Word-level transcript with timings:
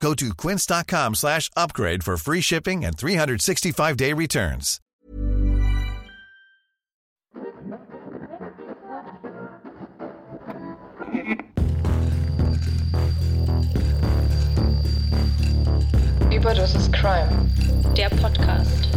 Go 0.00 0.14
to 0.14 0.34
quince.com 0.34 1.14
slash 1.14 1.50
upgrade 1.56 2.04
for 2.04 2.16
free 2.16 2.40
shipping 2.40 2.84
and 2.84 2.96
365-day 2.96 4.12
returns. 4.12 4.80
Überdosis 16.32 16.90
Crime. 16.92 17.28
Der 17.96 18.08
Podcast. 18.10 18.88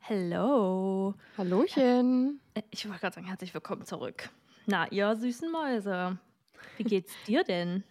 Hello. 0.00 1.14
Hallöchen. 1.36 2.40
Äh, 2.54 2.62
Ich 2.70 2.86
wollte 2.88 3.00
gerade 3.00 3.14
sagen, 3.14 3.26
herzlich 3.26 3.54
willkommen 3.54 3.84
zurück. 3.84 4.30
Na, 4.66 4.86
ihr 4.90 5.14
süßen 5.16 5.50
Mäuse. 5.50 6.18
Wie 6.76 6.84
geht's 6.84 7.20
dir 7.22 7.44
denn? 7.44 7.84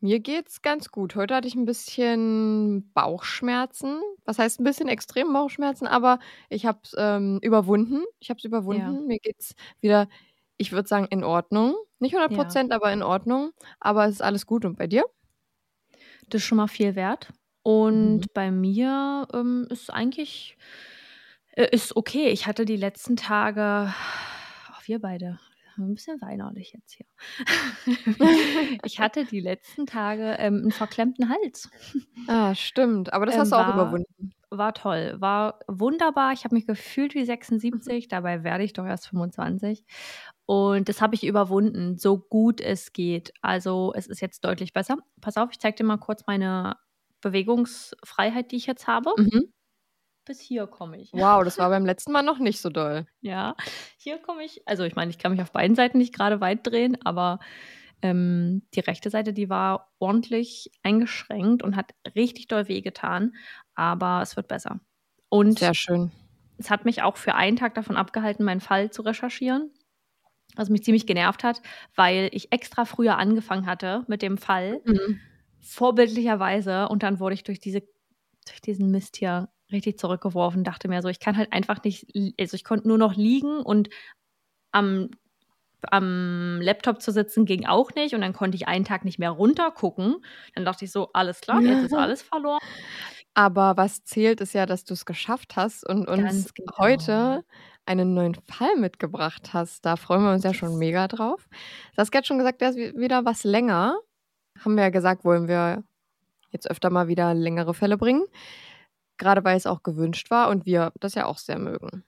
Mir 0.00 0.20
geht's 0.20 0.62
ganz 0.62 0.90
gut. 0.90 1.16
Heute 1.16 1.34
hatte 1.34 1.48
ich 1.48 1.56
ein 1.56 1.64
bisschen 1.64 2.92
Bauchschmerzen. 2.94 4.00
Was 4.24 4.38
heißt 4.38 4.60
ein 4.60 4.64
bisschen 4.64 4.88
extrem 4.88 5.32
Bauchschmerzen, 5.32 5.88
aber 5.88 6.20
ich 6.50 6.66
habe 6.66 6.78
es 6.84 6.94
ähm, 6.96 7.40
überwunden. 7.42 8.04
Ich 8.20 8.30
habe 8.30 8.38
es 8.38 8.44
überwunden. 8.44 9.06
Mir 9.08 9.18
geht's 9.18 9.54
wieder, 9.80 10.08
ich 10.56 10.70
würde 10.72 10.88
sagen, 10.88 11.06
in 11.10 11.24
Ordnung. 11.24 11.74
Nicht 11.98 12.14
100 12.14 12.30
Ja. 12.30 12.44
Prozent, 12.44 12.72
aber 12.72 12.92
in 12.92 13.02
Ordnung. 13.02 13.50
Aber 13.80 14.04
es 14.06 14.16
ist 14.16 14.22
alles 14.22 14.46
gut. 14.46 14.64
Und 14.64 14.78
bei 14.78 14.86
dir? 14.86 15.04
Das 16.28 16.42
ist 16.42 16.46
schon 16.46 16.58
mal 16.58 16.68
viel 16.68 16.94
wert. 16.94 17.32
Und 17.62 18.20
Mhm. 18.20 18.24
bei 18.34 18.50
mir 18.50 19.26
ähm, 19.32 19.66
ist 19.70 19.90
eigentlich 19.92 20.56
äh, 21.52 21.68
ist 21.74 21.96
okay. 21.96 22.28
Ich 22.28 22.46
hatte 22.46 22.64
die 22.64 22.76
letzten 22.76 23.16
Tage, 23.16 23.92
auch 24.72 24.82
wir 24.86 25.00
beide, 25.00 25.38
ein 25.86 25.94
bisschen 25.94 26.20
weinerlich 26.20 26.72
jetzt 26.72 26.92
hier. 26.92 27.06
ich 28.84 29.00
hatte 29.00 29.24
die 29.24 29.40
letzten 29.40 29.86
Tage 29.86 30.36
ähm, 30.38 30.56
einen 30.62 30.72
verklemmten 30.72 31.28
Hals. 31.28 31.70
Ah, 32.26 32.54
stimmt. 32.54 33.12
Aber 33.12 33.26
das 33.26 33.34
Ähm, 33.36 33.40
hast 33.42 33.52
du 33.52 33.56
auch 33.56 33.66
war- 33.66 33.74
überwunden. 33.74 34.32
War 34.50 34.72
toll, 34.72 35.14
war 35.18 35.58
wunderbar. 35.68 36.32
Ich 36.32 36.44
habe 36.44 36.54
mich 36.54 36.66
gefühlt 36.66 37.14
wie 37.14 37.24
76, 37.26 38.08
dabei 38.08 38.44
werde 38.44 38.64
ich 38.64 38.72
doch 38.72 38.86
erst 38.86 39.08
25. 39.08 39.84
Und 40.46 40.88
das 40.88 41.02
habe 41.02 41.14
ich 41.14 41.26
überwunden, 41.26 41.98
so 41.98 42.16
gut 42.18 42.62
es 42.62 42.94
geht. 42.94 43.34
Also 43.42 43.92
es 43.94 44.06
ist 44.06 44.20
jetzt 44.22 44.46
deutlich 44.46 44.72
besser. 44.72 44.96
Pass 45.20 45.36
auf, 45.36 45.50
ich 45.52 45.58
zeige 45.58 45.76
dir 45.76 45.84
mal 45.84 45.98
kurz 45.98 46.24
meine 46.26 46.76
Bewegungsfreiheit, 47.20 48.50
die 48.50 48.56
ich 48.56 48.64
jetzt 48.66 48.86
habe. 48.86 49.10
Mhm. 49.18 49.52
Bis 50.28 50.40
hier 50.40 50.66
komme 50.68 50.98
ich. 51.00 51.12
Wow, 51.12 51.42
das 51.42 51.58
war 51.58 51.68
beim 51.70 51.84
letzten 51.86 52.12
Mal 52.12 52.22
noch 52.22 52.38
nicht 52.38 52.60
so 52.60 52.68
doll. 52.70 53.06
Ja, 53.22 53.56
hier 53.96 54.18
komme 54.18 54.44
ich. 54.44 54.62
Also 54.68 54.84
ich 54.84 54.94
meine, 54.94 55.10
ich 55.10 55.18
kann 55.18 55.32
mich 55.32 55.40
auf 55.42 55.50
beiden 55.52 55.74
Seiten 55.74 55.98
nicht 55.98 56.14
gerade 56.14 56.40
weit 56.40 56.64
drehen, 56.66 56.96
aber 57.04 57.40
ähm, 58.02 58.62
die 58.74 58.80
rechte 58.80 59.10
Seite, 59.10 59.32
die 59.32 59.48
war 59.48 59.90
ordentlich 59.98 60.70
eingeschränkt 60.82 61.62
und 61.64 61.74
hat 61.76 61.94
richtig 62.14 62.46
doll 62.46 62.68
wehgetan. 62.68 63.34
Aber 63.74 64.20
es 64.22 64.36
wird 64.36 64.46
besser. 64.48 64.78
Und 65.30 65.58
Sehr 65.58 65.74
schön. 65.74 66.12
es 66.58 66.70
hat 66.70 66.84
mich 66.84 67.02
auch 67.02 67.16
für 67.16 67.34
einen 67.34 67.56
Tag 67.56 67.74
davon 67.74 67.96
abgehalten, 67.96 68.44
meinen 68.44 68.60
Fall 68.60 68.90
zu 68.90 69.02
recherchieren. 69.02 69.70
Was 70.56 70.68
mich 70.70 70.84
ziemlich 70.84 71.06
genervt 71.06 71.42
hat, 71.44 71.62
weil 71.94 72.28
ich 72.32 72.52
extra 72.52 72.84
früher 72.84 73.16
angefangen 73.18 73.66
hatte 73.66 74.04
mit 74.08 74.22
dem 74.22 74.38
Fall, 74.38 74.80
Mhm. 74.84 75.20
vorbildlicherweise. 75.60 76.88
Und 76.88 77.02
dann 77.02 77.20
wurde 77.20 77.34
ich 77.34 77.44
durch, 77.44 77.60
diese, 77.60 77.82
durch 78.46 78.60
diesen 78.60 78.90
Mist 78.90 79.16
hier 79.16 79.48
richtig 79.72 79.98
zurückgeworfen. 79.98 80.64
Dachte 80.64 80.88
mir 80.88 81.02
so, 81.02 81.08
ich 81.08 81.20
kann 81.20 81.36
halt 81.36 81.52
einfach 81.52 81.82
nicht, 81.82 82.06
also 82.38 82.54
ich 82.54 82.64
konnte 82.64 82.88
nur 82.88 82.98
noch 82.98 83.14
liegen 83.14 83.60
und 83.60 83.88
am, 84.72 85.10
am 85.82 86.60
Laptop 86.60 87.00
zu 87.02 87.12
sitzen 87.12 87.44
ging 87.44 87.66
auch 87.66 87.94
nicht. 87.94 88.14
Und 88.14 88.20
dann 88.20 88.32
konnte 88.32 88.56
ich 88.56 88.68
einen 88.68 88.84
Tag 88.84 89.04
nicht 89.04 89.18
mehr 89.18 89.30
runter 89.30 89.70
gucken. 89.70 90.16
Dann 90.54 90.64
dachte 90.64 90.84
ich 90.84 90.92
so, 90.92 91.10
alles 91.12 91.40
klar, 91.40 91.60
jetzt 91.60 91.84
ist 91.84 91.94
alles 91.94 92.22
verloren. 92.22 92.60
Aber 93.34 93.76
was 93.76 94.02
zählt, 94.02 94.40
ist 94.40 94.54
ja, 94.54 94.66
dass 94.66 94.84
du 94.84 94.94
es 94.94 95.04
geschafft 95.04 95.54
hast 95.54 95.86
und 95.86 96.08
uns 96.08 96.52
genau. 96.54 96.72
heute 96.78 97.44
einen 97.86 98.12
neuen 98.12 98.34
Fall 98.34 98.74
mitgebracht 98.76 99.52
hast. 99.52 99.86
Da 99.86 99.96
freuen 99.96 100.22
wir 100.22 100.32
uns 100.32 100.44
ja 100.44 100.52
schon 100.52 100.76
mega 100.76 101.06
drauf. 101.06 101.46
Saskia 101.94 102.18
hat 102.18 102.26
schon 102.26 102.38
gesagt, 102.38 102.60
der 102.60 102.70
ist 102.70 102.76
wi- 102.76 102.94
wieder 102.96 103.24
was 103.24 103.44
länger. 103.44 103.96
Haben 104.58 104.74
wir 104.74 104.82
ja 104.82 104.90
gesagt, 104.90 105.24
wollen 105.24 105.46
wir 105.46 105.84
jetzt 106.50 106.68
öfter 106.70 106.90
mal 106.90 107.06
wieder 107.08 107.32
längere 107.32 107.74
Fälle 107.74 107.96
bringen. 107.96 108.24
Gerade 109.18 109.44
weil 109.44 109.56
es 109.56 109.66
auch 109.66 109.82
gewünscht 109.82 110.30
war 110.30 110.48
und 110.48 110.66
wir 110.66 110.92
das 111.00 111.14
ja 111.14 111.26
auch 111.26 111.38
sehr 111.38 111.58
mögen. 111.58 112.04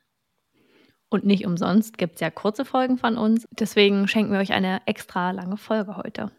Und 1.11 1.27
nicht 1.27 1.45
umsonst 1.45 1.99
gibt 1.99 2.15
es 2.15 2.21
ja 2.21 2.31
kurze 2.31 2.65
Folgen 2.65 2.97
von 2.97 3.19
uns. 3.19 3.47
Deswegen 3.51 4.07
schenken 4.07 4.33
wir 4.33 4.39
euch 4.39 4.53
eine 4.53 4.81
extra 4.87 5.33
lange 5.33 5.57
Folge 5.57 5.97
heute. 5.97 6.31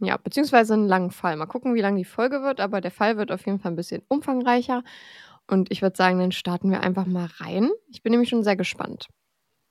Ja, 0.00 0.16
beziehungsweise 0.16 0.74
einen 0.74 0.88
langen 0.88 1.10
Fall. 1.10 1.36
Mal 1.36 1.46
gucken, 1.46 1.74
wie 1.74 1.80
lang 1.80 1.96
die 1.96 2.04
Folge 2.04 2.42
wird, 2.42 2.60
aber 2.60 2.80
der 2.80 2.90
Fall 2.90 3.16
wird 3.18 3.30
auf 3.30 3.44
jeden 3.44 3.58
Fall 3.58 3.72
ein 3.72 3.76
bisschen 3.76 4.02
umfangreicher. 4.08 4.84
Und 5.46 5.70
ich 5.70 5.82
würde 5.82 5.96
sagen, 5.96 6.18
dann 6.18 6.32
starten 6.32 6.70
wir 6.70 6.80
einfach 6.80 7.06
mal 7.06 7.28
rein. 7.38 7.70
Ich 7.88 8.02
bin 8.02 8.12
nämlich 8.12 8.30
schon 8.30 8.44
sehr 8.44 8.56
gespannt. 8.56 9.08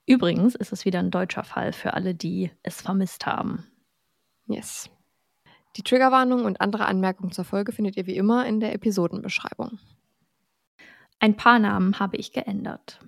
Übrigens 0.05 0.55
ist 0.55 0.71
es 0.71 0.85
wieder 0.85 0.99
ein 0.99 1.11
deutscher 1.11 1.43
Fall 1.43 1.73
für 1.73 1.93
alle, 1.93 2.13
die 2.13 2.51
es 2.63 2.81
vermisst 2.81 3.25
haben. 3.25 3.65
Yes. 4.47 4.89
Die 5.77 5.83
Triggerwarnung 5.83 6.43
und 6.43 6.59
andere 6.59 6.87
Anmerkungen 6.87 7.31
zur 7.31 7.45
Folge 7.45 7.71
findet 7.71 7.97
ihr 7.97 8.07
wie 8.07 8.17
immer 8.17 8.47
in 8.47 8.59
der 8.59 8.73
Episodenbeschreibung. 8.73 9.77
Ein 11.19 11.37
paar 11.37 11.59
Namen 11.59 11.99
habe 11.99 12.17
ich 12.17 12.31
geändert. 12.31 12.99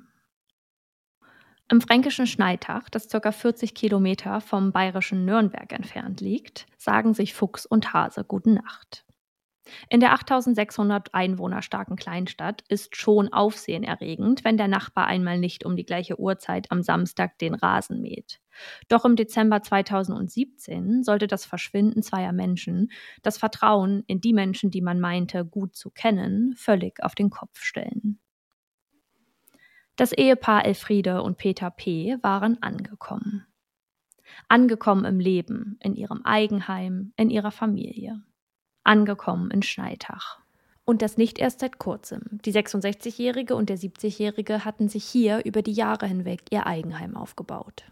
Im 1.72 1.82
fränkischen 1.82 2.28
Schneitach, 2.28 2.90
das 2.90 3.08
ca. 3.10 3.32
40 3.32 3.74
Kilometer 3.74 4.40
vom 4.42 4.72
bayerischen 4.72 5.26
Nürnberg 5.26 5.72
entfernt 5.72 6.22
liegt, 6.22 6.68
sagen 6.78 7.16
sich 7.16 7.34
Fuchs 7.34 7.66
und 7.66 7.94
Hase 7.94 8.24
Guten 8.24 8.56
Nacht. 8.56 9.04
In 9.90 10.00
der 10.00 10.14
8600 10.14 11.14
Einwohner 11.14 11.64
starken 11.64 11.96
Kleinstadt 11.96 12.64
ist 12.70 12.96
schon 12.96 13.34
aufsehenerregend, 13.34 14.44
wenn 14.44 14.58
der 14.58 14.68
Nachbar 14.68 15.08
einmal 15.08 15.40
nicht 15.40 15.66
um 15.66 15.76
die 15.76 15.86
gleiche 15.86 16.20
Uhrzeit 16.20 16.72
am 16.72 16.84
Samstag 16.84 17.38
den 17.40 17.56
Rasen 17.56 18.02
mäht. 18.02 18.40
Doch 18.88 19.06
im 19.06 19.16
Dezember 19.16 19.62
2017 19.62 21.04
sollte 21.04 21.28
das 21.28 21.46
Verschwinden 21.46 22.04
zweier 22.04 22.34
Menschen 22.34 22.92
das 23.22 23.38
Vertrauen 23.38 24.04
in 24.08 24.22
die 24.22 24.34
Menschen, 24.34 24.72
die 24.72 24.82
man 24.82 25.00
meinte 25.00 25.46
gut 25.46 25.76
zu 25.76 25.90
kennen, 25.90 26.54
völlig 26.56 27.04
auf 27.04 27.16
den 27.16 27.30
Kopf 27.30 27.62
stellen. 27.62 28.20
Das 29.96 30.14
Ehepaar 30.14 30.66
Elfriede 30.66 31.22
und 31.24 31.38
Peter 31.38 31.70
P. 31.70 32.18
waren 32.22 32.64
angekommen. 32.64 33.46
Angekommen 34.48 35.04
im 35.04 35.20
Leben, 35.20 35.78
in 35.82 35.94
ihrem 35.94 36.24
Eigenheim, 36.24 37.12
in 37.18 37.30
ihrer 37.30 37.52
Familie. 37.52 38.22
Angekommen 38.86 39.52
in 39.52 39.62
Schneitach. 39.62 40.40
Und 40.86 41.02
das 41.02 41.18
nicht 41.18 41.38
erst 41.38 41.60
seit 41.60 41.80
kurzem. 41.80 42.40
Die 42.46 42.54
66-Jährige 42.54 43.56
und 43.56 43.70
der 43.70 43.78
70-Jährige 43.78 44.64
hatten 44.66 44.88
sich 44.88 45.04
hier 45.04 45.44
über 45.46 45.62
die 45.62 45.74
Jahre 45.74 46.08
hinweg 46.08 46.44
ihr 46.50 46.66
Eigenheim 46.66 47.18
aufgebaut. 47.18 47.84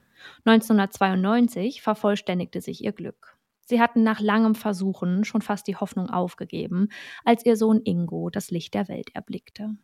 1992 0.46 1.82
vervollständigte 1.82 2.62
sich 2.62 2.84
ihr 2.84 2.92
Glück. 2.92 3.38
Sie 3.62 3.82
hatten 3.82 4.04
nach 4.04 4.22
langem 4.22 4.56
Versuchen 4.56 5.26
schon 5.26 5.42
fast 5.42 5.68
die 5.68 5.76
Hoffnung 5.76 6.10
aufgegeben, 6.10 6.90
als 7.26 7.46
ihr 7.46 7.58
Sohn 7.58 7.82
Ingo 7.84 8.30
das 8.30 8.50
Licht 8.50 8.74
der 8.74 8.88
Welt 8.88 9.14
erblickte. 9.14 9.76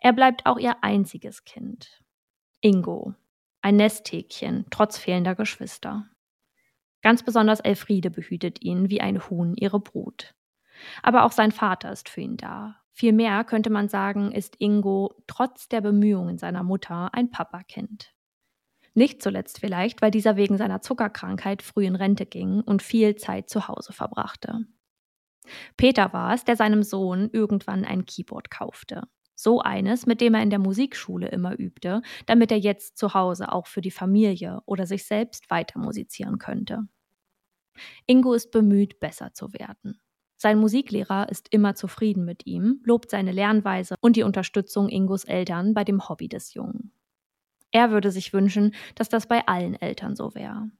Er 0.00 0.14
bleibt 0.14 0.46
auch 0.46 0.58
ihr 0.58 0.82
einziges 0.82 1.44
Kind. 1.44 2.02
Ingo, 2.62 3.14
ein 3.60 3.76
Nesthäkchen, 3.76 4.64
trotz 4.70 4.96
fehlender 4.96 5.34
Geschwister. 5.34 6.08
Ganz 7.02 7.22
besonders 7.22 7.60
Elfriede 7.60 8.10
behütet 8.10 8.62
ihn 8.62 8.88
wie 8.88 9.02
ein 9.02 9.28
Huhn 9.28 9.54
ihre 9.56 9.78
Brut. 9.78 10.34
Aber 11.02 11.24
auch 11.24 11.32
sein 11.32 11.52
Vater 11.52 11.92
ist 11.92 12.08
für 12.08 12.22
ihn 12.22 12.38
da. 12.38 12.80
Vielmehr 12.92 13.44
könnte 13.44 13.68
man 13.68 13.90
sagen, 13.90 14.32
ist 14.32 14.56
Ingo 14.58 15.14
trotz 15.26 15.68
der 15.68 15.82
Bemühungen 15.82 16.38
seiner 16.38 16.62
Mutter 16.62 17.12
ein 17.12 17.30
Papakind. 17.30 18.13
Nicht 18.94 19.22
zuletzt 19.22 19.58
vielleicht, 19.58 20.02
weil 20.02 20.10
dieser 20.10 20.36
wegen 20.36 20.56
seiner 20.56 20.80
Zuckerkrankheit 20.80 21.62
früh 21.62 21.84
in 21.84 21.96
Rente 21.96 22.26
ging 22.26 22.60
und 22.60 22.82
viel 22.82 23.16
Zeit 23.16 23.50
zu 23.50 23.66
Hause 23.66 23.92
verbrachte. 23.92 24.66
Peter 25.76 26.12
war 26.12 26.34
es, 26.34 26.44
der 26.44 26.56
seinem 26.56 26.82
Sohn 26.82 27.28
irgendwann 27.32 27.84
ein 27.84 28.06
Keyboard 28.06 28.50
kaufte. 28.50 29.02
So 29.34 29.60
eines, 29.60 30.06
mit 30.06 30.20
dem 30.20 30.34
er 30.34 30.42
in 30.42 30.50
der 30.50 30.60
Musikschule 30.60 31.28
immer 31.28 31.58
übte, 31.58 32.02
damit 32.26 32.52
er 32.52 32.58
jetzt 32.58 32.96
zu 32.96 33.14
Hause 33.14 33.52
auch 33.52 33.66
für 33.66 33.80
die 33.80 33.90
Familie 33.90 34.60
oder 34.64 34.86
sich 34.86 35.04
selbst 35.04 35.50
weiter 35.50 35.80
musizieren 35.80 36.38
könnte. 36.38 36.86
Ingo 38.06 38.32
ist 38.32 38.52
bemüht, 38.52 39.00
besser 39.00 39.34
zu 39.34 39.52
werden. 39.52 40.00
Sein 40.36 40.58
Musiklehrer 40.58 41.28
ist 41.30 41.48
immer 41.52 41.74
zufrieden 41.74 42.24
mit 42.24 42.46
ihm, 42.46 42.80
lobt 42.84 43.10
seine 43.10 43.32
Lernweise 43.32 43.96
und 44.00 44.14
die 44.14 44.22
Unterstützung 44.22 44.88
Ingos 44.88 45.24
Eltern 45.24 45.74
bei 45.74 45.84
dem 45.84 46.08
Hobby 46.08 46.28
des 46.28 46.54
Jungen. 46.54 46.92
Er 47.74 47.90
würde 47.90 48.12
sich 48.12 48.32
wünschen, 48.32 48.72
dass 48.94 49.08
das 49.08 49.26
bei 49.26 49.48
allen 49.48 49.74
Eltern 49.74 50.14
so 50.14 50.32
wäre. 50.36 50.70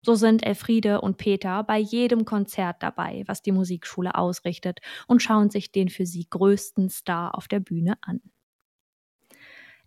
So 0.00 0.14
sind 0.14 0.46
Elfriede 0.46 1.02
und 1.02 1.18
Peter 1.18 1.62
bei 1.62 1.76
jedem 1.76 2.24
Konzert 2.24 2.82
dabei, 2.82 3.22
was 3.26 3.42
die 3.42 3.52
Musikschule 3.52 4.14
ausrichtet, 4.14 4.80
und 5.06 5.22
schauen 5.22 5.50
sich 5.50 5.72
den 5.72 5.90
für 5.90 6.06
sie 6.06 6.26
größten 6.30 6.88
Star 6.88 7.36
auf 7.36 7.48
der 7.48 7.60
Bühne 7.60 7.98
an. 8.00 8.22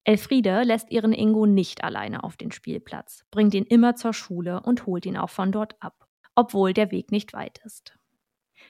Elfriede 0.03 0.61
lässt 0.61 0.91
ihren 0.91 1.13
Ingo 1.13 1.47
nicht 1.47 1.83
alleine 1.83 2.23
auf 2.23 2.37
den 2.37 2.51
Spielplatz, 2.51 3.25
bringt 3.31 3.55
ihn 3.55 3.65
immer 3.65 3.95
zur 3.95 4.13
Schule 4.13 4.61
und 4.61 4.85
holt 4.85 5.07
ihn 5.07 5.17
auch 5.17 5.31
von 5.31 5.51
dort 5.51 5.81
ab, 5.81 6.07
obwohl 6.35 6.73
der 6.73 6.91
Weg 6.91 7.11
nicht 7.11 7.33
weit 7.33 7.59
ist. 7.65 7.97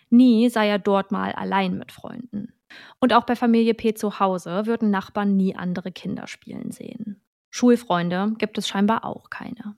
Nie 0.10 0.50
sei 0.50 0.70
er 0.70 0.80
dort 0.80 1.12
mal 1.12 1.34
allein 1.34 1.78
mit 1.78 1.92
Freunden. 1.92 2.54
Und 3.02 3.12
auch 3.12 3.26
bei 3.26 3.36
Familie 3.36 3.74
P 3.74 3.94
zu 3.96 4.22
Hause 4.22 4.66
würden 4.66 4.92
Nachbarn 4.92 5.36
nie 5.36 5.58
andere 5.58 5.92
Kinder 5.92 6.28
spielen 6.28 6.72
sehen. 6.72 7.22
Schulfreunde 7.52 8.34
gibt 8.38 8.58
es 8.58 8.68
scheinbar 8.68 9.06
auch 9.06 9.30
keine. 9.30 9.76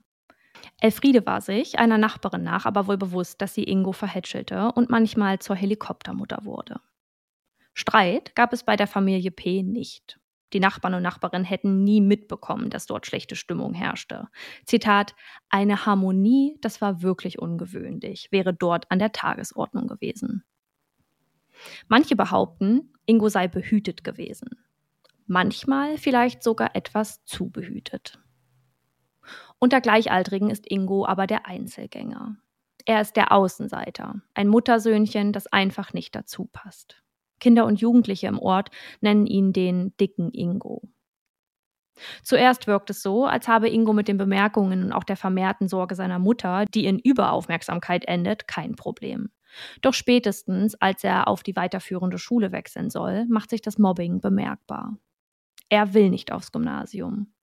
Elfriede 0.80 1.26
war 1.26 1.42
sich 1.42 1.80
einer 1.80 1.98
Nachbarin 1.98 2.44
nach 2.44 2.66
aber 2.66 2.88
wohl 2.88 2.98
bewusst, 2.98 3.42
dass 3.42 3.54
sie 3.54 3.64
Ingo 3.64 3.92
verhätschelte 3.92 4.72
und 4.72 4.90
manchmal 4.90 5.40
zur 5.40 5.56
Helikoptermutter 5.56 6.46
wurde. 6.46 6.80
Streit 7.74 8.36
gab 8.36 8.54
es 8.54 8.64
bei 8.64 8.76
der 8.76 8.88
Familie 8.88 9.32
P 9.32 9.64
nicht. 9.64 10.20
Die 10.54 10.60
Nachbarn 10.60 10.94
und 10.94 11.02
Nachbarinnen 11.02 11.46
hätten 11.46 11.84
nie 11.84 12.00
mitbekommen, 12.00 12.70
dass 12.70 12.86
dort 12.86 13.08
schlechte 13.08 13.36
Stimmung 13.36 13.74
herrschte. 13.74 14.28
Zitat: 14.66 15.16
Eine 15.50 15.88
Harmonie, 15.88 16.58
das 16.62 16.80
war 16.80 17.02
wirklich 17.02 17.40
ungewöhnlich, 17.40 18.28
wäre 18.32 18.54
dort 18.54 18.90
an 18.92 19.00
der 19.00 19.12
Tagesordnung 19.12 19.88
gewesen. 19.88 20.44
Manche 21.88 22.16
behaupten, 22.16 22.94
Ingo 23.08 23.30
sei 23.30 23.48
behütet 23.48 24.04
gewesen. 24.04 24.50
Manchmal 25.26 25.98
vielleicht 25.98 26.44
sogar 26.44 26.76
etwas 26.76 27.24
zu 27.26 27.50
behütet. 27.50 28.20
Unter 29.60 29.80
Gleichaltrigen 29.80 30.50
ist 30.50 30.70
Ingo 30.70 31.06
aber 31.06 31.28
der 31.28 31.48
Einzelgänger. 31.48 32.36
Er 32.86 33.00
ist 33.00 33.16
der 33.16 33.32
Außenseiter, 33.32 34.22
ein 34.34 34.50
Muttersöhnchen, 34.50 35.32
das 35.32 35.48
einfach 35.48 35.94
nicht 35.94 36.16
dazu 36.16 36.50
passt. 36.52 37.02
Kinder 37.40 37.66
und 37.66 37.80
Jugendliche 37.80 38.28
im 38.28 38.40
Ort 38.40 38.72
nennen 39.00 39.26
ihn 39.26 39.54
den 39.54 39.96
dicken 39.98 40.32
Ingo. 40.32 40.82
Zuerst 42.24 42.68
wirkt 42.68 42.90
es 42.90 43.02
so, 43.02 43.26
als 43.26 43.48
habe 43.48 43.70
Ingo 43.70 43.94
mit 43.94 44.08
den 44.08 44.18
Bemerkungen 44.18 44.84
und 44.84 44.92
auch 44.92 45.04
der 45.04 45.16
vermehrten 45.16 45.68
Sorge 45.68 45.96
seiner 45.96 46.20
Mutter, 46.20 46.66
die 46.66 46.86
in 46.86 47.00
Überaufmerksamkeit 47.00 48.06
endet, 48.06 48.48
kein 48.48 48.76
Problem. 48.76 49.30
Doch 49.82 49.94
spätestens, 49.94 50.76
als 50.76 51.04
er 51.04 51.28
auf 51.28 51.44
die 51.44 51.56
weiterführende 51.56 52.18
Schule 52.18 52.52
wechseln 52.52 52.90
soll, 52.90 53.26
macht 53.28 53.52
sich 53.52 53.62
das 53.62 53.78
Mobbing 53.78 54.20
bemerkbar. 54.20 54.98
Er 55.74 55.96
will 55.96 56.12
nicht 56.12 56.32
aufs 56.32 56.52
Gymnasium. 56.52 57.34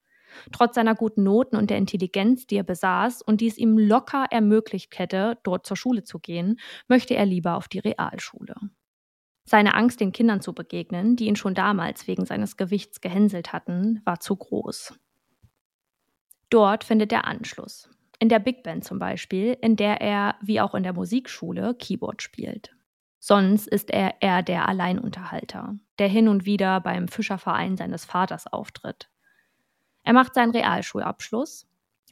Trotz 0.53 0.77
seiner 0.77 0.95
guten 0.95 1.25
Noten 1.25 1.57
und 1.57 1.69
der 1.69 1.79
Intelligenz, 1.79 2.47
die 2.47 2.59
er 2.59 2.63
besaß 2.63 3.23
und 3.23 3.41
die 3.41 3.49
es 3.49 3.59
ihm 3.59 3.77
locker 3.77 4.27
ermöglicht 4.31 4.97
hätte, 5.01 5.39
dort 5.43 5.67
zur 5.67 5.77
Schule 5.77 6.05
zu 6.05 6.21
gehen, 6.21 6.61
möchte 6.87 7.17
er 7.17 7.27
lieber 7.27 7.57
auf 7.57 7.67
die 7.67 7.81
Realschule. 7.81 8.55
Seine 9.43 9.75
Angst, 9.75 9.99
den 9.99 10.13
Kindern 10.13 10.41
zu 10.41 10.55
begegnen, 10.55 11.17
die 11.17 11.27
ihn 11.27 11.35
schon 11.35 11.55
damals 11.55 12.07
wegen 12.07 12.25
seines 12.25 12.57
Gewichts 12.57 13.01
gehänselt 13.01 13.53
hatten, 13.53 14.01
war 14.05 14.21
zu 14.21 14.37
groß. 14.37 14.95
Dort 16.51 16.85
findet 16.85 17.13
er 17.13 17.27
Anschluss. 17.27 17.91
In 18.21 18.29
der 18.29 18.39
Big 18.39 18.63
Band 18.63 18.85
zum 18.85 19.01
Beispiel, 19.01 19.59
in 19.61 19.75
der 19.75 20.01
er, 20.01 20.37
wie 20.41 20.61
auch 20.61 20.77
in 20.77 20.85
der 20.85 20.93
Musikschule, 20.93 21.75
Keyboard 21.75 22.23
spielt. 22.23 22.77
Sonst 23.23 23.69
ist 23.69 23.91
er 23.91 24.23
eher 24.23 24.43
der 24.43 24.67
Alleinunterhalter, 24.67 25.77
der 25.99 26.09
hin 26.09 26.27
und 26.27 26.47
wieder 26.47 26.81
beim 26.81 27.07
Fischerverein 27.07 27.77
seines 27.77 28.07
Vaters 28.07 28.47
auftritt. 28.47 29.11
Er 30.03 30.15
macht 30.15 30.35
seinen 30.35 30.53
Realschulabschluss. 30.53 31.69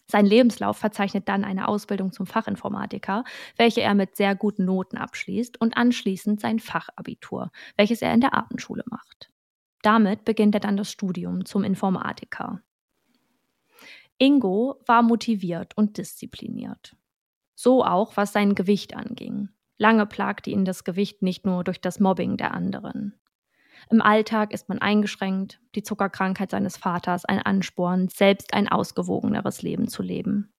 Sein 0.06 0.26
Lebenslauf 0.26 0.76
verzeichnet 0.76 1.26
dann 1.28 1.44
eine 1.44 1.68
Ausbildung 1.68 2.12
zum 2.12 2.26
Fachinformatiker, 2.26 3.24
welche 3.56 3.80
er 3.80 3.94
mit 3.94 4.16
sehr 4.16 4.34
guten 4.34 4.66
Noten 4.66 4.98
abschließt 4.98 5.58
und 5.60 5.78
anschließend 5.78 6.40
sein 6.40 6.60
Fachabitur, 6.60 7.50
welches 7.76 8.02
er 8.02 8.12
in 8.12 8.20
der 8.20 8.34
Abendschule 8.34 8.84
macht. 8.86 9.30
Damit 9.80 10.26
beginnt 10.26 10.54
er 10.54 10.60
dann 10.60 10.76
das 10.76 10.92
Studium 10.92 11.46
zum 11.46 11.64
Informatiker. 11.64 12.60
Ingo 14.18 14.82
war 14.86 15.02
motiviert 15.02 15.74
und 15.76 15.96
diszipliniert. 15.96 16.96
So 17.54 17.84
auch, 17.84 18.16
was 18.16 18.32
sein 18.32 18.54
Gewicht 18.54 18.94
anging. 18.94 19.48
Lange 19.78 20.06
plagte 20.06 20.50
ihn 20.50 20.64
das 20.64 20.84
Gewicht 20.84 21.22
nicht 21.22 21.46
nur 21.46 21.64
durch 21.64 21.80
das 21.80 22.00
Mobbing 22.00 22.36
der 22.36 22.52
anderen. 22.52 23.14
Im 23.90 24.02
Alltag 24.02 24.52
ist 24.52 24.68
man 24.68 24.80
eingeschränkt, 24.80 25.60
die 25.76 25.84
Zuckerkrankheit 25.84 26.50
seines 26.50 26.76
Vaters 26.76 27.24
ein 27.24 27.40
Ansporn, 27.40 28.08
selbst 28.08 28.52
ein 28.52 28.68
ausgewogeneres 28.68 29.62
Leben 29.62 29.88
zu 29.88 30.02
leben. 30.02 30.52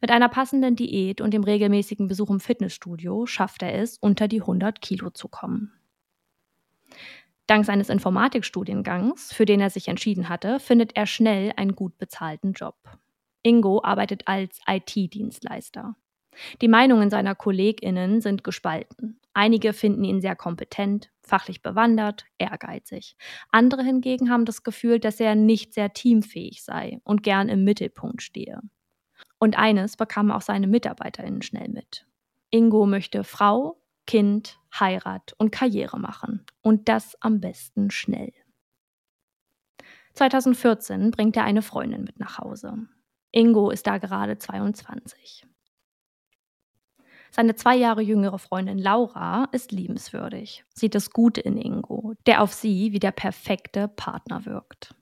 Mit 0.00 0.10
einer 0.10 0.28
passenden 0.28 0.76
Diät 0.76 1.20
und 1.20 1.32
dem 1.34 1.44
regelmäßigen 1.44 2.08
Besuch 2.08 2.30
im 2.30 2.40
Fitnessstudio 2.40 3.26
schafft 3.26 3.62
er 3.62 3.74
es, 3.74 3.98
unter 3.98 4.28
die 4.28 4.40
100 4.40 4.80
Kilo 4.80 5.10
zu 5.10 5.28
kommen. 5.28 5.72
Dank 7.46 7.66
seines 7.66 7.88
Informatikstudiengangs, 7.88 9.32
für 9.32 9.44
den 9.44 9.60
er 9.60 9.70
sich 9.70 9.88
entschieden 9.88 10.28
hatte, 10.28 10.60
findet 10.60 10.96
er 10.96 11.06
schnell 11.06 11.52
einen 11.56 11.74
gut 11.74 11.98
bezahlten 11.98 12.52
Job. 12.52 12.76
Ingo 13.42 13.82
arbeitet 13.82 14.22
als 14.26 14.60
IT-Dienstleister. 14.66 15.96
Die 16.60 16.68
Meinungen 16.68 17.10
seiner 17.10 17.34
KollegInnen 17.34 18.20
sind 18.20 18.44
gespalten. 18.44 19.20
Einige 19.34 19.72
finden 19.72 20.04
ihn 20.04 20.20
sehr 20.20 20.36
kompetent, 20.36 21.10
fachlich 21.22 21.62
bewandert, 21.62 22.24
ehrgeizig. 22.38 23.16
Andere 23.50 23.82
hingegen 23.82 24.30
haben 24.30 24.44
das 24.44 24.62
Gefühl, 24.62 24.98
dass 24.98 25.20
er 25.20 25.34
nicht 25.34 25.74
sehr 25.74 25.92
teamfähig 25.92 26.62
sei 26.62 27.00
und 27.04 27.22
gern 27.22 27.48
im 27.48 27.64
Mittelpunkt 27.64 28.22
stehe. 28.22 28.60
Und 29.38 29.58
eines 29.58 29.96
bekamen 29.96 30.30
auch 30.30 30.42
seine 30.42 30.66
MitarbeiterInnen 30.66 31.42
schnell 31.42 31.68
mit. 31.68 32.06
Ingo 32.50 32.86
möchte 32.86 33.24
Frau, 33.24 33.80
Kind, 34.06 34.58
Heirat 34.78 35.34
und 35.38 35.52
Karriere 35.52 35.98
machen. 35.98 36.44
Und 36.60 36.88
das 36.88 37.16
am 37.20 37.40
besten 37.40 37.90
schnell. 37.90 38.32
2014 40.14 41.10
bringt 41.10 41.36
er 41.36 41.44
eine 41.44 41.62
Freundin 41.62 42.04
mit 42.04 42.20
nach 42.20 42.38
Hause. 42.38 42.74
Ingo 43.30 43.70
ist 43.70 43.86
da 43.86 43.96
gerade 43.98 44.36
22. 44.36 45.46
Seine 47.34 47.54
zwei 47.54 47.76
Jahre 47.76 48.02
jüngere 48.02 48.38
Freundin 48.38 48.78
Laura 48.78 49.48
ist 49.52 49.72
liebenswürdig, 49.72 50.66
sieht 50.74 50.94
das 50.94 51.10
Gute 51.10 51.40
in 51.40 51.56
Ingo, 51.56 52.12
der 52.26 52.42
auf 52.42 52.52
sie 52.52 52.92
wie 52.92 52.98
der 52.98 53.10
perfekte 53.10 53.88
Partner 53.88 54.44
wirkt. 54.44 54.94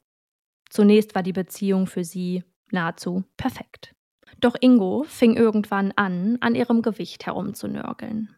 Zunächst 0.69 1.17
war 1.17 1.25
die 1.25 1.33
Beziehung 1.33 1.89
für 1.89 2.05
sie 2.05 2.45
nahezu 2.71 3.25
perfekt. 3.37 3.97
Doch 4.39 4.55
Ingo 4.61 5.03
fing 5.09 5.37
irgendwann 5.37 5.93
an, 5.97 6.39
an 6.41 6.55
ihrem 6.55 6.83
Gewicht 6.83 7.27
herumzunörgeln. 7.27 8.33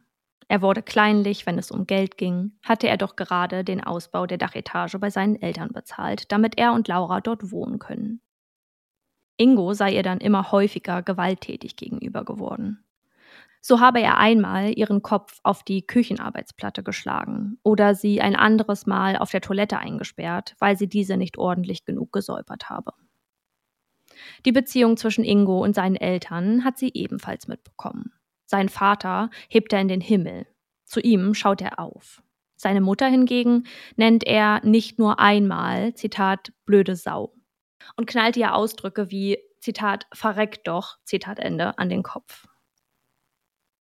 Er 0.49 0.63
wurde 0.63 0.83
kleinlich, 0.83 1.45
wenn 1.45 1.59
es 1.59 1.71
um 1.71 1.87
Geld 1.87 2.17
ging, 2.17 2.53
hatte 2.63 2.89
er 2.89 2.97
doch 2.97 3.15
gerade 3.15 3.63
den 3.63 3.85
Ausbau 3.85 4.27
der 4.27 4.39
Dachetage 4.39 4.99
bei 4.99 5.11
seinen 5.11 5.37
Eltern 5.37 5.69
bezahlt, 5.69 6.33
damit 6.33 6.57
er 6.59 6.73
und 6.73 6.89
Laura 6.89 7.21
dort 7.21 7.53
wohnen 7.53 7.79
können. 7.79 8.23
Ingo 9.37 9.75
sei 9.75 9.93
ihr 9.93 10.03
dann 10.03 10.19
immer 10.19 10.51
häufiger 10.51 11.03
gewalttätig 11.03 11.77
gegenüber 11.77 12.25
geworden. 12.25 12.85
So 13.65 13.79
habe 13.79 14.01
er 14.01 14.19
einmal 14.19 14.77
ihren 14.77 15.03
Kopf 15.03 15.39
auf 15.45 15.63
die 15.63 15.87
Küchenarbeitsplatte 15.87 16.83
geschlagen 16.83 17.59
oder 17.63 17.95
sie 17.95 18.21
ein 18.21 18.35
anderes 18.35 18.87
Mal 18.87 19.17
auf 19.17 19.31
der 19.31 19.41
Toilette 19.41 19.79
eingesperrt, 19.79 20.57
weil 20.59 20.77
sie 20.77 20.89
diese 20.89 21.17
nicht 21.17 21.39
ordentlich 21.39 21.85
genug 21.85 22.13
gesäubert 22.13 22.71
habe. 22.71 22.93
Die 24.45 24.53
Beziehung 24.53 24.97
zwischen 24.97 25.25
Ingo 25.25 25.63
und 25.63 25.77
seinen 25.77 25.95
Eltern 25.95 26.65
hat 26.65 26.77
sie 26.77 26.91
ebenfalls 26.93 27.47
mitbekommen. 27.47 28.13
Sein 28.47 28.69
Vater 28.69 29.31
hebt 29.49 29.73
er 29.73 29.81
in 29.81 29.89
den 29.89 30.01
Himmel. 30.01 30.47
Zu 30.85 30.99
ihm 30.99 31.33
schaut 31.33 31.61
er 31.61 31.79
auf. 31.79 32.21
Seine 32.57 32.81
Mutter 32.81 33.07
hingegen 33.07 33.65
nennt 33.95 34.25
er 34.25 34.61
nicht 34.65 34.99
nur 34.99 35.21
einmal, 35.21 35.95
Zitat, 35.95 36.53
blöde 36.65 36.97
Sau. 36.97 37.33
Und 37.97 38.07
knallt 38.07 38.37
ihr 38.37 38.55
Ausdrücke 38.55 39.11
wie, 39.13 39.39
Zitat, 39.61 40.07
verreckt 40.13 40.67
doch, 40.67 40.99
Zitat 41.05 41.39
Ende, 41.39 41.79
an 41.79 41.89
den 41.89 42.03
Kopf. 42.03 42.49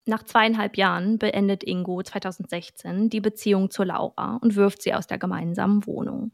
Nach 0.06 0.24
zweieinhalb 0.24 0.78
Jahren 0.78 1.20
beendet 1.20 1.64
Ingo 1.64 2.02
2016 2.02 3.10
die 3.10 3.22
Beziehung 3.22 3.70
zu 3.70 3.84
Laura 3.84 4.38
und 4.42 4.56
wirft 4.56 4.82
sie 4.82 4.94
aus 4.94 5.06
der 5.06 5.20
gemeinsamen 5.20 5.86
Wohnung. 5.86 6.32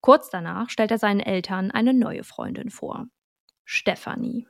Kurz 0.00 0.30
danach 0.30 0.70
stellt 0.70 0.90
er 0.90 0.98
seinen 0.98 1.20
Eltern 1.20 1.70
eine 1.70 1.92
neue 1.92 2.24
Freundin 2.24 2.70
vor. 2.70 3.06
Stefanie. 3.64 4.46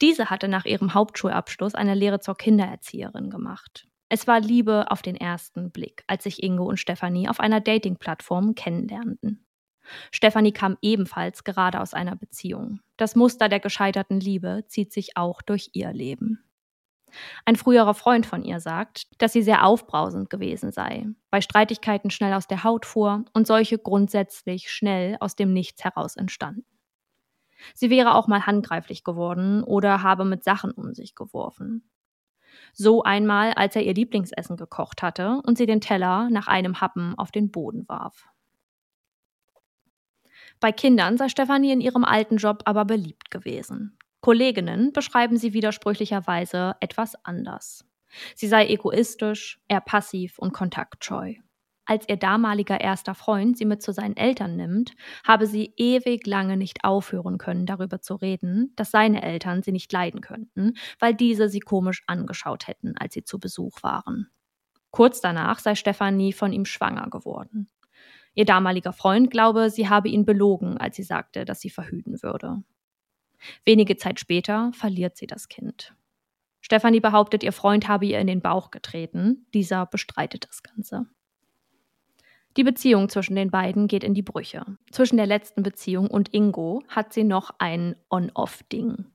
Diese 0.00 0.30
hatte 0.30 0.48
nach 0.48 0.66
ihrem 0.66 0.94
Hauptschulabschluss 0.94 1.74
eine 1.74 1.94
Lehre 1.94 2.20
zur 2.20 2.36
Kindererzieherin 2.36 3.30
gemacht. 3.30 3.86
Es 4.08 4.26
war 4.26 4.40
Liebe 4.40 4.90
auf 4.90 5.02
den 5.02 5.16
ersten 5.16 5.70
Blick, 5.70 6.04
als 6.06 6.24
sich 6.24 6.42
Ingo 6.42 6.64
und 6.64 6.78
Stefanie 6.78 7.28
auf 7.28 7.40
einer 7.40 7.60
Dating-Plattform 7.60 8.54
kennenlernten. 8.54 9.46
Stefanie 10.10 10.52
kam 10.52 10.78
ebenfalls 10.82 11.44
gerade 11.44 11.80
aus 11.80 11.94
einer 11.94 12.16
Beziehung. 12.16 12.80
Das 12.96 13.16
Muster 13.16 13.48
der 13.48 13.60
gescheiterten 13.60 14.20
Liebe 14.20 14.64
zieht 14.66 14.92
sich 14.92 15.16
auch 15.16 15.42
durch 15.42 15.70
ihr 15.72 15.92
Leben. 15.92 16.43
Ein 17.44 17.56
früherer 17.56 17.94
Freund 17.94 18.26
von 18.26 18.42
ihr 18.42 18.60
sagt, 18.60 19.06
dass 19.20 19.32
sie 19.32 19.42
sehr 19.42 19.64
aufbrausend 19.64 20.30
gewesen 20.30 20.72
sei, 20.72 21.06
bei 21.30 21.40
Streitigkeiten 21.40 22.10
schnell 22.10 22.32
aus 22.32 22.46
der 22.46 22.64
Haut 22.64 22.86
fuhr 22.86 23.24
und 23.32 23.46
solche 23.46 23.78
grundsätzlich 23.78 24.70
schnell 24.70 25.16
aus 25.20 25.36
dem 25.36 25.52
Nichts 25.52 25.84
heraus 25.84 26.16
entstanden. 26.16 26.64
Sie 27.74 27.90
wäre 27.90 28.14
auch 28.14 28.26
mal 28.26 28.46
handgreiflich 28.46 29.04
geworden 29.04 29.62
oder 29.62 30.02
habe 30.02 30.24
mit 30.24 30.44
Sachen 30.44 30.70
um 30.72 30.94
sich 30.94 31.14
geworfen. 31.14 31.88
So 32.72 33.02
einmal, 33.02 33.52
als 33.54 33.76
er 33.76 33.82
ihr 33.82 33.94
Lieblingsessen 33.94 34.56
gekocht 34.56 35.02
hatte 35.02 35.40
und 35.44 35.58
sie 35.58 35.66
den 35.66 35.80
Teller 35.80 36.28
nach 36.30 36.46
einem 36.46 36.80
Happen 36.80 37.14
auf 37.16 37.30
den 37.30 37.50
Boden 37.50 37.88
warf. 37.88 38.28
Bei 40.60 40.72
Kindern 40.72 41.16
sei 41.16 41.28
Stefanie 41.28 41.72
in 41.72 41.80
ihrem 41.80 42.04
alten 42.04 42.36
Job 42.36 42.62
aber 42.64 42.84
beliebt 42.84 43.30
gewesen. 43.30 43.98
Kolleginnen 44.24 44.90
beschreiben 44.94 45.36
sie 45.36 45.52
widersprüchlicherweise 45.52 46.76
etwas 46.80 47.14
anders. 47.26 47.84
Sie 48.34 48.46
sei 48.46 48.68
egoistisch, 48.68 49.60
eher 49.68 49.82
passiv 49.82 50.38
und 50.38 50.54
kontaktscheu. 50.54 51.34
Als 51.84 52.08
ihr 52.08 52.16
damaliger 52.16 52.80
erster 52.80 53.14
Freund 53.14 53.58
sie 53.58 53.66
mit 53.66 53.82
zu 53.82 53.92
seinen 53.92 54.16
Eltern 54.16 54.56
nimmt, 54.56 54.92
habe 55.24 55.46
sie 55.46 55.74
ewig 55.76 56.26
lange 56.26 56.56
nicht 56.56 56.84
aufhören 56.84 57.36
können, 57.36 57.66
darüber 57.66 58.00
zu 58.00 58.14
reden, 58.14 58.72
dass 58.76 58.90
seine 58.90 59.20
Eltern 59.20 59.62
sie 59.62 59.72
nicht 59.72 59.92
leiden 59.92 60.22
könnten, 60.22 60.72
weil 60.98 61.12
diese 61.12 61.50
sie 61.50 61.60
komisch 61.60 62.02
angeschaut 62.06 62.66
hätten, 62.66 62.96
als 62.96 63.12
sie 63.12 63.24
zu 63.24 63.38
Besuch 63.38 63.82
waren. 63.82 64.30
Kurz 64.90 65.20
danach 65.20 65.58
sei 65.58 65.74
Stefanie 65.74 66.32
von 66.32 66.50
ihm 66.54 66.64
schwanger 66.64 67.10
geworden. 67.10 67.68
Ihr 68.32 68.46
damaliger 68.46 68.94
Freund 68.94 69.30
glaube, 69.30 69.68
sie 69.68 69.90
habe 69.90 70.08
ihn 70.08 70.24
belogen, 70.24 70.78
als 70.78 70.96
sie 70.96 71.02
sagte, 71.02 71.44
dass 71.44 71.60
sie 71.60 71.68
verhüten 71.68 72.22
würde. 72.22 72.62
Wenige 73.64 73.96
Zeit 73.96 74.20
später 74.20 74.72
verliert 74.74 75.16
sie 75.16 75.26
das 75.26 75.48
Kind. 75.48 75.94
Stefanie 76.60 77.00
behauptet, 77.00 77.42
ihr 77.42 77.52
Freund 77.52 77.88
habe 77.88 78.06
ihr 78.06 78.18
in 78.18 78.26
den 78.26 78.40
Bauch 78.40 78.70
getreten. 78.70 79.46
Dieser 79.52 79.84
bestreitet 79.86 80.46
das 80.48 80.62
Ganze. 80.62 81.06
Die 82.56 82.64
Beziehung 82.64 83.08
zwischen 83.08 83.36
den 83.36 83.50
beiden 83.50 83.88
geht 83.88 84.04
in 84.04 84.14
die 84.14 84.22
Brüche. 84.22 84.64
Zwischen 84.90 85.16
der 85.16 85.26
letzten 85.26 85.62
Beziehung 85.62 86.08
und 86.08 86.32
Ingo 86.32 86.82
hat 86.88 87.12
sie 87.12 87.24
noch 87.24 87.50
ein 87.58 87.96
On-Off-Ding. 88.10 89.06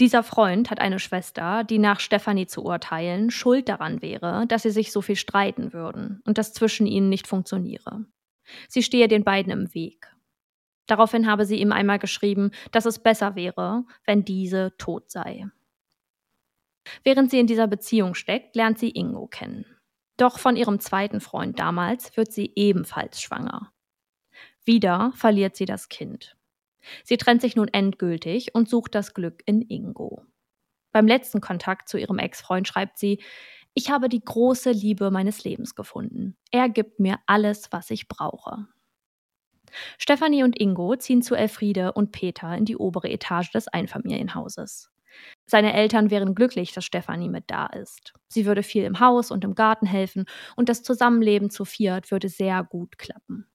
Dieser 0.00 0.22
Freund 0.22 0.70
hat 0.70 0.80
eine 0.80 0.98
Schwester, 0.98 1.64
die 1.64 1.78
nach 1.78 2.00
Stefanie 2.00 2.46
zu 2.46 2.64
urteilen 2.64 3.30
schuld 3.30 3.68
daran 3.68 4.02
wäre, 4.02 4.46
dass 4.46 4.62
sie 4.62 4.70
sich 4.70 4.92
so 4.92 5.02
viel 5.02 5.16
streiten 5.16 5.72
würden 5.72 6.22
und 6.24 6.38
das 6.38 6.52
zwischen 6.52 6.86
ihnen 6.86 7.08
nicht 7.08 7.26
funktioniere. 7.26 8.04
Sie 8.68 8.82
stehe 8.82 9.08
den 9.08 9.24
beiden 9.24 9.52
im 9.52 9.74
Weg. 9.74 10.14
Daraufhin 10.88 11.28
habe 11.28 11.44
sie 11.44 11.60
ihm 11.60 11.70
einmal 11.70 12.00
geschrieben, 12.00 12.50
dass 12.72 12.86
es 12.86 12.98
besser 12.98 13.36
wäre, 13.36 13.84
wenn 14.04 14.24
diese 14.24 14.76
tot 14.78 15.10
sei. 15.10 15.46
Während 17.04 17.30
sie 17.30 17.38
in 17.38 17.46
dieser 17.46 17.68
Beziehung 17.68 18.14
steckt, 18.14 18.56
lernt 18.56 18.78
sie 18.78 18.90
Ingo 18.90 19.26
kennen. 19.26 19.66
Doch 20.16 20.38
von 20.38 20.56
ihrem 20.56 20.80
zweiten 20.80 21.20
Freund 21.20 21.58
damals 21.60 22.16
wird 22.16 22.32
sie 22.32 22.52
ebenfalls 22.56 23.20
schwanger. 23.20 23.70
Wieder 24.64 25.12
verliert 25.14 25.54
sie 25.54 25.66
das 25.66 25.88
Kind. 25.88 26.36
Sie 27.04 27.18
trennt 27.18 27.42
sich 27.42 27.54
nun 27.54 27.68
endgültig 27.68 28.54
und 28.54 28.68
sucht 28.68 28.94
das 28.94 29.14
Glück 29.14 29.42
in 29.44 29.62
Ingo. 29.62 30.24
Beim 30.90 31.06
letzten 31.06 31.40
Kontakt 31.40 31.88
zu 31.88 31.98
ihrem 31.98 32.18
Ex-Freund 32.18 32.66
schreibt 32.66 32.98
sie, 32.98 33.22
ich 33.74 33.90
habe 33.90 34.08
die 34.08 34.24
große 34.24 34.70
Liebe 34.70 35.10
meines 35.10 35.44
Lebens 35.44 35.74
gefunden. 35.74 36.36
Er 36.50 36.68
gibt 36.68 36.98
mir 36.98 37.18
alles, 37.26 37.70
was 37.70 37.90
ich 37.90 38.08
brauche. 38.08 38.66
Stefanie 39.98 40.42
und 40.42 40.60
Ingo 40.60 40.96
ziehen 40.96 41.22
zu 41.22 41.34
Elfriede 41.34 41.92
und 41.92 42.12
Peter 42.12 42.56
in 42.56 42.64
die 42.64 42.76
obere 42.76 43.10
Etage 43.10 43.50
des 43.52 43.68
Einfamilienhauses. 43.68 44.90
Seine 45.46 45.72
Eltern 45.72 46.10
wären 46.10 46.34
glücklich, 46.34 46.72
dass 46.72 46.84
Stefanie 46.84 47.28
mit 47.28 47.44
da 47.48 47.66
ist. 47.66 48.12
Sie 48.28 48.46
würde 48.46 48.62
viel 48.62 48.84
im 48.84 49.00
Haus 49.00 49.30
und 49.30 49.44
im 49.44 49.54
Garten 49.54 49.86
helfen 49.86 50.26
und 50.56 50.68
das 50.68 50.82
Zusammenleben 50.82 51.50
zu 51.50 51.64
viert 51.64 52.10
würde 52.10 52.28
sehr 52.28 52.62
gut 52.64 52.98
klappen. 52.98 53.46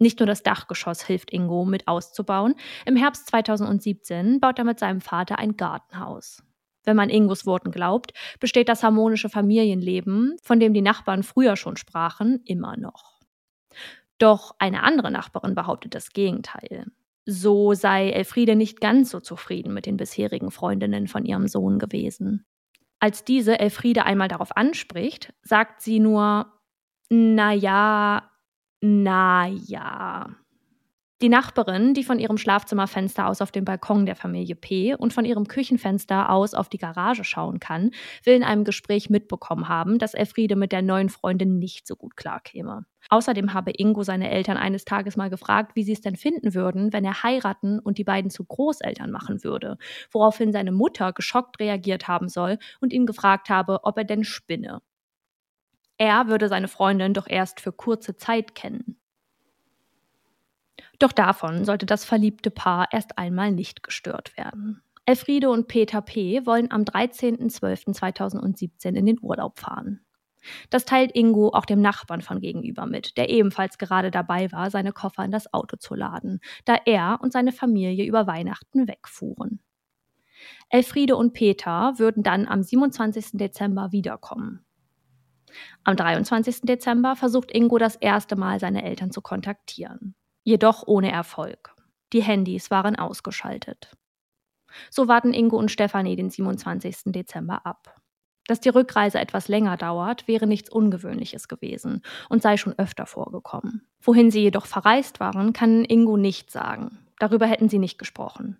Nicht 0.00 0.20
nur 0.20 0.26
das 0.26 0.42
Dachgeschoss 0.42 1.02
hilft 1.02 1.32
Ingo 1.32 1.64
mit 1.64 1.88
auszubauen. 1.88 2.54
Im 2.86 2.96
Herbst 2.96 3.26
2017 3.28 4.40
baut 4.40 4.58
er 4.58 4.64
mit 4.64 4.78
seinem 4.78 5.00
Vater 5.00 5.38
ein 5.38 5.56
Gartenhaus. 5.56 6.42
Wenn 6.84 6.96
man 6.96 7.10
Ingos 7.10 7.44
Worten 7.44 7.72
glaubt, 7.72 8.12
besteht 8.40 8.68
das 8.68 8.82
harmonische 8.82 9.28
Familienleben, 9.28 10.36
von 10.42 10.60
dem 10.60 10.72
die 10.72 10.82
Nachbarn 10.82 11.22
früher 11.22 11.56
schon 11.56 11.76
sprachen, 11.76 12.40
immer 12.44 12.76
noch. 12.76 13.17
Doch 14.18 14.54
eine 14.58 14.82
andere 14.82 15.10
Nachbarin 15.10 15.54
behauptet 15.54 15.94
das 15.94 16.12
Gegenteil. 16.12 16.86
So 17.24 17.74
sei 17.74 18.10
Elfriede 18.10 18.56
nicht 18.56 18.80
ganz 18.80 19.10
so 19.10 19.20
zufrieden 19.20 19.74
mit 19.74 19.86
den 19.86 19.96
bisherigen 19.96 20.50
Freundinnen 20.50 21.08
von 21.08 21.24
ihrem 21.24 21.46
Sohn 21.46 21.78
gewesen. 21.78 22.46
Als 23.00 23.24
diese 23.24 23.60
Elfriede 23.60 24.04
einmal 24.04 24.28
darauf 24.28 24.56
anspricht, 24.56 25.32
sagt 25.42 25.82
sie 25.82 26.00
nur, 26.00 26.52
na 27.10 27.52
ja, 27.52 28.30
na 28.80 29.46
ja. 29.46 30.34
Die 31.20 31.28
Nachbarin, 31.28 31.94
die 31.94 32.04
von 32.04 32.20
ihrem 32.20 32.38
Schlafzimmerfenster 32.38 33.26
aus 33.26 33.42
auf 33.42 33.50
den 33.50 33.64
Balkon 33.64 34.06
der 34.06 34.14
Familie 34.14 34.54
P. 34.54 34.94
und 34.94 35.12
von 35.12 35.24
ihrem 35.24 35.48
Küchenfenster 35.48 36.30
aus 36.30 36.54
auf 36.54 36.68
die 36.68 36.78
Garage 36.78 37.24
schauen 37.24 37.58
kann, 37.58 37.90
will 38.22 38.34
in 38.36 38.44
einem 38.44 38.62
Gespräch 38.62 39.10
mitbekommen 39.10 39.68
haben, 39.68 39.98
dass 39.98 40.14
Elfriede 40.14 40.54
mit 40.54 40.70
der 40.70 40.82
neuen 40.82 41.08
Freundin 41.08 41.58
nicht 41.58 41.88
so 41.88 41.96
gut 41.96 42.16
klarkäme. 42.16 42.86
Außerdem 43.08 43.52
habe 43.52 43.72
Ingo 43.76 44.04
seine 44.04 44.30
Eltern 44.30 44.56
eines 44.56 44.84
Tages 44.84 45.16
mal 45.16 45.28
gefragt, 45.28 45.74
wie 45.74 45.82
sie 45.82 45.92
es 45.92 46.00
denn 46.00 46.14
finden 46.14 46.54
würden, 46.54 46.92
wenn 46.92 47.04
er 47.04 47.24
heiraten 47.24 47.80
und 47.80 47.98
die 47.98 48.04
beiden 48.04 48.30
zu 48.30 48.44
Großeltern 48.44 49.10
machen 49.10 49.42
würde, 49.42 49.76
woraufhin 50.12 50.52
seine 50.52 50.70
Mutter 50.70 51.12
geschockt 51.12 51.58
reagiert 51.58 52.06
haben 52.06 52.28
soll 52.28 52.58
und 52.80 52.92
ihn 52.92 53.06
gefragt 53.06 53.50
habe, 53.50 53.80
ob 53.82 53.98
er 53.98 54.04
denn 54.04 54.22
spinne. 54.22 54.82
Er 55.96 56.28
würde 56.28 56.48
seine 56.48 56.68
Freundin 56.68 57.12
doch 57.12 57.26
erst 57.28 57.60
für 57.60 57.72
kurze 57.72 58.16
Zeit 58.16 58.54
kennen. 58.54 59.00
Doch 60.98 61.12
davon 61.12 61.64
sollte 61.64 61.86
das 61.86 62.04
verliebte 62.04 62.50
Paar 62.50 62.88
erst 62.90 63.16
einmal 63.18 63.52
nicht 63.52 63.84
gestört 63.84 64.36
werden. 64.36 64.82
Elfriede 65.06 65.48
und 65.48 65.68
Peter 65.68 66.02
P. 66.02 66.44
wollen 66.44 66.70
am 66.70 66.82
13.12.2017 66.82 68.94
in 68.94 69.06
den 69.06 69.18
Urlaub 69.22 69.58
fahren. 69.58 70.00
Das 70.70 70.84
teilt 70.84 71.14
Ingo 71.14 71.48
auch 71.48 71.64
dem 71.64 71.80
Nachbarn 71.80 72.20
von 72.20 72.40
gegenüber 72.40 72.86
mit, 72.86 73.16
der 73.16 73.30
ebenfalls 73.30 73.78
gerade 73.78 74.10
dabei 74.10 74.52
war, 74.52 74.70
seine 74.70 74.92
Koffer 74.92 75.24
in 75.24 75.30
das 75.30 75.52
Auto 75.52 75.76
zu 75.76 75.94
laden, 75.94 76.40
da 76.64 76.76
er 76.84 77.18
und 77.22 77.32
seine 77.32 77.52
Familie 77.52 78.04
über 78.04 78.26
Weihnachten 78.26 78.86
wegfuhren. 78.86 79.60
Elfriede 80.68 81.16
und 81.16 81.32
Peter 81.32 81.94
würden 81.96 82.22
dann 82.22 82.46
am 82.46 82.62
27. 82.62 83.30
Dezember 83.32 83.92
wiederkommen. 83.92 84.64
Am 85.84 85.96
23. 85.96 86.60
Dezember 86.62 87.16
versucht 87.16 87.50
Ingo 87.50 87.78
das 87.78 87.96
erste 87.96 88.36
Mal 88.36 88.60
seine 88.60 88.84
Eltern 88.84 89.10
zu 89.10 89.22
kontaktieren 89.22 90.14
jedoch 90.48 90.84
ohne 90.86 91.12
Erfolg. 91.12 91.74
Die 92.14 92.22
Handys 92.22 92.70
waren 92.70 92.96
ausgeschaltet. 92.96 93.94
So 94.90 95.06
warten 95.06 95.34
Ingo 95.34 95.58
und 95.58 95.70
Stefanie 95.70 96.16
den 96.16 96.30
27. 96.30 97.12
Dezember 97.12 97.66
ab. 97.66 98.00
Dass 98.46 98.60
die 98.60 98.70
Rückreise 98.70 99.18
etwas 99.18 99.48
länger 99.48 99.76
dauert, 99.76 100.26
wäre 100.26 100.46
nichts 100.46 100.70
Ungewöhnliches 100.70 101.48
gewesen 101.48 102.00
und 102.30 102.40
sei 102.40 102.56
schon 102.56 102.72
öfter 102.78 103.04
vorgekommen. 103.04 103.86
Wohin 104.00 104.30
sie 104.30 104.40
jedoch 104.40 104.64
verreist 104.64 105.20
waren, 105.20 105.52
kann 105.52 105.84
Ingo 105.84 106.16
nicht 106.16 106.50
sagen. 106.50 106.98
Darüber 107.18 107.46
hätten 107.46 107.68
sie 107.68 107.78
nicht 107.78 107.98
gesprochen. 107.98 108.56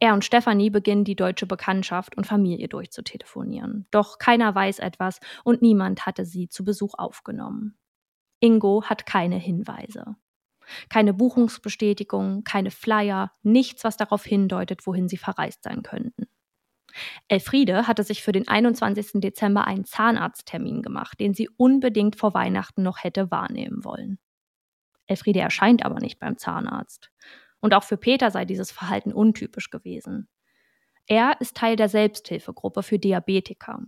Er 0.00 0.12
und 0.12 0.26
Stefanie 0.26 0.68
beginnen 0.68 1.04
die 1.04 1.16
deutsche 1.16 1.46
Bekanntschaft 1.46 2.18
und 2.18 2.26
Familie 2.26 2.68
durchzutelefonieren. 2.68 3.86
Doch 3.90 4.18
keiner 4.18 4.54
weiß 4.54 4.78
etwas 4.78 5.20
und 5.42 5.62
niemand 5.62 6.04
hatte 6.04 6.26
sie 6.26 6.50
zu 6.50 6.64
Besuch 6.64 6.92
aufgenommen. 6.98 7.78
Ingo 8.40 8.84
hat 8.84 9.06
keine 9.06 9.36
Hinweise. 9.36 10.16
Keine 10.88 11.14
Buchungsbestätigung, 11.14 12.44
keine 12.44 12.70
Flyer, 12.70 13.32
nichts, 13.42 13.84
was 13.84 13.96
darauf 13.96 14.24
hindeutet, 14.24 14.86
wohin 14.86 15.08
sie 15.08 15.16
verreist 15.16 15.62
sein 15.62 15.82
könnten. 15.82 16.26
Elfriede 17.28 17.86
hatte 17.86 18.04
sich 18.04 18.22
für 18.22 18.32
den 18.32 18.46
21. 18.46 19.20
Dezember 19.20 19.66
einen 19.66 19.84
Zahnarzttermin 19.84 20.82
gemacht, 20.82 21.18
den 21.20 21.34
sie 21.34 21.48
unbedingt 21.48 22.16
vor 22.16 22.34
Weihnachten 22.34 22.82
noch 22.82 23.02
hätte 23.02 23.30
wahrnehmen 23.30 23.84
wollen. 23.84 24.18
Elfriede 25.06 25.40
erscheint 25.40 25.84
aber 25.84 26.00
nicht 26.00 26.18
beim 26.18 26.38
Zahnarzt. 26.38 27.10
Und 27.60 27.74
auch 27.74 27.84
für 27.84 27.96
Peter 27.96 28.30
sei 28.30 28.44
dieses 28.44 28.70
Verhalten 28.70 29.12
untypisch 29.12 29.70
gewesen. 29.70 30.28
Er 31.06 31.36
ist 31.40 31.56
Teil 31.56 31.76
der 31.76 31.88
Selbsthilfegruppe 31.88 32.82
für 32.82 32.98
Diabetiker. 32.98 33.80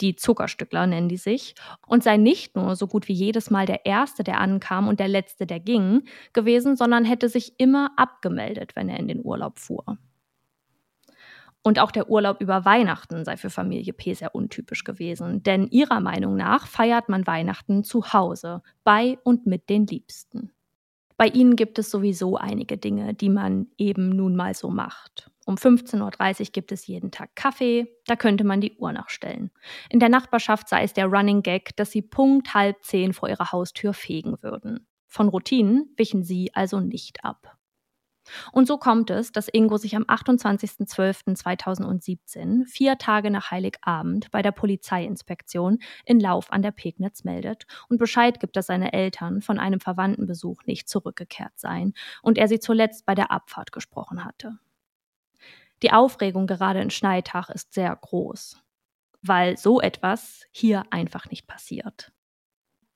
Die 0.00 0.16
Zuckerstückler 0.16 0.86
nennen 0.86 1.08
die 1.08 1.16
sich 1.16 1.54
und 1.86 2.02
sei 2.02 2.16
nicht 2.16 2.56
nur 2.56 2.74
so 2.74 2.88
gut 2.88 3.06
wie 3.06 3.12
jedes 3.12 3.50
Mal 3.50 3.66
der 3.66 3.86
Erste, 3.86 4.24
der 4.24 4.40
ankam 4.40 4.88
und 4.88 4.98
der 4.98 5.08
Letzte, 5.08 5.46
der 5.46 5.60
ging, 5.60 6.02
gewesen, 6.32 6.76
sondern 6.76 7.04
hätte 7.04 7.28
sich 7.28 7.54
immer 7.58 7.92
abgemeldet, 7.96 8.74
wenn 8.74 8.88
er 8.88 8.98
in 8.98 9.06
den 9.06 9.24
Urlaub 9.24 9.58
fuhr. 9.60 9.98
Und 11.62 11.80
auch 11.80 11.90
der 11.90 12.08
Urlaub 12.08 12.40
über 12.40 12.64
Weihnachten 12.64 13.24
sei 13.24 13.36
für 13.36 13.50
Familie 13.50 13.92
P 13.92 14.14
sehr 14.14 14.34
untypisch 14.34 14.84
gewesen, 14.84 15.42
denn 15.42 15.66
ihrer 15.66 16.00
Meinung 16.00 16.36
nach 16.36 16.66
feiert 16.66 17.08
man 17.08 17.26
Weihnachten 17.26 17.82
zu 17.82 18.12
Hause, 18.12 18.62
bei 18.84 19.18
und 19.24 19.46
mit 19.46 19.68
den 19.68 19.86
Liebsten. 19.86 20.52
Bei 21.16 21.26
ihnen 21.26 21.56
gibt 21.56 21.78
es 21.78 21.90
sowieso 21.90 22.36
einige 22.36 22.76
Dinge, 22.76 23.14
die 23.14 23.30
man 23.30 23.68
eben 23.78 24.10
nun 24.10 24.36
mal 24.36 24.54
so 24.54 24.70
macht. 24.70 25.30
Um 25.46 25.54
15.30 25.54 26.40
Uhr 26.40 26.46
gibt 26.52 26.72
es 26.72 26.88
jeden 26.88 27.12
Tag 27.12 27.36
Kaffee, 27.36 27.86
da 28.06 28.16
könnte 28.16 28.42
man 28.42 28.60
die 28.60 28.76
Uhr 28.78 28.92
nachstellen. 28.92 29.52
In 29.88 30.00
der 30.00 30.08
Nachbarschaft 30.08 30.68
sei 30.68 30.82
es 30.82 30.92
der 30.92 31.06
Running 31.06 31.42
Gag, 31.42 31.76
dass 31.76 31.92
sie 31.92 32.02
Punkt 32.02 32.52
halb 32.52 32.84
zehn 32.84 33.12
vor 33.12 33.28
ihrer 33.28 33.52
Haustür 33.52 33.94
fegen 33.94 34.42
würden. 34.42 34.88
Von 35.06 35.28
Routinen 35.28 35.94
wichen 35.96 36.24
sie 36.24 36.50
also 36.52 36.80
nicht 36.80 37.24
ab. 37.24 37.56
Und 38.50 38.66
so 38.66 38.76
kommt 38.76 39.10
es, 39.10 39.30
dass 39.30 39.46
Ingo 39.46 39.76
sich 39.76 39.94
am 39.94 40.02
28.12.2017, 40.02 42.66
vier 42.66 42.98
Tage 42.98 43.30
nach 43.30 43.52
Heiligabend, 43.52 44.32
bei 44.32 44.42
der 44.42 44.50
Polizeiinspektion 44.50 45.78
in 46.04 46.18
Lauf 46.18 46.52
an 46.52 46.62
der 46.62 46.72
Pegnitz 46.72 47.22
meldet 47.22 47.68
und 47.88 47.98
Bescheid 47.98 48.40
gibt, 48.40 48.56
dass 48.56 48.66
seine 48.66 48.92
Eltern 48.92 49.42
von 49.42 49.60
einem 49.60 49.78
Verwandtenbesuch 49.78 50.64
nicht 50.64 50.88
zurückgekehrt 50.88 51.56
seien 51.56 51.94
und 52.20 52.36
er 52.36 52.48
sie 52.48 52.58
zuletzt 52.58 53.06
bei 53.06 53.14
der 53.14 53.30
Abfahrt 53.30 53.70
gesprochen 53.70 54.24
hatte. 54.24 54.58
Die 55.82 55.92
Aufregung 55.92 56.46
gerade 56.46 56.80
in 56.80 56.90
Schneitach 56.90 57.50
ist 57.50 57.74
sehr 57.74 57.94
groß, 57.94 58.62
weil 59.22 59.56
so 59.56 59.80
etwas 59.80 60.46
hier 60.50 60.84
einfach 60.90 61.30
nicht 61.30 61.46
passiert. 61.46 62.12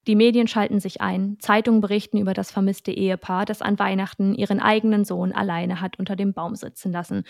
Die 0.07 0.17
Medien 0.17 0.49
schalten 0.49 0.81
sich 0.81 1.03
ein, 1.03 1.37
Zeitungen 1.41 1.83
berichten 1.83 2.17
über 2.17 2.33
das 2.33 2.51
vermisste 2.51 2.91
Ehepaar, 2.91 3.45
das 3.45 3.61
an 3.61 3.79
Weihnachten 3.79 4.35
ihren 4.35 4.59
eigenen 4.59 5.05
Sohn 5.05 5.33
alleine 5.33 5.81
hat 5.83 5.99
unter 5.99 6.17
dem 6.17 6.33
Baum 6.33 6.55
sitzen 6.55 6.91
lassen. 6.91 7.25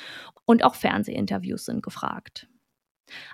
Und 0.44 0.62
auch 0.62 0.76
Fernsehinterviews 0.76 1.64
sind 1.64 1.82
gefragt. 1.82 2.48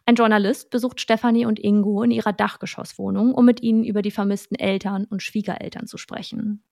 Ein 0.07 0.15
Journalist 0.15 0.71
besucht 0.71 1.03
Stefanie 1.03 1.45
und 1.45 1.59
Ingo 1.59 2.03
in 2.03 2.11
ihrer 2.11 2.33
Dachgeschosswohnung, 2.33 3.35
um 3.35 3.45
mit 3.45 3.63
ihnen 3.63 3.85
über 3.85 4.01
die 4.01 4.11
vermissten 4.11 4.59
Eltern 4.59 5.05
und 5.05 5.23
Schwiegereltern 5.23 5.87
zu 5.87 5.99
sprechen. 5.99 6.63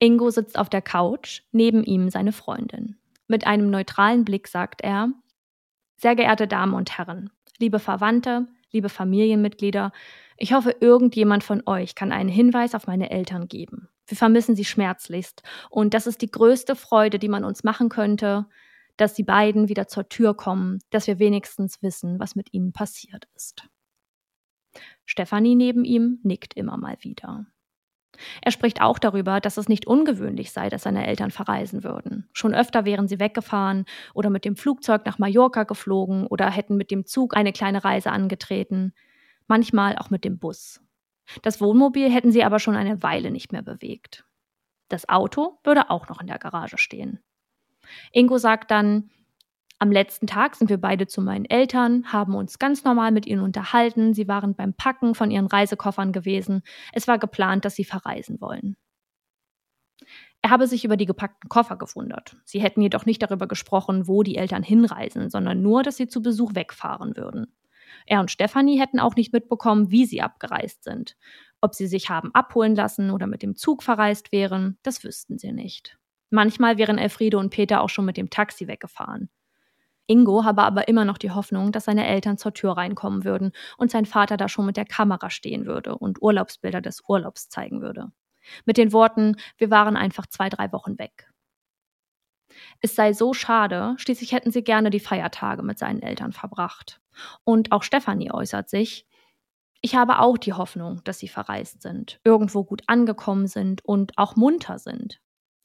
Ingo 0.00 0.30
sitzt 0.30 0.58
auf 0.58 0.68
der 0.68 0.82
Couch, 0.82 1.42
neben 1.52 1.84
ihm 1.84 2.10
seine 2.10 2.32
Freundin. 2.32 2.96
Mit 3.28 3.46
einem 3.46 3.70
neutralen 3.70 4.24
Blick 4.24 4.48
sagt 4.48 4.80
er 4.80 5.12
Sehr 5.96 6.16
geehrte 6.16 6.48
Damen 6.48 6.74
und 6.74 6.96
Herren, 6.96 7.30
liebe 7.58 7.78
Verwandte, 7.78 8.48
liebe 8.72 8.88
Familienmitglieder, 8.88 9.92
ich 10.38 10.52
hoffe, 10.52 10.74
irgendjemand 10.80 11.44
von 11.44 11.62
euch 11.66 11.94
kann 11.94 12.12
einen 12.12 12.28
Hinweis 12.28 12.74
auf 12.74 12.86
meine 12.86 13.10
Eltern 13.10 13.48
geben. 13.48 13.88
Wir 14.06 14.16
vermissen 14.16 14.56
sie 14.56 14.64
schmerzlichst. 14.64 15.42
Und 15.68 15.94
das 15.94 16.06
ist 16.06 16.22
die 16.22 16.30
größte 16.30 16.76
Freude, 16.76 17.18
die 17.18 17.28
man 17.28 17.44
uns 17.44 17.64
machen 17.64 17.88
könnte, 17.88 18.46
dass 18.96 19.14
die 19.14 19.24
beiden 19.24 19.68
wieder 19.68 19.88
zur 19.88 20.08
Tür 20.08 20.34
kommen, 20.34 20.78
dass 20.90 21.06
wir 21.06 21.18
wenigstens 21.18 21.82
wissen, 21.82 22.18
was 22.18 22.34
mit 22.34 22.52
ihnen 22.52 22.72
passiert 22.72 23.28
ist. 23.34 23.68
Stefanie 25.04 25.54
neben 25.54 25.84
ihm 25.84 26.20
nickt 26.22 26.54
immer 26.54 26.76
mal 26.76 26.96
wieder. 27.00 27.46
Er 28.42 28.52
spricht 28.52 28.80
auch 28.80 28.98
darüber, 28.98 29.40
dass 29.40 29.56
es 29.56 29.68
nicht 29.68 29.86
ungewöhnlich 29.86 30.52
sei, 30.52 30.68
dass 30.68 30.82
seine 30.82 31.06
Eltern 31.06 31.30
verreisen 31.30 31.84
würden. 31.84 32.28
Schon 32.32 32.54
öfter 32.54 32.84
wären 32.84 33.08
sie 33.08 33.20
weggefahren 33.20 33.84
oder 34.14 34.30
mit 34.30 34.44
dem 34.44 34.56
Flugzeug 34.56 35.06
nach 35.06 35.18
Mallorca 35.18 35.64
geflogen 35.64 36.26
oder 36.26 36.50
hätten 36.50 36.76
mit 36.76 36.90
dem 36.90 37.06
Zug 37.06 37.36
eine 37.36 37.52
kleine 37.52 37.84
Reise 37.84 38.10
angetreten 38.10 38.92
manchmal 39.48 39.96
auch 39.98 40.10
mit 40.10 40.24
dem 40.24 40.38
Bus. 40.38 40.80
Das 41.42 41.60
Wohnmobil 41.60 42.10
hätten 42.10 42.30
sie 42.30 42.44
aber 42.44 42.58
schon 42.58 42.76
eine 42.76 43.02
Weile 43.02 43.30
nicht 43.30 43.50
mehr 43.52 43.62
bewegt. 43.62 44.24
Das 44.88 45.08
Auto 45.08 45.58
würde 45.64 45.90
auch 45.90 46.08
noch 46.08 46.20
in 46.20 46.26
der 46.26 46.38
Garage 46.38 46.78
stehen. 46.78 47.20
Ingo 48.12 48.38
sagt 48.38 48.70
dann, 48.70 49.10
am 49.80 49.92
letzten 49.92 50.26
Tag 50.26 50.56
sind 50.56 50.70
wir 50.70 50.80
beide 50.80 51.06
zu 51.06 51.20
meinen 51.20 51.44
Eltern, 51.44 52.12
haben 52.12 52.34
uns 52.34 52.58
ganz 52.58 52.82
normal 52.82 53.12
mit 53.12 53.26
ihnen 53.26 53.42
unterhalten. 53.42 54.12
Sie 54.12 54.26
waren 54.26 54.56
beim 54.56 54.74
Packen 54.74 55.14
von 55.14 55.30
ihren 55.30 55.46
Reisekoffern 55.46 56.12
gewesen. 56.12 56.62
Es 56.92 57.06
war 57.06 57.18
geplant, 57.18 57.64
dass 57.64 57.76
sie 57.76 57.84
verreisen 57.84 58.40
wollen. 58.40 58.76
Er 60.42 60.50
habe 60.50 60.66
sich 60.66 60.84
über 60.84 60.96
die 60.96 61.06
gepackten 61.06 61.48
Koffer 61.48 61.76
gewundert. 61.76 62.36
Sie 62.44 62.60
hätten 62.60 62.82
jedoch 62.82 63.06
nicht 63.06 63.22
darüber 63.22 63.46
gesprochen, 63.46 64.08
wo 64.08 64.22
die 64.22 64.36
Eltern 64.36 64.62
hinreisen, 64.62 65.30
sondern 65.30 65.62
nur, 65.62 65.82
dass 65.82 65.96
sie 65.96 66.08
zu 66.08 66.22
Besuch 66.22 66.54
wegfahren 66.54 67.16
würden. 67.16 67.54
Er 68.06 68.20
und 68.20 68.30
Stefanie 68.30 68.80
hätten 68.80 69.00
auch 69.00 69.14
nicht 69.16 69.32
mitbekommen, 69.32 69.90
wie 69.90 70.06
sie 70.06 70.22
abgereist 70.22 70.84
sind. 70.84 71.16
Ob 71.60 71.74
sie 71.74 71.86
sich 71.86 72.08
haben 72.08 72.34
abholen 72.34 72.74
lassen 72.74 73.10
oder 73.10 73.26
mit 73.26 73.42
dem 73.42 73.56
Zug 73.56 73.82
verreist 73.82 74.32
wären, 74.32 74.78
das 74.82 75.04
wüssten 75.04 75.38
sie 75.38 75.52
nicht. 75.52 75.98
Manchmal 76.30 76.78
wären 76.78 76.98
Elfriede 76.98 77.38
und 77.38 77.50
Peter 77.50 77.80
auch 77.80 77.88
schon 77.88 78.04
mit 78.04 78.16
dem 78.16 78.30
Taxi 78.30 78.68
weggefahren. 78.68 79.30
Ingo 80.08 80.44
habe 80.44 80.62
aber 80.62 80.88
immer 80.88 81.04
noch 81.04 81.18
die 81.18 81.30
Hoffnung, 81.30 81.70
dass 81.70 81.84
seine 81.84 82.06
Eltern 82.06 82.38
zur 82.38 82.54
Tür 82.54 82.72
reinkommen 82.72 83.24
würden 83.24 83.52
und 83.76 83.90
sein 83.90 84.06
Vater 84.06 84.36
da 84.36 84.48
schon 84.48 84.66
mit 84.66 84.76
der 84.76 84.86
Kamera 84.86 85.30
stehen 85.30 85.66
würde 85.66 85.96
und 85.96 86.20
Urlaubsbilder 86.22 86.80
des 86.80 87.02
Urlaubs 87.06 87.48
zeigen 87.48 87.82
würde. 87.82 88.10
Mit 88.64 88.78
den 88.78 88.92
Worten, 88.92 89.36
wir 89.58 89.70
waren 89.70 89.96
einfach 89.96 90.26
zwei, 90.26 90.48
drei 90.48 90.72
Wochen 90.72 90.98
weg. 90.98 91.30
Es 92.80 92.94
sei 92.94 93.12
so 93.12 93.34
schade, 93.34 93.94
schließlich 93.98 94.32
hätten 94.32 94.50
sie 94.50 94.64
gerne 94.64 94.90
die 94.90 95.00
Feiertage 95.00 95.62
mit 95.62 95.78
seinen 95.78 96.02
Eltern 96.02 96.32
verbracht. 96.32 97.00
Und 97.44 97.72
auch 97.72 97.82
Stefanie 97.82 98.32
äußert 98.32 98.70
sich, 98.70 99.06
ich 99.80 99.94
habe 99.94 100.18
auch 100.18 100.38
die 100.38 100.54
Hoffnung, 100.54 101.02
dass 101.04 101.18
sie 101.18 101.28
verreist 101.28 101.82
sind, 101.82 102.20
irgendwo 102.24 102.64
gut 102.64 102.82
angekommen 102.86 103.46
sind 103.46 103.84
und 103.84 104.16
auch 104.18 104.34
munter 104.34 104.78
sind. 104.78 105.20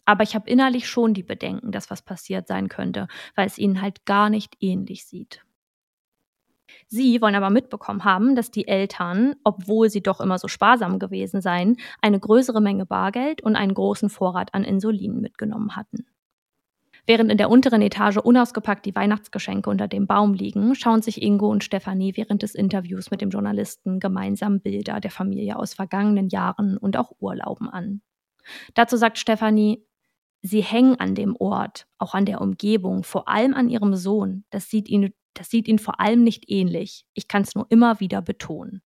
Aber 0.06 0.24
ich 0.24 0.36
habe 0.36 0.50
innerlich 0.50 0.88
schon 0.88 1.14
die 1.14 1.24
Bedenken, 1.24 1.72
dass 1.72 1.90
was 1.90 2.02
passiert 2.02 2.48
sein 2.48 2.68
könnte, 2.68 3.08
weil 3.36 3.48
es 3.48 3.58
ihnen 3.58 3.82
halt 3.82 4.06
gar 4.06 4.30
nicht 4.30 4.58
ähnlich 4.60 5.06
sieht. 5.06 5.42
Sie 6.88 7.22
wollen 7.22 7.36
aber 7.36 7.50
mitbekommen 7.50 8.04
haben, 8.04 8.36
dass 8.36 8.52
die 8.52 8.68
Eltern, 8.68 9.36
obwohl 9.44 9.90
sie 9.90 10.02
doch 10.02 10.20
immer 10.20 10.38
so 10.38 10.48
sparsam 10.48 11.00
gewesen 11.00 11.42
seien, 11.42 11.78
eine 12.02 12.20
größere 12.20 12.62
Menge 12.62 12.86
Bargeld 12.86 13.42
und 13.42 13.56
einen 13.56 13.74
großen 13.74 14.10
Vorrat 14.10 14.54
an 14.54 14.64
Insulin 14.64 15.22
mitgenommen 15.22 15.76
hatten. 15.76 16.06
Während 17.06 17.30
in 17.32 17.38
der 17.38 17.50
unteren 17.50 17.82
Etage 17.82 18.18
unausgepackt 18.18 18.86
die 18.86 18.96
Weihnachtsgeschenke 18.96 19.70
unter 19.70 19.90
dem 19.90 20.08
Baum 20.08 20.34
liegen, 20.34 20.74
schauen 20.74 21.02
sich 21.02 21.22
Ingo 21.22 21.50
und 21.50 21.64
Stefanie 21.64 22.16
während 22.16 22.44
des 22.44 22.56
Interviews 22.56 23.12
mit 23.12 23.20
dem 23.20 23.30
Journalisten 23.30 24.00
gemeinsam 24.00 24.62
Bilder 24.62 25.02
der 25.02 25.12
Familie 25.12 25.58
aus 25.58 25.74
vergangenen 25.74 26.30
Jahren 26.30 26.78
und 26.78 26.96
auch 26.96 27.12
Urlauben 27.20 27.70
an. 27.70 28.02
Dazu 28.74 28.96
sagt 28.96 29.18
Stefanie, 29.18 29.86
sie 30.44 30.62
hängen 30.62 31.00
an 31.00 31.16
dem 31.16 31.36
Ort, 31.38 31.88
auch 31.98 32.14
an 32.14 32.26
der 32.26 32.42
Umgebung, 32.42 33.04
vor 33.04 33.28
allem 33.28 33.56
an 33.56 33.70
ihrem 33.70 33.96
Sohn. 33.96 34.44
Das 34.52 34.70
sieht 34.70 34.88
ihn, 34.90 35.14
das 35.34 35.50
sieht 35.50 35.68
ihn 35.68 35.80
vor 35.80 36.00
allem 36.00 36.24
nicht 36.24 36.52
ähnlich. 36.52 37.06
Ich 37.14 37.28
kann 37.28 37.42
es 37.42 37.56
nur 37.56 37.66
immer 37.70 38.00
wieder 38.00 38.22
betonen. 38.22 38.84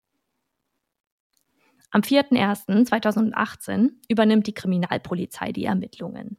Am 1.90 2.02
4.01.2018 2.02 3.90
übernimmt 4.08 4.46
die 4.46 4.54
Kriminalpolizei 4.54 5.50
die 5.52 5.64
Ermittlungen. 5.64 6.36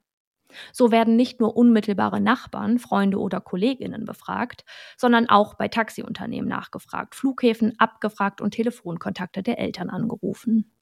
So 0.72 0.92
werden 0.92 1.16
nicht 1.16 1.40
nur 1.40 1.58
unmittelbare 1.58 2.22
Nachbarn, 2.22 2.80
Freunde 2.80 3.20
oder 3.20 3.42
Kolleginnen 3.42 4.06
befragt, 4.06 4.66
sondern 4.98 5.28
auch 5.30 5.56
bei 5.56 5.68
Taxiunternehmen 5.68 6.48
nachgefragt, 6.48 7.16
Flughäfen 7.16 7.80
abgefragt 7.80 8.40
und 8.40 8.52
Telefonkontakte 8.52 9.44
der 9.44 9.60
Eltern 9.60 9.90
angerufen. 9.90 10.77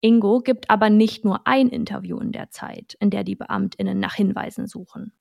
Ingo 0.00 0.40
gibt 0.40 0.70
aber 0.70 0.90
nicht 0.90 1.24
nur 1.24 1.46
ein 1.46 1.68
Interview 1.68 2.18
in 2.18 2.32
der 2.32 2.50
Zeit, 2.50 2.96
in 3.00 3.10
der 3.10 3.24
die 3.24 3.36
Beamtinnen 3.36 3.98
nach 3.98 4.14
Hinweisen 4.14 4.66
suchen. 4.66 5.12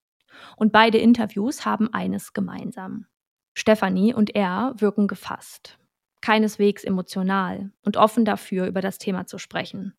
Und 0.58 0.72
beide 0.72 0.98
Interviews 0.98 1.66
haben 1.66 1.94
eines 1.94 2.34
gemeinsam. 2.34 3.06
Stefanie 3.54 4.14
und 4.14 4.36
er 4.36 4.74
wirken 4.78 5.08
gefasst, 5.08 5.80
keineswegs 6.22 6.84
emotional 6.84 7.72
und 7.84 7.96
offen 7.96 8.26
dafür, 8.26 8.68
über 8.68 8.82
das 8.82 8.98
Thema 8.98 9.28
zu 9.28 9.38
sprechen. 9.38 9.94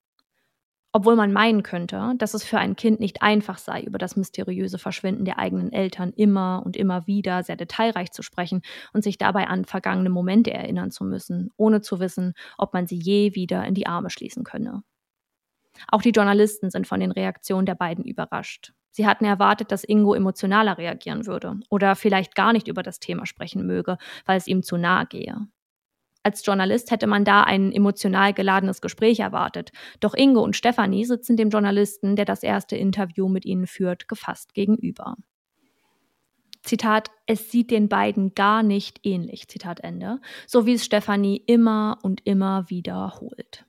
Obwohl 0.97 1.15
man 1.15 1.31
meinen 1.31 1.63
könnte, 1.63 2.15
dass 2.17 2.33
es 2.33 2.43
für 2.43 2.57
ein 2.57 2.75
Kind 2.75 3.01
nicht 3.01 3.21
einfach 3.21 3.59
sei, 3.59 3.83
über 3.83 3.99
das 3.99 4.17
mysteriöse 4.17 4.79
Verschwinden 4.79 5.27
der 5.27 5.39
eigenen 5.39 5.71
Eltern 5.71 6.15
immer 6.17 6.63
und 6.65 6.75
immer 6.75 7.07
wieder 7.07 7.43
sehr 7.43 7.57
detailreich 7.57 8.13
zu 8.13 8.23
sprechen 8.23 8.63
und 8.95 9.05
sich 9.05 9.19
dabei 9.19 9.47
an 9.47 9.67
vergangene 9.67 10.09
Momente 10.09 10.55
erinnern 10.55 10.91
zu 10.91 11.05
müssen, 11.05 11.51
ohne 11.59 11.83
zu 11.83 12.01
wissen, 12.01 12.33
ob 12.57 12.73
man 12.73 12.87
sie 12.87 12.97
je 12.97 13.35
wieder 13.35 13.63
in 13.67 13.75
die 13.75 13.87
Arme 13.87 14.09
schließen 14.09 14.43
könne. 14.43 14.85
Auch 15.89 16.01
die 16.01 16.13
Journalisten 16.13 16.71
sind 16.71 16.87
von 16.87 17.01
den 17.01 17.11
Reaktionen 17.11 17.67
der 17.67 17.75
beiden 17.75 18.03
überrascht. 18.03 18.73
Sie 18.91 19.07
hatten 19.07 19.27
erwartet, 19.27 19.73
dass 19.73 19.85
Ingo 19.85 20.15
emotionaler 20.15 20.79
reagieren 20.79 21.27
würde 21.27 21.61
oder 21.69 21.95
vielleicht 21.95 22.35
gar 22.35 22.55
nicht 22.55 22.69
über 22.69 22.83
das 22.83 23.01
Thema 23.01 23.27
sprechen 23.27 23.67
möge, 23.67 23.99
weil 24.25 24.39
es 24.39 24.47
ihm 24.47 24.63
zu 24.63 24.79
nahe 24.79 25.05
gehe. 25.05 25.47
Als 26.27 26.45
Journalist 26.45 26.91
hätte 26.91 27.07
man 27.07 27.25
da 27.25 27.45
ein 27.45 27.71
emotional 27.71 28.35
geladenes 28.35 28.81
Gespräch 28.81 29.21
erwartet. 29.21 29.71
Doch 30.01 30.12
Ingo 30.12 30.43
und 30.43 30.57
Stefanie 30.57 31.05
sitzen 31.05 31.37
dem 31.37 31.51
Journalisten, 31.51 32.17
der 32.17 32.25
das 32.25 32.43
erste 32.43 32.75
Interview 32.75 33.29
mit 33.29 33.45
ihnen 33.45 33.69
führt, 33.69 34.09
gefasst 34.09 34.53
gegenüber. 34.53 35.15
Zitat, 36.65 37.12
es 37.27 37.53
sieht 37.53 37.71
den 37.71 37.89
beiden 37.89 38.35
gar 38.35 38.65
nicht 38.65 39.07
ähnlich, 39.07 39.47
Zitat 39.47 39.79
Ende, 39.85 40.19
so 40.49 40.67
wie 40.67 40.73
es 40.73 40.85
Stefanie 40.85 41.45
immer 41.47 41.99
und 42.03 42.27
immer 42.27 42.69
wiederholt. 42.69 43.65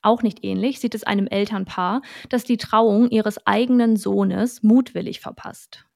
Auch 0.00 0.22
nicht 0.22 0.44
ähnlich 0.44 0.78
sieht 0.78 0.94
es 0.94 1.02
einem 1.02 1.26
Elternpaar, 1.26 2.02
das 2.28 2.44
die 2.44 2.56
Trauung 2.56 3.10
ihres 3.10 3.44
eigenen 3.48 3.96
Sohnes 3.96 4.62
mutwillig 4.62 5.18
verpasst. 5.18 5.86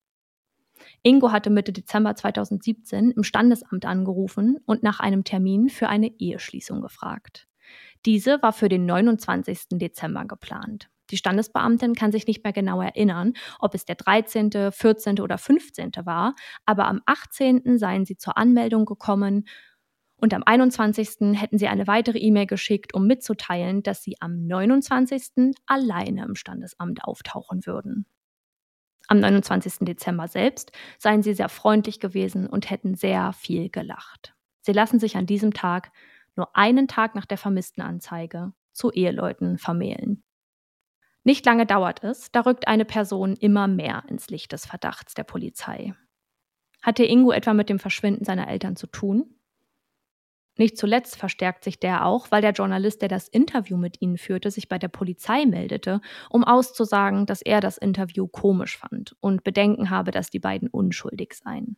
Ingo 1.02 1.32
hatte 1.32 1.50
Mitte 1.50 1.72
Dezember 1.72 2.14
2017 2.14 3.12
im 3.12 3.22
Standesamt 3.22 3.84
angerufen 3.84 4.58
und 4.66 4.82
nach 4.82 5.00
einem 5.00 5.24
Termin 5.24 5.68
für 5.68 5.88
eine 5.88 6.08
Eheschließung 6.18 6.80
gefragt. 6.80 7.46
Diese 8.06 8.42
war 8.42 8.52
für 8.52 8.68
den 8.68 8.86
29. 8.86 9.68
Dezember 9.72 10.24
geplant. 10.24 10.88
Die 11.10 11.16
Standesbeamtin 11.16 11.94
kann 11.94 12.12
sich 12.12 12.26
nicht 12.26 12.44
mehr 12.44 12.52
genau 12.52 12.82
erinnern, 12.82 13.32
ob 13.60 13.74
es 13.74 13.84
der 13.84 13.94
13., 13.94 14.72
14. 14.72 15.20
oder 15.20 15.38
15. 15.38 15.92
war, 16.04 16.34
aber 16.66 16.86
am 16.86 17.00
18. 17.06 17.78
seien 17.78 18.04
sie 18.04 18.16
zur 18.16 18.36
Anmeldung 18.36 18.84
gekommen 18.84 19.44
und 20.20 20.34
am 20.34 20.42
21. 20.44 21.38
hätten 21.38 21.58
sie 21.58 21.68
eine 21.68 21.86
weitere 21.86 22.18
E-Mail 22.18 22.46
geschickt, 22.46 22.92
um 22.92 23.06
mitzuteilen, 23.06 23.82
dass 23.82 24.02
sie 24.02 24.16
am 24.20 24.46
29. 24.46 25.54
alleine 25.66 26.24
im 26.24 26.34
Standesamt 26.34 27.04
auftauchen 27.04 27.64
würden. 27.66 28.06
Am 29.08 29.20
29. 29.20 29.78
Dezember 29.80 30.28
selbst 30.28 30.70
seien 30.98 31.22
sie 31.22 31.32
sehr 31.34 31.48
freundlich 31.48 31.98
gewesen 31.98 32.46
und 32.46 32.70
hätten 32.70 32.94
sehr 32.94 33.32
viel 33.32 33.70
gelacht. 33.70 34.34
Sie 34.60 34.72
lassen 34.72 35.00
sich 35.00 35.16
an 35.16 35.24
diesem 35.26 35.54
Tag, 35.54 35.90
nur 36.36 36.54
einen 36.54 36.88
Tag 36.88 37.14
nach 37.14 37.24
der 37.24 37.38
Vermisstenanzeige, 37.38 38.52
zu 38.72 38.92
Eheleuten 38.92 39.58
vermählen. 39.58 40.22
Nicht 41.24 41.44
lange 41.46 41.66
dauert 41.66 42.04
es, 42.04 42.30
da 42.30 42.40
rückt 42.40 42.68
eine 42.68 42.84
Person 42.84 43.34
immer 43.34 43.66
mehr 43.66 44.04
ins 44.08 44.28
Licht 44.28 44.52
des 44.52 44.66
Verdachts 44.66 45.14
der 45.14 45.24
Polizei. 45.24 45.94
Hatte 46.82 47.04
Ingo 47.04 47.32
etwa 47.32 47.54
mit 47.54 47.70
dem 47.70 47.78
Verschwinden 47.78 48.24
seiner 48.24 48.48
Eltern 48.48 48.76
zu 48.76 48.86
tun? 48.86 49.37
Nicht 50.58 50.76
zuletzt 50.76 51.16
verstärkt 51.16 51.62
sich 51.62 51.78
der 51.78 52.04
auch, 52.04 52.30
weil 52.32 52.42
der 52.42 52.50
Journalist, 52.50 53.00
der 53.00 53.08
das 53.08 53.28
Interview 53.28 53.76
mit 53.76 54.02
ihnen 54.02 54.18
führte, 54.18 54.50
sich 54.50 54.68
bei 54.68 54.78
der 54.78 54.88
Polizei 54.88 55.46
meldete, 55.46 56.00
um 56.28 56.42
auszusagen, 56.42 57.26
dass 57.26 57.42
er 57.42 57.60
das 57.60 57.78
Interview 57.78 58.26
komisch 58.26 58.76
fand 58.76 59.16
und 59.20 59.44
Bedenken 59.44 59.88
habe, 59.88 60.10
dass 60.10 60.30
die 60.30 60.40
beiden 60.40 60.68
unschuldig 60.68 61.34
seien. 61.34 61.76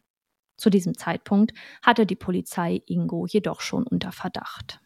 Zu 0.57 0.71
diesem 0.71 0.97
Zeitpunkt 0.97 1.53
hatte 1.83 2.07
die 2.07 2.17
Polizei 2.17 2.83
Ingo 2.87 3.27
jedoch 3.27 3.61
schon 3.61 3.87
unter 3.87 4.13
Verdacht. 4.13 4.81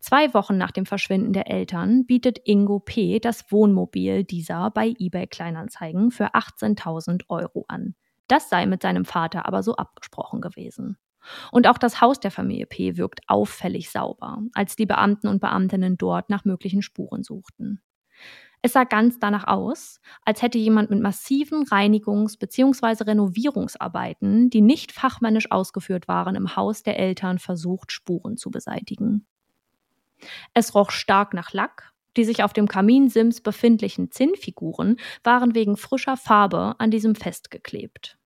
Zwei 0.00 0.32
Wochen 0.32 0.56
nach 0.56 0.70
dem 0.70 0.86
Verschwinden 0.86 1.34
der 1.34 1.50
Eltern 1.50 2.06
bietet 2.06 2.38
Ingo 2.44 2.78
P. 2.80 3.20
das 3.20 3.50
Wohnmobil 3.52 4.24
dieser 4.24 4.70
bei 4.70 4.94
eBay 4.98 5.26
Kleinanzeigen 5.26 6.10
für 6.10 6.34
18.000 6.34 7.24
Euro 7.28 7.66
an. 7.68 7.94
Das 8.28 8.48
sei 8.48 8.64
mit 8.64 8.80
seinem 8.80 9.04
Vater 9.04 9.46
aber 9.46 9.62
so 9.62 9.76
abgesprochen 9.76 10.40
gewesen. 10.40 10.96
Und 11.50 11.66
auch 11.66 11.78
das 11.78 12.00
Haus 12.00 12.20
der 12.20 12.30
Familie 12.30 12.66
P. 12.66 12.96
wirkt 12.96 13.20
auffällig 13.28 13.90
sauber, 13.90 14.38
als 14.54 14.76
die 14.76 14.86
Beamten 14.86 15.28
und 15.28 15.40
Beamtinnen 15.40 15.96
dort 15.96 16.30
nach 16.30 16.44
möglichen 16.44 16.82
Spuren 16.82 17.22
suchten. 17.22 17.80
Es 18.64 18.74
sah 18.74 18.84
ganz 18.84 19.18
danach 19.18 19.48
aus, 19.48 20.00
als 20.24 20.40
hätte 20.40 20.56
jemand 20.56 20.88
mit 20.88 21.00
massiven 21.00 21.64
Reinigungs- 21.64 22.38
bzw. 22.38 23.04
Renovierungsarbeiten, 23.04 24.50
die 24.50 24.60
nicht 24.60 24.92
fachmännisch 24.92 25.50
ausgeführt 25.50 26.06
waren, 26.06 26.36
im 26.36 26.54
Haus 26.54 26.84
der 26.84 26.96
Eltern 26.96 27.40
versucht, 27.40 27.90
Spuren 27.90 28.36
zu 28.36 28.52
beseitigen. 28.52 29.26
Es 30.54 30.76
roch 30.76 30.92
stark 30.92 31.34
nach 31.34 31.52
Lack, 31.52 31.92
die 32.16 32.24
sich 32.24 32.44
auf 32.44 32.52
dem 32.52 32.68
Kaminsims 32.68 33.40
befindlichen 33.40 34.12
Zinnfiguren 34.12 34.98
waren 35.24 35.56
wegen 35.56 35.76
frischer 35.76 36.16
Farbe 36.16 36.76
an 36.78 36.92
diesem 36.92 37.16
festgeklebt. 37.16 38.16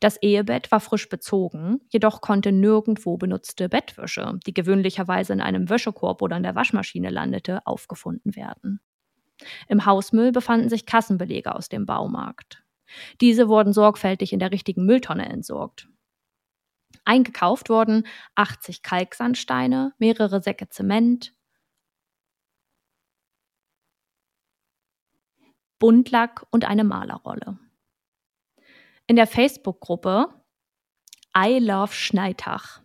Das 0.00 0.16
Ehebett 0.22 0.70
war 0.72 0.80
frisch 0.80 1.08
bezogen, 1.08 1.80
jedoch 1.88 2.20
konnte 2.20 2.52
nirgendwo 2.52 3.16
benutzte 3.16 3.68
Bettwäsche, 3.68 4.38
die 4.46 4.54
gewöhnlicherweise 4.54 5.32
in 5.32 5.40
einem 5.40 5.68
Wäschekorb 5.68 6.22
oder 6.22 6.36
in 6.36 6.42
der 6.42 6.54
Waschmaschine 6.54 7.10
landete, 7.10 7.66
aufgefunden 7.66 8.36
werden. 8.36 8.80
Im 9.68 9.86
Hausmüll 9.86 10.32
befanden 10.32 10.68
sich 10.68 10.86
Kassenbelege 10.86 11.54
aus 11.54 11.68
dem 11.68 11.86
Baumarkt. 11.86 12.62
Diese 13.20 13.48
wurden 13.48 13.72
sorgfältig 13.72 14.32
in 14.32 14.38
der 14.38 14.52
richtigen 14.52 14.84
Mülltonne 14.84 15.28
entsorgt. 15.28 15.88
Eingekauft 17.04 17.68
wurden 17.68 18.06
80 18.34 18.82
Kalksandsteine, 18.82 19.92
mehrere 19.98 20.42
Säcke 20.42 20.68
Zement, 20.68 21.34
Buntlack 25.78 26.46
und 26.50 26.64
eine 26.64 26.84
Malerrolle. 26.84 27.58
In 29.06 29.16
der 29.16 29.26
Facebook-Gruppe 29.26 30.28
I 31.36 31.58
Love 31.58 31.92
Schneitach 31.92 32.80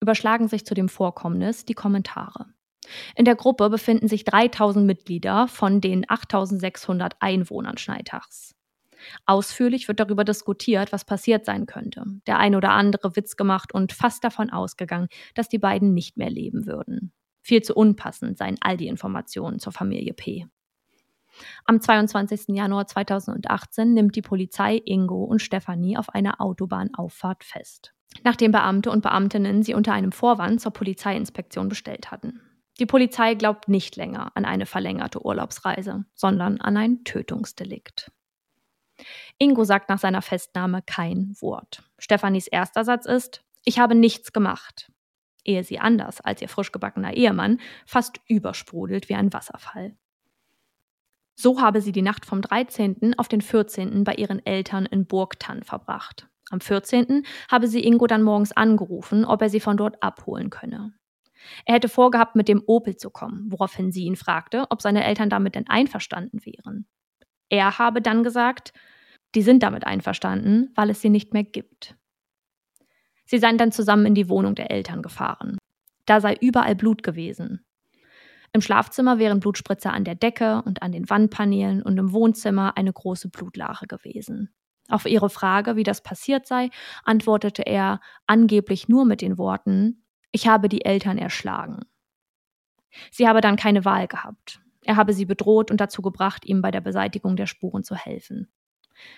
überschlagen 0.00 0.48
sich 0.48 0.64
zu 0.64 0.74
dem 0.74 0.88
Vorkommnis 0.88 1.64
die 1.64 1.74
Kommentare. 1.74 2.46
In 3.16 3.24
der 3.24 3.36
Gruppe 3.36 3.68
befinden 3.68 4.08
sich 4.08 4.24
3000 4.24 4.86
Mitglieder 4.86 5.48
von 5.48 5.80
den 5.80 6.08
8600 6.08 7.16
Einwohnern 7.20 7.78
Schneitachs. 7.78 8.54
Ausführlich 9.26 9.88
wird 9.88 9.98
darüber 9.98 10.24
diskutiert, 10.24 10.92
was 10.92 11.04
passiert 11.04 11.44
sein 11.44 11.66
könnte. 11.66 12.04
Der 12.26 12.38
ein 12.38 12.54
oder 12.54 12.70
andere 12.70 13.16
Witz 13.16 13.36
gemacht 13.36 13.72
und 13.72 13.92
fast 13.92 14.22
davon 14.24 14.50
ausgegangen, 14.50 15.08
dass 15.34 15.48
die 15.48 15.58
beiden 15.58 15.94
nicht 15.94 16.16
mehr 16.16 16.30
leben 16.30 16.66
würden. 16.66 17.12
Viel 17.42 17.62
zu 17.62 17.74
unpassend 17.74 18.36
seien 18.38 18.56
all 18.60 18.76
die 18.76 18.88
Informationen 18.88 19.58
zur 19.58 19.72
Familie 19.72 20.12
P. 20.12 20.46
Am 21.64 21.80
22. 21.80 22.48
Januar 22.48 22.86
2018 22.86 23.92
nimmt 23.92 24.16
die 24.16 24.22
Polizei 24.22 24.80
Ingo 24.84 25.24
und 25.24 25.40
Stefanie 25.40 25.96
auf 25.96 26.10
einer 26.10 26.40
Autobahnauffahrt 26.40 27.44
fest, 27.44 27.94
nachdem 28.24 28.52
Beamte 28.52 28.90
und 28.90 29.02
Beamtinnen 29.02 29.62
sie 29.62 29.74
unter 29.74 29.92
einem 29.92 30.12
Vorwand 30.12 30.60
zur 30.60 30.72
Polizeiinspektion 30.72 31.68
bestellt 31.68 32.10
hatten. 32.10 32.40
Die 32.78 32.86
Polizei 32.86 33.34
glaubt 33.34 33.68
nicht 33.68 33.96
länger 33.96 34.32
an 34.34 34.44
eine 34.44 34.64
verlängerte 34.64 35.24
Urlaubsreise, 35.24 36.06
sondern 36.14 36.60
an 36.60 36.76
ein 36.76 37.04
Tötungsdelikt. 37.04 38.10
Ingo 39.38 39.64
sagt 39.64 39.88
nach 39.88 39.98
seiner 39.98 40.22
Festnahme 40.22 40.82
kein 40.82 41.34
Wort. 41.40 41.82
Stefanis 41.98 42.46
erster 42.46 42.84
Satz 42.84 43.06
ist: 43.06 43.42
Ich 43.64 43.78
habe 43.78 43.94
nichts 43.94 44.32
gemacht. 44.32 44.90
Ehe 45.44 45.64
sie 45.64 45.78
anders 45.78 46.20
als 46.20 46.42
ihr 46.42 46.48
frisch 46.48 46.72
gebackener 46.72 47.14
Ehemann 47.14 47.60
fast 47.86 48.20
übersprudelt 48.28 49.08
wie 49.08 49.14
ein 49.14 49.32
Wasserfall. 49.32 49.96
So 51.40 51.58
habe 51.58 51.80
sie 51.80 51.92
die 51.92 52.02
Nacht 52.02 52.26
vom 52.26 52.42
13. 52.42 53.14
auf 53.16 53.26
den 53.26 53.40
14. 53.40 54.04
bei 54.04 54.12
ihren 54.12 54.44
Eltern 54.44 54.84
in 54.84 55.06
Burgtann 55.06 55.62
verbracht. 55.62 56.28
Am 56.50 56.60
14. 56.60 57.24
habe 57.50 57.66
sie 57.66 57.82
Ingo 57.82 58.06
dann 58.06 58.22
morgens 58.22 58.52
angerufen, 58.52 59.24
ob 59.24 59.40
er 59.40 59.48
sie 59.48 59.60
von 59.60 59.78
dort 59.78 60.02
abholen 60.02 60.50
könne. 60.50 60.92
Er 61.64 61.76
hätte 61.76 61.88
vorgehabt, 61.88 62.36
mit 62.36 62.46
dem 62.46 62.62
Opel 62.66 62.98
zu 62.98 63.08
kommen, 63.08 63.50
woraufhin 63.50 63.90
sie 63.90 64.04
ihn 64.04 64.16
fragte, 64.16 64.66
ob 64.68 64.82
seine 64.82 65.02
Eltern 65.02 65.30
damit 65.30 65.54
denn 65.54 65.66
einverstanden 65.66 66.44
wären. 66.44 66.84
Er 67.48 67.78
habe 67.78 68.02
dann 68.02 68.22
gesagt, 68.22 68.74
die 69.34 69.40
sind 69.40 69.62
damit 69.62 69.86
einverstanden, 69.86 70.70
weil 70.74 70.90
es 70.90 71.00
sie 71.00 71.08
nicht 71.08 71.32
mehr 71.32 71.44
gibt. 71.44 71.96
Sie 73.24 73.38
seien 73.38 73.56
dann 73.56 73.72
zusammen 73.72 74.04
in 74.04 74.14
die 74.14 74.28
Wohnung 74.28 74.56
der 74.56 74.70
Eltern 74.70 75.00
gefahren. 75.00 75.56
Da 76.04 76.20
sei 76.20 76.36
überall 76.38 76.76
Blut 76.76 77.02
gewesen. 77.02 77.64
Im 78.52 78.60
Schlafzimmer 78.60 79.18
wären 79.18 79.40
Blutspritzer 79.40 79.92
an 79.92 80.04
der 80.04 80.16
Decke 80.16 80.62
und 80.64 80.82
an 80.82 80.92
den 80.92 81.08
Wandpaneelen 81.08 81.82
und 81.82 81.98
im 81.98 82.12
Wohnzimmer 82.12 82.76
eine 82.76 82.92
große 82.92 83.28
Blutlache 83.28 83.86
gewesen. 83.86 84.52
Auf 84.88 85.06
ihre 85.06 85.30
Frage, 85.30 85.76
wie 85.76 85.84
das 85.84 86.02
passiert 86.02 86.46
sei, 86.46 86.70
antwortete 87.04 87.62
er 87.62 88.00
angeblich 88.26 88.88
nur 88.88 89.04
mit 89.04 89.20
den 89.20 89.38
Worten 89.38 90.04
Ich 90.32 90.48
habe 90.48 90.68
die 90.68 90.84
Eltern 90.84 91.16
erschlagen. 91.16 91.80
Sie 93.12 93.28
habe 93.28 93.40
dann 93.40 93.54
keine 93.54 93.84
Wahl 93.84 94.08
gehabt. 94.08 94.60
Er 94.82 94.96
habe 94.96 95.12
sie 95.12 95.26
bedroht 95.26 95.70
und 95.70 95.80
dazu 95.80 96.02
gebracht, 96.02 96.44
ihm 96.44 96.60
bei 96.60 96.72
der 96.72 96.80
Beseitigung 96.80 97.36
der 97.36 97.46
Spuren 97.46 97.84
zu 97.84 97.94
helfen. 97.94 98.50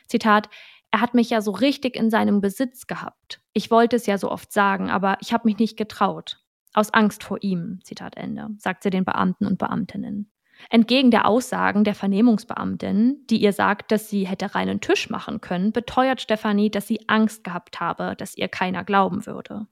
Zitat 0.06 0.50
er 0.92 1.00
hat 1.00 1.14
mich 1.14 1.30
ja 1.30 1.40
so 1.40 1.52
richtig 1.52 1.96
in 1.96 2.10
seinem 2.10 2.42
Besitz 2.42 2.86
gehabt. 2.86 3.40
Ich 3.54 3.70
wollte 3.70 3.96
es 3.96 4.04
ja 4.04 4.18
so 4.18 4.30
oft 4.30 4.52
sagen, 4.52 4.90
aber 4.90 5.16
ich 5.22 5.32
habe 5.32 5.48
mich 5.48 5.58
nicht 5.58 5.78
getraut. 5.78 6.41
Aus 6.74 6.92
Angst 6.92 7.24
vor 7.24 7.38
ihm, 7.42 7.80
Zitat 7.82 8.16
Ende, 8.16 8.48
sagt 8.58 8.82
sie 8.82 8.90
den 8.90 9.04
Beamten 9.04 9.46
und 9.46 9.58
Beamtinnen. 9.58 10.30
Entgegen 10.70 11.10
der 11.10 11.26
Aussagen 11.26 11.84
der 11.84 11.94
Vernehmungsbeamtin, 11.94 13.26
die 13.28 13.42
ihr 13.42 13.52
sagt, 13.52 13.90
dass 13.90 14.08
sie 14.08 14.26
hätte 14.26 14.54
reinen 14.54 14.80
Tisch 14.80 15.10
machen 15.10 15.40
können, 15.40 15.72
beteuert 15.72 16.20
Stefanie, 16.20 16.70
dass 16.70 16.86
sie 16.86 17.08
Angst 17.08 17.44
gehabt 17.44 17.80
habe, 17.80 18.14
dass 18.16 18.36
ihr 18.36 18.48
keiner 18.48 18.84
glauben 18.84 19.26
würde. 19.26 19.66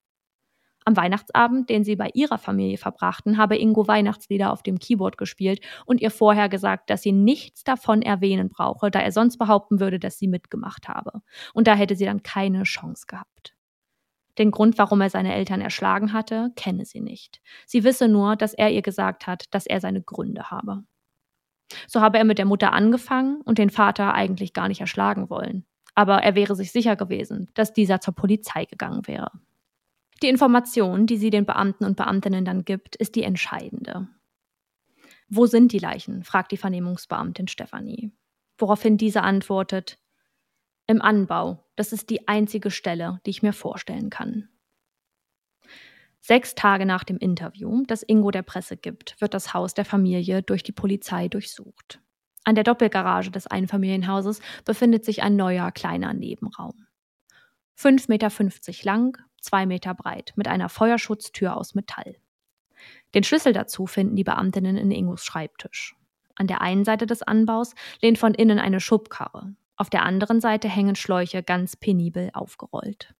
Am 0.86 0.96
Weihnachtsabend, 0.96 1.68
den 1.68 1.84
sie 1.84 1.96
bei 1.96 2.10
ihrer 2.14 2.38
Familie 2.38 2.78
verbrachten, 2.78 3.36
habe 3.36 3.58
Ingo 3.58 3.86
Weihnachtslieder 3.86 4.50
auf 4.50 4.62
dem 4.62 4.78
Keyboard 4.78 5.18
gespielt 5.18 5.60
und 5.84 6.00
ihr 6.00 6.10
vorher 6.10 6.48
gesagt, 6.48 6.88
dass 6.90 7.02
sie 7.02 7.12
nichts 7.12 7.64
davon 7.64 8.00
erwähnen 8.02 8.48
brauche, 8.48 8.90
da 8.90 9.00
er 9.00 9.12
sonst 9.12 9.36
behaupten 9.36 9.78
würde, 9.78 9.98
dass 9.98 10.18
sie 10.18 10.26
mitgemacht 10.26 10.88
habe. 10.88 11.20
Und 11.52 11.66
da 11.66 11.74
hätte 11.74 11.96
sie 11.96 12.06
dann 12.06 12.22
keine 12.22 12.62
Chance 12.62 13.04
gehabt. 13.06 13.54
Den 14.40 14.50
Grund, 14.50 14.78
warum 14.78 15.02
er 15.02 15.10
seine 15.10 15.34
Eltern 15.34 15.60
erschlagen 15.60 16.14
hatte, 16.14 16.50
kenne 16.56 16.86
sie 16.86 17.02
nicht. 17.02 17.42
Sie 17.66 17.84
wisse 17.84 18.08
nur, 18.08 18.36
dass 18.36 18.54
er 18.54 18.70
ihr 18.70 18.80
gesagt 18.80 19.26
hat, 19.26 19.44
dass 19.54 19.66
er 19.66 19.82
seine 19.82 20.00
Gründe 20.00 20.50
habe. 20.50 20.82
So 21.86 22.00
habe 22.00 22.16
er 22.16 22.24
mit 22.24 22.38
der 22.38 22.46
Mutter 22.46 22.72
angefangen 22.72 23.42
und 23.42 23.58
den 23.58 23.68
Vater 23.68 24.14
eigentlich 24.14 24.54
gar 24.54 24.68
nicht 24.68 24.80
erschlagen 24.80 25.28
wollen. 25.28 25.66
Aber 25.94 26.22
er 26.22 26.34
wäre 26.34 26.56
sich 26.56 26.72
sicher 26.72 26.96
gewesen, 26.96 27.50
dass 27.52 27.74
dieser 27.74 28.00
zur 28.00 28.14
Polizei 28.14 28.64
gegangen 28.64 29.06
wäre. 29.06 29.30
Die 30.22 30.28
Information, 30.28 31.06
die 31.06 31.18
sie 31.18 31.28
den 31.28 31.44
Beamten 31.44 31.84
und 31.84 31.98
Beamtinnen 31.98 32.46
dann 32.46 32.64
gibt, 32.64 32.96
ist 32.96 33.16
die 33.16 33.24
entscheidende. 33.24 34.08
Wo 35.28 35.44
sind 35.44 35.72
die 35.72 35.78
Leichen? 35.78 36.24
fragt 36.24 36.50
die 36.52 36.56
Vernehmungsbeamtin 36.56 37.46
Stefanie. 37.46 38.10
Woraufhin 38.56 38.96
diese 38.96 39.20
antwortet, 39.20 39.98
im 40.90 41.00
Anbau. 41.00 41.64
Das 41.76 41.92
ist 41.92 42.10
die 42.10 42.28
einzige 42.28 42.70
Stelle, 42.70 43.20
die 43.24 43.30
ich 43.30 43.42
mir 43.42 43.52
vorstellen 43.52 44.10
kann. 44.10 44.48
Sechs 46.20 46.54
Tage 46.54 46.84
nach 46.84 47.04
dem 47.04 47.16
Interview, 47.16 47.84
das 47.86 48.02
Ingo 48.02 48.30
der 48.30 48.42
Presse 48.42 48.76
gibt, 48.76 49.18
wird 49.20 49.32
das 49.32 49.54
Haus 49.54 49.72
der 49.72 49.84
Familie 49.86 50.42
durch 50.42 50.62
die 50.62 50.72
Polizei 50.72 51.28
durchsucht. 51.28 52.00
An 52.44 52.54
der 52.56 52.64
Doppelgarage 52.64 53.30
des 53.30 53.46
Einfamilienhauses 53.46 54.40
befindet 54.64 55.04
sich 55.04 55.22
ein 55.22 55.36
neuer 55.36 55.70
kleiner 55.72 56.12
Nebenraum. 56.12 56.86
5,50 57.78 58.08
Meter 58.08 58.84
lang, 58.84 59.18
2 59.40 59.66
Meter 59.66 59.94
breit, 59.94 60.32
mit 60.36 60.48
einer 60.48 60.68
Feuerschutztür 60.68 61.56
aus 61.56 61.74
Metall. 61.74 62.16
Den 63.14 63.24
Schlüssel 63.24 63.52
dazu 63.52 63.86
finden 63.86 64.16
die 64.16 64.24
Beamtinnen 64.24 64.76
in 64.76 64.90
Ingos 64.90 65.24
Schreibtisch. 65.24 65.94
An 66.34 66.46
der 66.46 66.60
einen 66.60 66.84
Seite 66.84 67.06
des 67.06 67.22
Anbaus 67.22 67.74
lehnt 68.02 68.18
von 68.18 68.34
innen 68.34 68.58
eine 68.58 68.80
Schubkarre. 68.80 69.54
Auf 69.80 69.88
der 69.88 70.04
anderen 70.04 70.42
Seite 70.42 70.68
hängen 70.68 70.94
Schläuche 70.94 71.42
ganz 71.42 71.74
penibel 71.74 72.28
aufgerollt. 72.34 73.14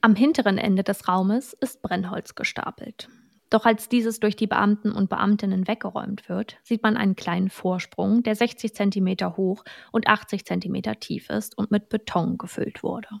Am 0.00 0.14
hinteren 0.14 0.56
Ende 0.56 0.82
des 0.82 1.06
Raumes 1.06 1.52
ist 1.52 1.82
Brennholz 1.82 2.34
gestapelt. 2.34 3.10
Doch 3.50 3.66
als 3.66 3.90
dieses 3.90 4.20
durch 4.20 4.36
die 4.36 4.46
Beamten 4.46 4.90
und 4.90 5.10
Beamtinnen 5.10 5.68
weggeräumt 5.68 6.30
wird, 6.30 6.56
sieht 6.62 6.82
man 6.82 6.96
einen 6.96 7.14
kleinen 7.14 7.50
Vorsprung, 7.50 8.22
der 8.22 8.36
60 8.36 8.74
cm 8.74 9.36
hoch 9.36 9.62
und 9.92 10.08
80 10.08 10.46
cm 10.46 10.98
tief 10.98 11.28
ist 11.28 11.58
und 11.58 11.70
mit 11.70 11.90
Beton 11.90 12.38
gefüllt 12.38 12.82
wurde. 12.82 13.20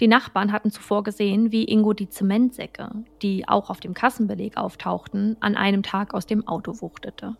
Die 0.00 0.08
Nachbarn 0.08 0.52
hatten 0.52 0.70
zuvor 0.70 1.02
gesehen, 1.02 1.50
wie 1.50 1.64
Ingo 1.64 1.94
die 1.94 2.10
Zementsäcke, 2.10 2.90
die 3.22 3.48
auch 3.48 3.70
auf 3.70 3.80
dem 3.80 3.94
Kassenbeleg 3.94 4.58
auftauchten, 4.58 5.38
an 5.40 5.56
einem 5.56 5.82
Tag 5.82 6.12
aus 6.12 6.26
dem 6.26 6.46
Auto 6.46 6.82
wuchtete. 6.82 7.38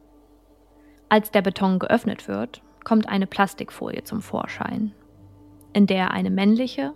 Als 1.11 1.31
der 1.31 1.43
Beton 1.43 1.79
geöffnet 1.79 2.27
wird, 2.27 2.63
kommt 2.85 3.09
eine 3.09 3.27
Plastikfolie 3.27 4.05
zum 4.05 4.23
Vorschein, 4.23 4.93
in 5.73 5.87
der 5.87 6.11
eine 6.13 6.31
männliche 6.31 6.95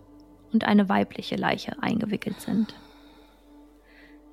und 0.52 0.64
eine 0.64 0.88
weibliche 0.88 1.36
Leiche 1.36 1.82
eingewickelt 1.82 2.40
sind. 2.40 2.74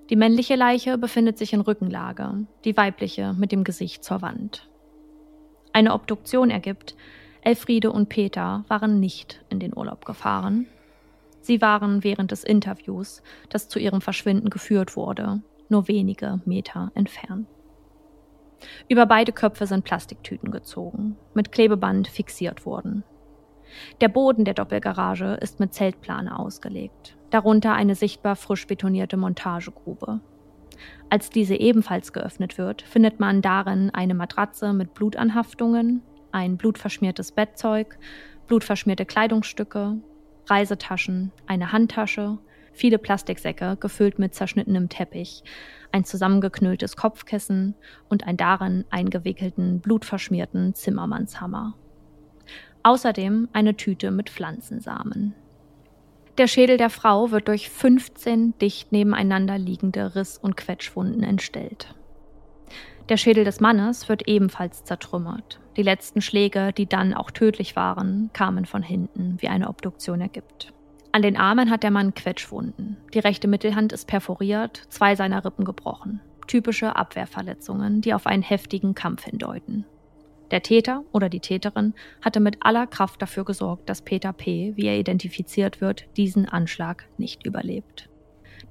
Die 0.10 0.16
männliche 0.16 0.56
Leiche 0.56 0.98
befindet 0.98 1.38
sich 1.38 1.54
in 1.54 1.62
Rückenlage, 1.62 2.46
die 2.66 2.76
weibliche 2.76 3.34
mit 3.34 3.52
dem 3.52 3.64
Gesicht 3.64 4.04
zur 4.04 4.22
Wand. 4.22 4.70
Eine 5.74 5.94
Obduktion 5.94 6.50
ergibt, 6.50 6.96
Elfriede 7.42 7.92
und 7.92 8.10
Peter 8.10 8.66
waren 8.68 9.00
nicht 9.00 9.44
in 9.50 9.60
den 9.60 9.76
Urlaub 9.76 10.06
gefahren. 10.06 10.68
Sie 11.40 11.62
waren 11.62 12.04
während 12.04 12.32
des 12.32 12.44
Interviews, 12.44 13.24
das 13.50 13.68
zu 13.68 13.80
ihrem 13.80 14.02
Verschwinden 14.02 14.50
geführt 14.50 14.96
wurde, 14.96 15.42
nur 15.70 15.88
wenige 15.88 16.42
Meter 16.46 16.92
entfernt. 16.94 17.48
Über 18.88 19.06
beide 19.06 19.32
Köpfe 19.32 19.66
sind 19.66 19.84
Plastiktüten 19.84 20.52
gezogen, 20.52 21.18
mit 21.34 21.52
Klebeband 21.52 22.08
fixiert 22.08 22.66
worden. 22.66 23.04
Der 24.02 24.10
Boden 24.10 24.46
der 24.46 24.54
Doppelgarage 24.54 25.38
ist 25.42 25.60
mit 25.60 25.74
Zeltplane 25.74 26.38
ausgelegt 26.38 27.16
darunter 27.32 27.74
eine 27.74 27.96
sichtbar 27.96 28.36
frisch 28.36 28.68
betonierte 28.68 29.18
Montagegrube. 29.18 30.20
Als 31.10 31.30
diese 31.30 31.56
ebenfalls 31.56 32.14
geöffnet 32.14 32.58
wird, 32.58 32.82
findet 32.84 33.20
man 33.20 33.42
darin 33.42 33.90
eine 33.92 34.14
Matratze 34.14 34.74
mit 34.74 34.94
Blutanhaftungen, 34.94 36.04
ein 36.32 36.58
blutverschmiertes 36.58 37.32
Bettzeug, 37.32 37.98
blutverschmierte 38.48 39.06
Kleidungsstücke, 39.06 39.98
Reisetaschen, 40.48 41.32
eine 41.48 41.72
Handtasche, 41.72 42.38
viele 42.72 42.98
Plastiksäcke 42.98 43.78
gefüllt 43.80 44.20
mit 44.20 44.34
zerschnittenem 44.34 44.90
Teppich, 44.90 45.44
ein 45.92 46.06
zusammengeknülltes 46.06 46.96
Kopfkissen 46.96 47.76
und 48.10 48.26
einen 48.26 48.38
darin 48.38 48.86
eingewickelten, 48.90 49.80
blutverschmierten 49.82 50.74
Zimmermannshammer. 50.74 51.76
Außerdem 52.84 53.50
eine 53.54 53.76
Tüte 53.76 54.12
mit 54.12 54.30
Pflanzensamen. 54.30 55.36
Der 56.38 56.48
Schädel 56.48 56.78
der 56.78 56.90
Frau 56.90 57.32
wird 57.32 57.48
durch 57.48 57.70
15 57.70 58.58
dicht 58.58 58.92
nebeneinander 58.92 59.58
liegende 59.58 60.16
Riss- 60.16 60.38
und 60.38 60.58
Quetschwunden 60.58 61.24
entstellt. 61.24 61.94
Der 63.10 63.18
Schädel 63.18 63.44
des 63.44 63.60
Mannes 63.60 64.08
wird 64.08 64.28
ebenfalls 64.28 64.86
zertrümmert. 64.86 65.60
Die 65.76 65.84
letzten 65.84 66.22
Schläge, 66.22 66.72
die 66.72 66.86
dann 66.86 67.14
auch 67.14 67.30
tödlich 67.32 67.76
waren, 67.76 68.30
kamen 68.34 68.66
von 68.66 68.82
hinten, 68.82 69.36
wie 69.40 69.50
eine 69.50 69.68
Obduktion 69.68 70.22
ergibt. 70.22 70.74
An 71.14 71.22
den 71.22 71.36
Armen 71.36 71.70
hat 71.70 71.84
der 71.84 71.92
Mann 71.92 72.14
Quetschwunden. 72.14 72.96
Die 73.14 73.20
rechte 73.20 73.50
Mittelhand 73.50 73.92
ist 73.92 74.08
perforiert, 74.08 74.84
zwei 74.90 75.16
seiner 75.16 75.44
Rippen 75.44 75.66
gebrochen. 75.66 76.22
Typische 76.48 76.96
Abwehrverletzungen, 76.96 78.00
die 78.00 78.14
auf 78.14 78.26
einen 78.26 78.44
heftigen 78.44 78.96
Kampf 78.96 79.26
hindeuten. 79.26 79.86
Der 80.52 80.64
Täter 80.64 81.04
oder 81.12 81.28
die 81.28 81.40
Täterin 81.40 81.94
hatte 82.22 82.40
mit 82.40 82.58
aller 82.62 82.88
Kraft 82.88 83.22
dafür 83.22 83.44
gesorgt, 83.44 83.90
dass 83.90 84.02
Peter 84.02 84.32
P., 84.32 84.74
wie 84.76 84.86
er 84.86 84.98
identifiziert 84.98 85.82
wird, 85.82 86.06
diesen 86.16 86.48
Anschlag 86.48 87.08
nicht 87.18 87.46
überlebt. 87.46 88.10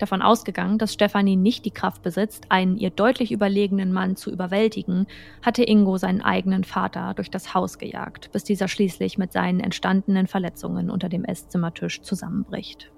Davon 0.00 0.22
ausgegangen, 0.22 0.78
dass 0.78 0.94
Stefanie 0.94 1.36
nicht 1.36 1.66
die 1.66 1.72
Kraft 1.72 2.02
besitzt, 2.02 2.46
einen 2.48 2.78
ihr 2.78 2.88
deutlich 2.88 3.32
überlegenen 3.32 3.92
Mann 3.92 4.16
zu 4.16 4.30
überwältigen, 4.30 5.06
hatte 5.42 5.62
Ingo 5.62 5.98
seinen 5.98 6.22
eigenen 6.22 6.64
Vater 6.64 7.12
durch 7.12 7.30
das 7.30 7.52
Haus 7.52 7.76
gejagt, 7.76 8.32
bis 8.32 8.42
dieser 8.42 8.66
schließlich 8.66 9.18
mit 9.18 9.30
seinen 9.30 9.60
entstandenen 9.60 10.26
Verletzungen 10.26 10.88
unter 10.88 11.10
dem 11.10 11.22
Esszimmertisch 11.26 12.00
zusammenbricht. 12.00 12.90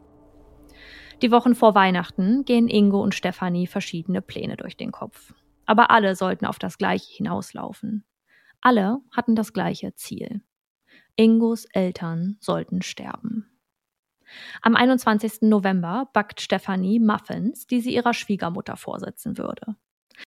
Die 1.23 1.33
Wochen 1.33 1.57
vor 1.57 1.75
Weihnachten 1.75 2.45
gehen 2.45 2.69
Ingo 2.69 3.03
und 3.03 3.17
Stefanie 3.17 3.67
verschiedene 3.67 4.23
Pläne 4.23 4.57
durch 4.57 4.77
den 4.77 4.93
Kopf. 4.93 5.35
Aber 5.67 5.91
alle 5.91 6.15
sollten 6.15 6.47
auf 6.47 6.61
das 6.61 6.79
Gleiche 6.79 7.13
hinauslaufen. 7.17 8.05
Alle 8.61 9.01
hatten 9.11 9.35
das 9.35 9.53
gleiche 9.53 9.93
Ziel. 9.97 10.43
Ingos 11.17 11.65
Eltern 11.73 12.37
sollten 12.39 12.81
sterben. 12.81 13.52
Am 14.61 14.77
21. 14.77 15.43
November 15.43 16.09
backt 16.13 16.41
Stefanie 16.41 17.01
Muffins, 17.01 17.67
die 17.67 17.81
sie 17.81 17.95
ihrer 17.95 18.15
Schwiegermutter 18.15 18.77
vorsetzen 18.77 19.39
würde. 19.39 19.77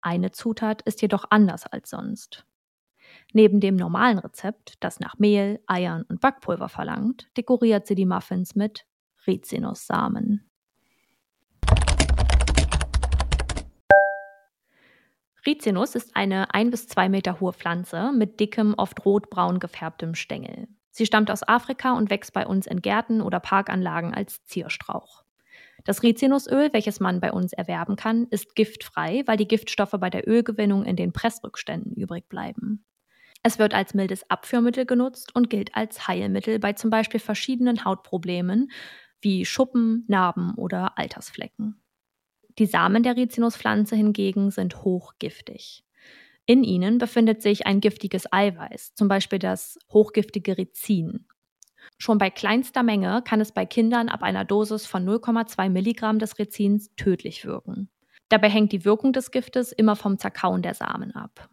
Eine 0.01 0.31
Zutat 0.31 0.81
ist 0.83 1.01
jedoch 1.01 1.25
anders 1.29 1.65
als 1.67 1.89
sonst. 1.89 2.45
Neben 3.33 3.59
dem 3.59 3.75
normalen 3.75 4.19
Rezept, 4.19 4.75
das 4.79 4.99
nach 4.99 5.17
Mehl, 5.19 5.61
Eiern 5.67 6.03
und 6.03 6.21
Backpulver 6.21 6.69
verlangt, 6.69 7.27
dekoriert 7.37 7.87
sie 7.87 7.95
die 7.95 8.05
Muffins 8.05 8.55
mit 8.55 8.85
Rizinussamen. 9.27 10.49
Rizinus 15.45 15.95
ist 15.95 16.15
eine 16.15 16.53
ein 16.53 16.71
bis 16.71 16.87
zwei 16.87 17.09
Meter 17.09 17.39
hohe 17.41 17.51
Pflanze 17.51 18.13
mit 18.13 18.39
dickem, 18.39 18.73
oft 18.77 19.05
rotbraun 19.05 19.59
gefärbtem 19.59 20.15
Stängel. 20.15 20.67
Sie 20.93 21.07
stammt 21.07 21.31
aus 21.31 21.45
Afrika 21.47 21.93
und 21.93 22.11
wächst 22.11 22.33
bei 22.33 22.45
uns 22.45 22.67
in 22.67 22.81
Gärten 22.81 23.21
oder 23.21 23.39
Parkanlagen 23.39 24.13
als 24.13 24.43
Zierstrauch. 24.45 25.23
Das 25.85 26.03
Rizinusöl, 26.03 26.71
welches 26.71 26.99
man 26.99 27.19
bei 27.19 27.31
uns 27.31 27.51
erwerben 27.51 27.95
kann, 27.95 28.27
ist 28.29 28.55
giftfrei, 28.55 29.23
weil 29.25 29.35
die 29.35 29.47
Giftstoffe 29.47 29.95
bei 29.99 30.11
der 30.11 30.29
Ölgewinnung 30.29 30.85
in 30.85 30.95
den 30.95 31.11
Pressrückständen 31.11 31.93
übrig 31.95 32.29
bleiben. 32.29 32.85
Es 33.41 33.57
wird 33.57 33.73
als 33.73 33.95
mildes 33.95 34.29
Abführmittel 34.29 34.85
genutzt 34.85 35.35
und 35.35 35.49
gilt 35.49 35.75
als 35.75 36.07
Heilmittel 36.07 36.59
bei 36.59 36.73
zum 36.73 36.91
Beispiel 36.91 37.19
verschiedenen 37.19 37.83
Hautproblemen 37.83 38.71
wie 39.19 39.45
Schuppen, 39.45 40.05
Narben 40.07 40.53
oder 40.55 40.97
Altersflecken. 40.97 41.81
Die 42.59 42.67
Samen 42.67 43.01
der 43.01 43.17
Rizinuspflanze 43.17 43.95
hingegen 43.95 44.51
sind 44.51 44.83
hochgiftig. 44.83 45.83
In 46.45 46.63
ihnen 46.63 46.97
befindet 46.97 47.41
sich 47.41 47.65
ein 47.65 47.79
giftiges 47.79 48.31
Eiweiß, 48.31 48.95
zum 48.95 49.07
Beispiel 49.07 49.39
das 49.39 49.79
hochgiftige 49.91 50.57
Rizin. 50.57 51.25
Schon 51.97 52.17
bei 52.17 52.29
kleinster 52.29 52.83
Menge 52.83 53.21
kann 53.25 53.39
es 53.39 53.51
bei 53.51 53.65
Kindern 53.65 54.09
ab 54.09 54.23
einer 54.23 54.45
Dosis 54.45 54.85
von 54.85 55.07
0,2 55.07 55.69
Milligramm 55.69 56.19
des 56.19 56.37
Rizins 56.39 56.93
tödlich 56.95 57.45
wirken. 57.45 57.89
Dabei 58.29 58.49
hängt 58.49 58.71
die 58.71 58.83
Wirkung 58.83 59.13
des 59.13 59.31
Giftes 59.31 59.71
immer 59.71 59.95
vom 59.95 60.17
Zerkauen 60.17 60.61
der 60.61 60.73
Samen 60.73 61.13
ab. 61.13 61.49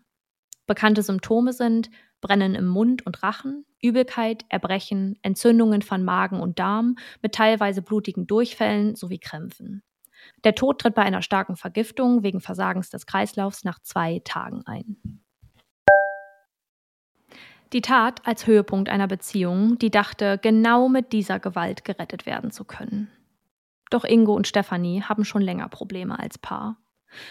Bekannte 0.66 1.02
Symptome 1.02 1.52
sind 1.52 1.90
Brennen 2.20 2.54
im 2.54 2.66
Mund 2.66 3.04
und 3.06 3.22
Rachen, 3.22 3.64
Übelkeit, 3.82 4.44
Erbrechen, 4.48 5.18
Entzündungen 5.22 5.82
von 5.82 6.04
Magen 6.04 6.40
und 6.40 6.58
Darm 6.58 6.96
mit 7.22 7.34
teilweise 7.34 7.82
blutigen 7.82 8.26
Durchfällen 8.26 8.94
sowie 8.94 9.18
Krämpfen. 9.18 9.82
Der 10.44 10.54
Tod 10.54 10.80
tritt 10.80 10.94
bei 10.94 11.02
einer 11.02 11.22
starken 11.22 11.56
Vergiftung 11.56 12.22
wegen 12.22 12.40
Versagens 12.40 12.90
des 12.90 13.06
Kreislaufs 13.06 13.64
nach 13.64 13.78
zwei 13.80 14.20
Tagen 14.24 14.62
ein. 14.66 14.96
Die 17.72 17.82
Tat 17.82 18.26
als 18.26 18.48
Höhepunkt 18.48 18.88
einer 18.88 19.06
Beziehung, 19.06 19.78
die 19.78 19.90
dachte, 19.90 20.38
genau 20.42 20.88
mit 20.88 21.12
dieser 21.12 21.38
Gewalt 21.38 21.84
gerettet 21.84 22.26
werden 22.26 22.50
zu 22.50 22.64
können. 22.64 23.08
Doch 23.90 24.04
Ingo 24.04 24.34
und 24.34 24.48
Stefanie 24.48 25.02
haben 25.02 25.24
schon 25.24 25.42
länger 25.42 25.68
Probleme 25.68 26.18
als 26.18 26.38
Paar. 26.38 26.78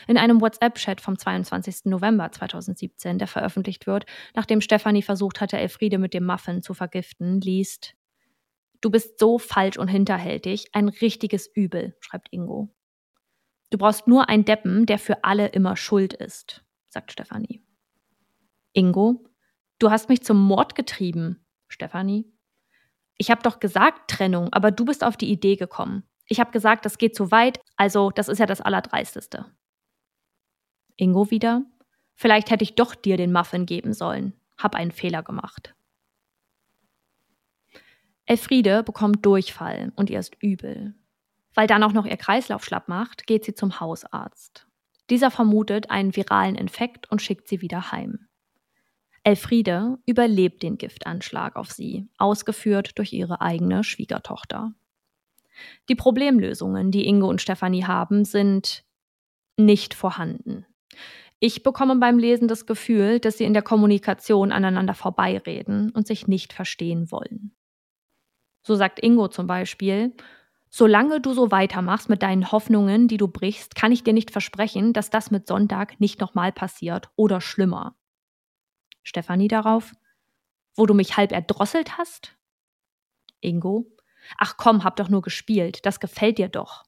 In 0.07 0.17
einem 0.17 0.41
WhatsApp-Chat 0.41 1.01
vom 1.01 1.17
22. 1.17 1.85
November 1.85 2.31
2017, 2.31 3.17
der 3.17 3.27
veröffentlicht 3.27 3.87
wird, 3.87 4.05
nachdem 4.33 4.61
Stefanie 4.61 5.01
versucht 5.01 5.41
hatte, 5.41 5.57
Elfriede 5.57 5.97
mit 5.97 6.13
dem 6.13 6.25
Muffin 6.25 6.61
zu 6.61 6.73
vergiften, 6.73 7.41
liest: 7.41 7.95
Du 8.81 8.89
bist 8.89 9.19
so 9.19 9.39
falsch 9.39 9.77
und 9.77 9.87
hinterhältig, 9.87 10.67
ein 10.73 10.89
richtiges 10.89 11.47
Übel, 11.53 11.95
schreibt 11.99 12.27
Ingo. 12.31 12.69
Du 13.69 13.77
brauchst 13.77 14.07
nur 14.07 14.29
einen 14.29 14.45
Deppen, 14.45 14.85
der 14.85 14.97
für 14.97 15.23
alle 15.23 15.47
immer 15.47 15.75
schuld 15.75 16.13
ist, 16.13 16.63
sagt 16.87 17.11
Stefanie. 17.11 17.63
Ingo, 18.73 19.25
du 19.77 19.91
hast 19.91 20.09
mich 20.09 20.23
zum 20.23 20.41
Mord 20.41 20.75
getrieben, 20.75 21.45
Stefanie. 21.67 22.31
Ich 23.17 23.29
habe 23.29 23.43
doch 23.43 23.59
gesagt 23.59 24.09
Trennung, 24.09 24.51
aber 24.53 24.71
du 24.71 24.85
bist 24.85 25.03
auf 25.03 25.17
die 25.17 25.29
Idee 25.29 25.55
gekommen. 25.55 26.03
Ich 26.25 26.39
habe 26.39 26.51
gesagt, 26.51 26.85
das 26.85 26.97
geht 26.97 27.15
zu 27.15 27.31
weit, 27.31 27.59
also 27.75 28.11
das 28.11 28.27
ist 28.27 28.39
ja 28.39 28.45
das 28.45 28.61
Allerdreisteste. 28.61 29.45
Ingo 30.95 31.29
wieder. 31.31 31.63
Vielleicht 32.15 32.51
hätte 32.51 32.63
ich 32.63 32.75
doch 32.75 32.95
dir 32.95 33.17
den 33.17 33.31
Muffin 33.31 33.65
geben 33.65 33.93
sollen. 33.93 34.33
Hab 34.57 34.75
einen 34.75 34.91
Fehler 34.91 35.23
gemacht. 35.23 35.73
Elfriede 38.25 38.83
bekommt 38.83 39.25
Durchfall 39.25 39.91
und 39.95 40.09
ihr 40.09 40.19
ist 40.19 40.35
übel. 40.41 40.93
Weil 41.53 41.67
dann 41.67 41.83
auch 41.83 41.93
noch 41.93 42.05
ihr 42.05 42.17
Kreislauf 42.17 42.63
schlapp 42.63 42.87
macht, 42.87 43.27
geht 43.27 43.43
sie 43.43 43.53
zum 43.53 43.79
Hausarzt. 43.79 44.67
Dieser 45.09 45.31
vermutet 45.31 45.89
einen 45.89 46.15
viralen 46.15 46.55
Infekt 46.55 47.11
und 47.11 47.21
schickt 47.21 47.47
sie 47.47 47.61
wieder 47.61 47.91
heim. 47.91 48.27
Elfriede 49.23 49.97
überlebt 50.05 50.63
den 50.63 50.77
Giftanschlag 50.77 51.55
auf 51.55 51.71
sie, 51.71 52.07
ausgeführt 52.17 52.97
durch 52.97 53.11
ihre 53.13 53.41
eigene 53.41 53.83
Schwiegertochter. 53.83 54.73
Die 55.89 55.95
Problemlösungen, 55.95 56.91
die 56.91 57.05
Inge 57.05 57.25
und 57.25 57.41
Stefanie 57.41 57.85
haben, 57.85 58.23
sind 58.23 58.85
nicht 59.57 59.93
vorhanden. 59.93 60.65
Ich 61.39 61.63
bekomme 61.63 61.95
beim 61.97 62.19
Lesen 62.19 62.47
das 62.47 62.65
Gefühl, 62.65 63.19
dass 63.19 63.37
sie 63.37 63.45
in 63.45 63.53
der 63.53 63.61
Kommunikation 63.61 64.51
aneinander 64.51 64.93
vorbeireden 64.93 65.91
und 65.91 66.07
sich 66.07 66.27
nicht 66.27 66.53
verstehen 66.53 67.11
wollen. 67.11 67.55
So 68.61 68.75
sagt 68.75 68.99
Ingo 69.01 69.29
zum 69.29 69.47
Beispiel, 69.47 70.13
Solange 70.69 71.19
du 71.19 71.33
so 71.33 71.51
weitermachst 71.51 72.09
mit 72.09 72.21
deinen 72.21 72.51
Hoffnungen, 72.51 73.07
die 73.07 73.17
du 73.17 73.27
brichst, 73.27 73.75
kann 73.75 73.91
ich 73.91 74.03
dir 74.03 74.13
nicht 74.13 74.31
versprechen, 74.31 74.93
dass 74.93 75.09
das 75.09 75.31
mit 75.31 75.47
Sonntag 75.47 75.99
nicht 75.99 76.19
nochmal 76.19 76.51
passiert 76.51 77.09
oder 77.15 77.41
schlimmer. 77.41 77.95
Stefanie 79.01 79.47
darauf, 79.47 79.93
wo 80.75 80.85
du 80.85 80.93
mich 80.93 81.17
halb 81.17 81.31
erdrosselt 81.31 81.97
hast? 81.97 82.37
Ingo, 83.41 83.91
ach 84.37 84.57
komm, 84.57 84.83
hab 84.83 84.95
doch 84.95 85.09
nur 85.09 85.21
gespielt, 85.21 85.85
das 85.85 85.99
gefällt 85.99 86.37
dir 86.37 86.49
doch. 86.49 86.83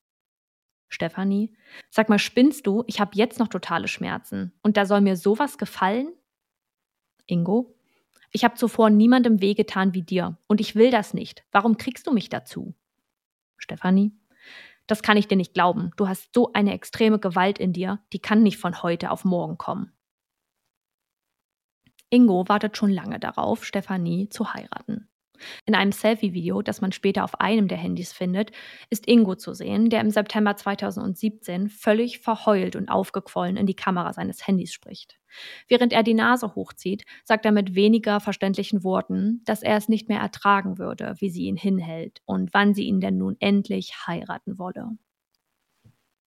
Stefanie, 0.87 1.55
sag 1.89 2.09
mal, 2.09 2.19
spinnst 2.19 2.67
du? 2.67 2.83
Ich 2.85 2.99
hab 2.99 3.15
jetzt 3.15 3.39
noch 3.39 3.47
totale 3.47 3.87
Schmerzen. 3.87 4.53
Und 4.61 4.77
da 4.77 4.85
soll 4.85 5.01
mir 5.01 5.15
sowas 5.15 5.57
gefallen? 5.57 6.13
Ingo, 7.25 7.73
ich 8.31 8.43
hab 8.43 8.57
zuvor 8.57 8.89
niemandem 8.89 9.41
wehgetan 9.41 9.93
wie 9.93 10.03
dir. 10.03 10.37
Und 10.47 10.61
ich 10.61 10.75
will 10.75 10.91
das 10.91 11.13
nicht. 11.13 11.45
Warum 11.51 11.77
kriegst 11.77 12.07
du 12.07 12.11
mich 12.11 12.29
dazu? 12.29 12.75
Stefanie, 13.62 14.12
das 14.88 15.04
kann 15.04 15.17
ich 15.17 15.28
dir 15.28 15.38
nicht 15.38 15.54
glauben. 15.54 15.91
Du 15.95 16.08
hast 16.08 16.34
so 16.34 16.52
eine 16.54 16.74
extreme 16.74 17.19
Gewalt 17.19 17.60
in 17.60 17.74
dir, 17.74 18.04
die 18.13 18.19
kann 18.19 18.43
nicht 18.43 18.58
von 18.58 18.82
heute 18.84 19.12
auf 19.12 19.24
morgen 19.24 19.58
kommen. 19.58 19.93
Ingo 22.10 22.47
wartet 22.50 22.76
schon 22.76 22.91
lange 22.91 23.19
darauf, 23.19 23.63
Stefanie 23.63 24.28
zu 24.30 24.54
heiraten. 24.54 25.11
In 25.65 25.75
einem 25.75 25.91
Selfie-Video, 25.91 26.62
das 26.62 26.82
man 26.82 26.91
später 26.91 27.23
auf 27.23 27.39
einem 27.39 27.67
der 27.67 27.77
Handys 27.77 28.13
findet, 28.13 28.51
ist 28.89 29.08
Ingo 29.08 29.36
zu 29.36 29.54
sehen, 29.54 29.89
der 29.89 30.01
im 30.01 30.10
September 30.10 30.56
2017 30.56 31.69
völlig 31.69 32.19
verheult 32.19 32.75
und 32.75 32.89
aufgequollen 32.89 33.58
in 33.58 33.65
die 33.65 33.75
Kamera 33.75 34.13
seines 34.13 34.47
Handys 34.47 34.73
spricht. 34.73 35.19
Während 35.67 35.93
er 35.93 36.04
die 36.04 36.13
Nase 36.13 36.56
hochzieht, 36.56 37.04
sagt 37.23 37.45
er 37.45 37.51
mit 37.51 37.75
weniger 37.75 38.19
verständlichen 38.19 38.84
Worten, 38.84 39.41
dass 39.45 39.63
er 39.63 39.77
es 39.77 39.89
nicht 39.89 40.10
mehr 40.10 40.19
ertragen 40.19 40.77
würde, 40.77 41.15
wie 41.19 41.30
sie 41.30 41.43
ihn 41.43 41.58
hinhält 41.58 42.21
und 42.25 42.54
wann 42.54 42.73
sie 42.73 42.84
ihn 42.84 42.99
denn 42.99 43.17
nun 43.17 43.38
endlich 43.39 43.93
heiraten 44.08 44.58
wolle. 44.58 44.89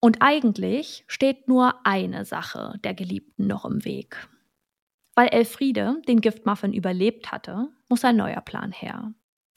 Und 0.01 0.19
eigentlich 0.21 1.05
steht 1.07 1.49
nur 1.49 1.87
eine 1.87 2.27
Sache 2.27 2.79
der 2.85 2.93
Geliebten 2.93 3.47
noch 3.47 3.65
im 3.65 3.85
Weg. 3.87 4.29
Weil 5.15 5.29
Elfriede 5.29 6.03
den 6.09 6.21
Giftmuffin 6.21 6.73
überlebt 6.73 7.31
hatte, 7.31 7.69
muss 7.89 8.05
ein 8.05 8.17
neuer 8.17 8.41
Plan 8.41 8.73
her. 8.73 9.13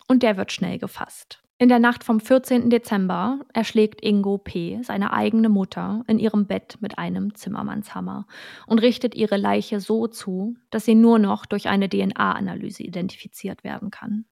Und 0.08 0.24
der 0.24 0.38
wird 0.38 0.52
schnell 0.52 0.78
gefasst. 0.78 1.44
In 1.60 1.70
der 1.70 1.80
Nacht 1.80 2.04
vom 2.04 2.20
14. 2.20 2.70
Dezember 2.70 3.40
erschlägt 3.52 4.04
Ingo 4.04 4.38
P. 4.38 4.80
seine 4.84 5.12
eigene 5.12 5.50
Mutter 5.50 6.04
in 6.08 6.20
ihrem 6.20 6.46
Bett 6.46 6.78
mit 6.82 7.00
einem 7.00 7.34
Zimmermannshammer 7.34 8.28
und 8.68 8.80
richtet 8.80 9.16
ihre 9.16 9.38
Leiche 9.38 9.80
so 9.80 10.06
zu, 10.06 10.56
dass 10.70 10.86
sie 10.86 10.94
nur 10.94 11.18
noch 11.18 11.48
durch 11.48 11.68
eine 11.68 11.90
DNA-Analyse 11.90 12.84
identifiziert 12.84 13.64
werden 13.64 13.90
kann. 13.90 14.26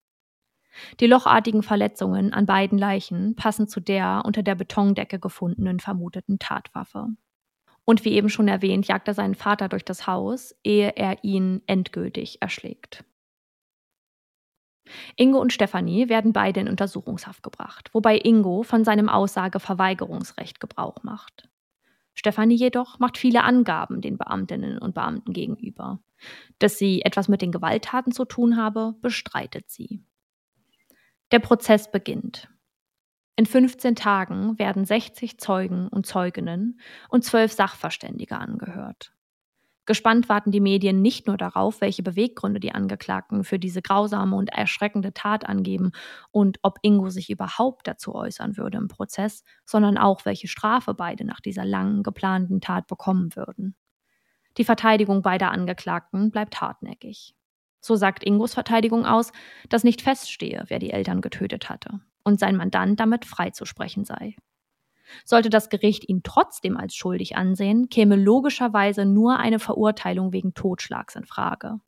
Die 1.00 1.08
lochartigen 1.08 1.64
Verletzungen 1.64 2.32
an 2.32 2.46
beiden 2.46 2.78
Leichen 2.78 3.36
passen 3.36 3.68
zu 3.68 3.80
der 3.80 4.22
unter 4.24 4.44
der 4.44 4.56
Betondecke 4.56 5.18
gefundenen 5.18 5.80
vermuteten 5.80 6.38
Tatwaffe. 6.38 7.08
Und 7.86 8.04
wie 8.04 8.14
eben 8.14 8.30
schon 8.30 8.48
erwähnt, 8.48 8.88
jagt 8.88 9.08
er 9.08 9.14
seinen 9.14 9.36
Vater 9.36 9.70
durch 9.70 9.86
das 9.86 10.08
Haus, 10.08 10.56
ehe 10.64 10.96
er 10.96 11.24
ihn 11.24 11.62
endgültig 11.68 12.42
erschlägt. 12.42 13.04
Ingo 15.16 15.40
und 15.40 15.54
Stefanie 15.54 16.10
werden 16.10 16.34
beide 16.34 16.60
in 16.60 16.70
Untersuchungshaft 16.70 17.44
gebracht, 17.44 17.90
wobei 17.94 18.18
Ingo 18.18 18.64
von 18.64 18.84
seinem 18.84 19.10
Aussageverweigerungsrecht 19.10 20.60
Gebrauch 20.60 21.04
macht. 21.04 21.50
Stefanie 22.14 22.56
jedoch 22.56 23.00
macht 23.00 23.18
viele 23.18 23.44
Angaben 23.44 24.02
den 24.02 24.18
Beamtinnen 24.18 24.78
und 24.78 24.96
Beamten 24.96 25.34
gegenüber. 25.34 26.00
Dass 26.60 26.78
sie 26.78 27.02
etwas 27.02 27.28
mit 27.28 27.42
den 27.42 27.52
Gewalttaten 27.52 28.14
zu 28.14 28.26
tun 28.26 28.58
habe, 28.58 28.96
bestreitet 29.02 29.70
sie. 29.70 30.02
Der 31.32 31.40
Prozess 31.40 31.92
beginnt. 31.92 32.48
In 33.38 33.46
15 33.46 33.96
Tagen 33.96 34.58
werden 34.60 34.86
60 34.86 35.38
Zeugen 35.40 35.90
und 35.90 36.06
Zeuginnen 36.06 36.80
und 37.10 37.26
zwölf 37.26 37.52
Sachverständige 37.52 38.38
angehört. 38.38 39.12
Gespannt 39.86 40.30
warten 40.30 40.52
die 40.52 40.62
Medien 40.62 41.02
nicht 41.02 41.28
nur 41.28 41.38
darauf, 41.38 41.80
welche 41.80 42.02
Beweggründe 42.02 42.60
die 42.60 42.72
Angeklagten 42.72 43.44
für 43.44 43.60
diese 43.60 43.84
grausame 43.84 44.36
und 44.36 44.50
erschreckende 44.50 45.14
Tat 45.14 45.48
angeben 45.48 45.92
und 46.32 46.58
ob 46.64 46.80
Ingo 46.82 47.10
sich 47.10 47.30
überhaupt 47.30 47.88
dazu 47.88 48.16
äußern 48.16 48.58
würde 48.58 48.80
im 48.80 48.88
Prozess, 48.88 49.44
sondern 49.64 49.98
auch, 49.98 50.26
welche 50.26 50.48
Strafe 50.48 50.96
beide 50.96 51.24
nach 51.24 51.40
dieser 51.40 51.66
langen 51.66 52.02
geplanten 52.02 52.62
Tat 52.62 52.88
bekommen 52.88 53.36
würden. 53.36 53.76
Die 54.58 54.64
Verteidigung 54.64 55.22
beider 55.22 55.52
Angeklagten 55.52 56.32
bleibt 56.32 56.62
hartnäckig. 56.62 57.36
So 57.86 57.96
sagt 57.96 58.24
Ingos 58.24 58.56
Verteidigung 58.56 59.06
aus, 59.06 59.32
dass 59.70 59.84
nicht 59.84 60.02
feststehe, 60.02 60.64
wer 60.70 60.80
die 60.80 60.90
Eltern 60.90 61.22
getötet 61.22 61.70
hatte 61.70 62.00
und 62.24 62.40
sein 62.40 62.56
Mandant 62.56 63.00
damit 63.00 63.26
freizusprechen 63.26 64.06
sei. 64.06 64.36
Sollte 65.24 65.52
das 65.52 65.70
Gericht 65.70 66.10
ihn 66.10 66.24
trotzdem 66.24 66.78
als 66.78 66.96
schuldig 66.96 67.36
ansehen, 67.36 67.90
käme 67.90 68.16
logischerweise 68.16 69.06
nur 69.06 69.38
eine 69.38 69.60
Verurteilung 69.60 70.34
wegen 70.34 70.56
Totschlags 70.56 71.16
in 71.16 71.26
Frage. 71.26 71.80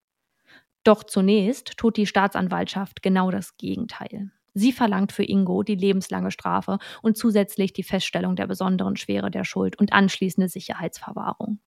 Doch 0.84 1.04
zunächst 1.04 1.78
tut 1.78 1.98
die 1.98 2.06
Staatsanwaltschaft 2.06 3.02
genau 3.02 3.32
das 3.32 3.58
Gegenteil. 3.58 4.30
Sie 4.54 4.74
verlangt 4.74 5.12
für 5.12 5.24
Ingo 5.24 5.64
die 5.64 5.74
lebenslange 5.74 6.30
Strafe 6.30 6.78
und 7.02 7.18
zusätzlich 7.18 7.74
die 7.74 7.82
Feststellung 7.82 8.36
der 8.36 8.46
besonderen 8.46 8.98
Schwere 8.98 9.32
der 9.32 9.46
Schuld 9.46 9.80
und 9.80 9.94
anschließende 9.94 10.48
Sicherheitsverwahrung. 10.48 11.60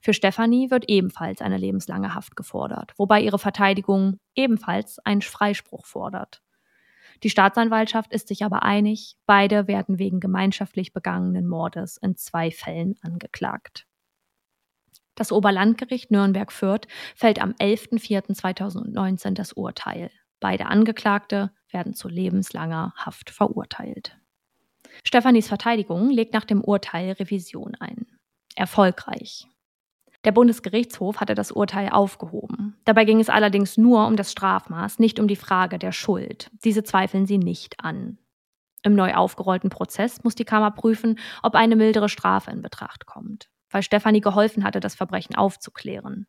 Für 0.00 0.14
Stefanie 0.14 0.70
wird 0.70 0.88
ebenfalls 0.88 1.42
eine 1.42 1.58
lebenslange 1.58 2.14
Haft 2.14 2.34
gefordert, 2.34 2.92
wobei 2.96 3.20
ihre 3.20 3.38
Verteidigung 3.38 4.18
ebenfalls 4.34 4.98
einen 5.00 5.22
Freispruch 5.22 5.84
fordert. 5.84 6.42
Die 7.22 7.30
Staatsanwaltschaft 7.30 8.12
ist 8.12 8.28
sich 8.28 8.44
aber 8.44 8.62
einig, 8.62 9.16
beide 9.26 9.68
werden 9.68 9.98
wegen 9.98 10.20
gemeinschaftlich 10.20 10.94
begangenen 10.94 11.46
Mordes 11.46 11.98
in 11.98 12.16
zwei 12.16 12.50
Fällen 12.50 12.96
angeklagt. 13.02 13.86
Das 15.16 15.32
Oberlandgericht 15.32 16.10
Nürnberg-Fürth 16.10 16.88
fällt 17.14 17.42
am 17.42 17.50
11.04.2019 17.52 19.34
das 19.34 19.52
Urteil. 19.52 20.10
Beide 20.40 20.64
Angeklagte 20.64 21.50
werden 21.70 21.92
zu 21.92 22.08
lebenslanger 22.08 22.94
Haft 22.96 23.28
verurteilt. 23.28 24.16
Stefanis 25.04 25.48
Verteidigung 25.48 26.08
legt 26.08 26.32
nach 26.32 26.46
dem 26.46 26.64
Urteil 26.64 27.12
Revision 27.12 27.74
ein. 27.78 28.06
Erfolgreich. 28.56 29.46
Der 30.24 30.32
Bundesgerichtshof 30.32 31.20
hatte 31.20 31.34
das 31.34 31.50
Urteil 31.50 31.88
aufgehoben. 31.88 32.76
Dabei 32.84 33.04
ging 33.06 33.20
es 33.20 33.30
allerdings 33.30 33.78
nur 33.78 34.06
um 34.06 34.16
das 34.16 34.32
Strafmaß, 34.32 34.98
nicht 34.98 35.18
um 35.18 35.28
die 35.28 35.36
Frage 35.36 35.78
der 35.78 35.92
Schuld. 35.92 36.50
Diese 36.62 36.82
zweifeln 36.84 37.24
sie 37.24 37.38
nicht 37.38 37.82
an. 37.82 38.18
Im 38.82 38.94
neu 38.94 39.14
aufgerollten 39.14 39.70
Prozess 39.70 40.22
muss 40.22 40.34
die 40.34 40.44
Kammer 40.44 40.70
prüfen, 40.70 41.18
ob 41.42 41.54
eine 41.54 41.76
mildere 41.76 42.08
Strafe 42.08 42.50
in 42.50 42.62
Betracht 42.62 43.06
kommt, 43.06 43.50
weil 43.70 43.82
Stefanie 43.82 44.20
geholfen 44.20 44.64
hatte, 44.64 44.80
das 44.80 44.94
Verbrechen 44.94 45.36
aufzuklären. 45.36 46.26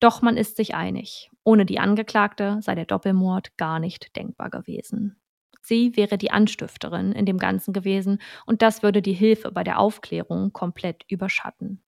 Doch 0.00 0.20
man 0.20 0.36
ist 0.36 0.56
sich 0.56 0.74
einig, 0.74 1.30
ohne 1.44 1.64
die 1.64 1.78
Angeklagte 1.78 2.58
sei 2.60 2.74
der 2.74 2.86
Doppelmord 2.86 3.56
gar 3.56 3.78
nicht 3.78 4.16
denkbar 4.16 4.50
gewesen. 4.50 5.16
Sie 5.62 5.96
wäre 5.96 6.18
die 6.18 6.30
Anstifterin 6.32 7.12
in 7.12 7.24
dem 7.24 7.38
Ganzen 7.38 7.72
gewesen 7.72 8.20
und 8.44 8.62
das 8.62 8.82
würde 8.82 9.00
die 9.00 9.12
Hilfe 9.12 9.52
bei 9.52 9.62
der 9.62 9.78
Aufklärung 9.78 10.52
komplett 10.52 11.04
überschatten. 11.08 11.82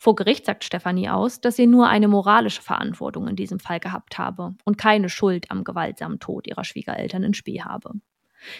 Vor 0.00 0.14
Gericht 0.14 0.46
sagt 0.46 0.62
Stefanie 0.62 1.08
aus, 1.08 1.40
dass 1.40 1.56
sie 1.56 1.66
nur 1.66 1.88
eine 1.88 2.06
moralische 2.06 2.62
Verantwortung 2.62 3.26
in 3.26 3.34
diesem 3.34 3.58
Fall 3.58 3.80
gehabt 3.80 4.16
habe 4.16 4.54
und 4.64 4.78
keine 4.78 5.08
Schuld 5.08 5.50
am 5.50 5.64
gewaltsamen 5.64 6.20
Tod 6.20 6.46
ihrer 6.46 6.62
Schwiegereltern 6.64 7.24
in 7.24 7.34
Spee 7.34 7.62
habe. 7.62 7.92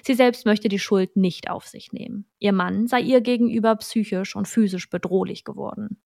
Sie 0.03 0.15
selbst 0.15 0.47
möchte 0.47 0.69
die 0.69 0.81
Schuld 0.81 1.17
nicht 1.17 1.49
auf 1.49 1.69
sich 1.69 1.93
nehmen. 1.93 2.27
Ihr 2.41 2.53
Mann 2.53 2.89
sei 2.89 3.01
ihr 3.01 3.21
gegenüber 3.21 3.77
psychisch 3.77 4.35
und 4.35 4.49
physisch 4.49 4.91
bedrohlich 4.91 5.45
geworden. 5.45 6.03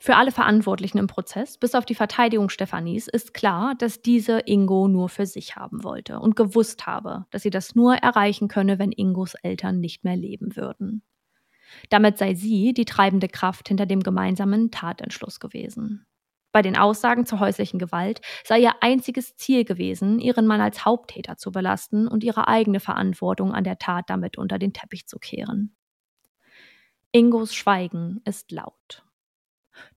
Für 0.00 0.14
alle 0.14 0.30
Verantwortlichen 0.30 0.98
im 0.98 1.08
Prozess, 1.08 1.58
bis 1.58 1.74
auf 1.74 1.84
die 1.84 1.96
Verteidigung 1.96 2.50
Stefanis, 2.50 3.08
ist 3.08 3.34
klar, 3.34 3.74
dass 3.76 4.00
diese 4.00 4.38
Ingo 4.46 4.86
nur 4.86 5.08
für 5.08 5.26
sich 5.26 5.56
haben 5.56 5.82
wollte 5.82 6.20
und 6.20 6.36
gewusst 6.36 6.86
habe, 6.86 7.26
dass 7.32 7.42
sie 7.42 7.50
das 7.50 7.74
nur 7.74 7.96
erreichen 7.96 8.46
könne, 8.46 8.78
wenn 8.78 8.92
Ingos 8.92 9.34
Eltern 9.34 9.80
nicht 9.80 10.04
mehr 10.04 10.14
leben 10.14 10.54
würden. 10.54 11.02
Damit 11.90 12.18
sei 12.18 12.34
sie 12.34 12.72
die 12.72 12.84
treibende 12.84 13.28
Kraft 13.28 13.68
hinter 13.68 13.86
dem 13.86 14.02
gemeinsamen 14.02 14.70
Tatentschluss 14.70 15.40
gewesen. 15.40 16.06
Bei 16.50 16.62
den 16.62 16.76
Aussagen 16.76 17.26
zur 17.26 17.40
häuslichen 17.40 17.78
Gewalt 17.78 18.20
sei 18.44 18.60
ihr 18.60 18.82
einziges 18.82 19.36
Ziel 19.36 19.64
gewesen, 19.64 20.18
ihren 20.18 20.46
Mann 20.46 20.60
als 20.60 20.84
Haupttäter 20.84 21.36
zu 21.36 21.52
belasten 21.52 22.08
und 22.08 22.24
ihre 22.24 22.48
eigene 22.48 22.80
Verantwortung 22.80 23.54
an 23.54 23.64
der 23.64 23.78
Tat 23.78 24.08
damit 24.08 24.38
unter 24.38 24.58
den 24.58 24.72
Teppich 24.72 25.06
zu 25.06 25.18
kehren. 25.18 25.76
Ingos 27.12 27.54
Schweigen 27.54 28.20
ist 28.24 28.50
laut. 28.50 29.04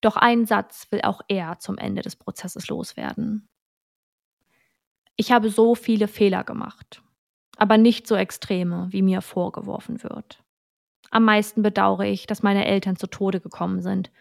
Doch 0.02 0.18
einen 0.18 0.46
Satz 0.46 0.88
will 0.92 1.02
auch 1.02 1.22
er 1.28 1.60
zum 1.60 1.78
Ende 1.78 2.02
des 2.02 2.16
Prozesses 2.16 2.68
loswerden. 2.68 3.50
Ich 5.16 5.32
habe 5.32 5.50
so 5.50 5.76
viele 5.76 6.08
Fehler 6.08 6.44
gemacht, 6.44 7.02
aber 7.58 7.78
nicht 7.78 8.08
so 8.08 8.16
extreme, 8.16 8.88
wie 8.92 9.02
mir 9.02 9.22
vorgeworfen 9.22 10.04
wird. 10.04 10.44
Am 11.12 11.26
meisten 11.26 11.62
bedauere 11.62 12.06
ich, 12.06 12.26
dass 12.26 12.42
meine 12.42 12.66
Eltern 12.66 12.96
zu 12.96 13.06
Tode 13.06 13.42
gekommen 13.42 13.82
sind 13.82 14.12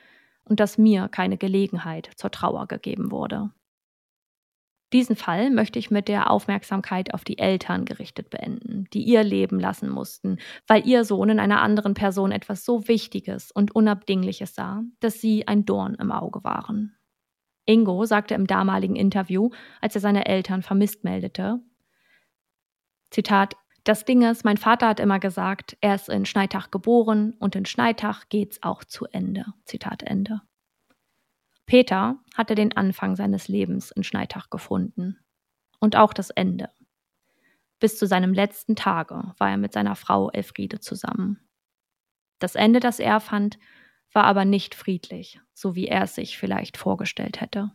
und 0.44 0.60
dass 0.60 0.76
mir 0.76 1.08
keine 1.08 1.38
Gelegenheit 1.38 2.10
zur 2.16 2.30
Trauer 2.30 2.66
gegeben 2.66 3.10
wurde. 3.10 3.50
Diesen 4.92 5.14
Fall 5.14 5.50
möchte 5.50 5.78
ich 5.78 5.92
mit 5.92 6.08
der 6.08 6.32
Aufmerksamkeit 6.32 7.14
auf 7.14 7.22
die 7.22 7.38
Eltern 7.38 7.84
gerichtet 7.84 8.28
beenden, 8.28 8.88
die 8.92 9.04
ihr 9.04 9.22
Leben 9.22 9.60
lassen 9.60 9.88
mussten, 9.88 10.38
weil 10.66 10.84
ihr 10.84 11.04
Sohn 11.04 11.30
in 11.30 11.38
einer 11.38 11.62
anderen 11.62 11.94
Person 11.94 12.32
etwas 12.32 12.64
so 12.64 12.88
Wichtiges 12.88 13.52
und 13.52 13.72
Unabdingliches 13.72 14.56
sah, 14.56 14.82
dass 14.98 15.20
sie 15.20 15.46
ein 15.46 15.64
Dorn 15.64 15.94
im 15.94 16.10
Auge 16.10 16.42
waren. 16.42 16.96
Ingo 17.66 18.04
sagte 18.04 18.34
im 18.34 18.48
damaligen 18.48 18.96
Interview, 18.96 19.50
als 19.80 19.94
er 19.94 20.00
seine 20.00 20.26
Eltern 20.26 20.62
vermisst 20.62 21.04
meldete, 21.04 21.60
Zitat, 23.10 23.54
das 23.84 24.04
Ding 24.04 24.22
ist, 24.22 24.44
mein 24.44 24.56
Vater 24.56 24.88
hat 24.88 25.00
immer 25.00 25.18
gesagt, 25.18 25.76
er 25.80 25.94
ist 25.94 26.08
in 26.08 26.26
Schneitach 26.26 26.70
geboren 26.70 27.34
und 27.38 27.56
in 27.56 27.66
Schneitach 27.66 28.28
geht's 28.28 28.62
auch 28.62 28.84
zu 28.84 29.06
Ende. 29.06 29.46
Zitat 29.64 30.02
Ende. 30.02 30.42
Peter 31.66 32.18
hatte 32.34 32.54
den 32.54 32.76
Anfang 32.76 33.16
seines 33.16 33.48
Lebens 33.48 33.90
in 33.90 34.02
Schneitach 34.02 34.50
gefunden. 34.50 35.18
Und 35.78 35.96
auch 35.96 36.12
das 36.12 36.30
Ende. 36.30 36.68
Bis 37.78 37.96
zu 37.96 38.06
seinem 38.06 38.34
letzten 38.34 38.76
Tage 38.76 39.32
war 39.38 39.50
er 39.50 39.56
mit 39.56 39.72
seiner 39.72 39.96
Frau 39.96 40.30
Elfriede 40.30 40.80
zusammen. 40.80 41.40
Das 42.38 42.54
Ende, 42.54 42.80
das 42.80 42.98
er 42.98 43.20
fand, 43.20 43.58
war 44.12 44.24
aber 44.24 44.44
nicht 44.44 44.74
friedlich, 44.74 45.40
so 45.54 45.74
wie 45.74 45.86
er 45.86 46.02
es 46.02 46.14
sich 46.14 46.36
vielleicht 46.36 46.76
vorgestellt 46.76 47.40
hätte. 47.40 47.70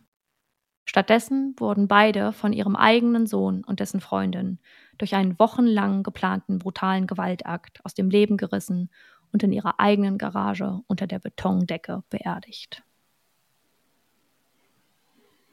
Stattdessen 0.86 1.54
wurden 1.58 1.88
beide 1.88 2.32
von 2.32 2.52
ihrem 2.52 2.76
eigenen 2.76 3.26
Sohn 3.26 3.64
und 3.64 3.80
dessen 3.80 4.00
Freundin 4.00 4.60
durch 4.98 5.14
einen 5.14 5.38
wochenlang 5.38 6.04
geplanten 6.04 6.58
brutalen 6.58 7.06
Gewaltakt 7.06 7.84
aus 7.84 7.92
dem 7.92 8.08
Leben 8.08 8.36
gerissen 8.36 8.90
und 9.32 9.42
in 9.42 9.52
ihrer 9.52 9.80
eigenen 9.80 10.16
Garage 10.16 10.80
unter 10.86 11.06
der 11.06 11.18
Betondecke 11.18 12.04
beerdigt. 12.08 12.82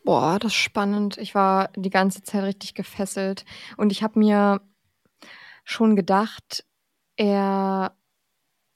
Boah, 0.05 0.37
das 0.39 0.51
ist 0.51 0.59
spannend. 0.59 1.17
Ich 1.17 1.33
war 1.33 1.69
die 1.75 1.89
ganze 1.89 2.21
Zeit 2.23 2.43
richtig 2.43 2.75
gefesselt. 2.75 3.43
Und 3.75 3.91
ich 3.91 4.03
habe 4.03 4.19
mir 4.19 4.61
schon 5.63 5.95
gedacht, 5.95 6.65
er, 7.15 7.95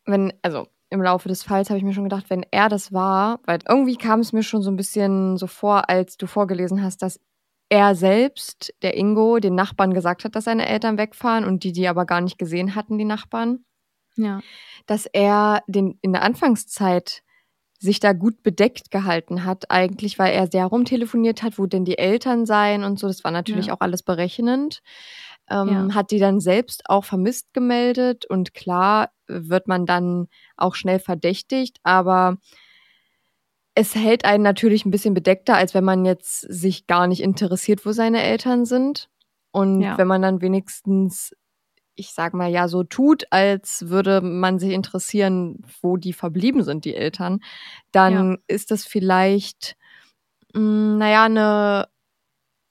wenn, 0.06 0.34
also 0.42 0.68
im 0.90 1.02
Laufe 1.02 1.28
des 1.28 1.44
Falls 1.44 1.70
habe 1.70 1.78
ich 1.78 1.84
mir 1.84 1.94
schon 1.94 2.06
gedacht, 2.06 2.30
wenn 2.30 2.46
er 2.52 2.70
das 2.70 2.94
war, 2.94 3.40
weil 3.46 3.60
irgendwie 3.68 3.98
kam 3.98 4.22
es 4.22 4.34
mir 4.34 4.44
schon 4.44 4.62
so 4.62 4.72
ein 4.72 4.78
bisschen 4.78 5.38
so 5.38 5.48
vor, 5.48 5.90
als 5.90 6.18
du 6.18 6.28
vorgelesen 6.28 6.82
hast, 6.82 7.02
dass 7.02 7.20
er 7.70 7.96
selbst, 7.96 8.74
der 8.82 8.96
Ingo, 8.96 9.40
den 9.40 9.56
Nachbarn 9.56 9.94
gesagt 9.94 10.24
hat, 10.24 10.36
dass 10.36 10.46
seine 10.46 10.68
Eltern 10.68 10.98
wegfahren 10.98 11.44
und 11.44 11.64
die, 11.64 11.74
die 11.74 11.88
aber 11.88 12.06
gar 12.06 12.22
nicht 12.22 12.38
gesehen 12.38 12.76
hatten, 12.76 12.98
die 12.98 13.06
Nachbarn. 13.06 13.66
Ja. 14.16 14.42
Dass 14.86 15.06
er 15.06 15.62
den, 15.68 15.98
in 16.02 16.14
der 16.14 16.22
Anfangszeit 16.24 17.24
sich 17.80 18.00
da 18.00 18.14
gut 18.14 18.42
bedeckt 18.42 18.90
gehalten 18.90 19.44
hat, 19.44 19.70
eigentlich, 19.70 20.18
weil 20.18 20.34
er 20.34 20.48
sehr 20.48 20.66
rumtelefoniert 20.66 21.44
hat, 21.44 21.60
wo 21.60 21.68
denn 21.68 21.86
die 21.86 21.98
Eltern 21.98 22.46
seien 22.46 22.84
und 22.84 22.98
so. 22.98 23.08
Das 23.08 23.24
war 23.24 23.32
natürlich 23.32 23.68
ja. 23.68 23.74
auch 23.74 23.82
alles 23.82 24.02
berechnend. 24.02 24.82
Ähm, 25.50 25.68
ja. 25.68 25.94
Hat 25.94 26.12
die 26.12 26.20
dann 26.20 26.40
selbst 26.40 26.90
auch 26.90 27.06
vermisst 27.06 27.54
gemeldet 27.54 28.26
und 28.26 28.54
klar 28.54 29.12
wird 29.28 29.68
man 29.68 29.86
dann 29.86 30.28
auch 30.56 30.76
schnell 30.76 31.00
verdächtigt, 31.00 31.80
aber 31.84 32.38
es 33.76 33.94
hält 33.96 34.26
einen 34.26 34.44
natürlich 34.44 34.86
ein 34.86 34.92
bisschen 34.92 35.14
bedeckter, 35.14 35.56
als 35.56 35.74
wenn 35.74 35.84
man 35.84 36.04
jetzt 36.04 36.42
sich 36.42 36.88
gar 36.88 37.08
nicht 37.08 37.22
interessiert, 37.22 37.86
wo 37.86 37.92
seine 37.92 38.24
Eltern 38.24 38.66
sind. 38.66 39.10
Und 39.52 39.82
ja. 39.82 39.98
wenn 39.98 40.08
man 40.08 40.22
dann 40.22 40.42
wenigstens 40.42 41.32
ich 41.98 42.12
sag 42.12 42.34
mal 42.34 42.50
ja, 42.50 42.68
so 42.68 42.84
tut, 42.84 43.26
als 43.32 43.90
würde 43.90 44.22
man 44.22 44.60
sich 44.60 44.72
interessieren, 44.72 45.66
wo 45.82 45.98
die 45.98 46.14
verblieben 46.14 46.64
sind, 46.64 46.86
die 46.86 46.96
Eltern, 46.96 47.40
dann 47.92 48.32
ja. 48.32 48.38
ist 48.48 48.72
das 48.72 48.86
vielleicht, 48.86 49.76
mh, 50.54 50.62
hm, 50.62 50.98
naja, 51.00 51.26
eine 51.26 51.88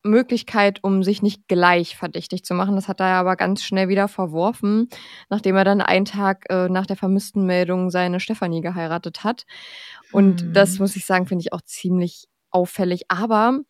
Möglichkeit, 0.07 0.83
um 0.83 1.03
sich 1.03 1.23
nicht 1.23 1.49
gleich 1.49 1.97
verdächtig 1.97 2.45
zu 2.45 2.55
machen. 2.55 2.77
Das 2.77 2.89
hat 2.89 3.01
er 3.01 3.07
aber 3.07 3.37
ganz 3.37 3.63
schnell 3.63 3.89
wieder 3.89 4.09
verworfen, 4.09 4.89
nachdem 5.29 5.57
er 5.57 5.65
dann 5.65 5.81
einen 5.81 6.05
Tag 6.05 6.47
äh, 6.49 6.69
nach 6.69 6.87
der 6.87 6.97
vermissten 6.97 7.45
Meldung 7.47 7.91
seine 7.91 8.21
Stefanie 8.21 8.61
geheiratet 8.61 9.25
hat. 9.25 9.45
Und 10.13 10.41
hm. 10.41 10.53
das 10.53 10.79
muss 10.79 10.97
ich 10.97 11.07
sagen, 11.07 11.27
finde 11.27 11.43
ich 11.43 11.53
auch 11.53 11.63
ziemlich 11.63 12.27
auffällig. 12.51 13.03
Aber 13.09 13.61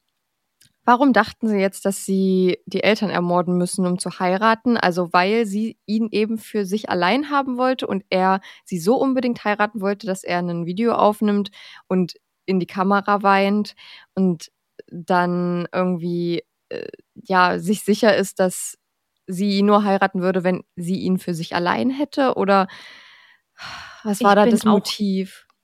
Warum 0.89 1.13
dachten 1.13 1.49
Sie 1.49 1.57
jetzt, 1.57 1.85
dass 1.85 2.05
Sie 2.05 2.59
die 2.67 2.85
Eltern 2.85 3.11
ermorden 3.11 3.59
müssen, 3.59 3.87
um 3.87 3.99
zu 3.99 4.21
heiraten? 4.21 4.77
Also 4.77 5.13
weil 5.13 5.45
sie 5.45 5.79
ihn 5.85 6.09
eben 6.13 6.39
für 6.39 6.65
sich 6.65 6.89
allein 6.89 7.29
haben 7.29 7.59
wollte 7.59 7.89
und 7.89 8.05
er 8.09 8.41
sie 8.65 8.79
so 8.79 8.95
unbedingt 8.95 9.45
heiraten 9.45 9.81
wollte, 9.81 10.07
dass 10.07 10.23
er 10.23 10.39
ein 10.39 10.65
Video 10.65 10.93
aufnimmt 10.93 11.51
und 11.89 12.15
in 12.47 12.61
die 12.61 12.69
Kamera 12.69 13.25
weint 13.25 13.75
und 14.15 14.53
dann 14.89 15.67
irgendwie 15.73 16.43
äh, 16.69 16.89
ja 17.15 17.59
sich 17.59 17.83
sicher 17.83 18.17
ist, 18.17 18.41
dass 18.41 18.79
sie 19.27 19.59
ihn 19.59 19.67
nur 19.67 19.85
heiraten 19.85 20.21
würde, 20.21 20.45
wenn 20.45 20.65
sie 20.77 21.01
ihn 21.01 21.19
für 21.19 21.35
sich 21.35 21.55
allein 21.55 21.91
hätte? 21.91 22.35
Oder 22.35 22.69
was 24.05 24.23
war 24.23 24.37
ich 24.37 24.45
da 24.45 24.47
das 24.47 24.65
Motiv? 24.65 25.47
Auch, 25.49 25.55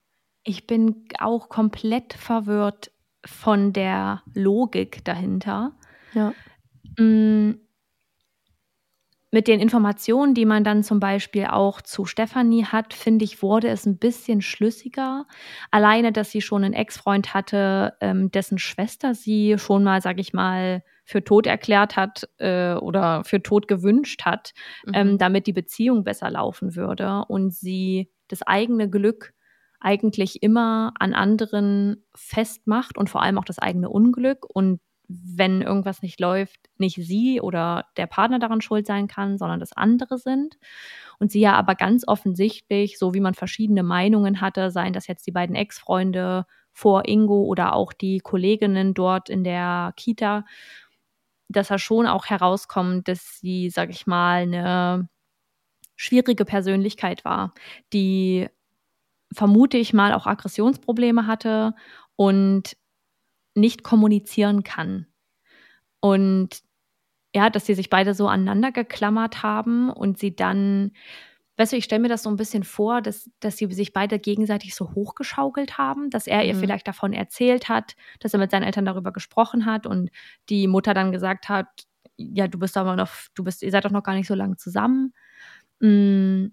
ich 0.43 0.67
bin 0.67 1.07
auch 1.19 1.49
komplett 1.49 2.13
verwirrt 2.13 2.91
von 3.25 3.71
der 3.71 4.21
Logik 4.33 5.05
dahinter. 5.05 5.77
Ja. 6.13 6.33
Mit 9.33 9.47
den 9.47 9.59
Informationen, 9.59 10.35
die 10.35 10.45
man 10.45 10.63
dann 10.63 10.83
zum 10.83 10.99
Beispiel 10.99 11.47
auch 11.47 11.81
zu 11.81 12.05
Stefanie 12.05 12.65
hat, 12.65 12.93
finde 12.93 13.25
ich, 13.25 13.41
wurde 13.41 13.67
es 13.67 13.87
ein 13.87 13.97
bisschen 13.97 14.43
schlüssiger. 14.43 15.25
Alleine, 15.71 16.11
dass 16.11 16.29
sie 16.29 16.41
schon 16.41 16.63
einen 16.63 16.75
Ex-Freund 16.75 17.33
hatte, 17.33 17.95
ähm, 17.99 18.29
dessen 18.29 18.59
Schwester 18.59 19.15
sie 19.15 19.55
schon 19.57 19.83
mal, 19.83 20.01
sag 20.01 20.19
ich 20.19 20.33
mal, 20.33 20.83
für 21.03 21.23
tot 21.23 21.47
erklärt 21.47 21.95
hat 21.95 22.29
äh, 22.37 22.75
oder 22.75 23.23
für 23.23 23.41
tot 23.41 23.67
gewünscht 23.67 24.21
hat, 24.23 24.53
ähm, 24.85 24.91
mhm. 24.91 25.11
ähm, 25.13 25.17
damit 25.17 25.47
die 25.47 25.53
Beziehung 25.53 26.03
besser 26.03 26.29
laufen 26.29 26.75
würde 26.75 27.25
und 27.27 27.55
sie 27.55 28.11
das 28.27 28.43
eigene 28.43 28.87
Glück 28.87 29.33
eigentlich 29.79 30.43
immer 30.43 30.93
an 30.99 31.15
anderen 31.15 32.05
festmacht 32.13 32.99
und 32.99 33.09
vor 33.09 33.23
allem 33.23 33.39
auch 33.39 33.45
das 33.45 33.57
eigene 33.57 33.89
Unglück 33.89 34.45
und 34.47 34.79
wenn 35.23 35.61
irgendwas 35.61 36.01
nicht 36.01 36.19
läuft, 36.19 36.59
nicht 36.77 36.95
sie 36.95 37.41
oder 37.41 37.85
der 37.97 38.07
Partner 38.07 38.39
daran 38.39 38.61
schuld 38.61 38.87
sein 38.87 39.07
kann, 39.07 39.37
sondern 39.37 39.59
das 39.59 39.73
andere 39.73 40.17
sind. 40.17 40.57
Und 41.19 41.31
sie 41.31 41.39
ja 41.39 41.53
aber 41.53 41.75
ganz 41.75 42.07
offensichtlich, 42.07 42.97
so 42.97 43.13
wie 43.13 43.19
man 43.19 43.33
verschiedene 43.33 43.83
Meinungen 43.83 44.41
hatte, 44.41 44.71
seien 44.71 44.93
das 44.93 45.07
jetzt 45.07 45.27
die 45.27 45.31
beiden 45.31 45.55
Ex-Freunde 45.55 46.45
vor 46.71 47.07
Ingo 47.07 47.43
oder 47.43 47.73
auch 47.73 47.93
die 47.93 48.19
Kolleginnen 48.19 48.93
dort 48.93 49.29
in 49.29 49.43
der 49.43 49.93
Kita, 49.95 50.45
dass 51.49 51.69
er 51.69 51.79
schon 51.79 52.07
auch 52.07 52.25
herauskommt, 52.25 53.07
dass 53.07 53.39
sie, 53.39 53.69
sag 53.69 53.89
ich 53.89 54.07
mal, 54.07 54.43
eine 54.43 55.09
schwierige 55.95 56.45
Persönlichkeit 56.45 57.23
war, 57.25 57.53
die 57.93 58.49
vermute 59.33 59.77
ich 59.77 59.93
mal, 59.93 60.13
auch 60.13 60.25
Aggressionsprobleme 60.27 61.27
hatte 61.27 61.75
und 62.15 62.75
nicht 63.55 63.83
kommunizieren 63.83 64.63
kann. 64.63 65.07
Und 65.99 66.61
ja, 67.35 67.49
dass 67.49 67.65
sie 67.65 67.73
sich 67.73 67.89
beide 67.89 68.13
so 68.13 68.27
aneinander 68.27 68.71
geklammert 68.71 69.41
haben 69.41 69.89
und 69.89 70.19
sie 70.19 70.35
dann, 70.35 70.91
weißt 71.57 71.73
du, 71.73 71.77
ich 71.77 71.85
stelle 71.85 72.01
mir 72.01 72.09
das 72.09 72.23
so 72.23 72.29
ein 72.29 72.35
bisschen 72.35 72.63
vor, 72.63 73.01
dass, 73.01 73.29
dass 73.39 73.57
sie 73.57 73.71
sich 73.73 73.93
beide 73.93 74.19
gegenseitig 74.19 74.75
so 74.75 74.93
hochgeschaukelt 74.93 75.77
haben, 75.77 76.09
dass 76.09 76.27
er 76.27 76.43
mhm. 76.43 76.49
ihr 76.49 76.55
vielleicht 76.55 76.87
davon 76.87 77.13
erzählt 77.13 77.69
hat, 77.69 77.95
dass 78.19 78.33
er 78.33 78.39
mit 78.39 78.51
seinen 78.51 78.63
Eltern 78.63 78.85
darüber 78.85 79.11
gesprochen 79.11 79.65
hat 79.65 79.87
und 79.87 80.11
die 80.49 80.67
Mutter 80.67 80.93
dann 80.93 81.11
gesagt 81.11 81.49
hat, 81.49 81.67
ja, 82.17 82.47
du 82.47 82.59
bist 82.59 82.77
aber 82.77 82.95
noch, 82.95 83.09
du 83.33 83.43
bist, 83.43 83.63
ihr 83.63 83.71
seid 83.71 83.85
doch 83.85 83.91
noch 83.91 84.03
gar 84.03 84.13
nicht 84.13 84.27
so 84.27 84.35
lange 84.35 84.57
zusammen. 84.57 85.13
Mm, 85.79 86.47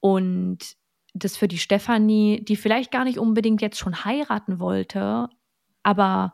und 0.00 0.58
das 1.14 1.36
für 1.36 1.48
die 1.48 1.58
Stefanie, 1.58 2.44
die 2.44 2.56
vielleicht 2.56 2.90
gar 2.90 3.04
nicht 3.04 3.18
unbedingt 3.18 3.62
jetzt 3.62 3.78
schon 3.78 4.04
heiraten 4.04 4.58
wollte, 4.58 5.28
aber 5.86 6.32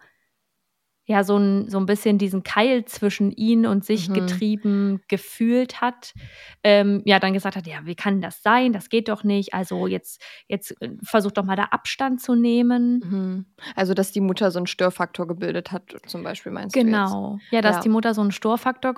ja 1.05 1.25
so 1.25 1.37
ein, 1.37 1.69
so 1.69 1.79
ein 1.79 1.87
bisschen 1.87 2.17
diesen 2.17 2.43
Keil 2.43 2.85
zwischen 2.85 3.33
ihn 3.33 3.67
und 3.67 3.85
sich 3.85 4.09
mhm. 4.09 4.15
getrieben 4.15 5.01
gefühlt 5.09 5.81
hat, 5.81 6.15
ähm, 6.63 7.03
ja 7.05 7.19
dann 7.19 7.33
gesagt 7.33 7.57
hat, 7.57 7.67
ja, 7.67 7.81
wie 7.85 7.97
kann 7.97 8.21
das 8.21 8.43
sein? 8.43 8.73
Das 8.73 8.89
geht 8.89 9.09
doch 9.09 9.25
nicht. 9.25 9.53
Also 9.53 9.87
jetzt, 9.87 10.23
jetzt 10.47 10.81
äh, 10.81 10.91
versucht 11.03 11.37
doch 11.39 11.45
mal 11.45 11.57
da 11.57 11.65
Abstand 11.65 12.21
zu 12.21 12.35
nehmen. 12.35 13.01
Mhm. 13.05 13.47
Also, 13.75 13.95
dass 13.95 14.13
die 14.13 14.21
Mutter 14.21 14.51
so 14.51 14.59
einen 14.59 14.67
Störfaktor 14.67 15.27
gebildet 15.27 15.73
hat, 15.73 15.95
zum 16.07 16.23
Beispiel, 16.23 16.53
meinst 16.53 16.75
genau. 16.75 17.07
du? 17.07 17.13
Genau. 17.13 17.39
Ja, 17.51 17.61
dass 17.63 17.77
ja. 17.77 17.83
die 17.83 17.89
Mutter 17.89 18.15
so 18.15 18.21
einen 18.21 18.33
Störfaktor, 18.33 18.95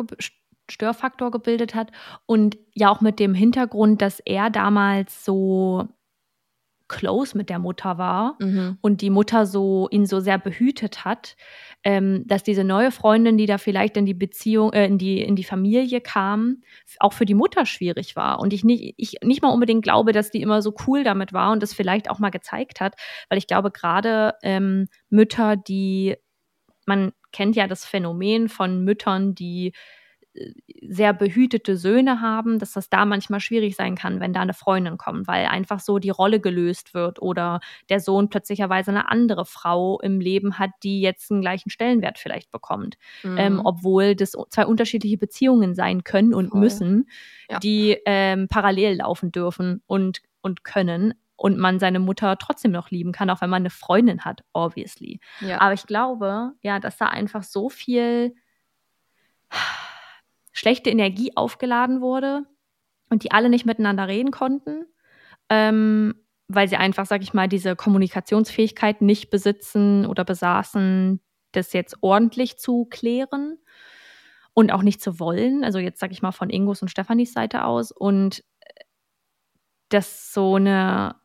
Störfaktor 0.70 1.30
gebildet 1.30 1.74
hat 1.74 1.90
und 2.26 2.58
ja 2.74 2.90
auch 2.90 3.00
mit 3.00 3.18
dem 3.18 3.34
Hintergrund, 3.34 4.02
dass 4.02 4.20
er 4.20 4.50
damals 4.50 5.24
so 5.24 5.88
close 6.88 7.36
mit 7.36 7.48
der 7.48 7.58
Mutter 7.58 7.98
war 7.98 8.36
mhm. 8.40 8.78
und 8.80 9.00
die 9.00 9.10
Mutter 9.10 9.46
so 9.46 9.88
ihn 9.90 10.06
so 10.06 10.20
sehr 10.20 10.38
behütet 10.38 11.04
hat, 11.04 11.36
ähm, 11.82 12.24
dass 12.26 12.42
diese 12.42 12.64
neue 12.64 12.90
Freundin, 12.90 13.38
die 13.38 13.46
da 13.46 13.58
vielleicht 13.58 13.96
in 13.96 14.06
die 14.06 14.14
Beziehung, 14.14 14.72
äh, 14.72 14.86
in 14.86 14.98
die 14.98 15.22
in 15.22 15.36
die 15.36 15.44
Familie 15.44 16.00
kam, 16.00 16.62
auch 17.00 17.12
für 17.12 17.24
die 17.24 17.34
Mutter 17.34 17.66
schwierig 17.66 18.16
war 18.16 18.38
und 18.40 18.52
ich 18.52 18.64
nicht 18.64 18.94
ich 18.96 19.16
nicht 19.22 19.42
mal 19.42 19.50
unbedingt 19.50 19.82
glaube, 19.82 20.12
dass 20.12 20.30
die 20.30 20.42
immer 20.42 20.62
so 20.62 20.74
cool 20.86 21.04
damit 21.04 21.32
war 21.32 21.52
und 21.52 21.62
das 21.62 21.74
vielleicht 21.74 22.10
auch 22.10 22.18
mal 22.18 22.30
gezeigt 22.30 22.80
hat, 22.80 22.94
weil 23.28 23.38
ich 23.38 23.46
glaube 23.46 23.70
gerade 23.70 24.34
ähm, 24.42 24.88
Mütter, 25.08 25.56
die 25.56 26.16
man 26.86 27.12
kennt 27.32 27.56
ja 27.56 27.66
das 27.66 27.84
Phänomen 27.84 28.48
von 28.48 28.84
Müttern, 28.84 29.34
die 29.34 29.72
sehr 30.82 31.12
behütete 31.12 31.76
Söhne 31.76 32.20
haben, 32.20 32.58
dass 32.58 32.72
das 32.72 32.90
da 32.90 33.04
manchmal 33.04 33.40
schwierig 33.40 33.76
sein 33.76 33.94
kann, 33.94 34.20
wenn 34.20 34.32
da 34.32 34.40
eine 34.40 34.54
Freundin 34.54 34.98
kommt, 34.98 35.28
weil 35.28 35.46
einfach 35.46 35.80
so 35.80 35.98
die 35.98 36.10
Rolle 36.10 36.40
gelöst 36.40 36.92
wird 36.92 37.22
oder 37.22 37.60
der 37.88 38.00
Sohn 38.00 38.28
plötzlicherweise 38.28 38.90
eine 38.90 39.10
andere 39.10 39.44
Frau 39.44 40.00
im 40.00 40.20
Leben 40.20 40.58
hat, 40.58 40.70
die 40.82 41.00
jetzt 41.00 41.30
einen 41.30 41.40
gleichen 41.40 41.70
Stellenwert 41.70 42.18
vielleicht 42.18 42.50
bekommt. 42.50 42.96
Mhm. 43.22 43.38
Ähm, 43.38 43.60
obwohl 43.64 44.16
das 44.16 44.32
zwei 44.50 44.66
unterschiedliche 44.66 45.18
Beziehungen 45.18 45.74
sein 45.74 46.02
können 46.04 46.34
und 46.34 46.50
Voll. 46.50 46.60
müssen, 46.60 47.08
ja. 47.48 47.58
die 47.60 47.96
ähm, 48.04 48.48
parallel 48.48 48.96
laufen 48.96 49.30
dürfen 49.30 49.82
und, 49.86 50.20
und 50.42 50.64
können 50.64 51.14
und 51.36 51.58
man 51.58 51.78
seine 51.78 52.00
Mutter 52.00 52.36
trotzdem 52.38 52.72
noch 52.72 52.90
lieben 52.90 53.12
kann, 53.12 53.30
auch 53.30 53.40
wenn 53.40 53.50
man 53.50 53.62
eine 53.62 53.70
Freundin 53.70 54.24
hat, 54.24 54.42
obviously. 54.52 55.20
Ja. 55.40 55.60
Aber 55.60 55.74
ich 55.74 55.86
glaube, 55.86 56.52
ja, 56.62 56.80
dass 56.80 56.96
da 56.96 57.06
einfach 57.06 57.42
so 57.42 57.68
viel 57.68 58.34
schlechte 60.54 60.88
Energie 60.88 61.32
aufgeladen 61.36 62.00
wurde 62.00 62.46
und 63.10 63.24
die 63.24 63.32
alle 63.32 63.50
nicht 63.50 63.66
miteinander 63.66 64.08
reden 64.08 64.30
konnten, 64.30 64.86
ähm, 65.50 66.14
weil 66.48 66.68
sie 66.68 66.76
einfach, 66.76 67.04
sag 67.04 67.22
ich 67.22 67.34
mal, 67.34 67.48
diese 67.48 67.76
Kommunikationsfähigkeit 67.76 69.02
nicht 69.02 69.30
besitzen 69.30 70.06
oder 70.06 70.24
besaßen, 70.24 71.20
das 71.52 71.72
jetzt 71.72 71.96
ordentlich 72.00 72.56
zu 72.56 72.86
klären 72.86 73.58
und 74.54 74.72
auch 74.72 74.82
nicht 74.82 75.02
zu 75.02 75.18
wollen. 75.20 75.64
Also 75.64 75.78
jetzt 75.78 76.00
sag 76.00 76.12
ich 76.12 76.22
mal 76.22 76.32
von 76.32 76.50
Ingos 76.50 76.80
und 76.80 76.88
Stefanis 76.88 77.32
Seite 77.32 77.64
aus 77.64 77.90
und 77.90 78.40
äh, 78.60 78.84
das 79.88 80.32
so 80.32 80.54
eine 80.54 81.16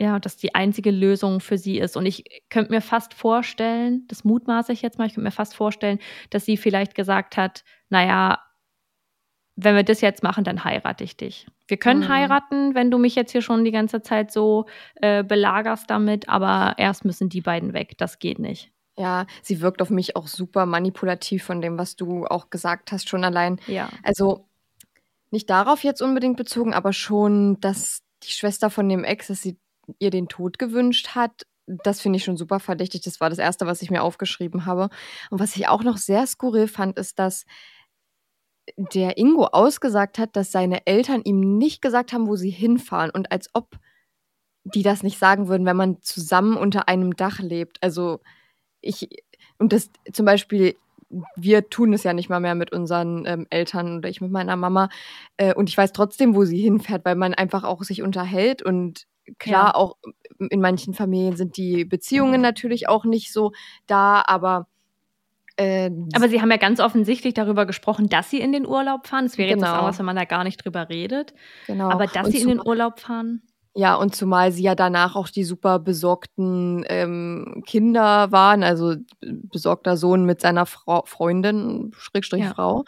ja, 0.00 0.20
dass 0.20 0.36
die 0.36 0.54
einzige 0.54 0.92
Lösung 0.92 1.40
für 1.40 1.58
sie 1.58 1.78
ist. 1.78 1.96
Und 1.96 2.06
ich 2.06 2.22
könnte 2.50 2.70
mir 2.70 2.80
fast 2.80 3.14
vorstellen, 3.14 4.04
das 4.06 4.22
mutmaße 4.24 4.72
ich 4.72 4.80
jetzt 4.80 4.96
mal, 4.98 5.06
ich 5.06 5.14
könnte 5.14 5.24
mir 5.26 5.32
fast 5.32 5.56
vorstellen, 5.56 5.98
dass 6.30 6.44
sie 6.44 6.56
vielleicht 6.56 6.94
gesagt 6.94 7.36
hat, 7.36 7.64
naja, 7.88 8.38
wenn 9.60 9.74
wir 9.74 9.82
das 9.82 10.00
jetzt 10.00 10.22
machen, 10.22 10.44
dann 10.44 10.62
heirate 10.62 11.02
ich 11.02 11.16
dich. 11.16 11.48
Wir 11.66 11.78
können 11.78 12.02
mhm. 12.02 12.08
heiraten, 12.08 12.74
wenn 12.76 12.92
du 12.92 12.98
mich 12.98 13.16
jetzt 13.16 13.32
hier 13.32 13.42
schon 13.42 13.64
die 13.64 13.72
ganze 13.72 14.02
Zeit 14.02 14.30
so 14.30 14.66
äh, 14.94 15.24
belagerst 15.24 15.90
damit, 15.90 16.28
aber 16.28 16.74
erst 16.78 17.04
müssen 17.04 17.28
die 17.28 17.40
beiden 17.40 17.72
weg. 17.72 17.98
Das 17.98 18.20
geht 18.20 18.38
nicht. 18.38 18.70
Ja, 18.96 19.26
sie 19.42 19.60
wirkt 19.60 19.82
auf 19.82 19.90
mich 19.90 20.14
auch 20.14 20.28
super 20.28 20.64
manipulativ 20.64 21.42
von 21.42 21.60
dem, 21.60 21.76
was 21.76 21.96
du 21.96 22.24
auch 22.26 22.50
gesagt 22.50 22.92
hast, 22.92 23.08
schon 23.08 23.24
allein. 23.24 23.60
Ja. 23.66 23.88
Also 24.04 24.48
nicht 25.32 25.50
darauf 25.50 25.82
jetzt 25.82 26.02
unbedingt 26.02 26.36
bezogen, 26.36 26.72
aber 26.72 26.92
schon, 26.92 27.60
dass 27.60 28.02
die 28.22 28.32
Schwester 28.32 28.70
von 28.70 28.88
dem 28.88 29.02
Ex, 29.02 29.26
dass 29.26 29.42
sie 29.42 29.58
ihr 29.98 30.10
den 30.10 30.28
Tod 30.28 30.60
gewünscht 30.60 31.16
hat. 31.16 31.46
Das 31.66 32.00
finde 32.00 32.18
ich 32.18 32.24
schon 32.24 32.36
super 32.36 32.60
verdächtig. 32.60 33.02
Das 33.02 33.20
war 33.20 33.28
das 33.28 33.38
Erste, 33.38 33.66
was 33.66 33.82
ich 33.82 33.90
mir 33.90 34.02
aufgeschrieben 34.02 34.66
habe. 34.66 34.88
Und 35.30 35.40
was 35.40 35.56
ich 35.56 35.66
auch 35.66 35.82
noch 35.82 35.96
sehr 35.96 36.26
skurril 36.28 36.68
fand, 36.68 36.96
ist, 36.96 37.18
dass 37.18 37.44
der 38.76 39.18
Ingo 39.18 39.44
ausgesagt 39.44 40.18
hat, 40.18 40.36
dass 40.36 40.52
seine 40.52 40.86
Eltern 40.86 41.22
ihm 41.24 41.58
nicht 41.58 41.82
gesagt 41.82 42.12
haben, 42.12 42.26
wo 42.26 42.36
sie 42.36 42.50
hinfahren 42.50 43.10
und 43.10 43.32
als 43.32 43.48
ob 43.54 43.78
die 44.64 44.82
das 44.82 45.02
nicht 45.02 45.18
sagen 45.18 45.48
würden, 45.48 45.66
wenn 45.66 45.76
man 45.76 46.02
zusammen 46.02 46.56
unter 46.56 46.88
einem 46.88 47.16
Dach 47.16 47.40
lebt. 47.40 47.78
Also 47.82 48.20
ich, 48.80 49.08
und 49.58 49.72
das 49.72 49.90
zum 50.12 50.26
Beispiel, 50.26 50.76
wir 51.36 51.70
tun 51.70 51.92
es 51.92 52.04
ja 52.04 52.12
nicht 52.12 52.28
mal 52.28 52.40
mehr 52.40 52.54
mit 52.54 52.72
unseren 52.72 53.24
ähm, 53.26 53.46
Eltern 53.50 53.98
oder 53.98 54.08
ich 54.08 54.20
mit 54.20 54.30
meiner 54.30 54.56
Mama 54.56 54.90
äh, 55.38 55.54
und 55.54 55.70
ich 55.70 55.76
weiß 55.76 55.92
trotzdem, 55.92 56.34
wo 56.34 56.44
sie 56.44 56.60
hinfährt, 56.60 57.04
weil 57.04 57.16
man 57.16 57.34
einfach 57.34 57.64
auch 57.64 57.82
sich 57.82 58.02
unterhält 58.02 58.62
und 58.62 59.06
klar, 59.38 59.68
ja. 59.68 59.74
auch 59.74 59.96
in 60.50 60.60
manchen 60.60 60.94
Familien 60.94 61.36
sind 61.36 61.56
die 61.56 61.84
Beziehungen 61.84 62.40
natürlich 62.40 62.88
auch 62.88 63.04
nicht 63.04 63.32
so 63.32 63.52
da, 63.86 64.22
aber 64.26 64.68
äh, 65.58 65.90
aber 66.14 66.28
Sie 66.28 66.40
haben 66.40 66.50
ja 66.50 66.56
ganz 66.56 66.78
offensichtlich 66.78 67.34
darüber 67.34 67.66
gesprochen, 67.66 68.08
dass 68.08 68.30
Sie 68.30 68.40
in 68.40 68.52
den 68.52 68.66
Urlaub 68.66 69.08
fahren. 69.08 69.26
Es 69.26 69.38
wäre 69.38 69.48
genau. 69.48 69.60
jetzt 69.60 69.70
was 69.70 69.78
anderes, 69.78 69.98
wenn 69.98 70.06
man 70.06 70.16
da 70.16 70.24
gar 70.24 70.44
nicht 70.44 70.64
drüber 70.64 70.88
redet. 70.88 71.34
Genau. 71.66 71.90
Aber 71.90 72.06
dass 72.06 72.26
und 72.26 72.32
Sie 72.32 72.40
in 72.40 72.48
den 72.48 72.60
Urlaub 72.64 73.00
fahren. 73.00 73.42
Ja, 73.74 73.94
und 73.94 74.14
zumal 74.14 74.50
sie 74.50 74.62
ja 74.62 74.74
danach 74.74 75.14
auch 75.14 75.28
die 75.28 75.44
super 75.44 75.78
besorgten 75.78 76.84
ähm, 76.88 77.62
Kinder 77.66 78.32
waren, 78.32 78.64
also 78.64 78.94
besorgter 79.20 79.96
Sohn 79.96 80.24
mit 80.24 80.40
seiner 80.40 80.66
Frau, 80.66 81.04
Freundin, 81.06 81.92
Schrägstrich 81.96 82.42
ja. 82.42 82.54
Frau, 82.54 82.84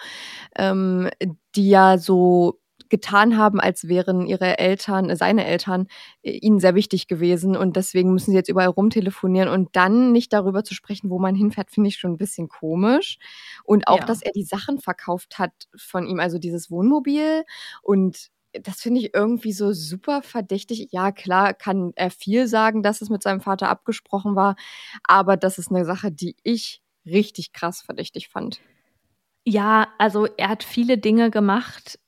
ähm, 0.56 1.08
die 1.54 1.70
ja 1.70 1.98
so 1.98 2.59
getan 2.90 3.36
haben, 3.36 3.60
als 3.60 3.88
wären 3.88 4.26
ihre 4.26 4.58
Eltern, 4.58 5.14
seine 5.16 5.46
Eltern, 5.46 5.86
äh, 6.22 6.32
ihnen 6.32 6.60
sehr 6.60 6.74
wichtig 6.74 7.08
gewesen. 7.08 7.56
Und 7.56 7.76
deswegen 7.76 8.12
müssen 8.12 8.32
sie 8.32 8.36
jetzt 8.36 8.48
überall 8.48 8.68
rumtelefonieren 8.68 9.48
und 9.48 9.74
dann 9.76 10.12
nicht 10.12 10.32
darüber 10.32 10.64
zu 10.64 10.74
sprechen, 10.74 11.10
wo 11.10 11.18
man 11.18 11.34
hinfährt, 11.34 11.70
finde 11.70 11.88
ich 11.88 11.96
schon 11.96 12.12
ein 12.12 12.18
bisschen 12.18 12.48
komisch. 12.48 13.18
Und 13.64 13.88
auch, 13.88 14.00
ja. 14.00 14.04
dass 14.04 14.22
er 14.22 14.32
die 14.32 14.44
Sachen 14.44 14.78
verkauft 14.78 15.38
hat 15.38 15.52
von 15.76 16.06
ihm, 16.06 16.20
also 16.20 16.38
dieses 16.38 16.70
Wohnmobil 16.70 17.44
und 17.82 18.30
das 18.52 18.80
finde 18.80 19.00
ich 19.00 19.14
irgendwie 19.14 19.52
so 19.52 19.72
super 19.72 20.22
verdächtig. 20.22 20.88
Ja, 20.90 21.12
klar 21.12 21.54
kann 21.54 21.92
er 21.94 22.10
viel 22.10 22.48
sagen, 22.48 22.82
dass 22.82 23.00
es 23.00 23.08
mit 23.08 23.22
seinem 23.22 23.40
Vater 23.40 23.68
abgesprochen 23.68 24.34
war, 24.34 24.56
aber 25.04 25.36
das 25.36 25.58
ist 25.58 25.70
eine 25.70 25.84
Sache, 25.84 26.10
die 26.10 26.34
ich 26.42 26.82
richtig 27.06 27.52
krass 27.52 27.82
verdächtig 27.82 28.28
fand. 28.28 28.60
Ja, 29.46 29.88
also 29.98 30.26
er 30.36 30.48
hat 30.48 30.62
viele 30.62 30.98
Dinge 30.98 31.30
gemacht, 31.30 31.98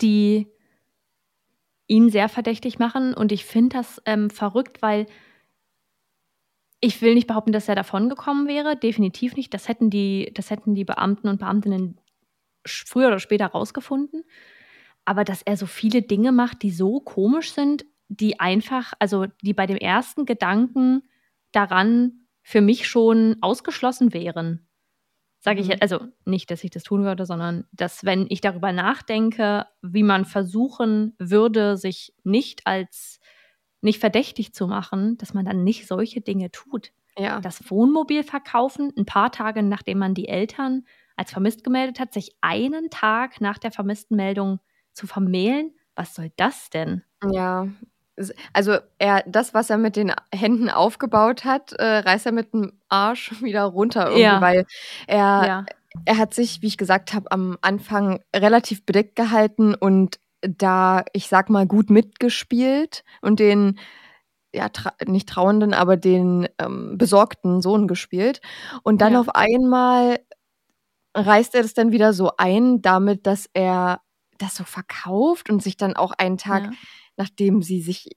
die 0.00 0.48
ihn 1.86 2.10
sehr 2.10 2.28
verdächtig 2.28 2.78
machen. 2.78 3.14
Und 3.14 3.32
ich 3.32 3.44
finde 3.44 3.76
das 3.76 4.00
ähm, 4.04 4.30
verrückt, 4.30 4.82
weil 4.82 5.06
ich 6.80 7.02
will 7.02 7.14
nicht 7.14 7.26
behaupten, 7.26 7.52
dass 7.52 7.68
er 7.68 7.74
davon 7.74 8.08
gekommen 8.08 8.46
wäre. 8.46 8.76
Definitiv 8.76 9.34
nicht. 9.36 9.52
Das 9.52 9.68
hätten 9.68 9.90
die, 9.90 10.30
das 10.34 10.50
hätten 10.50 10.74
die 10.74 10.84
Beamten 10.84 11.28
und 11.28 11.40
Beamtinnen 11.40 12.00
früher 12.66 13.08
oder 13.08 13.18
später 13.18 13.46
rausgefunden. 13.46 14.24
Aber 15.04 15.24
dass 15.24 15.42
er 15.42 15.56
so 15.56 15.66
viele 15.66 16.02
Dinge 16.02 16.32
macht, 16.32 16.62
die 16.62 16.70
so 16.70 17.00
komisch 17.00 17.52
sind, 17.52 17.84
die 18.08 18.40
einfach, 18.40 18.92
also 18.98 19.26
die 19.42 19.54
bei 19.54 19.66
dem 19.66 19.76
ersten 19.76 20.26
Gedanken 20.26 21.02
daran 21.52 22.26
für 22.42 22.60
mich 22.60 22.88
schon 22.88 23.36
ausgeschlossen 23.40 24.12
wären. 24.12 24.67
Sage 25.40 25.60
ich, 25.60 25.68
mhm. 25.68 25.76
also 25.80 26.00
nicht, 26.24 26.50
dass 26.50 26.64
ich 26.64 26.70
das 26.70 26.82
tun 26.82 27.04
würde, 27.04 27.24
sondern 27.24 27.66
dass, 27.72 28.04
wenn 28.04 28.26
ich 28.28 28.40
darüber 28.40 28.72
nachdenke, 28.72 29.66
wie 29.82 30.02
man 30.02 30.24
versuchen 30.24 31.14
würde, 31.18 31.76
sich 31.76 32.14
nicht 32.24 32.66
als 32.66 33.20
nicht 33.80 34.00
verdächtig 34.00 34.52
zu 34.54 34.66
machen, 34.66 35.16
dass 35.18 35.34
man 35.34 35.44
dann 35.44 35.62
nicht 35.62 35.86
solche 35.86 36.20
Dinge 36.20 36.50
tut. 36.50 36.92
Ja. 37.16 37.40
Das 37.40 37.70
Wohnmobil 37.70 38.24
verkaufen, 38.24 38.92
ein 38.96 39.06
paar 39.06 39.30
Tage 39.30 39.62
nachdem 39.62 39.98
man 39.98 40.14
die 40.14 40.28
Eltern 40.28 40.84
als 41.16 41.32
vermisst 41.32 41.64
gemeldet 41.64 42.00
hat, 42.00 42.12
sich 42.12 42.36
einen 42.40 42.90
Tag 42.90 43.40
nach 43.40 43.58
der 43.58 43.72
vermissten 43.72 44.16
Meldung 44.16 44.60
zu 44.92 45.06
vermählen, 45.06 45.72
was 45.94 46.14
soll 46.14 46.30
das 46.36 46.70
denn? 46.70 47.02
Ja, 47.32 47.68
also 48.52 48.78
er, 48.98 49.22
das, 49.26 49.54
was 49.54 49.70
er 49.70 49.78
mit 49.78 49.96
den 49.96 50.12
Händen 50.34 50.70
aufgebaut 50.70 51.44
hat, 51.44 51.72
äh, 51.72 51.98
reißt 51.98 52.26
er 52.26 52.32
mit 52.32 52.52
dem 52.52 52.72
Arsch 52.88 53.32
wieder 53.42 53.64
runter 53.64 54.06
irgendwie, 54.06 54.22
ja. 54.22 54.40
weil 54.40 54.66
er, 55.06 55.18
ja. 55.18 55.66
er 56.04 56.18
hat 56.18 56.34
sich, 56.34 56.62
wie 56.62 56.66
ich 56.66 56.78
gesagt 56.78 57.14
habe, 57.14 57.30
am 57.30 57.58
Anfang 57.60 58.22
relativ 58.34 58.84
bedeckt 58.84 59.16
gehalten 59.16 59.74
und 59.74 60.18
da, 60.40 61.04
ich 61.12 61.28
sag 61.28 61.50
mal, 61.50 61.66
gut 61.66 61.90
mitgespielt 61.90 63.04
und 63.22 63.40
den 63.40 63.78
ja, 64.54 64.68
tra 64.70 64.94
nicht 65.04 65.28
trauenden, 65.28 65.74
aber 65.74 65.96
den 65.96 66.48
ähm, 66.58 66.96
besorgten 66.96 67.60
Sohn 67.60 67.86
gespielt. 67.86 68.40
Und 68.82 69.00
dann 69.02 69.12
ja. 69.12 69.20
auf 69.20 69.34
einmal 69.34 70.20
reißt 71.14 71.54
er 71.54 71.62
das 71.62 71.74
dann 71.74 71.92
wieder 71.92 72.12
so 72.12 72.32
ein, 72.38 72.80
damit, 72.80 73.26
dass 73.26 73.50
er 73.52 74.00
das 74.38 74.54
so 74.54 74.64
verkauft 74.64 75.50
und 75.50 75.62
sich 75.62 75.76
dann 75.76 75.96
auch 75.96 76.12
einen 76.12 76.38
Tag 76.38 76.64
ja 76.64 76.70
nachdem 77.18 77.62
sie 77.62 77.82
sich 77.82 78.08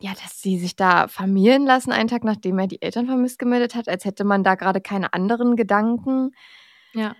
ja, 0.00 0.12
dass 0.12 0.42
sie 0.42 0.58
sich 0.58 0.76
da 0.76 1.08
vermählen 1.08 1.64
lassen, 1.64 1.90
einen 1.92 2.08
Tag 2.08 2.22
nachdem 2.24 2.58
er 2.58 2.66
die 2.66 2.82
Eltern 2.82 3.06
vermisst 3.06 3.38
gemeldet 3.38 3.74
hat, 3.74 3.88
als 3.88 4.04
hätte 4.04 4.24
man 4.24 4.44
da 4.44 4.54
gerade 4.54 4.80
keine 4.82 5.12
anderen 5.14 5.56
Gedanken. 5.56 6.32
Ja. 6.94 7.16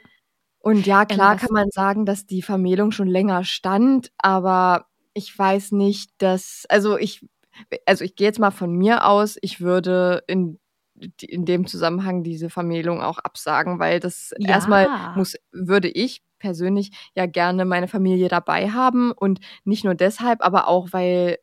Und 0.61 0.87
ja, 0.87 1.05
Ähm, 1.09 1.09
klar 1.09 1.37
kann 1.37 1.51
man 1.53 1.71
sagen, 1.71 2.07
dass 2.07 2.27
die 2.27 2.43
Vermählung 2.43 2.91
schon 2.93 3.09
länger 3.09 3.45
stand, 3.45 4.11
aber 4.19 4.87
ich 5.15 5.37
weiß 5.39 5.73
nicht, 5.73 6.11
dass 6.19 6.65
also 6.69 6.99
ich 6.99 7.27
also 7.87 8.05
ich 8.05 8.17
gehe 8.17 8.27
jetzt 8.27 8.39
mal 8.41 8.51
von 8.51 8.73
mir 8.73 9.07
aus, 9.07 9.39
ich 9.43 9.61
würde 9.61 10.23
in 10.27 10.59
in 11.21 11.45
dem 11.45 11.67
Zusammenhang 11.67 12.23
diese 12.25 12.51
Vermählung 12.51 13.03
auch 13.03 13.19
absagen, 13.19 13.79
weil 13.79 14.01
das 14.01 14.33
erstmal 14.45 14.89
Ja. 14.89 15.11
muss 15.15 15.37
würde 15.53 15.89
ich 15.89 16.23
persönlich 16.39 16.91
ja 17.15 17.27
gerne 17.27 17.65
meine 17.65 17.89
Familie 17.89 18.29
dabei 18.29 18.71
haben 18.71 19.13
und 19.13 19.41
nicht 19.65 19.85
nur 19.85 19.95
deshalb, 19.95 20.43
aber 20.45 20.69
auch, 20.69 20.89
weil 20.93 21.39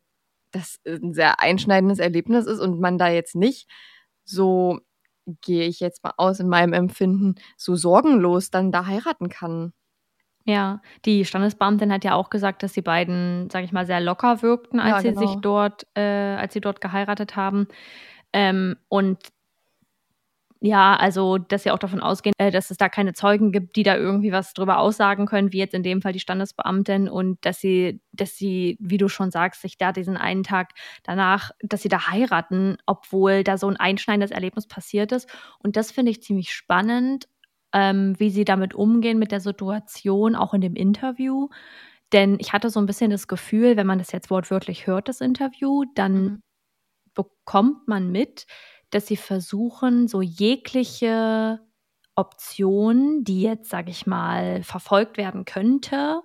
das 0.52 0.80
'n 0.86 1.14
sehr 1.14 1.40
einschneidendes 1.42 2.00
Erlebnis 2.00 2.46
ist 2.48 2.60
und 2.60 2.80
man 2.80 2.98
da 2.98 3.10
jetzt 3.10 3.36
nicht 3.36 3.68
so, 4.26 4.80
gehe 5.42 5.68
ich 5.68 5.80
jetzt 5.80 6.04
mal 6.04 6.14
aus 6.18 6.40
in 6.40 6.50
meinem 6.50 6.74
Empfinden, 6.74 7.36
so 7.58 7.76
sorgenlos 7.76 8.52
dann 8.52 8.72
da 8.72 8.86
heiraten 8.88 9.30
kann. 9.30 9.74
Ja, 10.46 10.82
die 11.06 11.24
Standesbeamtin 11.24 11.92
hat 11.92 12.04
ja 12.04 12.16
auch 12.16 12.30
gesagt, 12.30 12.64
dass 12.64 12.74
die 12.74 12.82
beiden, 12.82 13.50
sage 13.50 13.64
ich 13.66 13.72
mal, 13.72 13.86
sehr 13.86 14.02
locker 14.02 14.42
wirkten, 14.42 14.80
Ja, 14.82 14.88
als 14.88 15.02
sie 15.02 15.14
sich 15.14 15.40
genau. 15.40 15.42
dort 15.42 15.88
äh, 15.96 16.02
als 16.02 16.54
sie 16.54 16.60
dort 16.62 16.82
geheiratet 16.82 17.36
haben. 17.38 17.68
Ähm, 18.34 18.78
und 18.90 19.20
ja, 20.66 20.96
also, 20.96 21.38
dass 21.40 21.64
sie 21.64 21.72
auch 21.72 21.80
davon 21.80 22.00
ausgehen, 22.02 22.34
äh, 22.40 22.50
dass 22.52 22.72
es 22.72 22.78
da 22.78 22.90
keine 22.90 23.14
Zeugen 23.14 23.52
gibt, 23.52 23.76
die 23.76 23.84
da 23.84 23.98
irgendwie 23.98 24.32
was 24.32 24.54
drüber 24.54 24.80
aussagen 24.80 25.26
können, 25.28 25.52
wie 25.54 25.60
jetzt 25.60 25.74
in 25.76 25.84
dem 25.84 26.02
Fall 26.02 26.14
die 26.14 26.22
Standesbeamtin 26.22 27.10
und 27.10 27.38
dass 27.46 27.60
sie 27.62 28.02
dass 28.14 28.38
sie, 28.38 28.78
wie 28.80 28.98
du 28.98 29.10
schon 29.10 29.32
sagst, 29.32 29.62
sich 29.62 29.78
da 29.78 29.92
diesen 29.92 30.18
einen 30.18 30.44
Tag 30.44 30.72
danach 31.04 31.52
dass 31.62 31.82
sie 31.84 31.90
da 31.90 32.08
heiraten, 32.10 32.78
obwohl 32.88 33.44
da 33.44 33.58
so 33.58 33.68
'n 33.70 33.78
einschneidendes 33.78 34.32
Erlebnis 34.32 34.68
passiert 34.68 35.12
ist. 35.12 35.30
Und 35.60 35.76
das 35.78 35.92
finde 35.92 36.12
ich 36.12 36.24
ziemlich 36.24 36.54
spannend, 36.54 37.28
ähm, 37.74 38.16
wie 38.20 38.30
sie 38.32 38.46
damit 38.46 38.74
umgehen 38.76 39.20
mit 39.20 39.32
der 39.34 39.42
Situation, 39.42 40.36
auch 40.36 40.54
in 40.54 40.62
dem 40.62 40.76
Interview. 40.76 41.50
Denn 42.14 42.38
ich 42.40 42.54
hatte 42.54 42.70
so 42.72 42.80
'n 42.80 42.86
bisschen 42.88 43.12
das 43.12 43.28
Gefühl, 43.28 43.78
wenn 43.78 43.88
man 43.88 44.00
das 44.00 44.12
jetzt 44.14 44.30
wortwörtlich 44.32 44.88
hört, 44.88 45.10
das 45.10 45.22
Interview, 45.22 45.86
dann 45.96 46.24
Mhm. 46.26 46.42
bekommt 47.16 47.88
man 47.88 48.12
mit, 48.12 48.46
dass 48.96 49.08
sie 49.08 49.18
versuchen, 49.18 50.08
so 50.08 50.22
jegliche 50.22 51.60
Option, 52.16 53.24
die 53.24 53.42
jetzt, 53.44 53.70
sage 53.70 53.92
ich 53.92 54.06
mal, 54.08 54.64
verfolgt 54.64 55.18
werden 55.18 55.46
könnte, 55.46 56.22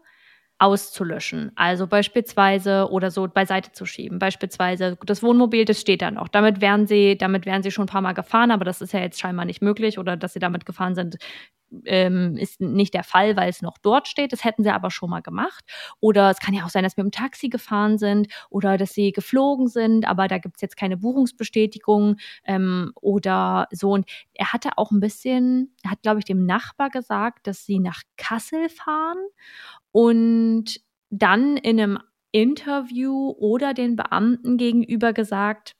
auszulöschen. 0.59 1.53
Also, 1.57 1.87
beispielsweise 1.89 2.89
oder 2.91 3.11
so 3.13 3.29
beiseite 3.29 3.73
zu 3.73 3.87
schieben. 3.87 4.19
Beispielsweise 4.19 4.99
das 5.07 5.23
Wohnmobil, 5.23 5.65
das 5.65 5.81
steht 5.81 6.03
da 6.03 6.11
noch. 6.11 6.29
Damit 6.29 6.61
wären 6.61 6.87
sie 6.89 7.17
damit 7.19 7.47
wären 7.47 7.63
sie 7.63 7.71
schon 7.73 7.87
'n 7.87 7.89
paarmal 7.89 8.15
gefahren, 8.15 8.51
aber 8.53 8.65
das 8.65 8.81
ist 8.83 8.93
ja 8.93 9.01
jetzt 9.01 9.21
scheinbar 9.21 9.45
nicht 9.47 9.63
möglich 9.63 9.99
oder 9.99 10.17
dass 10.17 10.33
sie 10.35 10.41
damit 10.41 10.67
gefahren 10.67 10.95
sind, 10.97 11.19
ähm, 11.85 12.37
ist 12.37 12.61
nicht 12.61 12.95
der 12.95 13.05
Fall, 13.05 13.37
weil 13.37 13.49
es 13.51 13.63
noch 13.63 13.79
dort 13.79 14.09
steht. 14.09 14.33
Das 14.33 14.45
hätten 14.45 14.63
sie 14.65 14.71
aber 14.71 14.91
schon 14.91 15.11
mal 15.11 15.21
gemacht. 15.23 15.65
Oder 16.01 16.31
es 16.31 16.39
kann 16.41 16.55
ja 16.55 16.65
auch 16.65 16.71
sein, 16.71 16.85
dass 16.85 16.97
wir 16.97 17.05
mit'm 17.05 17.13
Taxi 17.13 17.49
gefahren 17.49 17.99
sind 17.99 18.29
oder 18.51 18.77
dass 18.79 18.93
sie 18.95 19.13
geflogen 19.13 19.69
sind, 19.69 20.07
aber 20.09 20.29
da 20.29 20.39
gibt's 20.39 20.61
jetzt 20.63 20.77
keine 20.77 20.97
Buchungsbestätigung, 20.99 22.17
ähm, 22.45 22.93
oder 23.01 23.69
so. 23.73 23.91
Und 23.93 24.07
er 24.35 24.53
hatte 24.53 24.71
auch 24.79 24.91
'n 24.93 25.01
bisschen 25.01 25.75
er 25.85 25.93
hat, 25.93 26.03
glaube 26.03 26.19
ich, 26.21 26.25
dem 26.27 26.47
Nachbar 26.47 26.91
gesagt, 26.91 27.47
dass 27.47 27.65
sie 27.67 27.79
nach 27.81 28.03
Kassel 28.17 28.69
fahren 28.69 29.19
und 29.93 30.81
dann 31.11 31.57
in 31.59 31.77
'nem 31.77 31.99
Interview 32.33 33.35
oder 33.39 33.75
den 33.75 33.97
Beamten 33.97 34.59
gegenüber 34.59 35.13
gesagt, 35.15 35.75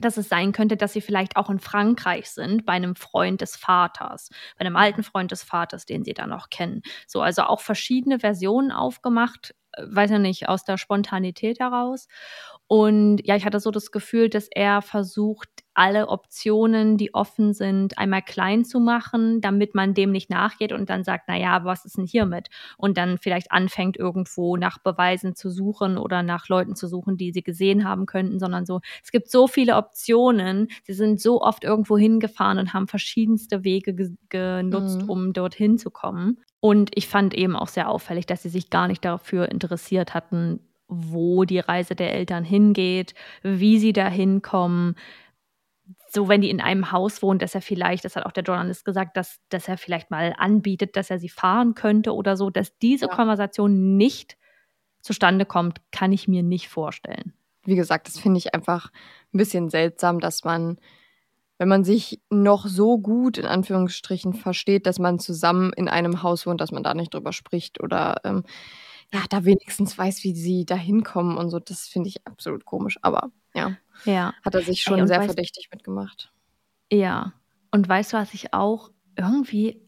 dass 0.00 0.16
es 0.16 0.28
sein 0.28 0.52
könnte, 0.52 0.76
dass 0.76 0.92
sie 0.92 1.00
vielleicht 1.00 1.36
auch 1.36 1.50
in 1.50 1.60
Frankreich 1.60 2.30
sind 2.30 2.66
bei 2.66 2.78
'nem 2.78 2.96
Freund 2.96 3.40
des 3.40 3.56
Vaters, 3.56 4.30
bei 4.58 4.64
'nem 4.64 4.76
alten 4.76 5.02
Freund 5.04 5.30
des 5.32 5.42
Vaters, 5.42 5.86
den 5.86 6.04
sie 6.04 6.14
da 6.14 6.26
noch 6.26 6.50
kennen. 6.50 6.82
So, 7.06 7.22
also 7.22 7.42
auch 7.44 7.60
verschiedene 7.60 8.18
Versionen 8.20 8.72
aufgemacht, 8.72 9.54
äh, 9.72 9.84
weiß 9.86 10.10
ja 10.10 10.18
nicht, 10.18 10.48
aus 10.48 10.64
der 10.64 10.78
Spontanität 10.78 11.60
heraus. 11.60 12.08
Und 12.66 13.20
ja, 13.26 13.36
ich 13.36 13.44
hatte 13.46 13.60
so 13.60 13.70
das 13.70 13.90
Gefühl, 13.92 14.28
dass 14.30 14.48
er 14.50 14.82
versucht, 14.82 15.48
alle 15.76 16.08
Optionen, 16.08 16.96
die 16.96 17.14
offen 17.14 17.52
sind, 17.52 17.98
einmal 17.98 18.22
klein 18.22 18.64
zu 18.64 18.80
machen, 18.80 19.40
damit 19.40 19.74
man 19.74 19.94
dem 19.94 20.10
nicht 20.12 20.30
nachgeht 20.30 20.72
und 20.72 20.90
dann 20.90 21.04
sagt: 21.04 21.24
„Na 21.28 21.36
ja, 21.36 21.64
was 21.64 21.84
ist 21.84 21.98
'n 21.98 22.06
hiermit?“ 22.06 22.48
Und 22.78 22.96
dann 22.98 23.18
vielleicht 23.18 23.52
anfängt, 23.52 23.96
irgendwo 23.96 24.56
nach 24.56 24.78
Beweisen 24.78 25.34
zu 25.34 25.50
suchen 25.50 25.98
oder 25.98 26.22
nach 26.22 26.48
Leuten 26.48 26.76
zu 26.76 26.86
suchen, 26.88 27.16
die 27.16 27.32
sie 27.32 27.42
gesehen 27.42 27.84
haben 27.88 28.06
könnten, 28.06 28.38
sondern 28.38 28.66
so 28.66 28.80
es 29.02 29.10
gibt 29.12 29.30
so 29.30 29.46
viele 29.48 29.76
Optionen. 29.76 30.68
Sie 30.84 30.92
sind 30.94 31.20
so 31.20 31.40
oft 31.42 31.64
irgendwo 31.64 31.96
hingefahren 31.98 32.58
und 32.58 32.72
haben 32.74 32.88
verschiedenste 32.88 33.64
Wege 33.64 33.94
ges 33.94 34.12
genutzt, 34.28 35.02
Mhm. 35.02 35.08
um 35.08 35.32
dorthin 35.32 35.78
zu 35.78 35.90
kommen. 35.90 36.38
Und 36.60 36.90
ich 36.94 37.08
fand 37.08 37.34
eben 37.34 37.56
auch 37.56 37.68
sehr 37.68 37.88
auffällig, 37.90 38.26
dass 38.26 38.42
sie 38.42 38.48
sich 38.48 38.70
gar 38.70 38.88
nicht 38.88 39.04
dafür 39.04 39.50
interessiert 39.50 40.14
hatten, 40.14 40.60
wo 40.88 41.44
die 41.44 41.58
Reise 41.58 41.94
der 41.94 42.12
Eltern 42.14 42.44
hingeht, 42.44 43.14
wie 43.42 43.78
sie 43.78 43.92
da 43.92 44.08
hinkommen. 44.08 44.96
So, 46.14 46.28
wenn 46.28 46.40
die 46.42 46.50
in 46.50 46.60
einem 46.60 46.92
Haus 46.92 47.22
wohnen, 47.22 47.40
dass 47.40 47.56
er 47.56 47.60
vielleicht 47.62 48.04
das 48.04 48.14
hat 48.14 48.24
auch 48.24 48.30
der 48.32 48.44
Journalist 48.44 48.84
gesagt, 48.84 49.16
dass 49.16 49.38
dass 49.48 49.66
er 49.66 49.76
vielleicht 49.76 50.10
mal 50.12 50.32
anbietet, 50.38 50.94
dass 50.96 51.10
er 51.10 51.18
sie 51.18 51.28
fahren 51.28 51.74
könnte 51.74 52.14
oder 52.14 52.36
so. 52.36 52.50
Dass 52.50 52.78
diese 52.78 53.06
Ja. 53.06 53.08
Konversation 53.08 53.96
nicht 53.96 54.36
zustande 55.02 55.46
kommt, 55.46 55.80
kann 55.92 56.12
ich 56.12 56.28
mir 56.28 56.42
nicht 56.44 56.68
vorstellen. 56.68 57.34
Wie 57.66 57.76
gesagt, 57.76 58.06
das 58.08 58.18
finde 58.18 58.38
ich 58.38 58.54
einfach 58.54 58.90
'n 59.32 59.38
bisschen 59.38 59.70
seltsam, 59.70 60.20
dass 60.20 60.44
man, 60.44 60.78
wenn 61.58 61.68
man 61.68 61.84
sich 61.84 62.20
noch 62.30 62.66
so 62.66 62.98
gut 62.98 63.38
in 63.38 63.46
Anführungsstrichen 63.46 64.34
versteht, 64.34 64.86
dass 64.86 64.98
man 65.00 65.18
zusammen 65.20 65.72
in 65.76 65.88
einem 65.88 66.22
Haus 66.22 66.46
wohnt, 66.46 66.60
dass 66.60 66.72
man 66.72 66.82
da 66.84 66.94
nicht 66.94 67.14
drüber 67.14 67.32
spricht 67.32 67.82
oder, 67.82 68.16
ähm, 68.24 68.44
ja, 69.14 69.24
da 69.30 69.44
wenigstens 69.46 69.98
weiß, 69.98 70.24
wie 70.24 70.34
sie 70.34 70.66
da 70.66 70.76
hinkommen 70.76 71.38
und 71.38 71.50
so. 71.50 71.60
Das 71.60 71.88
finde 71.88 72.08
ich 72.10 72.26
absolut 72.26 72.64
komisch, 72.66 72.98
aber 73.02 73.32
ja, 73.54 73.78
Ja. 74.06 74.34
hat 74.42 74.54
er 74.54 74.62
sich 74.62 74.82
Ey, 74.84 74.84
schon 74.84 75.02
und 75.02 75.08
sehr 75.08 75.20
weißt 75.20 75.22
verdächtig 75.22 75.70
mitgemacht. 75.72 76.32
Ja. 76.92 77.32
Und 77.70 77.88
weißt 77.88 78.12
du, 78.12 78.16
was 78.16 78.34
ich 78.34 78.52
auch 78.52 78.90
irgendwie, 79.16 79.80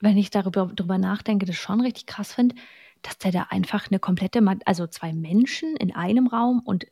wenn 0.00 0.16
ich 0.18 0.30
darüber 0.30 0.66
drüber 0.66 0.98
nachdenke, 0.98 1.46
das 1.46 1.56
schon 1.56 1.80
richtig 1.80 2.06
krass 2.06 2.34
finde, 2.34 2.56
dass 3.02 3.18
der 3.18 3.32
da 3.32 3.42
einfach 3.50 3.90
'ne 3.90 3.98
komplette 4.00 4.42
also 4.66 4.86
2 4.86 5.12
Menschen 5.12 5.76
in 5.76 5.94
einem 5.94 6.26
Raum 6.28 6.60
und 6.64 6.86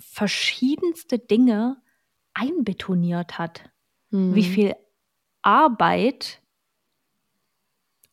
verschiedenste 0.00 1.18
Dinge 1.18 1.82
einbetoniert 2.34 3.38
hat. 3.38 3.70
Wie 4.28 4.44
Mhm. 4.44 4.44
viel 4.44 4.74
Arbeit 5.42 6.42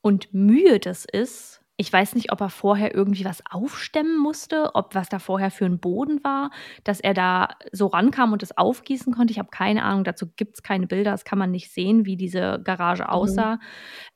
und 0.05 0.31
Mühe 0.35 0.79
das 0.79 1.03
ist. 1.05 1.64
Ich 1.79 1.91
weiß 1.91 2.15
nicht, 2.15 2.31
ob 2.31 2.39
er 2.39 2.49
vorher 2.49 2.95
irgendwie 2.95 3.25
was 3.25 3.43
aufstemmen 3.51 4.17
musste, 4.17 4.73
ob 4.75 4.95
was 4.95 5.09
da 5.09 5.19
vorher 5.19 5.51
für 5.51 5.65
'n 5.65 5.79
Boden 5.79 6.23
war, 6.23 6.51
dass 6.85 7.01
er 7.01 7.13
da 7.13 7.49
so 7.73 7.87
rankam 7.87 8.31
und 8.31 8.41
das 8.41 8.57
aufgießen 8.57 9.13
konnte. 9.13 9.31
Ich 9.33 9.39
habe 9.39 9.49
keine 9.51 9.83
Ahnung, 9.83 10.05
dazu 10.05 10.27
gibt's 10.37 10.63
keine 10.63 10.87
Bilder, 10.87 11.11
das 11.11 11.25
kann 11.25 11.37
man 11.37 11.51
nicht 11.51 11.71
sehen, 11.73 12.05
wie 12.05 12.15
diese 12.15 12.61
Garage 12.63 13.09
Mhm. 13.13 13.45
aussah. 13.45 13.59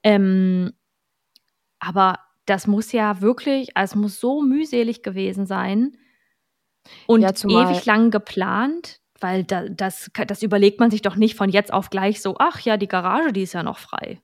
Ähm, 0.04 0.72
aber 1.80 2.20
das 2.46 2.68
muss 2.68 2.92
ja 2.92 3.22
wirklich 3.22 3.76
also, 3.78 3.94
es 3.94 4.02
muss 4.02 4.20
so 4.20 4.42
mühselig 4.42 5.04
gewesen 5.04 5.46
sein 5.46 5.92
und 7.10 7.32
Ja, 7.48 7.48
ewig 7.48 7.86
lang 7.88 8.12
geplant, 8.12 9.00
weil 9.20 9.44
da 9.44 9.68
das 9.68 10.12
das 10.28 10.44
überlegt 10.44 10.80
man 10.80 10.92
sich 10.92 11.02
doch 11.02 11.16
nicht 11.16 11.36
von 11.36 11.50
jetzt 11.50 11.74
auf 11.74 11.90
gleich 11.90 12.22
so: 12.22 12.36
„Ach 12.38 12.60
ja, 12.60 12.78
die 12.78 12.88
Garage, 12.88 13.34
die 13.34 13.42
ist 13.42 13.54
ja 13.54 13.64
noch 13.64 13.80
frei.“ 13.80 14.22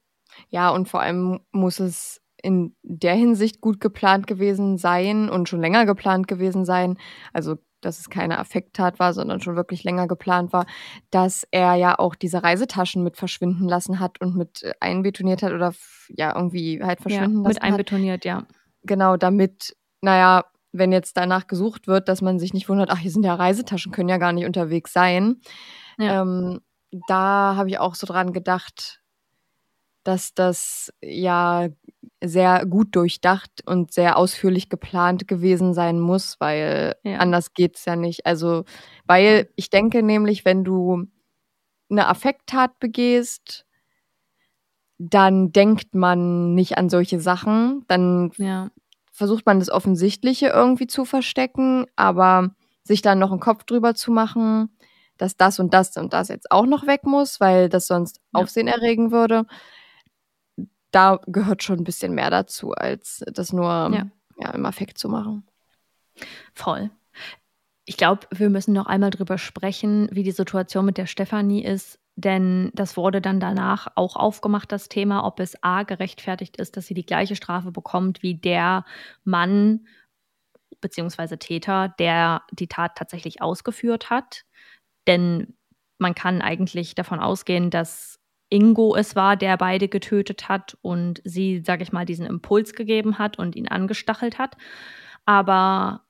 Ja, 0.50 0.70
und 0.70 0.88
vor 0.90 1.02
allem 1.02 1.40
muss 1.52 1.80
es 1.80 2.22
in 2.42 2.76
der 2.84 3.14
Hinsicht 3.16 3.62
gut 3.62 3.80
geplant 3.80 4.28
gewesen 4.28 4.78
sein 4.78 5.30
und 5.30 5.50
schon 5.50 5.62
länger 5.62 5.86
geplant 5.86 6.28
gewesen 6.28 6.66
sein, 6.66 6.98
also, 7.34 7.56
dass 7.82 8.00
es 8.00 8.10
keine 8.10 8.40
Affekttat 8.40 8.98
war, 9.00 9.14
sondern 9.14 9.42
schon 9.42 9.56
wirklich 9.56 9.84
länger 9.84 10.08
geplant 10.08 10.54
war, 10.54 10.66
dass 11.12 11.46
er 11.52 11.76
ja 11.76 12.00
auch 12.00 12.16
diese 12.16 12.42
Reisetaschen 12.44 13.04
mit 13.04 13.16
verschwinden 13.18 13.68
lassen 13.68 14.00
hat 14.00 14.20
und 14.22 14.36
mit 14.36 14.64
äh, 14.64 14.74
einbetoniert 14.80 15.44
hat 15.44 15.54
oder 15.54 15.74
ja, 16.10 16.36
irgendwie 16.36 16.82
halt 16.84 17.00
Ja, 17.00 17.04
verschwinden 17.04 17.38
mit 17.38 17.48
lassen 17.48 17.62
hat. 17.62 17.64
einbetoniert, 17.64 18.26
ja. 18.26 18.46
Genau, 18.84 19.18
damit, 19.18 19.76
na 20.02 20.18
ja, 20.18 20.46
wenn 20.72 20.92
jetzt 20.92 21.18
danach 21.18 21.48
gesucht 21.48 21.88
wird, 21.88 22.08
dass 22.10 22.22
man 22.22 22.40
sich 22.40 22.54
nicht 22.54 22.70
wundert: 22.70 22.90
„Ach, 22.92 22.98
hier 23.00 23.12
sind 23.12 23.24
ja 23.24 23.34
Reisetaschen, 23.36 23.92
können 23.92 24.10
ja 24.10 24.18
gar 24.18 24.34
nicht 24.34 24.46
unterwegs 24.46 24.92
sein.“ 24.94 25.42
Ja. 25.98 26.22
Ähm, 26.22 26.62
da 27.08 27.56
habe 27.56 27.70
ich 27.70 27.80
auch 27.80 27.96
so 27.96 28.08
dran 28.08 28.34
gedacht, 28.34 29.02
dass 30.06 30.34
das 30.36 30.94
ja 31.04 31.68
sehr 32.24 32.66
gut 32.68 32.96
durchdacht 32.96 33.52
und 33.68 33.94
sehr 33.94 34.18
ausführlich 34.18 34.70
geplant 34.70 35.28
gewesen 35.28 35.74
sein 35.76 36.00
muss, 36.00 36.38
weil 36.40 36.96
Ja. 37.04 37.18
anders 37.20 37.54
geht's 37.56 37.86
ja 37.86 37.96
nicht. 37.98 38.26
Also, 38.28 38.66
weil 39.08 39.50
ich 39.58 39.70
denke 39.72 40.04
nämlich, 40.04 40.46
wenn 40.46 40.64
du 40.66 41.06
'ne 41.90 42.08
Affekttat 42.08 42.80
begehst 42.80 43.64
dann 45.00 45.52
denkt 45.52 45.94
man 45.94 46.54
nicht 46.56 46.78
an 46.78 46.90
solche 46.90 47.20
Sachen. 47.20 47.84
Dann 47.88 48.32
Ja. 48.38 48.70
versucht 49.12 49.46
man 49.46 49.60
das 49.60 49.70
Offensichtliche 49.70 50.48
irgendwie 50.50 50.88
zu 50.88 51.06
verstecken, 51.06 51.86
aber 51.96 52.52
sich 52.84 53.02
dann 53.02 53.20
noch 53.20 53.32
einen 53.32 53.40
Kopf 53.42 53.64
drüber 53.66 53.96
zu 53.96 54.12
machen, 54.12 54.78
dass 55.18 55.38
das 55.38 55.60
und 55.60 55.74
das 55.74 55.96
und 55.98 56.14
das 56.14 56.30
jetzt 56.30 56.52
auch 56.52 56.66
noch 56.66 56.88
weg 56.88 57.04
muss, 57.06 57.40
weil 57.42 57.70
das 57.70 57.88
sonst 57.88 58.20
ja. 58.34 58.42
Aufsehen 58.42 58.68
erregen 58.68 59.12
würde. 59.12 59.46
Da 60.96 61.20
gehört 61.28 61.62
schon 61.62 61.80
ein 61.80 61.84
bisschen 61.84 62.16
mehr 62.16 62.30
dazu, 62.30 62.72
als 62.72 63.22
das 63.28 63.52
nur 63.52 63.66
ja. 63.66 64.08
ja 64.40 64.52
im 64.52 64.66
Affekt 64.66 64.98
zu 64.98 65.10
machen. 65.10 65.46
Voll. 66.54 66.90
Ich 67.84 67.98
glaube, 67.98 68.28
wir 68.32 68.50
müssen 68.50 68.74
noch 68.74 68.86
einmal 68.86 69.10
drüber 69.10 69.38
sprechen, 69.38 70.08
wie 70.14 70.24
die 70.24 70.32
Situation 70.32 70.86
mit 70.86 70.98
der 70.98 71.06
Stefanie 71.06 71.66
ist, 71.66 72.00
denn 72.16 72.72
das 72.74 72.96
wurde 72.96 73.20
dann 73.20 73.42
danach 73.42 73.88
auch 73.96 74.16
aufgemacht, 74.16 74.72
das 74.72 74.88
Thema, 74.88 75.26
ob 75.26 75.42
es 75.42 75.62
A 75.62 75.84
gerechtfertigt 75.84 76.56
ist, 76.56 76.78
dass 76.78 76.88
sie 76.88 76.94
die 76.94 77.06
gleiche 77.06 77.36
Strafe 77.36 77.74
bekommt 77.74 78.24
wie 78.24 78.36
der 78.36 78.86
Mann 79.26 79.88
bzw. 80.80 81.36
Täter, 81.36 81.90
der 82.00 82.44
die 82.54 82.68
Tat 82.68 82.96
tatsächlich 82.96 83.42
ausgeführt 83.42 84.10
hat. 84.10 84.46
Denn 85.08 85.58
man 85.98 86.16
kann 86.16 86.42
eigentlich 86.42 86.96
davon 86.96 87.20
ausgehen, 87.20 87.70
dass 87.70 88.22
Ingo 88.56 88.96
es 88.96 89.16
war, 89.16 89.36
der 89.36 89.58
beide 89.58 89.90
getötet 89.90 90.48
hat 90.48 90.78
und 90.82 91.22
sie, 91.26 91.62
sage 91.66 91.84
ich 91.84 91.92
mal, 91.92 92.06
diesen 92.06 92.26
Impuls 92.26 92.74
gegeben 92.74 93.20
hat 93.20 93.38
und 93.38 93.56
ihn 93.56 93.68
angestachelt 93.68 94.40
hat. 94.40 94.56
Aber 95.26 96.06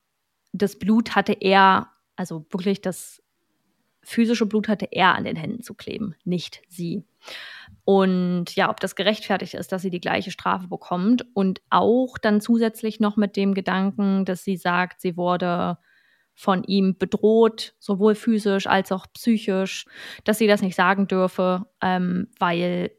das 0.52 0.78
Blut 0.78 1.16
hatte 1.16 1.32
er, 1.32 1.90
also 2.14 2.46
wirklich 2.50 2.80
das 2.80 3.20
physische 4.04 4.46
Blut 4.46 4.68
hatte 4.68 4.86
er 4.92 5.16
an 5.16 5.24
den 5.24 5.34
Händen 5.34 5.64
zu 5.64 5.74
kleben, 5.74 6.14
nicht 6.24 6.62
sie. 6.68 7.04
Und 7.84 8.54
ja, 8.54 8.70
ob 8.70 8.78
das 8.78 8.94
gerechtfertigt 8.94 9.54
ist, 9.54 9.72
dass 9.72 9.82
sie 9.82 9.90
die 9.90 10.00
gleiche 10.00 10.30
Strafe 10.30 10.68
bekommt 10.68 11.26
und 11.34 11.60
auch 11.70 12.16
dann 12.16 12.40
zusätzlich 12.40 13.00
noch 13.00 13.16
mit 13.16 13.36
dem 13.36 13.54
Gedanken, 13.54 14.24
dass 14.24 14.44
sie 14.44 14.56
sagt, 14.56 15.00
sie 15.00 15.16
wurde 15.16 15.78
von 16.36 16.62
ihm 16.64 16.96
bedroht, 16.98 17.74
sowohl 17.78 18.14
physisch 18.14 18.66
als 18.66 18.92
auch 18.92 19.06
psychisch, 19.14 19.86
dass 20.24 20.38
sie 20.38 20.46
das 20.46 20.62
nicht 20.62 20.76
sagen 20.76 21.08
dürfe, 21.08 21.66
ähm, 21.80 22.28
weil 22.38 22.92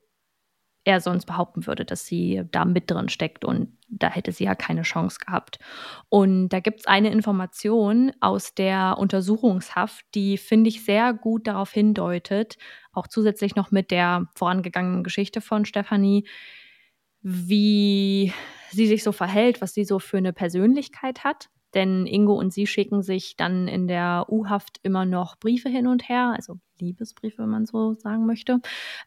er 0.84 1.02
sonst 1.02 1.26
behaupten 1.26 1.68
würde, 1.68 1.86
dass 1.86 2.06
sie 2.06 2.44
da 2.52 2.66
mit 2.66 2.90
drin 2.90 3.10
steckt 3.10 3.44
und 3.46 3.78
da 3.90 4.10
hätte 4.10 4.32
sie 4.32 4.46
ja 4.46 4.56
keine 4.56 4.84
Chance 4.84 5.20
gehabt. 5.24 5.60
Und 6.10 6.50
da 6.50 6.62
gibt 6.62 6.80
es 6.80 6.88
eine 6.88 7.12
Information 7.12 8.14
aus 8.22 8.56
der 8.56 8.96
Untersuchungshaft, 8.98 10.06
die 10.16 10.38
finde 10.38 10.70
ich 10.70 10.86
sehr 10.86 11.14
gut 11.14 11.46
darauf 11.46 11.72
hindeutet, 11.72 12.58
auch 12.94 13.08
zusätzlich 13.08 13.56
noch 13.56 13.70
mit 13.70 13.92
der 13.92 14.28
vorangegangenen 14.36 15.04
Geschichte 15.04 15.42
von 15.42 15.66
Stefanie, 15.66 16.26
wie 17.22 18.34
sie 18.72 18.88
sich 18.88 19.04
so 19.04 19.12
verhält, 19.12 19.62
was 19.62 19.74
sie 19.74 19.84
so 19.84 20.00
für 20.00 20.18
eine 20.18 20.34
Persönlichkeit 20.34 21.26
hat. 21.26 21.50
Denn 21.78 22.08
Ingo 22.08 22.34
und 22.34 22.52
sie 22.52 22.66
schicken 22.66 23.04
sich 23.04 23.38
dann 23.38 23.68
in 23.68 23.88
der 23.88 24.26
U-Haft 24.30 24.80
immer 24.82 25.06
noch 25.06 25.38
Briefe 25.38 25.70
hin 25.70 25.86
und 25.86 26.10
her, 26.10 26.34
also 26.36 26.56
Liebesbriefe, 26.80 27.44
wenn 27.44 27.50
man 27.50 27.68
so 27.68 27.94
sagen 27.94 28.26
möchte. 28.26 28.62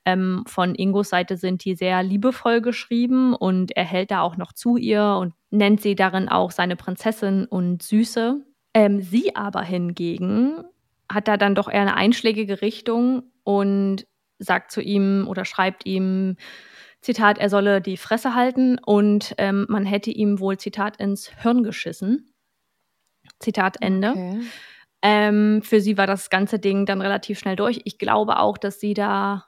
Ähm, 0.04 0.44
von 0.46 0.76
Ingos 0.76 1.08
Seite 1.08 1.36
sind 1.36 1.64
die 1.64 1.74
sehr 1.74 2.04
liebevoll 2.04 2.60
geschrieben 2.60 3.34
und 3.34 3.76
er 3.76 3.84
hält 3.84 4.12
da 4.12 4.20
auch 4.20 4.36
noch 4.36 4.52
zu 4.52 4.76
ihr 4.76 5.16
und 5.20 5.34
nennt 5.50 5.80
sie 5.80 5.96
darin 5.96 6.28
auch 6.28 6.52
seine 6.52 6.76
Prinzessin 6.76 7.44
und 7.44 7.82
Süße. 7.82 8.40
Ähm, 8.72 9.00
sie 9.02 9.34
aber 9.34 9.62
hingegen 9.62 10.62
hat 11.12 11.26
da 11.26 11.36
dann 11.36 11.56
doch 11.56 11.68
eher 11.68 11.80
eine 11.80 11.96
einschlägige 11.96 12.62
Richtung 12.62 13.24
und 13.42 14.06
sagt 14.38 14.70
zu 14.70 14.80
ihm 14.80 15.26
oder 15.28 15.44
schreibt 15.44 15.86
ihm, 15.86 16.36
Zitat, 17.00 17.38
er 17.38 17.48
solle 17.48 17.80
die 17.80 17.96
Fresse 17.96 18.36
halten 18.36 18.78
und 18.78 19.34
ähm, 19.38 19.66
man 19.68 19.86
hätte 19.86 20.12
ihm 20.12 20.38
wohl, 20.38 20.56
Zitat, 20.56 20.98
ins 20.98 21.30
Hirn 21.42 21.64
geschissen. 21.64 22.29
Zitat 23.40 23.78
Ende. 23.80 24.10
Okay. 24.10 24.40
Ähm, 25.02 25.62
für 25.62 25.80
sie 25.80 25.96
war 25.96 26.06
das 26.06 26.30
ganze 26.30 26.58
Ding 26.58 26.86
dann 26.86 27.00
relativ 27.00 27.38
schnell 27.38 27.56
durch. 27.56 27.80
Ich 27.84 27.98
glaube 27.98 28.38
auch, 28.38 28.58
dass 28.58 28.80
sie 28.80 28.94
da 28.94 29.46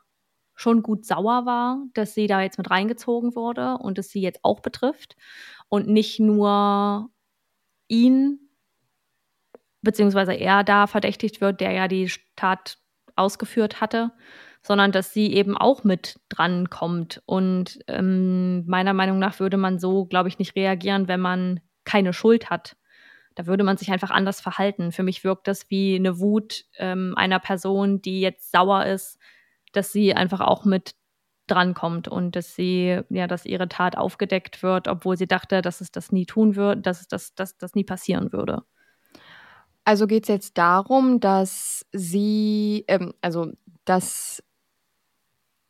schon 0.54 0.82
gut 0.82 1.04
sauer 1.04 1.44
war, 1.44 1.78
dass 1.94 2.14
sie 2.14 2.26
da 2.26 2.40
jetzt 2.40 2.58
mit 2.58 2.70
reingezogen 2.70 3.34
wurde 3.34 3.78
und 3.78 3.98
es 3.98 4.10
sie 4.10 4.20
jetzt 4.20 4.40
auch 4.42 4.60
betrifft 4.60 5.16
und 5.68 5.88
nicht 5.88 6.20
nur 6.20 7.10
ihn 7.88 8.38
beziehungsweise 9.82 10.32
er 10.32 10.64
da 10.64 10.86
verdächtigt 10.86 11.40
wird, 11.40 11.60
der 11.60 11.72
ja 11.72 11.88
die 11.88 12.10
Tat 12.36 12.78
ausgeführt 13.16 13.80
hatte, 13.80 14.12
sondern 14.62 14.92
dass 14.92 15.12
sie 15.12 15.32
eben 15.34 15.56
auch 15.56 15.84
mit 15.84 16.20
dran 16.28 16.70
kommt. 16.70 17.20
Und 17.26 17.80
ähm, 17.88 18.64
meiner 18.66 18.94
Meinung 18.94 19.18
nach 19.18 19.40
würde 19.40 19.56
man 19.56 19.78
so, 19.78 20.06
glaube 20.06 20.28
ich, 20.28 20.38
nicht 20.38 20.54
reagieren, 20.54 21.08
wenn 21.08 21.20
man 21.20 21.60
keine 21.84 22.12
Schuld 22.12 22.48
hat. 22.48 22.76
Da 23.34 23.46
würde 23.46 23.64
man 23.64 23.76
sich 23.76 23.90
einfach 23.90 24.10
anders 24.10 24.40
verhalten. 24.40 24.92
Für 24.92 25.02
mich 25.02 25.24
wirkt 25.24 25.48
das 25.48 25.70
wie 25.70 25.96
eine 25.96 26.18
Wut 26.18 26.64
ähm, 26.78 27.14
einer 27.16 27.38
Person, 27.38 28.02
die 28.02 28.20
jetzt 28.20 28.52
sauer 28.52 28.86
ist, 28.86 29.18
dass 29.72 29.92
sie 29.92 30.14
einfach 30.14 30.40
auch 30.40 30.64
mit 30.64 30.94
drankommt 31.46 32.08
und 32.08 32.36
dass 32.36 32.54
sie, 32.54 33.00
ja, 33.08 33.26
dass 33.26 33.44
ihre 33.44 33.68
Tat 33.68 33.96
aufgedeckt 33.96 34.62
wird, 34.62 34.88
obwohl 34.88 35.16
sie 35.16 35.26
dachte, 35.26 35.60
dass 35.62 35.80
es 35.80 35.90
das 35.90 36.12
nie 36.12 36.26
tun 36.26 36.56
würde, 36.56 36.80
dass 36.80 37.00
es 37.00 37.08
das, 37.08 37.34
das, 37.34 37.58
das 37.58 37.74
nie 37.74 37.84
passieren 37.84 38.32
würde. 38.32 38.62
Also 39.84 40.06
geht 40.06 40.24
es 40.24 40.28
jetzt 40.28 40.58
darum, 40.58 41.18
dass 41.20 41.84
sie, 41.92 42.84
ähm, 42.88 43.12
also 43.20 43.52
dass 43.84 44.42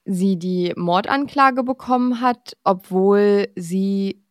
sie 0.05 0.39
die 0.39 0.73
Mordanklage 0.77 1.63
bekommen 1.63 2.21
hat, 2.21 2.57
obwohl 2.65 3.49
sie 3.57 4.25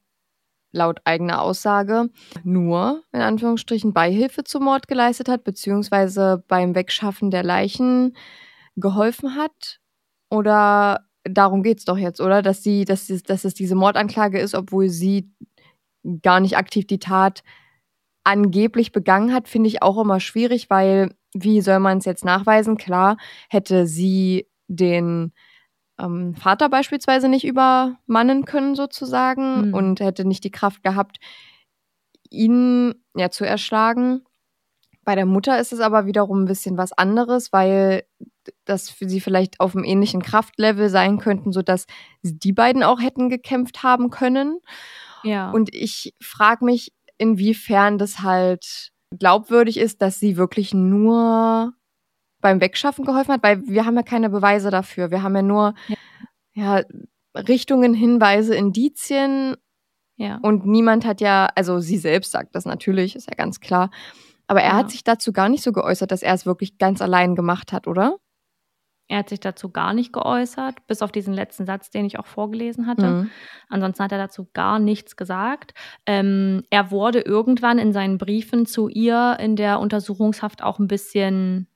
laut 0.71 1.01
eigener 1.05 1.41
Aussage 1.41 2.09
nur, 2.43 3.03
in 3.11 3.21
Anführungsstrichen, 3.21 3.93
Beihilfe 3.93 4.43
zum 4.43 4.63
Mord 4.65 4.87
geleistet 4.87 5.29
hat, 5.29 5.43
beziehungsweise 5.43 6.43
beim 6.47 6.75
Wegschaffen 6.75 7.31
der 7.31 7.43
Leichen 7.43 8.15
geholfen 8.75 9.35
hat? 9.35 9.79
Oder 10.29 11.07
darum 11.23 11.63
geht 11.63 11.79
es 11.79 11.85
doch 11.85 11.97
jetzt, 11.97 12.21
oder? 12.21 12.41
Dass 12.41 12.63
sie, 12.63 12.85
dass, 12.85 13.07
sie, 13.07 13.21
dass 13.21 13.43
es 13.43 13.53
diese 13.53 13.75
Mordanklage 13.75 14.39
ist, 14.39 14.55
obwohl 14.55 14.89
sie 14.89 15.31
gar 16.21 16.39
nicht 16.39 16.57
aktiv 16.57 16.87
die 16.87 16.99
Tat 16.99 17.43
angeblich 18.23 18.91
begangen 18.91 19.33
hat, 19.33 19.47
finde 19.47 19.67
ich 19.67 19.81
auch 19.81 19.99
immer 19.99 20.19
schwierig, 20.19 20.69
weil 20.69 21.13
wie 21.33 21.61
soll 21.61 21.79
man 21.79 21.99
es 21.99 22.05
jetzt 22.05 22.25
nachweisen? 22.25 22.77
Klar, 22.77 23.17
hätte 23.49 23.87
sie 23.87 24.47
den 24.67 25.33
ähm, 25.99 26.35
Vater 26.35 26.69
beispielsweise 26.69 27.29
nicht 27.29 27.45
übermannen 27.45 28.45
können 28.45 28.75
sozusagen 28.75 29.69
mhm. 29.69 29.73
und 29.73 29.99
hätte 29.99 30.25
nicht 30.25 30.43
die 30.43 30.51
Kraft 30.51 30.83
gehabt, 30.83 31.19
ihn 32.29 32.95
ja 33.15 33.29
zu 33.29 33.45
erschlagen. 33.45 34.23
Bei 35.03 35.15
der 35.15 35.25
Mutter 35.25 35.59
ist 35.59 35.73
es 35.73 35.79
aber 35.79 36.05
wiederum 36.05 36.43
ein 36.43 36.47
bisschen 36.47 36.77
was 36.77 36.91
anderes, 36.91 37.51
weil 37.51 38.03
das 38.65 38.89
für 38.89 39.09
sie 39.09 39.19
vielleicht 39.19 39.59
auf 39.59 39.75
einem 39.75 39.83
ähnlichen 39.83 40.21
Kraftlevel 40.21 40.89
sein 40.89 41.17
könnten, 41.17 41.51
sodass 41.51 41.85
die 42.23 42.53
beiden 42.53 42.83
auch 42.83 43.01
hätten 43.01 43.29
gekämpft 43.29 43.83
haben 43.83 44.09
können. 44.09 44.59
Ja. 45.23 45.51
Und 45.51 45.73
ich 45.73 46.13
frage 46.21 46.65
mich, 46.65 46.93
inwiefern 47.17 47.97
das 47.97 48.19
halt 48.19 48.91
glaubwürdig 49.17 49.77
ist, 49.77 50.01
dass 50.01 50.19
sie 50.19 50.37
wirklich 50.37 50.73
nur 50.73 51.73
beim 52.41 52.61
Wegschaffen 52.61 53.05
geholfen 53.05 53.33
hat, 53.33 53.43
weil 53.43 53.65
wir 53.67 53.85
haben 53.85 53.95
ja 53.95 54.03
keine 54.03 54.29
Beweise 54.29 54.69
dafür. 54.69 55.11
Wir 55.11 55.23
haben 55.23 55.35
ja 55.35 55.41
nur 55.41 55.73
ja, 55.87 55.95
ja 56.53 56.83
Richtungen, 57.35 57.93
Hinweise, 57.93 58.55
Indizien. 58.55 59.55
Ja. 60.17 60.39
Und 60.41 60.65
niemand 60.65 61.05
hat 61.05 61.21
ja, 61.21 61.49
also 61.55 61.79
sie 61.79 61.97
selbst 61.97 62.31
sagt 62.31 62.55
das 62.55 62.65
natürlich, 62.65 63.15
ist 63.15 63.29
ja 63.29 63.35
ganz 63.35 63.59
klar. 63.59 63.89
Aber 64.47 64.61
er 64.61 64.71
ja. 64.71 64.77
hat 64.77 64.91
sich 64.91 65.03
dazu 65.03 65.31
gar 65.31 65.49
nicht 65.49 65.63
so 65.63 65.71
geäußert, 65.71 66.11
dass 66.11 66.23
er 66.23 66.33
es 66.33 66.45
wirklich 66.45 66.77
ganz 66.77 67.01
allein 67.01 67.35
gemacht 67.35 67.71
hat, 67.71 67.87
oder? 67.87 68.17
Er 69.07 69.19
hat 69.19 69.29
sich 69.29 69.41
dazu 69.41 69.69
gar 69.71 69.93
nicht 69.93 70.13
geäußert, 70.13 70.87
bis 70.87 71.01
auf 71.01 71.11
diesen 71.11 71.33
letzten 71.33 71.65
Satz, 71.65 71.89
den 71.89 72.05
ich 72.05 72.17
auch 72.17 72.27
vorgelesen 72.27 72.87
hatte. 72.87 73.07
Mhm. 73.07 73.31
Ansonsten 73.67 74.03
hat 74.05 74.13
er 74.13 74.17
dazu 74.17 74.47
gar 74.53 74.79
nichts 74.79 75.17
gesagt. 75.17 75.73
Ähm, 76.05 76.63
er 76.69 76.91
wurde 76.91 77.19
irgendwann 77.19 77.77
in 77.77 77.91
seinen 77.91 78.17
Briefen 78.17 78.65
zu 78.65 78.87
ihr 78.87 79.35
in 79.41 79.57
der 79.57 79.81
Untersuchungshaft 79.81 80.63
auch 80.63 80.79
ein 80.79 80.87
bisschen 80.87 81.67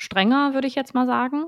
strenger, 0.00 0.54
würde 0.54 0.66
ich 0.66 0.74
jetzt 0.74 0.94
mal 0.94 1.06
sagen. 1.06 1.44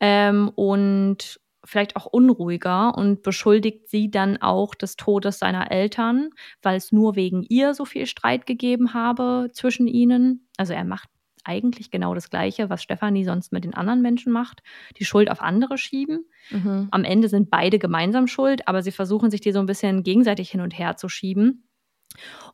Ähm, 0.00 0.50
und 0.54 1.40
vielleicht 1.64 1.94
auch 1.96 2.06
unruhiger 2.06 2.96
und 2.96 3.22
beschuldigt 3.22 3.88
sie 3.88 4.10
dann 4.10 4.38
auch 4.38 4.74
des 4.74 4.96
Todes 4.96 5.38
seiner 5.38 5.70
Eltern, 5.70 6.30
weil 6.62 6.76
es 6.76 6.90
nur 6.90 7.14
wegen 7.16 7.44
ihr 7.48 7.74
so 7.74 7.84
viel 7.84 8.06
Streit 8.06 8.46
gegeben 8.46 8.94
habe 8.94 9.50
zwischen 9.52 9.86
ihnen. 9.86 10.48
Also 10.56 10.72
er 10.72 10.84
macht 10.84 11.10
eigentlich 11.44 11.90
genau 11.90 12.14
das 12.14 12.30
Gleiche, 12.30 12.70
was 12.70 12.82
Stefanie 12.82 13.24
sonst 13.24 13.52
mit 13.52 13.64
den 13.64 13.74
anderen 13.74 14.00
Menschen 14.00 14.32
macht, 14.32 14.62
die 14.98 15.04
Schuld 15.04 15.30
auf 15.30 15.42
andere 15.42 15.76
schieben. 15.76 16.26
Mhm. 16.50 16.88
Am 16.90 17.04
Ende 17.04 17.28
sind 17.28 17.50
beide 17.50 17.78
gemeinsam 17.78 18.26
schuld, 18.26 18.66
aber 18.66 18.82
sie 18.82 18.92
versuchen 18.92 19.30
sich 19.30 19.40
die 19.42 19.52
so 19.52 19.60
ein 19.60 19.66
bisschen 19.66 20.02
gegenseitig 20.02 20.50
hin 20.50 20.60
und 20.60 20.78
her 20.78 20.96
zu 20.96 21.08
schieben. 21.08 21.68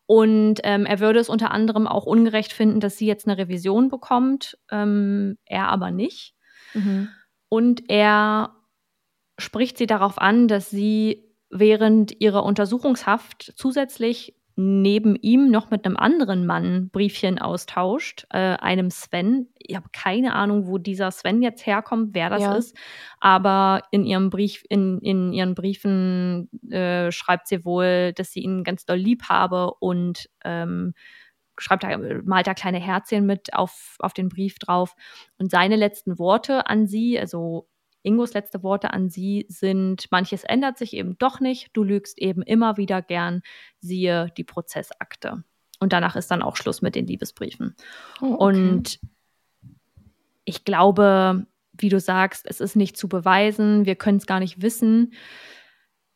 Und 0.07 0.61
ähm, 0.63 0.87
er 0.87 1.01
würde 1.01 1.19
es 1.19 1.29
unter 1.29 1.51
anderem 1.51 1.87
auch 1.89 2.07
ungerecht 2.07 2.53
finden, 2.53 2.81
dass 2.81 2.97
sie 2.97 3.07
jetzt 3.07 3.27
eine 3.27 3.39
Revision 3.39 3.89
bekommt, 3.89 4.57
ähm, 4.71 5.37
er 5.45 5.69
aber 5.69 5.91
nicht. 5.91 6.35
Mhm. 6.75 7.09
Und 7.49 7.91
er 7.91 8.55
spricht 9.39 9.79
sie 9.79 9.87
darauf 9.87 10.19
an, 10.19 10.49
dass 10.49 10.71
sie 10.71 11.25
während 11.51 12.21
ihrer 12.21 12.45
Untersuchungshaft 12.45 13.53
zusätzlich 13.57 14.37
neben 14.57 15.17
ihm 15.17 15.51
noch 15.51 15.71
mit 15.71 15.85
einem 15.85 15.97
anderen 15.99 16.47
Mann 16.47 16.89
Briefchen 16.91 17.39
austauscht, 17.39 18.27
äh, 18.31 18.39
einem 18.57 18.91
Sven. 18.91 19.49
Ich 19.59 19.77
habe 19.77 19.89
keine 19.93 20.35
Ahnung, 20.35 20.67
wo 20.67 20.79
dieser 20.79 21.11
Sven 21.11 21.43
jetzt 21.43 21.67
herkommt, 21.67 22.15
wer 22.15 22.31
das 22.31 22.43
Ja. 22.43 22.55
ist. 22.57 22.77
Aber 23.21 23.83
in 23.91 24.05
ihrem 24.07 24.31
Brief, 24.31 24.65
in, 24.71 24.99
in 25.01 25.33
ihren 25.35 25.55
Briefen 25.55 26.49
äh, 26.71 27.13
schreibt 27.13 27.49
sie 27.49 27.65
wohl, 27.67 28.13
dass 28.15 28.33
sie 28.33 28.41
ihn 28.41 28.65
ganz 28.65 28.87
doll 28.87 28.97
lieb 28.97 29.25
habe 29.29 29.73
und 29.79 30.29
ähm, 30.43 30.95
schreibt 31.59 31.85
da, 31.85 31.99
malt 32.25 32.47
da 32.47 32.55
kleine 32.55 32.79
Herzchen 32.81 33.27
mit 33.27 33.55
auf, 33.55 33.97
auf 33.99 34.15
den 34.15 34.29
Brief 34.29 34.59
drauf. 34.59 34.95
Und 35.39 35.51
seine 35.51 35.77
letzten 35.77 36.19
Worte 36.19 36.67
an 36.67 36.87
sie, 36.87 37.19
also 37.19 37.69
Ingos 38.07 38.35
letzte 38.35 38.63
Worte 38.63 38.93
an 38.93 39.09
sie 39.09 39.47
sind, 39.49 40.11
manches 40.11 40.45
ändert 40.45 40.79
sich 40.79 40.95
eben 40.95 41.19
doch 41.19 41.41
nicht, 41.41 41.71
du 41.73 41.83
lügst 41.83 42.19
eben 42.19 42.43
immer 42.43 42.77
wieder 42.77 43.03
gern, 43.03 43.43
siehe 43.81 44.33
die 44.37 44.45
Prozessakte. 44.45 45.45
Und 45.81 45.93
danach 45.93 46.17
ist 46.17 46.31
dann 46.31 46.43
auch 46.43 46.57
Schluss 46.57 46.81
mit 46.83 46.95
den 46.95 47.07
Liebesbriefen. 47.07 47.75
Oh, 48.21 48.35
okay. 48.35 48.45
Und 48.45 49.01
ich 50.45 50.65
glaube, 50.65 51.47
wie 51.77 51.89
du 51.89 52.01
sagst, 52.01 52.47
es 52.49 52.61
ist 52.61 52.77
nicht 52.77 52.97
zu 52.97 53.09
beweisen, 53.09 53.85
wir 53.85 53.97
können 53.97 54.19
es 54.19 54.27
gar 54.27 54.41
nicht 54.41 54.63
wissen, 54.63 55.13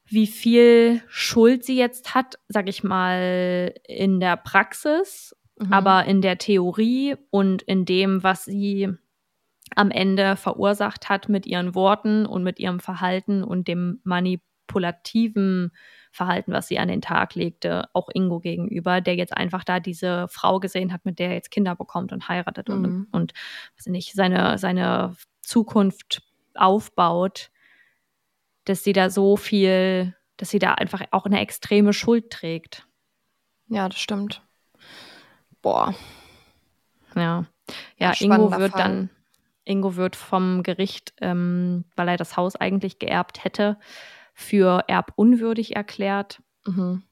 wie 0.06 0.26
viel 0.26 1.02
Schuld 1.08 1.64
sie 1.64 1.76
jetzt 1.76 2.14
hat, 2.14 2.38
sag 2.48 2.68
ich 2.68 2.82
mal, 2.82 3.74
in 3.86 4.18
der 4.20 4.36
Praxis, 4.36 5.36
Mhm. 5.60 5.72
aber 5.74 6.04
in 6.06 6.22
der 6.22 6.38
Theorie 6.38 7.16
und 7.28 7.62
in 7.62 7.84
dem, 7.84 8.22
was 8.22 8.46
sie 8.46 8.88
am 9.76 9.90
Ende 9.90 10.36
verursacht 10.36 11.08
hat 11.08 11.28
mit 11.28 11.46
ihren 11.46 11.74
Worten 11.74 12.26
und 12.26 12.42
mit 12.42 12.58
ihrem 12.58 12.80
Verhalten 12.80 13.42
und 13.44 13.68
dem 13.68 14.00
manipulativen 14.04 15.72
Verhalten, 16.12 16.52
was 16.52 16.68
sie 16.68 16.78
an 16.78 16.88
den 16.88 17.00
Tag 17.02 17.34
legte, 17.34 17.88
auch 17.92 18.08
Ingo 18.12 18.40
gegenüber, 18.40 19.00
der 19.00 19.14
jetzt 19.16 19.36
einfach 19.36 19.62
da 19.64 19.78
diese 19.80 20.26
Frau 20.28 20.58
gesehen 20.60 20.92
hat, 20.92 21.04
mit 21.04 21.18
der 21.18 21.28
er 21.28 21.34
jetzt 21.34 21.50
Kinder 21.50 21.76
bekommt 21.76 22.12
und 22.12 22.28
heiratet 22.28 22.68
Mhm. 22.68 22.74
und, 22.74 23.08
und 23.12 23.32
weiß 23.76 23.86
ich 23.86 23.92
nicht, 23.92 24.12
seine, 24.14 24.58
seine 24.58 25.14
Zukunft 25.42 26.22
aufbaut, 26.54 27.50
dass 28.64 28.82
sie 28.84 28.92
da 28.92 29.08
so 29.10 29.36
viel, 29.36 30.14
dass 30.36 30.50
sie 30.50 30.58
da 30.58 30.74
einfach 30.74 31.02
auch 31.12 31.26
eine 31.26 31.40
extreme 31.40 31.92
Schuld 31.92 32.30
trägt. 32.30 32.86
Ja, 33.68 33.88
das 33.88 34.00
stimmt. 34.00 34.42
Boah. 35.62 35.94
Ja. 37.14 37.46
Ja, 37.98 38.12
Ingo 38.18 38.50
wird 38.58 38.72
Fall. 38.72 38.82
dann, 38.82 39.10
Ingo 39.70 39.96
wird 39.96 40.16
vom 40.16 40.62
Gericht, 40.62 41.14
ähm, 41.20 41.84
weil 41.96 42.08
er 42.08 42.16
das 42.16 42.36
Haus 42.36 42.56
eigentlich 42.56 42.98
geerbt 42.98 43.44
hätte, 43.44 43.78
für 44.34 44.84
erbunwürdig 44.88 45.76
erklärt, 45.76 46.42
Mhm. 46.66 47.02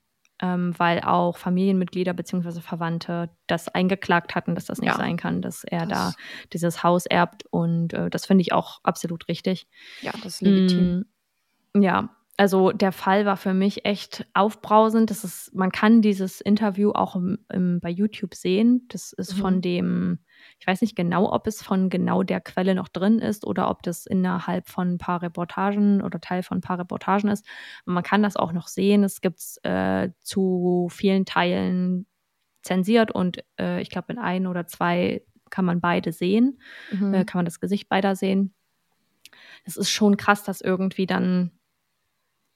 ähm, 0.41 0.75
weil 0.79 1.01
auch 1.01 1.37
Familienmitglieder 1.37 2.13
bzw. 2.15 2.61
Verwandte 2.61 3.31
das 3.47 3.69
eingeklagt 3.69 4.35
hatten, 4.35 4.55
dass 4.55 4.67
das 4.67 4.79
nicht 4.81 4.91
Ja. 4.91 4.97
sein 4.97 5.17
kann, 5.17 5.43
dass 5.43 5.65
er 5.65 5.81
da 5.87 6.07
Das- 6.07 6.17
dieses 6.53 6.83
Haus 6.83 7.07
erbt. 7.07 7.45
Und 7.51 7.93
äh, 7.93 8.09
das 8.11 8.27
finde 8.27 8.43
ich 8.43 8.53
auch 8.53 8.81
absolut 8.83 9.29
richtig. 9.29 9.67
Ja, 10.03 10.13
das 10.13 10.35
ist 10.35 10.41
legitim. 10.43 11.05
Mm, 11.75 11.83
Ja, 11.83 12.09
also 12.39 12.71
der 12.73 12.93
Fall 12.93 13.27
war 13.27 13.37
für 13.37 13.53
mich 13.53 13.85
echt 13.85 14.25
aufbrausend. 14.33 15.11
Das 15.11 15.25
ist, 15.25 15.53
man 15.55 15.73
kann 15.73 16.03
dieses 16.03 16.41
Interview 16.41 16.93
auch 16.93 17.17
im, 17.17 17.39
im, 17.53 17.81
bei 17.81 17.91
YouTube 17.91 18.35
sehen. 18.35 18.87
Das 18.91 19.13
ist 19.13 19.35
Mhm. 19.37 19.41
von 19.41 19.61
dem, 19.61 20.19
ich 20.61 20.67
weiß 20.67 20.81
nicht 20.83 20.95
genau, 20.97 21.33
ob 21.33 21.47
es 21.49 21.63
von 21.63 21.91
genau 21.91 22.23
der 22.23 22.41
Quelle 22.41 22.75
noch 22.77 22.89
drin 22.89 23.19
ist 23.19 23.45
oder 23.45 23.69
ob 23.69 23.83
das 23.83 24.07
innerhalb 24.07 24.69
von 24.69 24.93
ein 24.95 24.99
paar 24.99 25.21
Reportagen 25.21 26.01
oder 26.01 26.21
Teil 26.21 26.43
von 26.45 26.59
ein 26.59 26.63
paar 26.63 26.79
Reportagen 26.79 27.29
ist. 27.29 27.45
Man 27.85 28.05
kann 28.05 28.23
das 28.23 28.37
auch 28.37 28.53
noch 28.53 28.69
sehen. 28.69 29.03
Es 29.05 29.21
gibt 29.21 29.43
äh, 29.65 30.11
zu 30.21 30.89
vielen 30.93 31.25
Teilen 31.27 32.07
zensiert 32.63 33.11
und 33.11 33.45
äh, 33.59 33.81
ich 33.83 33.91
glaube 33.91 34.13
in 34.13 34.19
ein 34.19 34.47
oder 34.47 34.67
zwei 34.67 35.23
kann 35.51 35.65
man 35.65 35.81
beide 35.81 36.13
sehen 36.13 36.61
Mhm. 36.93 37.15
äh, 37.15 37.25
kann 37.25 37.39
man 37.41 37.47
das 37.47 37.61
Gesicht 37.61 37.89
beider 37.89 38.15
sehen. 38.15 38.55
Es 39.65 39.77
ist 39.77 39.91
schon 39.91 40.17
krass, 40.17 40.45
das 40.45 40.61
irgendwie 40.61 41.07
dann 41.07 41.53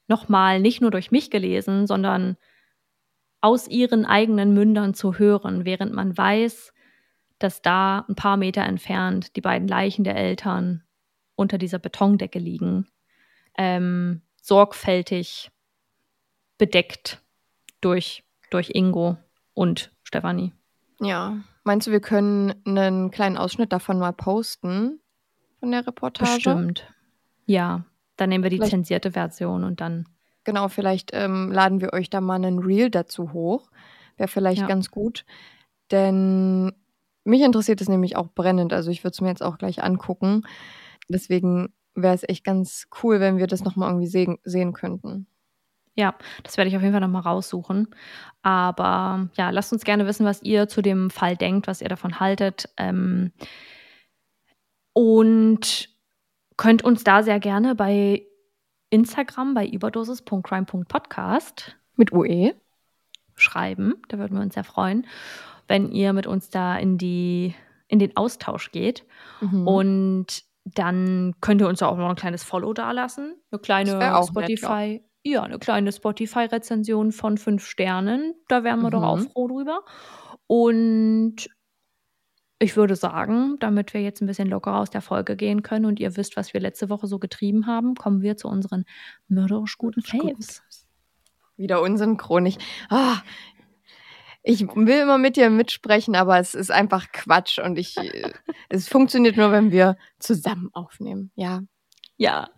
nochmal 0.09 0.61
nicht 0.61 0.81
nur 0.81 0.91
durch 0.91 1.11
mich 1.11 1.31
gelesen, 1.31 1.87
sondern 1.87 2.37
aus 3.41 3.69
ihren 3.69 4.07
eigenen 4.07 4.55
Mündern 4.55 4.95
zu 4.95 5.19
hören, 5.19 5.65
während 5.65 5.93
man 5.93 6.17
weiß, 6.17 6.73
dass 7.39 7.61
da 7.61 8.05
ein 8.09 8.15
paar 8.15 8.37
Meter 8.37 8.63
entfernt 8.63 9.35
die 9.37 9.41
beiden 9.41 9.67
Leichen 9.67 10.05
der 10.05 10.17
Eltern 10.17 10.85
unter 11.35 11.59
dieser 11.59 11.81
Betondecke 11.81 12.39
liegen, 12.39 12.87
ähm, 13.59 14.23
sorgfältig 14.41 15.51
bedeckt 16.57 17.21
durch, 17.81 18.23
durch 18.51 18.71
Ingo 18.75 19.17
und 19.55 19.91
Stefanie. 20.05 20.53
Ja. 21.01 21.37
Meinst 21.65 21.89
du, 21.89 21.91
wir 21.91 22.01
können 22.01 22.55
einen 22.65 23.11
kleinen 23.11 23.37
Ausschnitt 23.37 23.73
davon 23.73 23.99
mal 23.99 24.13
posten? 24.13 25.01
Von 25.59 25.73
der 25.73 25.87
Reportage? 25.87 26.35
Bestimmt. 26.35 26.93
Ja, 27.47 27.85
dann 28.17 28.29
nehmen 28.29 28.45
wir 28.45 28.51
die 28.51 28.57
Vielleicht- 28.57 28.71
zensierte 28.73 29.13
Version 29.13 29.65
und 29.65 29.81
dann 29.81 30.07
Genau, 30.45 30.67
vielleicht 30.69 31.11
ähm, 31.13 31.53
laden 31.53 31.81
wir 31.81 31.93
euch 31.93 32.11
da 32.11 32.21
mal 32.21 32.35
einen 32.35 32.59
Reel 32.59 32.91
dazu 32.91 33.33
hoch. 33.33 33.71
Wäre 34.17 34.27
vielleicht 34.29 34.63
Ja. 34.63 34.67
ganz 34.67 34.91
gut. 34.91 35.25
Denn 35.93 36.73
mich 37.23 37.43
interessiert 37.43 37.81
es 37.81 37.89
nämlich 37.89 38.17
auch 38.17 38.27
brennend. 38.35 38.73
Also 38.73 38.91
ich 38.91 39.05
würde 39.05 39.13
es 39.13 39.21
mir 39.21 39.29
jetzt 39.29 39.43
auch 39.43 39.57
gleich 39.57 39.85
angucken. 39.85 40.43
Deswegen 41.09 41.73
wäre 41.95 42.15
es 42.15 42.29
echt 42.29 42.43
ganz 42.43 42.89
cool, 43.03 43.21
wenn 43.21 43.39
wir 43.39 43.47
das 43.47 43.63
nochmal 43.63 43.91
irgendwie 43.91 44.09
sehen, 44.09 44.39
sehen 44.43 44.73
könnten. 44.73 45.29
Ja, 45.95 46.15
das 46.43 46.57
werde 46.57 46.69
ich 46.71 46.77
auf 46.77 46.83
jeden 46.83 46.93
Fall 46.95 47.01
nochmal 47.03 47.23
raussuchen. 47.23 47.95
Aber 48.43 49.29
ja, 49.35 49.51
lasst 49.51 49.73
uns 49.73 49.85
gerne 49.85 50.07
wissen, 50.07 50.27
was 50.27 50.43
ihr 50.43 50.67
zu 50.67 50.83
dem 50.83 51.09
Fall 51.11 51.37
denkt, 51.37 51.69
was 51.69 51.83
ihr 51.83 51.89
davon 51.89 52.19
haltet. 52.19 52.69
Ähm, 52.79 53.31
und 54.93 55.89
könnt 56.63 56.85
uns 56.85 57.03
da 57.03 57.25
sehr 57.25 57.41
gerne 57.41 57.75
bei 57.75 58.25
Instagram 58.91 59.53
bei 59.55 59.67
überdosis.crime.podcast 59.67 61.77
Mit 61.97 62.13
UE? 62.13 62.55
schreiben. 63.35 63.95
Da 64.09 64.19
würden 64.19 64.37
wir 64.37 64.43
uns 64.43 64.55
sehr 64.55 64.63
freuen, 64.63 65.05
wenn 65.67 65.91
ihr 65.91 66.13
mit 66.13 66.29
uns 66.29 66.51
da 66.51 66.77
in, 66.77 66.99
die, 66.99 67.55
in 67.89 67.99
den 67.99 68.17
Austausch 68.17 68.71
geht. 68.71 69.05
Mhm. 69.41 69.67
Und 69.67 70.45
dann 70.65 71.35
könnt 71.41 71.61
ihr 71.61 71.67
uns 71.69 71.83
auch 71.83 71.97
noch 71.97 72.09
ein 72.11 72.15
kleines 72.15 72.45
Follow 72.45 72.73
dalassen. 72.75 73.35
Eine 73.51 73.59
kleine 73.61 74.17
auch 74.17 74.33
nett, 74.33 74.57
Spotify. 74.59 75.03
ja. 75.25 75.43
eine 75.43 75.59
kleine 75.59 75.91
Spotify-Rezension 75.91 77.11
von 77.11 77.39
fünf 77.39 77.67
Sternen. 77.67 78.35
Da 78.47 78.63
wären 78.63 78.83
wir 78.83 78.91
doch 78.91 79.03
auch 79.03 79.19
Mhm. 79.19 79.31
froh 79.31 79.49
drüber. 79.49 79.81
Und 80.47 81.49
ich 82.63 82.77
würde 82.77 82.97
sagen, 82.97 83.57
damit 83.59 83.93
wir 83.93 84.03
jetzt 84.03 84.21
ein 84.21 84.27
bisschen 84.27 84.49
lockerer 84.49 84.79
aus 84.79 84.91
der 84.91 85.03
Folge 85.03 85.37
gehen 85.37 85.63
können 85.63 85.85
und 85.85 85.99
ihr 85.99 86.17
wisst, 86.17 86.37
was 86.37 86.55
wir 86.55 86.61
letzte 86.61 86.89
Woche 86.89 87.07
so 87.07 87.19
getrieben 87.19 87.67
haben, 87.67 87.95
kommen 87.97 88.23
wir 88.23 88.37
zu 88.37 88.49
unseren 88.49 88.85
mörderisch 89.29 89.79
guten 89.79 90.03
Faves. 90.03 90.63
Wieder 91.57 91.83
unsynchron. 91.83 92.47
Ich, 92.47 92.59
ah, 92.89 93.21
ich 94.43 94.67
will 94.75 95.01
immer 95.01 95.19
mit 95.19 95.37
dir 95.37 95.51
mitsprechen, 95.51 96.15
aber 96.15 96.39
es 96.39 96.55
ist 96.55 96.71
einfach 96.71 97.11
Quatsch 97.13 97.59
und 97.59 97.79
ich, 97.79 97.97
äh, 97.97 98.33
es 98.69 98.89
funktioniert 98.89 99.37
nur, 99.37 99.51
wenn 99.51 99.73
wir 99.73 99.97
zusammen 100.19 100.71
aufnehmen. 100.73 101.33
Ja. 101.35 101.63
Ja, 102.17 102.49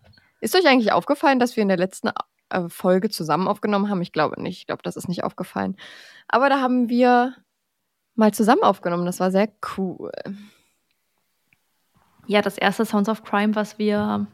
Ist 0.41 0.55
euch 0.55 0.67
eigentlich 0.67 0.93
aufgefallen, 0.93 1.39
dass 1.39 1.57
wir 1.57 1.63
in 1.63 1.69
der 1.69 1.79
letzten 1.79 2.11
äh, 2.51 2.69
Folge 2.69 3.09
zusammen 3.09 3.49
aufgenommen 3.49 3.89
haben? 3.89 4.03
Ich 4.03 4.13
glaube 4.13 4.43
nicht. 4.43 4.59
Ich 4.59 4.67
glaube, 4.67 4.83
das 4.83 4.97
ist 4.97 5.09
nicht 5.09 5.25
aufgefallen. 5.25 5.77
Aber 6.29 6.51
da 6.51 6.61
haben 6.61 6.91
wir 6.91 7.35
mal 8.15 8.33
zusammen 8.33 8.63
aufgenommen. 8.63 9.07
Das 9.07 9.21
war 9.21 9.31
sehr 9.31 9.49
cool. 9.77 10.13
Ja, 12.27 12.43
das 12.43 12.59
erste 12.59 12.87
Sounds 12.87 13.09
of 13.09 13.23
Crime, 13.23 13.55
was 13.55 13.79
wir 13.79 14.27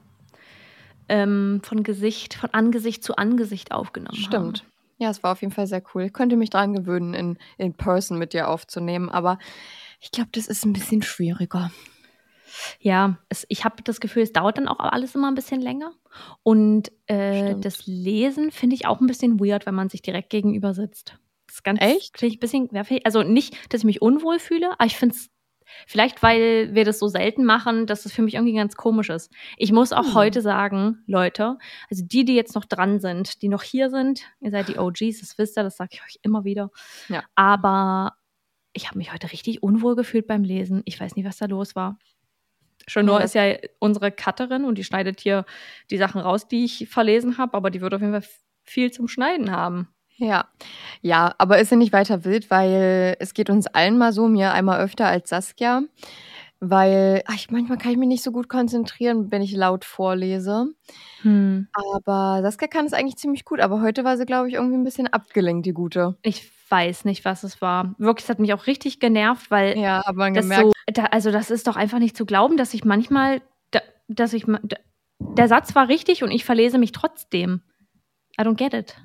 ähm, 1.09 1.61
von 1.63 1.83
Gesicht, 1.83 2.35
von 2.35 2.51
Angesicht 2.51 3.03
zu 3.03 3.17
Angesicht 3.17 3.73
aufgenommen 3.73 4.17
haben. 4.17 4.25
Stimmt. 4.25 4.65
Ja, 4.99 5.11
es 5.11 5.23
war 5.23 5.33
auf 5.33 5.41
jeden 5.41 5.53
Fall 5.53 5.67
sehr 5.67 5.83
cool. 5.95 6.05
Ich 6.05 6.13
könnte 6.13 6.37
mich 6.37 6.51
daran 6.51 6.75
gewöhnen, 6.75 7.15
in, 7.15 7.39
in 7.57 7.75
Person 7.75 8.19
mit 8.19 8.33
dir 8.33 8.49
aufzunehmen, 8.49 9.09
aber 9.09 9.39
ich 10.01 10.13
glaube, 10.13 10.31
das 10.33 10.47
ist 10.47 10.65
ein 10.65 10.73
bisschen 10.73 11.03
schwieriger. 11.03 11.71
Ja, 12.81 13.19
es, 13.29 13.47
ich 13.49 13.65
habe 13.65 13.83
das 13.83 14.01
Gefühl, 14.01 14.23
es 14.23 14.33
dauert 14.33 14.59
dann 14.59 14.69
auch 14.69 14.79
alles 14.79 15.15
immer 15.15 15.29
ein 15.29 15.35
bisschen 15.35 15.61
länger. 15.61 15.93
Und 16.43 16.93
äh, 17.07 17.47
Stimmt. 17.47 17.65
das 17.65 17.87
Lesen 17.87 18.51
finde 18.51 18.77
ich 18.77 18.87
auch 18.87 19.01
ein 19.01 19.07
bisschen 19.07 19.41
weird, 19.41 19.67
wenn 19.67 19.75
man 19.75 19.89
sich 19.89 20.03
direkt 20.03 20.31
gegenüber 20.31 20.75
sitzt. 20.75 21.19
Das 21.51 21.63
ganz, 21.63 21.81
Echt? 21.83 22.19
Finde 22.19 22.33
ich 22.33 22.37
ein 22.39 22.41
bisschen, 22.41 22.69
ich- 22.89 23.07
also 23.07 23.23
nicht, 23.23 23.57
dass 23.73 23.81
ich 23.81 23.85
mich 23.85 24.03
unwohl 24.03 24.39
fühle, 24.39 24.71
aber 24.73 24.87
ich 24.87 24.97
finde 24.97 25.15
es, 25.17 25.29
vielleicht 25.87 26.23
weil 26.23 26.75
wir 26.75 26.85
das 26.85 26.99
so 26.99 27.09
selten 27.09 27.45
machen, 27.45 27.87
dass 27.87 28.05
es 28.07 28.13
für 28.13 28.23
mich 28.23 28.35
irgendwie 28.35 28.55
ganz 28.55 28.77
komisch 28.77 29.09
ist. 29.11 29.33
Ich 29.57 29.73
muss 29.73 29.93
auch 29.93 30.07
Hm. 30.07 30.15
heute 30.15 30.41
sagen, 30.43 31.03
Leute, 31.07 31.59
also 31.91 32.05
die, 32.05 32.25
die 32.25 32.35
jetzt 32.35 32.55
noch 32.55 32.65
dran 32.65 33.01
sind, 33.01 33.43
die 33.43 33.49
noch 33.49 33.63
hier 33.63 33.91
sind, 33.91 34.23
ihr 34.41 34.51
seid 34.51 34.69
die 34.69 34.79
OGs, 34.79 35.21
das 35.21 35.39
wisst 35.39 35.57
ihr, 35.59 35.63
das 35.63 35.77
sage 35.77 35.91
ich 35.95 36.03
euch 36.03 36.19
immer 36.23 36.45
wieder. 36.45 36.71
Ja. 37.09 37.23
Aber 37.35 38.15
ich 38.73 38.87
habe 38.89 38.99
mich 38.99 39.13
heute 39.13 39.33
richtig 39.33 39.63
unwohl 39.63 39.97
gefühlt 39.97 40.27
beim 40.29 40.45
Lesen. 40.45 40.83
Ich 40.85 41.01
weiß 41.01 41.17
nicht, 41.17 41.25
was 41.27 41.39
da 41.39 41.47
los 41.47 41.75
war. 41.77 41.99
Chanor 42.89 43.19
Ja, 43.19 43.25
ist 43.25 43.35
ja 43.35 43.57
unsere 43.79 44.11
Cutterin 44.11 44.65
und 44.65 44.79
die 44.79 44.85
schneidet 44.85 45.21
hier 45.21 45.45
die 45.91 45.99
Sachen 45.99 46.21
raus, 46.21 46.49
die 46.49 46.65
ich 46.65 46.89
verlesen 46.89 47.37
habe, 47.39 47.55
aber 47.55 47.71
die 47.71 47.81
wird 47.81 47.93
auf 47.95 48.01
jeden 48.01 48.13
Fall 48.13 48.29
viel 48.65 48.91
zum 48.91 49.07
Schneiden 49.09 49.51
haben. 49.53 49.89
Ja. 50.21 50.45
Ja, 51.01 51.35
aber 51.39 51.59
ist 51.59 51.71
ja 51.71 51.79
nicht 51.79 51.95
weiter 51.95 52.25
wild, 52.25 52.51
weil 52.51 53.17
es 53.21 53.33
geht 53.33 53.49
uns 53.49 53.67
allen 53.67 53.97
mal 53.97 54.13
so, 54.13 54.29
mir 54.29 54.53
einmal 54.53 54.81
öfter 54.81 55.07
als 55.07 55.31
Saskia, 55.31 55.83
weil 56.61 57.23
ach, 57.27 57.35
ich 57.35 57.51
manchmal 57.51 57.79
kann 57.79 57.93
ich 57.93 57.97
mich 57.97 58.09
nicht 58.09 58.23
so 58.23 58.31
gut 58.31 58.49
konzentrieren, 58.51 59.31
wenn 59.33 59.41
ich 59.41 59.53
laut 59.53 59.85
vorlese. 59.87 60.67
Hm. 61.23 61.69
Aber 61.73 62.41
Saskia 62.43 62.69
kann 62.69 62.85
es 62.85 62.93
eigentlich 62.93 63.17
ziemlich 63.17 63.47
gut, 63.47 63.61
aber 63.61 63.81
heute 63.81 64.05
war 64.05 64.19
sie, 64.19 64.27
glaube 64.27 64.49
ich, 64.49 64.55
irgendwie 64.55 64.77
ein 64.77 64.85
bisschen 64.85 65.07
abgelenkt, 65.09 65.65
die 65.65 65.73
Gute. 65.73 66.19
Ich 66.23 66.51
weiß 66.69 67.07
nicht, 67.07 67.25
was 67.25 67.43
es 67.43 67.63
war. 67.63 67.95
Wirklich, 67.99 68.25
es 68.25 68.31
hat 68.31 68.41
mich 68.41 68.53
auch 68.53 68.67
richtig 68.67 69.01
genervt, 69.01 69.51
weil 69.51 69.79
Ja, 69.79 70.03
hat 70.05 70.17
man 70.17 70.35
das 70.35 70.45
gemerkt. 70.45 70.67
so 70.67 70.73
da 70.93 71.05
also, 71.07 71.31
das 71.33 71.51
ist 71.51 71.67
doch 71.67 71.77
einfach 71.77 71.99
nicht 71.99 72.15
zu 72.17 72.27
glauben, 72.27 72.59
dass 72.59 72.75
ich 72.75 72.85
manchmal 72.85 73.41
da 73.71 73.81
dass 74.09 74.35
ich 74.35 74.47
ma 74.47 74.59
d 74.63 74.77
der 75.19 75.49
Satz 75.49 75.75
war 75.75 75.89
richtig 75.89 76.23
und 76.25 76.31
ich 76.31 76.45
verlese 76.45 76.79
mich 76.79 76.93
trotzdem. 76.93 77.63
I 78.41 78.45
don't 78.45 78.57
get 78.57 78.75
it. 78.75 78.97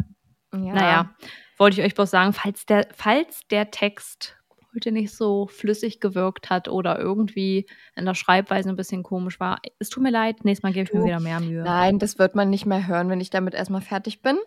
Ja. 0.63 0.73
Na 0.73 0.89
ja, 0.89 1.15
wollte 1.57 1.79
ich 1.81 1.85
euch 1.85 1.95
bloß 1.95 2.09
sagen, 2.11 2.33
falls 2.33 2.65
der 2.65 2.87
falls 2.93 3.41
der 3.49 3.71
Text 3.71 4.35
heute 4.73 4.91
nicht 4.91 5.13
so 5.15 5.47
flüssig 5.47 6.01
gewirkt 6.01 6.49
hat 6.49 6.67
oder 6.67 6.99
irgendwie 6.99 7.65
in 7.95 8.05
der 8.05 8.13
Schreibweise 8.13 8.69
'n 8.69 8.75
bisschen 8.75 9.03
komisch 9.03 9.39
war, 9.39 9.59
es 9.79 9.89
tut 9.89 10.03
mir 10.03 10.11
leid, 10.11 10.43
nächstes 10.43 10.63
Mal 10.63 10.73
gebe 10.73 10.83
ich 10.85 10.93
mir 10.93 10.99
Du, 10.99 11.05
wieder 11.05 11.19
mehr 11.21 11.39
Mühe. 11.39 11.63
nein, 11.63 11.97
das 11.99 12.19
wird 12.19 12.35
man 12.35 12.49
nicht 12.49 12.65
mehr 12.65 12.85
hören, 12.87 13.09
wenn 13.09 13.21
ich 13.21 13.29
damit 13.29 13.53
erst 13.53 13.71
mal 13.71 13.81
fertig 13.81 14.21
bin. 14.21 14.37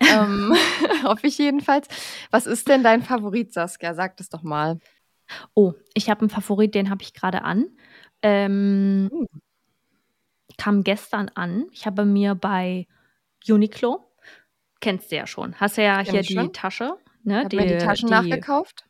Ähm, 0.08 0.52
hoffe 1.04 1.26
ich 1.26 1.38
jedenfalls. 1.38 1.88
Was 2.30 2.46
ist 2.46 2.68
denn 2.68 2.82
dein 2.84 3.02
Favorit, 3.02 3.52
Saskia? 3.52 3.94
Sag 3.94 4.16
das 4.18 4.28
doch 4.28 4.42
mal. 4.42 4.78
Oh, 5.54 5.74
ich 5.94 6.10
habe 6.10 6.24
'n 6.24 6.30
Favorit, 6.30 6.74
den 6.74 6.90
habe 6.90 7.02
ich 7.02 7.14
grade 7.14 7.42
an. 7.44 7.66
Ähm 8.22 9.10
Uh. 9.12 9.26
kam 10.58 10.82
gestern 10.84 11.30
an. 11.34 11.66
Ich 11.72 11.86
habe 11.86 12.04
mir 12.04 12.34
bei 12.34 12.86
Uniqlo 13.48 14.11
kennst 14.82 15.10
du 15.10 15.16
ja 15.16 15.26
schon, 15.26 15.54
hast 15.58 15.78
du 15.78 15.82
ja 15.82 16.02
Kenn 16.02 16.12
hier 16.12 16.20
ich 16.20 16.26
die 16.28 16.34
schon. 16.34 16.52
Tasche, 16.52 16.96
ne, 17.24 17.48
die 17.48 17.56
die 17.56 17.78
Taschen 17.78 18.08
die 18.08 18.12
nachgekauft. 18.14 18.84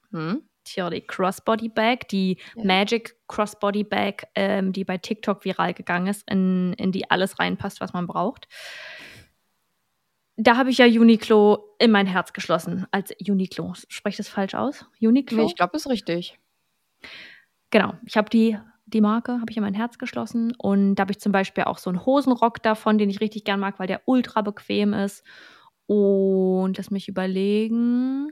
Tja, 0.64 0.90
die 0.90 1.00
Crossbody 1.00 1.68
Bag, 1.68 2.08
die 2.08 2.38
Ja. 2.56 2.64
Magic 2.64 3.16
Crossbody 3.28 3.84
Bag, 3.84 4.24
ähm, 4.36 4.72
die 4.72 4.84
bei 4.84 4.96
TikTok 4.98 5.44
viral 5.44 5.74
gegangen 5.74 6.06
ist, 6.08 6.28
in 6.30 6.72
in 6.74 6.92
die 6.92 7.10
alles 7.10 7.38
reinpasst, 7.38 7.80
was 7.80 7.92
man 7.92 8.06
braucht. 8.06 8.46
Da 10.38 10.56
habe 10.56 10.70
ich 10.70 10.78
ja 10.78 10.86
Uniqlo 10.86 11.74
in 11.78 11.90
mein 11.90 12.06
Herz 12.06 12.32
geschlossen 12.32 12.86
als 12.90 13.12
Uniqlo. 13.28 13.74
Spreche 13.88 14.14
ich 14.14 14.16
das 14.16 14.28
falsch 14.28 14.54
aus? 14.54 14.86
Uniqlo? 15.00 15.46
ich 15.46 15.56
glaube, 15.56 15.76
ist 15.76 15.88
richtig. 15.88 16.38
Genau. 17.70 17.94
Ich 18.06 18.16
habe 18.16 18.30
die 18.30 18.58
die 18.86 19.00
Marke 19.00 19.32
habe 19.40 19.50
ich 19.50 19.56
in 19.56 19.62
mein 19.62 19.72
Herz 19.72 19.96
geschlossen 19.96 20.52
und 20.58 20.96
da 20.96 21.02
habe 21.02 21.12
ich 21.12 21.18
zum 21.20 21.32
Beispiel 21.32 21.64
auch 21.64 21.78
so 21.78 21.88
'n 21.90 22.04
Hosenrock 22.04 22.62
davon, 22.62 22.98
den 22.98 23.08
ich 23.08 23.20
richtig 23.20 23.44
gern 23.44 23.58
mag, 23.60 23.78
weil 23.78 23.86
der 23.86 24.02
ultra 24.04 24.42
bequem 24.42 24.92
ist. 24.92 25.24
Und 25.92 26.78
lass 26.78 26.90
mich 26.90 27.06
überlegen, 27.08 28.28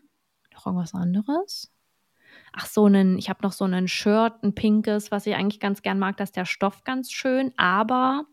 noch 0.54 0.66
irgendwas 0.66 0.94
anderes? 0.94 1.70
Ach 2.54 2.66
so, 2.66 2.88
'nen 2.88 3.18
ich 3.18 3.28
habe 3.28 3.42
noch 3.42 3.52
so 3.52 3.66
'nen 3.66 3.86
Shirt, 3.88 4.42
'n 4.42 4.54
pinkes, 4.54 5.10
was 5.12 5.26
ich 5.26 5.34
eigentlich 5.36 5.60
ganz 5.60 5.82
gern 5.82 5.98
mag. 5.98 6.16
Da 6.16 6.24
ist 6.24 6.36
der 6.36 6.44
Stoff 6.44 6.84
ganz 6.84 7.12
schön, 7.12 7.52
aber 7.56 8.24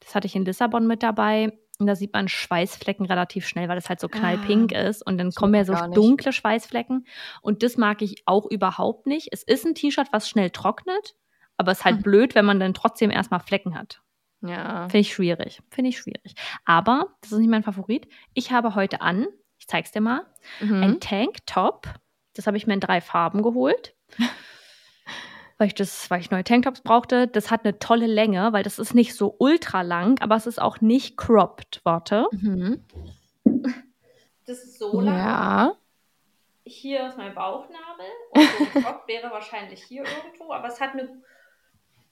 das 0.00 0.14
hatte 0.16 0.26
ich 0.28 0.36
in 0.36 0.46
Lissabon 0.46 0.86
mit 0.88 1.02
dabei 1.04 1.58
und 1.80 1.86
da 1.88 1.96
sieht 1.96 2.14
man 2.14 2.28
Schweißflecken 2.28 3.06
relativ 3.06 3.46
schnell, 3.48 3.68
weil 3.68 3.76
das 3.76 3.90
halt 3.90 4.00
so 4.00 4.08
knallpink 4.10 4.72
Ah, 4.72 4.74
ist 4.74 5.02
und 5.06 5.18
dann 5.18 5.34
kommen 5.34 5.54
ja 5.56 5.64
so 5.66 5.76
dunkle 5.76 6.32
Schweißflecken 6.32 7.06
und 7.42 7.64
das 7.64 7.78
mag 7.78 8.02
ich 8.02 8.22
auch 8.26 8.46
überhaupt 8.50 9.06
nicht. 9.08 9.30
Es 9.32 9.44
ist 9.44 9.66
'n 9.66 9.74
T-Shirt, 9.76 10.08
was 10.12 10.28
schnell 10.30 10.50
trocknet, 10.50 11.16
aber 11.58 11.72
ist 11.72 11.84
halt 11.86 12.02
Hm. 12.02 12.04
blöd, 12.04 12.36
wenn 12.36 12.46
man 12.46 12.60
dann 12.60 12.74
trotzdem 12.74 13.10
erst 13.12 13.32
mal 13.32 13.40
Flecken 13.40 13.76
hat. 13.78 14.03
Ja. 14.48 14.82
Finde 14.88 14.98
ich 15.00 15.12
schwierig, 15.14 15.60
finde 15.70 15.88
ich 15.90 15.98
schwierig. 15.98 16.34
Aber 16.64 17.08
das 17.22 17.32
ist 17.32 17.38
nicht 17.38 17.48
mein 17.50 17.62
Favorit. 17.62 18.06
Ich 18.34 18.52
habe 18.52 18.74
heute 18.74 19.00
an 19.00 19.26
ich 19.58 19.68
zeige 19.68 19.86
es 19.86 19.92
dir 19.92 20.02
mal, 20.02 20.26
ein 20.60 20.90
Mhm. 20.90 21.00
Tanktop. 21.00 21.86
Das 22.34 22.46
habe 22.46 22.56
ich 22.58 22.66
mir 22.66 22.74
in 22.74 22.80
3 22.80 23.00
Farben 23.00 23.42
geholt. 23.42 23.94
Weil 25.58 25.68
ich 25.68 25.74
das 25.74 26.10
weil 26.10 26.20
ich 26.20 26.30
neue 26.30 26.44
Tanktops 26.44 26.80
brauchte. 26.82 27.28
Das 27.28 27.50
hat 27.50 27.64
'ne 27.64 27.78
tolle 27.78 28.06
Länge, 28.06 28.52
weil 28.52 28.64
das 28.64 28.78
ist 28.80 28.94
nicht 28.94 29.14
so 29.14 29.36
ultra 29.38 29.82
lang, 29.82 30.20
aber 30.20 30.34
es 30.36 30.46
ist 30.46 30.60
auch 30.60 30.80
nicht 30.80 31.16
cropped. 31.16 31.80
Warte. 31.84 32.26
Mhm. 32.32 32.84
Das 34.46 34.58
ist 34.64 34.78
so 34.78 35.00
lang. 35.00 35.14
Ja. 35.14 35.72
Hier 36.66 37.08
ist 37.08 37.16
mein 37.18 37.34
Bauchnabel 37.34 38.06
und 38.32 38.42
so 38.42 38.58
'n 38.58 38.82
Crop 38.82 39.04
wäre 39.08 39.30
wahrscheinlich 39.30 39.82
hier 39.84 40.04
irgendwo, 40.04 40.52
aber 40.52 40.68
es 40.68 40.80
hat 40.80 40.94
'ne 40.94 41.22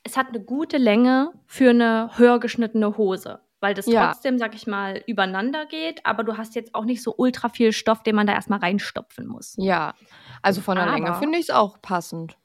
es 0.05 0.16
hat 0.16 0.32
'ne 0.32 0.40
gute 0.40 0.78
Länge 0.78 1.32
für 1.46 1.72
'ne 1.72 2.11
höher 2.16 2.40
geschnittene 2.40 2.96
Hose, 2.96 3.40
weil 3.61 3.74
das 3.74 3.86
Ja. 3.86 3.90
trotzdem, 3.90 4.38
sage 4.38 4.57
ich 4.57 4.66
mal, 4.66 5.03
übereinander 5.07 5.66
geht, 5.66 6.05
aber 6.07 6.24
du 6.24 6.36
hast 6.36 6.55
jetzt 6.55 6.74
auch 6.74 6.84
nicht 6.84 7.03
so 7.03 7.14
ultra 7.16 7.48
viel 7.48 7.72
Stoff, 7.72 8.03
den 8.03 8.16
man 8.16 8.26
da 8.26 8.34
erst 8.34 8.50
mal 8.50 8.59
reinstopfen 8.59 9.26
muss. 9.26 9.59
Ja. 9.59 9.94
Also, 10.42 10.61
von 10.62 10.76
der 10.78 10.86
Länge 10.86 11.14
Aber 11.14 11.14
finde 11.14 11.38
ich's 11.38 11.50
auch 11.50 11.82
passend. 11.82 12.38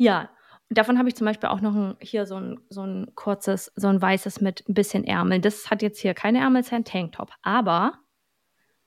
Ja, 0.00 0.30
davon 0.70 0.98
habe 0.98 1.08
ich 1.08 1.14
zum 1.16 1.26
Beispiel 1.26 1.48
auch 1.50 1.60
noch 1.60 1.74
'n 1.74 1.96
hier 2.00 2.24
so 2.26 2.36
'n 2.36 2.60
so 2.70 2.82
'n 2.82 3.12
kurzes 3.14 3.70
so 3.76 3.88
'n 3.88 4.00
weißes 4.00 4.40
mit 4.40 4.64
'n 4.68 4.72
bisschen 4.74 5.04
Ärmeln. 5.04 5.42
Das 5.42 5.70
hat 5.70 5.82
jetzt 5.82 6.00
hier 6.00 6.14
keine 6.14 6.38
Ärmel, 6.40 6.60
ist 6.62 6.70
ja 6.70 6.78
'n 6.78 6.84
Tanktop. 6.84 7.30
Aber 7.42 7.98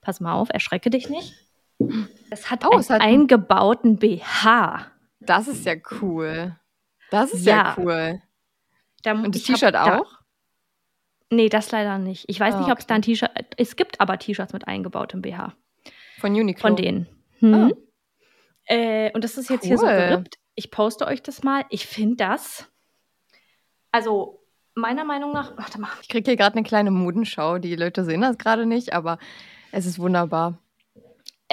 pass 0.02 0.20
mal 0.22 0.34
auf, 0.36 0.50
erschrecke 0.52 0.90
dich 0.92 1.10
nicht. 1.10 1.38
Es 2.32 2.52
hat 2.52 2.66
Oh, 2.66 2.78
einen 2.78 2.80
es 2.80 2.90
hat 2.90 3.04
eingebauten 3.04 3.98
BH. 4.00 4.88
Das 5.22 5.48
ist 5.48 5.66
ja 5.66 5.76
cool. 6.02 6.56
Das 7.14 7.32
ist 7.32 7.46
ja 7.46 7.58
Ja. 7.58 7.76
cool. 7.78 8.22
Da 9.04 9.12
Und 9.12 9.36
das 9.36 9.44
T-Shirt 9.44 9.76
da 9.76 10.00
auch? 10.00 10.20
Ne, 11.32 11.48
das 11.50 11.72
leider 11.72 11.98
nicht. 12.00 12.26
Ich 12.28 12.40
weiß 12.40 12.56
Ah, 12.56 12.60
nicht, 12.60 12.72
ob's 12.72 12.88
da 12.88 12.96
okay. 12.96 13.00
'n 13.00 13.02
T-Shirt 13.04 13.32
es 13.58 13.76
gibt 13.76 14.02
aber 14.02 14.18
T-Shirts 14.18 14.52
mit 14.54 14.68
eingebautem 14.68 15.22
BH. 15.22 15.54
Von 16.20 16.32
Von 16.32 16.42
Uniqlo? 16.42 16.76
denen. 16.76 17.08
Ah. 17.42 17.46
Mhm. 17.46 17.74
Äh, 18.66 19.12
und 19.14 19.24
das 19.24 19.38
ist 19.38 19.50
jetzt 19.50 19.66
hier 19.66 19.78
so 19.78 19.86
Cool. 19.86 19.94
gerippt. 19.96 20.36
Ich 20.56 20.72
poste 20.72 21.06
euch 21.06 21.22
das 21.22 21.44
mal. 21.44 21.66
Ich 21.70 21.86
finde 21.88 22.16
das 22.18 22.68
also, 23.96 24.40
meiner 24.74 25.04
Meinung 25.06 25.34
nach 25.34 25.56
warte 25.56 25.80
mal. 25.80 25.90
Ich 26.02 26.10
kriege 26.10 26.32
hier 26.32 26.36
grad 26.36 26.56
'ne 26.56 26.64
kleine 26.64 26.90
Modenschau. 26.90 27.60
Die 27.60 27.76
Leute 27.76 28.04
sehen 28.04 28.22
das 28.22 28.40
grade 28.40 28.66
nicht, 28.66 28.92
aber 28.92 29.20
es 29.72 29.86
ist 29.86 30.00
wunderbar. 30.00 30.58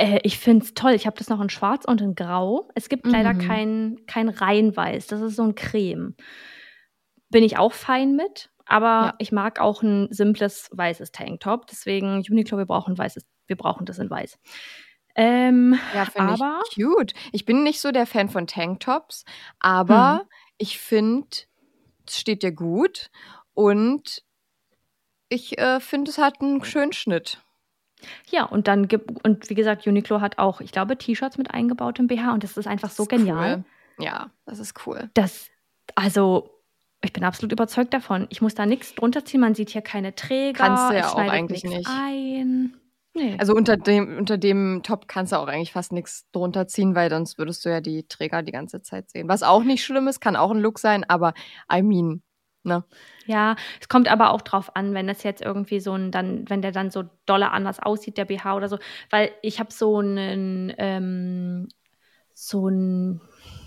Äh, 0.01 0.21
ich 0.23 0.39
finde 0.39 0.65
es 0.65 0.73
toll. 0.75 0.93
Ich 0.93 1.07
habe 1.07 1.19
das 1.19 1.29
noch 1.29 1.41
in 1.43 1.51
schwarz 1.51 1.85
und 1.85 2.01
in 2.01 2.15
grau. 2.15 2.69
Es 2.75 2.89
gibt 2.89 3.13
leider 3.13 3.35
Mhm. 3.35 3.35
kein 3.35 3.99
kein 4.07 4.29
Reinweiß. 4.31 5.07
Das 5.09 5.21
ist 5.21 5.37
so 5.37 5.43
'n 5.43 5.55
Creme. 5.55 6.15
Bin 7.33 7.45
ich 7.45 7.57
auch 7.59 7.73
fein 7.73 8.17
mit, 8.17 8.51
aber 8.67 9.13
Ja. 9.13 9.21
ich 9.21 9.31
mag 9.31 9.61
auch 9.61 9.83
'n 9.85 10.09
simples 10.11 10.69
weißes 10.73 11.13
Tanktop. 11.13 11.67
Deswegen 11.69 12.25
Uniqlo, 12.29 12.59
wir 12.59 12.67
brauchen 12.67 12.99
weißes 12.99 13.25
wir 13.47 13.57
brauchen 13.57 13.85
das 13.87 13.99
in 13.99 14.11
weiß. 14.11 14.39
Ähm, 15.17 15.79
Ja, 15.93 16.07
finde 16.07 16.33
ich 16.33 16.45
cute. 16.75 17.15
Ich 17.33 17.45
bin 17.45 17.63
nicht 17.65 17.81
so 17.81 17.93
der 17.93 18.07
Fan 18.07 18.29
von 18.29 18.47
Tanktops, 18.47 19.25
Mhm. 19.89 20.21
aber 20.21 20.27
ich 20.59 20.79
finde, 20.79 21.29
es 22.07 22.19
steht 22.21 22.43
dir 22.45 22.53
gut 22.53 23.11
und 23.55 24.23
ich, 25.33 25.59
äh, 25.59 25.79
finde, 25.79 26.11
es 26.11 26.19
hat 26.19 26.41
'n 26.43 26.65
schönen 26.65 26.93
Schnitt. 26.93 27.41
Ja, 28.31 28.45
und 28.45 28.67
dann 28.69 28.89
gibt 28.89 29.25
und 29.25 29.49
wie 29.51 29.55
gesagt, 29.55 29.87
Uniqlo 29.87 30.21
hat 30.21 30.39
auch, 30.39 30.61
ich 30.61 30.73
glaube, 30.73 30.97
T-Shirts 30.97 31.39
mit 31.39 31.51
eingebautem 31.53 32.07
BH 32.07 32.33
und 32.33 32.45
das 32.45 32.57
ist 32.57 32.67
einfach 32.67 32.89
Das 32.89 32.97
so 32.97 33.03
ist 33.05 33.09
genial. 33.09 33.65
cool. 33.99 34.05
Ja, 34.05 34.31
das 34.47 34.59
ist 34.59 34.87
cool. 34.87 35.11
Das 35.15 35.49
also, 35.95 36.51
ich 37.03 37.13
bin 37.13 37.25
absolut 37.25 37.53
überzeugt 37.53 37.93
davon. 37.95 38.27
Ich 38.31 38.41
muss 38.43 38.55
da 38.55 38.65
nix 38.67 38.95
drunter 38.95 39.25
ziehen. 39.25 39.41
Man 39.41 39.55
sieht 39.55 39.71
hier 39.71 39.83
keine 39.83 40.13
Kannst 40.13 40.29
Träger. 40.29 40.89
du 40.91 40.95
ja 40.97 41.13
auch 41.13 41.19
eigentlich 41.19 41.65
nicht. 41.65 41.89
ein. 41.89 42.75
Ne. 43.15 43.37
Also, 43.41 43.55
unter 43.55 43.77
dem 43.77 44.19
unter 44.19 44.39
dem 44.39 44.83
Top 44.85 45.09
kannst 45.09 45.33
du 45.33 45.37
auch 45.37 45.49
eigentlich 45.49 45.73
fast 45.73 45.93
nix 45.93 46.31
drunter 46.31 46.69
ziehen, 46.69 46.95
weil 46.95 47.11
sonst 47.11 47.39
würdest 47.39 47.65
du 47.65 47.69
ja 47.69 47.81
die 47.81 48.07
Träger 48.07 48.43
die 48.43 48.53
ganze 48.53 48.83
Zeit 48.83 49.11
sehen. 49.11 49.29
Was 49.29 49.43
auch 49.43 49.65
nicht 49.65 49.85
schlimm 49.85 50.07
ist, 50.07 50.21
kann 50.21 50.37
auch 50.37 50.53
'n 50.53 50.61
Look 50.61 50.79
sein, 50.79 51.05
aber 51.09 51.35
I 51.73 51.83
mean, 51.83 52.23
ne? 52.65 52.85
Ja, 53.27 53.57
es 53.81 53.89
kommt 53.89 54.09
aber 54.11 54.31
auch 54.31 54.41
drauf 54.41 54.75
an, 54.77 54.95
wenn 54.95 55.07
das 55.07 55.23
jetzt 55.23 55.43
irgendwie 55.43 55.81
so 55.81 55.93
'n 55.95 56.11
dann 56.11 56.49
wenn 56.49 56.63
der 56.63 56.73
dann 56.73 56.91
so 56.91 57.05
dolle 57.27 57.51
anders 57.51 57.79
aussieht, 57.81 58.17
der 58.17 58.25
BH 58.25 58.57
oder 58.57 58.69
so. 58.69 58.79
Weil 59.11 59.31
ich 59.43 59.61
habe 59.61 59.73
so 59.73 60.01
'nen 60.01 60.73
ähm, 60.79 61.69
so 62.35 62.69
'n 62.69 63.21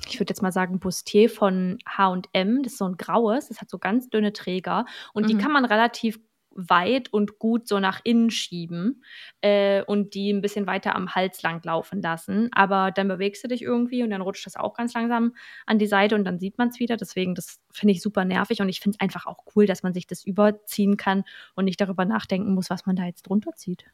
ich 0.07 0.19
würde 0.19 0.31
jetzt 0.31 0.41
mal 0.41 0.51
sagen, 0.51 0.79
Bustier 0.79 1.29
von 1.29 1.79
H&M. 1.87 2.63
Das 2.63 2.73
ist 2.73 2.79
so 2.79 2.85
'n 2.85 2.97
graues, 2.97 3.47
das 3.49 3.61
hat 3.61 3.69
so 3.69 3.79
ganz 3.79 4.09
dünne 4.09 4.33
Träger 4.33 4.85
und 5.13 5.29
die 5.29 5.35
Mhm. 5.35 5.37
kann 5.37 5.51
man 5.53 5.65
relativ 5.65 6.19
weit 6.55 7.11
und 7.11 7.39
gut 7.39 7.67
so 7.67 7.79
nach 7.79 8.01
innen 8.03 8.29
schieben, 8.31 9.03
äh, 9.41 9.83
und 9.83 10.13
die 10.13 10.31
'n 10.31 10.41
bisschen 10.41 10.67
weiter 10.67 10.95
am 10.95 11.15
Hals 11.15 11.41
langlaufen 11.43 12.01
lassen. 12.01 12.49
Aber 12.53 12.91
dann 12.91 13.07
bewegst 13.07 13.43
du 13.43 13.47
dich 13.47 13.61
irgendwie 13.61 14.03
und 14.03 14.09
dann 14.11 14.21
rutscht 14.21 14.45
das 14.45 14.55
auch 14.55 14.73
ganz 14.75 14.93
langsam 14.93 15.35
an 15.65 15.79
die 15.79 15.87
Seite 15.87 16.15
und 16.15 16.23
dann 16.25 16.39
sieht 16.39 16.57
man's 16.57 16.79
wieder. 16.79 16.97
Deswegen, 16.97 17.35
das 17.35 17.59
finde 17.71 17.93
ich 17.93 18.01
super 18.01 18.25
nervig 18.25 18.61
und 18.61 18.69
ich 18.69 18.79
finde 18.79 18.97
es 18.99 19.01
einfach 19.01 19.25
auch 19.25 19.39
cool, 19.55 19.65
dass 19.65 19.83
man 19.83 19.93
sich 19.93 20.07
das 20.07 20.23
überziehen 20.25 20.97
kann 20.97 21.23
und 21.55 21.65
nicht 21.65 21.81
darüber 21.81 22.05
nachdenken 22.05 22.53
muss, 22.53 22.69
was 22.69 22.85
man 22.85 22.95
da 22.95 23.03
jetzt 23.05 23.23
drunter 23.23 23.53
zieht. 23.55 23.85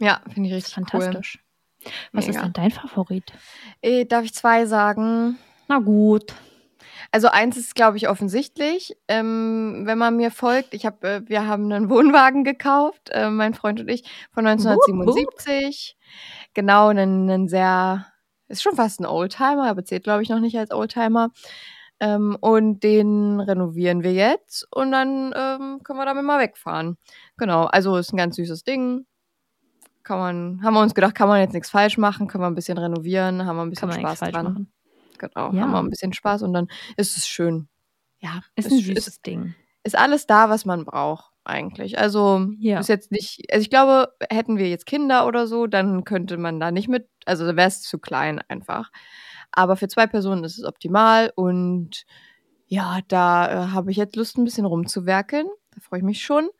Ja, 0.00 0.20
finde 0.32 0.48
ich 0.48 0.54
ist 0.56 0.76
richtig 0.76 0.78
cool. 0.94 1.00
fantastisch. 1.02 1.44
Was 2.12 2.26
ist 2.26 2.34
Mega. 2.36 2.44
denn 2.46 2.52
dein 2.54 2.70
Favorit? 2.70 3.32
Äh, 3.82 4.04
darf 4.04 4.24
ich 4.24 4.34
2 4.34 4.66
sagen? 4.66 5.38
Na 5.68 5.78
gut. 5.78 6.34
Also 7.12 7.28
eins 7.28 7.56
ist, 7.56 7.74
glaube 7.74 7.96
ich, 7.96 8.08
offensichtlich, 8.08 8.96
ähm, 9.08 9.82
wenn 9.84 9.98
man 9.98 10.16
mir 10.16 10.30
folgt. 10.30 10.74
Ich 10.74 10.86
habe, 10.86 11.08
äh, 11.08 11.22
wir 11.26 11.46
haben 11.46 11.72
einen 11.72 11.90
Wohnwagen 11.90 12.44
gekauft, 12.44 13.10
äh, 13.10 13.30
mein 13.30 13.54
Freund 13.54 13.80
und 13.80 13.88
ich, 13.88 14.04
von 14.32 14.46
1977. 14.46 15.96
Genau, 16.54 16.88
einen, 16.88 17.30
einen 17.30 17.48
sehr, 17.48 18.06
ist 18.48 18.62
schon 18.62 18.76
fast 18.76 19.00
ein 19.00 19.06
Oldtimer, 19.06 19.68
aber 19.68 19.84
zählt, 19.84 20.04
glaube 20.04 20.22
ich, 20.22 20.28
noch 20.28 20.40
nicht 20.40 20.58
als 20.58 20.70
Oldtimer. 20.70 21.30
Ähm, 22.00 22.36
und 22.40 22.84
den 22.84 23.40
renovieren 23.40 24.04
wir 24.04 24.12
jetzt 24.12 24.68
und 24.70 24.92
dann 24.92 25.32
ähm, 25.34 25.80
können 25.82 25.98
wir 25.98 26.06
damit 26.06 26.24
mal 26.24 26.38
wegfahren. 26.38 26.96
Genau, 27.36 27.64
also 27.64 27.96
ist 27.96 28.12
ein 28.12 28.16
ganz 28.16 28.36
süßes 28.36 28.62
Ding. 28.62 29.04
Kann 30.04 30.18
man, 30.18 30.62
haben 30.62 30.74
wir 30.74 30.80
uns 30.80 30.94
gedacht, 30.94 31.16
kann 31.16 31.28
man 31.28 31.40
jetzt 31.40 31.54
nichts 31.54 31.70
falsch 31.70 31.98
machen, 31.98 32.28
können 32.28 32.42
wir 32.42 32.48
ein 32.48 32.54
bisschen 32.54 32.78
renovieren, 32.78 33.44
haben 33.44 33.56
wir 33.56 33.62
ein 33.62 33.70
bisschen 33.70 33.92
Spaß 33.92 34.20
dran. 34.20 34.44
Machen. 34.44 34.72
Genau, 35.18 35.52
ja. 35.52 35.62
haben 35.62 35.72
wir 35.72 35.78
ein 35.78 35.90
bisschen 35.90 36.12
Spaß 36.12 36.42
und 36.42 36.52
dann 36.52 36.68
ist 36.96 37.16
es 37.16 37.26
schön. 37.26 37.68
Ja, 38.20 38.40
ist, 38.56 38.66
ist 38.66 38.72
ein 38.72 38.78
süßes 38.80 39.08
ist, 39.08 39.26
Ding. 39.26 39.54
Ist 39.84 39.96
alles 39.96 40.26
da, 40.26 40.50
was 40.50 40.64
man 40.64 40.84
braucht 40.84 41.32
eigentlich. 41.44 41.98
Also 41.98 42.46
ja. 42.58 42.78
ist 42.78 42.88
jetzt 42.88 43.10
nicht, 43.10 43.44
also 43.50 43.62
ich 43.62 43.70
glaube, 43.70 44.12
hätten 44.30 44.58
wir 44.58 44.68
jetzt 44.68 44.86
Kinder 44.86 45.26
oder 45.26 45.46
so, 45.46 45.66
dann 45.66 46.04
könnte 46.04 46.36
man 46.36 46.60
da 46.60 46.70
nicht 46.70 46.88
mit, 46.88 47.08
also 47.24 47.46
da 47.46 47.56
wäre 47.56 47.68
es 47.68 47.82
zu 47.82 47.98
klein 47.98 48.40
einfach. 48.48 48.90
Aber 49.50 49.76
für 49.76 49.88
zwei 49.88 50.06
Personen 50.06 50.44
ist 50.44 50.58
es 50.58 50.64
optimal 50.64 51.32
und 51.34 52.04
ja, 52.66 53.00
da 53.08 53.48
äh, 53.50 53.68
habe 53.68 53.90
ich 53.90 53.96
jetzt 53.96 54.16
Lust, 54.16 54.36
ein 54.36 54.44
bisschen 54.44 54.66
rumzuwerkeln. 54.66 55.48
Da 55.74 55.80
freue 55.80 56.00
ich 56.00 56.04
mich 56.04 56.22
schon. 56.22 56.50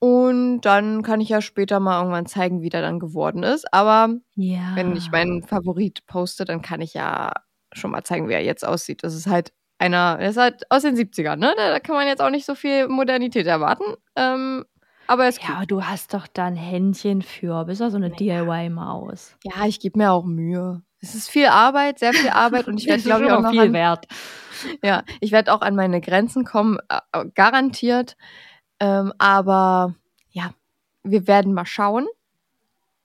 Und 0.00 0.60
dann 0.60 1.02
kann 1.02 1.20
ich 1.20 1.30
ja 1.30 1.40
später 1.40 1.80
mal 1.80 1.98
irgendwann 1.98 2.26
zeigen, 2.26 2.60
wie 2.60 2.68
der 2.68 2.82
dann 2.82 3.00
geworden 3.00 3.42
ist. 3.42 3.72
Aber 3.72 4.14
ja. 4.36 4.76
wenn 4.76 4.94
ich 4.94 5.10
meinen 5.10 5.42
Favorit 5.42 6.06
poste, 6.06 6.44
dann 6.44 6.62
kann 6.62 6.80
ich 6.80 6.94
ja 6.94 7.32
schon 7.72 7.90
mal 7.90 8.04
zeigen, 8.04 8.28
wie 8.28 8.34
er 8.34 8.42
jetzt 8.42 8.66
aussieht. 8.66 9.02
Das 9.04 9.14
ist 9.14 9.26
halt 9.26 9.52
einer, 9.78 10.18
der 10.18 10.30
ist 10.30 10.36
halt 10.36 10.70
aus 10.70 10.82
den 10.82 10.96
70ern, 10.96 11.36
ne? 11.36 11.54
Da, 11.56 11.70
da 11.70 11.80
kann 11.80 11.94
man 11.94 12.06
jetzt 12.06 12.20
auch 12.20 12.30
nicht 12.30 12.46
so 12.46 12.54
viel 12.54 12.88
Modernität 12.88 13.46
erwarten. 13.46 13.94
Ähm, 14.16 14.64
aber 15.06 15.26
es 15.26 15.38
Ja, 15.40 15.56
aber 15.56 15.66
du 15.66 15.84
hast 15.84 16.12
doch 16.12 16.26
da 16.26 16.46
ein 16.46 16.56
Händchen 16.56 17.22
für. 17.22 17.64
Bist 17.64 17.80
doch 17.80 17.90
so 17.90 17.96
eine 17.96 18.10
DIY-Maus. 18.10 19.36
Ja, 19.44 19.64
ich 19.66 19.80
gebe 19.80 19.98
mir 19.98 20.12
auch 20.12 20.24
Mühe. 20.24 20.82
Es 21.00 21.14
ist 21.14 21.30
viel 21.30 21.46
Arbeit, 21.46 21.98
sehr 21.98 22.12
viel 22.12 22.28
Arbeit 22.30 22.66
und 22.66 22.80
ich 22.80 22.86
werde, 22.88 23.02
glaube 23.02 23.24
ich, 23.24 23.30
auch 23.30 23.40
noch 23.40 23.50
viel 23.50 23.60
an, 23.60 23.72
wert. 23.72 24.06
Ja, 24.82 25.04
ich 25.20 25.32
werde 25.32 25.52
auch 25.52 25.60
an 25.62 25.76
meine 25.76 26.00
Grenzen 26.00 26.44
kommen, 26.44 26.78
äh, 26.88 27.24
garantiert. 27.34 28.16
Ähm, 28.80 29.12
aber 29.18 29.94
ja, 30.30 30.50
wir 31.04 31.26
werden 31.26 31.54
mal 31.54 31.66
schauen. 31.66 32.06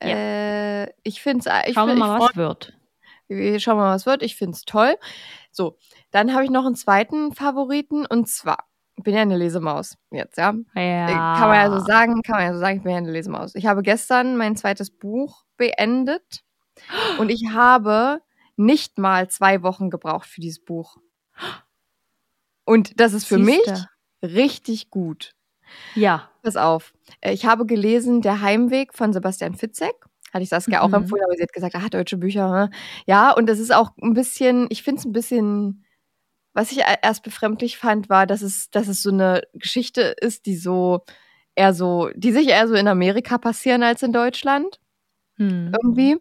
Ja. 0.01 0.09
Äh, 0.09 0.93
ich 1.03 1.21
finde 1.21 1.49
es. 1.49 1.73
Schauen 1.73 1.87
wir 1.87 1.95
mal, 1.95 2.19
was 2.19 2.35
wird. 2.35 2.73
Wir 3.27 3.59
schauen 3.59 3.77
mal, 3.77 3.93
was 3.93 4.05
wird. 4.05 4.23
Ich 4.23 4.35
finde 4.35 4.55
es 4.55 4.65
toll. 4.65 4.95
So, 5.51 5.77
dann 6.11 6.33
habe 6.33 6.43
ich 6.43 6.49
noch 6.49 6.65
einen 6.65 6.75
zweiten 6.75 7.33
Favoriten 7.33 8.05
und 8.05 8.27
zwar 8.27 8.67
ich 8.95 9.03
bin 9.03 9.15
ja 9.15 9.21
eine 9.21 9.37
Lesemaus 9.37 9.97
jetzt, 10.11 10.37
ja? 10.37 10.53
ja. 10.75 11.35
Kann 11.37 11.49
man 11.49 11.55
ja 11.55 11.71
so 11.71 11.83
sagen, 11.83 12.21
kann 12.21 12.37
man 12.37 12.45
ja 12.45 12.53
so 12.53 12.59
sagen, 12.59 12.77
ich 12.77 12.83
bin 12.83 12.91
ja 12.91 12.97
eine 12.99 13.11
Lesemaus. 13.11 13.55
Ich 13.55 13.65
habe 13.65 13.81
gestern 13.81 14.37
mein 14.37 14.55
zweites 14.55 14.91
Buch 14.91 15.45
beendet 15.57 16.43
und 17.17 17.29
ich 17.29 17.49
habe 17.51 18.21
nicht 18.55 18.99
mal 18.99 19.29
zwei 19.29 19.63
Wochen 19.63 19.89
gebraucht 19.89 20.27
für 20.27 20.41
dieses 20.41 20.63
Buch. 20.63 20.97
Und 22.65 22.99
das 22.99 23.13
ist 23.13 23.25
für 23.25 23.43
Siehste. 23.43 23.71
mich 24.21 24.33
richtig 24.35 24.89
gut. 24.89 25.33
Ja. 25.95 26.29
Pass 26.43 26.55
auf. 26.55 26.93
Äh, 27.19 27.33
ich 27.33 27.45
habe 27.45 27.65
gelesen 27.65 28.21
Der 28.21 28.41
Heimweg 28.41 28.93
von 28.93 29.11
Sebastian 29.11 29.55
Fitzek. 29.55 29.95
Hatte 30.33 30.43
ich 30.43 30.49
Saskia 30.49 30.79
mhm. 30.79 30.93
auch 30.93 30.97
empfohlen, 30.97 31.23
aber 31.25 31.35
sie 31.35 31.43
hat 31.43 31.53
gesagt, 31.53 31.75
ah, 31.75 31.89
deutsche 31.89 32.17
Bücher. 32.17 32.49
Ne? 32.51 32.69
Ja, 33.05 33.31
und 33.31 33.47
das 33.47 33.59
ist 33.59 33.73
auch 33.73 33.91
ein 34.01 34.13
bisschen, 34.13 34.67
ich 34.69 34.83
finde 34.83 34.99
es 34.99 35.05
ein 35.05 35.11
bisschen, 35.11 35.85
was 36.53 36.71
ich 36.71 36.81
erst 37.01 37.23
befremdlich 37.23 37.77
fand, 37.77 38.09
war, 38.09 38.25
dass 38.25 38.41
es, 38.41 38.69
dass 38.69 38.87
es 38.87 39.01
so 39.01 39.11
eine 39.11 39.43
Geschichte 39.53 40.15
ist, 40.19 40.45
die 40.45 40.55
so 40.55 41.03
eher 41.55 41.73
so, 41.73 42.09
die 42.15 42.31
sich 42.31 42.49
eher 42.49 42.67
so 42.67 42.73
in 42.73 42.87
Amerika 42.87 43.37
passieren 43.37 43.83
als 43.83 44.01
in 44.03 44.13
Deutschland. 44.13 44.79
Hm. 45.37 45.71
Irgendwie. 45.73 46.17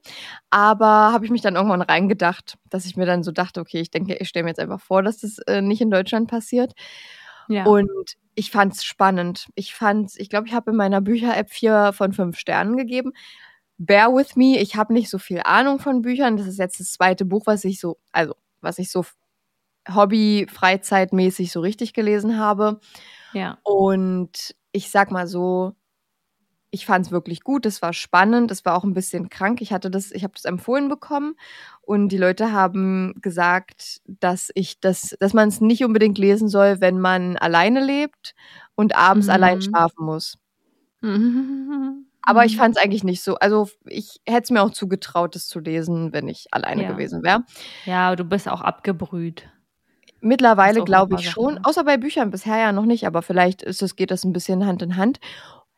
Aber 0.50 1.12
habe 1.12 1.24
ich 1.24 1.30
mich 1.30 1.42
dann 1.42 1.56
irgendwann 1.56 1.82
reingedacht, 1.82 2.56
dass 2.70 2.86
ich 2.86 2.96
mir 2.96 3.06
dann 3.06 3.22
so 3.22 3.30
dachte, 3.30 3.60
okay, 3.60 3.80
ich 3.80 3.90
denke, 3.90 4.14
ich 4.14 4.28
stelle 4.28 4.44
mir 4.44 4.50
jetzt 4.50 4.60
einfach 4.60 4.80
vor, 4.80 5.02
dass 5.02 5.18
das 5.18 5.38
äh, 5.46 5.60
nicht 5.60 5.80
in 5.80 5.90
Deutschland 5.90 6.30
passiert. 6.30 6.72
Ja. 7.48 7.64
Und 7.64 8.16
ich 8.34 8.50
fand 8.50 8.74
es 8.74 8.84
spannend. 8.84 9.48
Ich 9.54 9.74
fand, 9.74 10.12
ich 10.16 10.30
glaube, 10.30 10.46
ich 10.46 10.54
habe 10.54 10.70
in 10.70 10.76
meiner 10.76 11.00
Bücher-App 11.00 11.50
vier 11.50 11.92
von 11.92 12.12
fünf 12.12 12.38
Sternen 12.38 12.76
gegeben. 12.76 13.12
Bear 13.78 14.14
with 14.14 14.36
me, 14.36 14.58
ich 14.58 14.76
habe 14.76 14.92
nicht 14.92 15.10
so 15.10 15.18
viel 15.18 15.40
Ahnung 15.44 15.78
von 15.78 16.02
Büchern. 16.02 16.36
Das 16.36 16.46
ist 16.46 16.58
jetzt 16.58 16.80
das 16.80 16.92
zweite 16.92 17.24
Buch, 17.24 17.46
was 17.46 17.64
ich 17.64 17.80
so, 17.80 17.98
also 18.12 18.34
was 18.60 18.78
ich 18.78 18.90
so 18.90 19.04
Hobby, 19.92 20.46
Freizeitmäßig 20.50 21.50
so 21.50 21.60
richtig 21.60 21.92
gelesen 21.92 22.38
habe. 22.38 22.80
Ja. 23.32 23.58
Und 23.64 24.54
ich 24.72 24.90
sag 24.90 25.10
mal 25.10 25.26
so, 25.26 25.74
ich 26.74 26.86
fand 26.86 27.06
es 27.06 27.12
wirklich 27.12 27.42
gut, 27.42 27.66
es 27.66 27.82
war 27.82 27.92
spannend, 27.92 28.50
es 28.50 28.64
war 28.64 28.74
auch 28.74 28.84
ein 28.84 28.94
bisschen 28.94 29.28
krank. 29.28 29.60
Ich 29.60 29.72
hatte 29.72 29.90
das, 29.90 30.10
ich 30.10 30.24
habe 30.24 30.32
das 30.34 30.46
empfohlen 30.46 30.88
bekommen 30.88 31.34
und 31.82 32.08
die 32.08 32.16
Leute 32.16 32.52
haben 32.52 33.14
gesagt, 33.20 34.00
dass 34.06 34.50
ich 34.54 34.80
das, 34.80 35.14
dass 35.20 35.34
man 35.34 35.48
es 35.48 35.60
nicht 35.60 35.84
unbedingt 35.84 36.16
lesen 36.16 36.48
soll, 36.48 36.80
wenn 36.80 36.98
man 36.98 37.36
alleine 37.36 37.84
lebt 37.84 38.34
und 38.74 38.96
abends 38.96 39.26
mhm. 39.26 39.32
allein 39.34 39.60
schlafen 39.62 40.04
muss. 40.04 40.38
Mhm. 41.02 42.06
Aber 42.24 42.44
ich 42.44 42.56
fand 42.56 42.76
es 42.76 42.82
eigentlich 42.82 43.04
nicht 43.04 43.22
so. 43.22 43.34
Also 43.36 43.68
ich 43.84 44.20
hätte 44.26 44.44
es 44.44 44.50
mir 44.50 44.62
auch 44.62 44.70
zugetraut, 44.70 45.34
das 45.34 45.48
zu 45.48 45.58
lesen, 45.58 46.12
wenn 46.12 46.28
ich 46.28 46.46
alleine 46.52 46.84
ja. 46.84 46.92
gewesen 46.92 47.22
wäre. 47.22 47.44
Ja, 47.84 48.14
du 48.14 48.24
bist 48.24 48.48
auch 48.48 48.60
abgebrüht. 48.60 49.48
Mittlerweile 50.20 50.84
glaube 50.84 51.16
ich 51.18 51.28
schon, 51.28 51.58
außer 51.64 51.82
bei 51.82 51.96
Büchern 51.96 52.30
bisher 52.30 52.56
ja 52.56 52.70
noch 52.70 52.84
nicht, 52.84 53.08
aber 53.08 53.22
vielleicht 53.22 53.62
ist 53.62 53.82
es, 53.82 53.96
geht 53.96 54.12
das 54.12 54.22
ein 54.22 54.32
bisschen 54.32 54.64
Hand 54.64 54.80
in 54.80 54.96
Hand. 54.96 55.18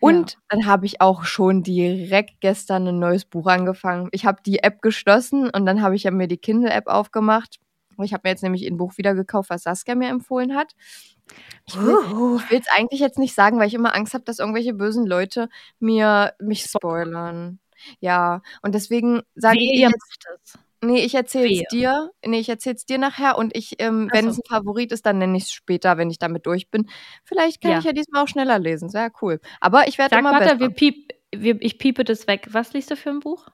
Und 0.00 0.32
ja. 0.32 0.38
dann 0.50 0.66
habe 0.66 0.84
ich 0.84 1.00
auch 1.00 1.24
schon 1.24 1.62
direkt 1.62 2.40
gestern 2.40 2.86
ein 2.86 2.98
neues 2.98 3.24
Buch 3.24 3.46
angefangen. 3.46 4.08
Ich 4.12 4.26
habe 4.26 4.42
die 4.44 4.58
App 4.62 4.82
geschlossen 4.82 5.48
und 5.48 5.64
dann 5.64 5.80
habe 5.80 5.96
ich 5.96 6.02
ja 6.02 6.10
mir 6.10 6.28
die 6.28 6.36
Kindle-App 6.36 6.88
aufgemacht. 6.88 7.58
Ich 8.02 8.12
habe 8.12 8.22
mir 8.24 8.30
jetzt 8.32 8.42
nämlich 8.42 8.66
ein 8.66 8.76
Buch 8.76 8.98
wieder 8.98 9.14
gekauft, 9.14 9.48
was 9.48 9.62
Saskia 9.62 9.94
mir 9.94 10.10
empfohlen 10.10 10.54
hat. 10.54 10.74
Ich 11.66 11.76
will 11.76 12.40
es 12.50 12.68
eigentlich 12.76 13.00
jetzt 13.00 13.18
nicht 13.18 13.34
sagen, 13.34 13.58
weil 13.58 13.68
ich 13.68 13.74
immer 13.74 13.94
Angst 13.94 14.14
habe, 14.14 14.24
dass 14.24 14.38
irgendwelche 14.38 14.74
bösen 14.74 15.06
Leute 15.06 15.48
mir 15.78 16.34
mich 16.38 16.64
spoilern. 16.64 17.58
Ja, 18.00 18.42
und 18.62 18.74
deswegen 18.74 19.22
sage 19.34 19.58
ich 19.60 19.80
jetzt, 19.80 20.58
Nee, 20.84 21.02
ich 21.02 21.14
erzähle 21.14 21.50
es 21.50 21.62
dir. 21.70 22.10
Nee, 22.24 22.40
ich 22.40 22.48
erzähle 22.48 22.76
es 22.76 22.84
dir 22.84 22.98
nachher 22.98 23.38
und 23.38 23.56
ich, 23.56 23.76
ähm, 23.78 24.10
wenn 24.12 24.28
es 24.28 24.38
ein 24.38 24.42
Favorit 24.48 24.92
ist, 24.92 25.06
dann 25.06 25.18
nenne 25.18 25.36
ich 25.36 25.44
es 25.44 25.52
später, 25.52 25.96
wenn 25.96 26.10
ich 26.10 26.18
damit 26.18 26.46
durch 26.46 26.70
bin. 26.70 26.90
Vielleicht 27.24 27.62
kann 27.62 27.70
ja. 27.72 27.78
ich 27.78 27.84
ja 27.84 27.92
diesmal 27.92 28.22
auch 28.22 28.28
schneller 28.28 28.58
lesen. 28.58 28.90
Sehr 28.90 29.10
cool. 29.22 29.40
Aber 29.60 29.88
ich 29.88 29.98
werde 29.98 30.18
immer 30.18 30.32
warte, 30.32 30.44
besser. 30.44 30.60
Wir 30.60 30.70
piep, 30.70 31.12
wir, 31.34 31.60
ich 31.62 31.78
piepe 31.78 32.04
das 32.04 32.26
weg. 32.26 32.48
Was 32.50 32.72
liest 32.74 32.90
du 32.90 32.96
für 32.96 33.10
ein 33.10 33.20
Buch? 33.20 33.48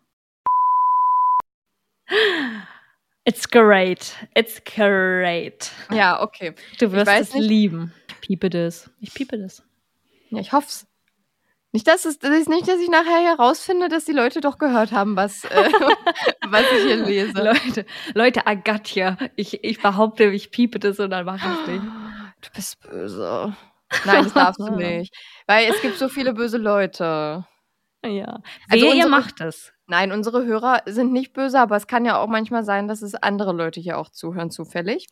It's 3.30 3.48
great. 3.48 4.16
It's 4.34 4.60
great. 4.64 5.70
Ja, 5.92 6.20
okay. 6.20 6.52
Du 6.80 6.90
wirst 6.90 7.08
es 7.08 7.32
nicht. 7.32 7.48
lieben. 7.48 7.94
Ich 8.08 8.20
piepe 8.22 8.50
das. 8.50 8.90
Ich 8.98 9.14
piepe 9.14 9.38
das. 9.38 9.62
Ja, 10.30 10.40
ich 10.40 10.52
hoffe 10.52 10.66
es. 10.66 10.86
Nicht, 11.70 11.86
dass 11.86 12.06
es, 12.06 12.18
das 12.18 12.36
ist 12.36 12.48
nicht, 12.48 12.66
dass 12.66 12.80
ich 12.80 12.88
nachher 12.88 13.20
herausfinde, 13.20 13.88
dass 13.88 14.04
die 14.04 14.12
Leute 14.12 14.40
doch 14.40 14.58
gehört 14.58 14.90
haben, 14.90 15.14
was, 15.14 15.44
äh, 15.44 15.48
was 16.48 16.64
ich 16.76 16.82
hier 16.82 16.96
lese. 16.96 17.40
Leute, 17.40 17.86
Leute, 18.14 18.42
you. 18.96 19.28
Ich, 19.36 19.62
ich 19.62 19.80
behaupte, 19.80 20.24
ich 20.24 20.50
piepe 20.50 20.80
das 20.80 20.98
und 20.98 21.10
dann 21.10 21.24
mache 21.24 21.36
ich 21.36 21.60
es 21.60 21.66
nicht. 21.68 21.84
Du 22.40 22.50
bist 22.52 22.80
böse. 22.80 23.56
Nein, 24.06 24.24
das 24.24 24.32
darfst 24.32 24.58
du 24.58 24.70
nicht. 24.76 25.14
Weil 25.46 25.70
es 25.70 25.80
gibt 25.80 25.98
so 25.98 26.08
viele 26.08 26.34
böse 26.34 26.58
Leute. 26.58 27.46
Ja. 28.04 28.40
Also 28.68 28.86
Wehe, 28.86 28.94
ihr 28.94 29.08
macht 29.08 29.40
es. 29.40 29.72
Nein, 29.86 30.12
unsere 30.12 30.44
Hörer 30.44 30.82
sind 30.86 31.12
nicht 31.12 31.32
böse, 31.32 31.58
aber 31.58 31.76
es 31.76 31.86
kann 31.86 32.04
ja 32.04 32.18
auch 32.18 32.28
manchmal 32.28 32.64
sein, 32.64 32.88
dass 32.88 33.02
es 33.02 33.14
andere 33.14 33.52
Leute 33.52 33.80
hier 33.80 33.98
auch 33.98 34.08
zuhören, 34.08 34.50
zufällig. 34.50 35.08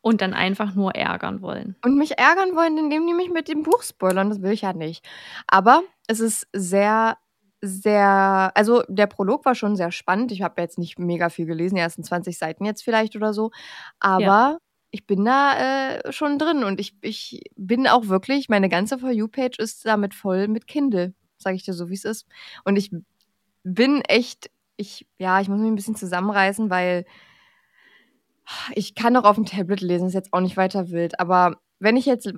Und 0.00 0.20
dann 0.20 0.34
einfach 0.34 0.74
nur 0.74 0.96
ärgern 0.96 1.42
wollen. 1.42 1.76
Und 1.84 1.96
mich 1.96 2.18
ärgern 2.18 2.56
wollen, 2.56 2.76
indem 2.76 3.06
die 3.06 3.14
mich 3.14 3.30
mit 3.30 3.46
dem 3.48 3.62
Buch 3.62 3.82
spoilern. 3.82 4.30
Das 4.30 4.42
will 4.42 4.50
ich 4.50 4.62
ja 4.62 4.72
nicht. 4.72 5.06
Aber 5.46 5.82
es 6.08 6.18
ist 6.18 6.48
sehr, 6.52 7.18
sehr. 7.60 8.50
Also 8.54 8.82
der 8.88 9.06
Prolog 9.06 9.44
war 9.44 9.54
schon 9.54 9.76
sehr 9.76 9.92
spannend. 9.92 10.32
Ich 10.32 10.42
habe 10.42 10.60
jetzt 10.60 10.76
nicht 10.76 10.98
mega 10.98 11.28
viel 11.28 11.46
gelesen, 11.46 11.76
die 11.76 11.82
ersten 11.82 12.02
20 12.02 12.36
Seiten 12.36 12.64
jetzt 12.64 12.82
vielleicht 12.82 13.14
oder 13.14 13.32
so. 13.32 13.50
Aber. 14.00 14.22
Ja. 14.22 14.58
Ich 14.94 15.06
bin 15.06 15.24
da 15.24 15.54
äh, 15.94 16.12
schon 16.12 16.38
drin 16.38 16.64
und 16.64 16.78
ich, 16.78 16.94
ich 17.00 17.40
bin 17.56 17.88
auch 17.88 18.08
wirklich, 18.08 18.50
meine 18.50 18.68
ganze 18.68 18.98
For 18.98 19.10
You-Page 19.10 19.58
ist 19.58 19.86
damit 19.86 20.12
voll 20.12 20.48
mit 20.48 20.66
Kindle, 20.66 21.14
sage 21.42 21.56
ich 21.56 21.64
dir 21.64 21.74
so, 21.74 21.88
wie 21.88 21.94
es 21.94 22.04
ist. 22.04 22.26
Und 22.64 22.76
ich 22.76 22.90
bin 23.64 24.02
echt, 24.02 24.50
ich, 24.76 25.06
ja, 25.18 25.40
ich 25.40 25.48
muss 25.48 25.60
mich 25.60 25.70
ein 25.70 25.76
bisschen 25.76 25.96
zusammenreißen, 25.96 26.70
weil 26.70 27.04
ich 28.74 28.94
kann 28.94 29.16
auch 29.16 29.24
auf 29.24 29.36
dem 29.36 29.46
Tablet 29.46 29.80
lesen, 29.80 30.08
ist 30.08 30.14
jetzt 30.14 30.32
auch 30.32 30.40
nicht 30.40 30.56
weiter 30.56 30.90
wild. 30.90 31.18
Aber 31.20 31.56
wenn 31.78 31.96
ich 31.96 32.06
jetzt 32.06 32.32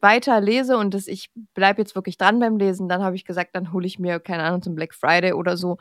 weiter 0.00 0.40
lese 0.40 0.76
und 0.78 0.94
das, 0.94 1.06
ich 1.06 1.30
bleibe 1.54 1.80
jetzt 1.80 1.94
wirklich 1.94 2.18
dran 2.18 2.38
beim 2.38 2.56
Lesen, 2.56 2.88
dann 2.88 3.02
habe 3.02 3.16
ich 3.16 3.24
gesagt, 3.24 3.54
dann 3.54 3.72
hole 3.72 3.86
ich 3.86 3.98
mir, 3.98 4.20
keine 4.20 4.44
Ahnung, 4.44 4.62
zum 4.62 4.74
Black 4.74 4.94
Friday 4.94 5.32
oder 5.32 5.56
so 5.56 5.78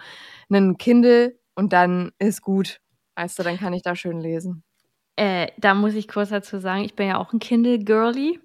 einen 0.49 0.77
Kindle 0.77 1.37
und 1.55 1.73
dann 1.73 2.11
ist 2.19 2.41
gut. 2.41 2.81
Weißt 3.15 3.39
du, 3.39 3.43
dann 3.43 3.57
kann 3.57 3.73
ich 3.73 3.81
da 3.81 3.95
schön 3.95 4.19
lesen. 4.19 4.63
Äh, 5.17 5.47
da 5.57 5.73
muss 5.73 5.95
ich 5.95 6.07
kurz 6.07 6.29
dazu 6.29 6.59
sagen, 6.59 6.83
ich 6.83 6.93
bin 6.93 7.07
ja 7.07 7.17
auch 7.17 7.33
ein 7.33 7.39
Kindle-Girly 7.39 8.39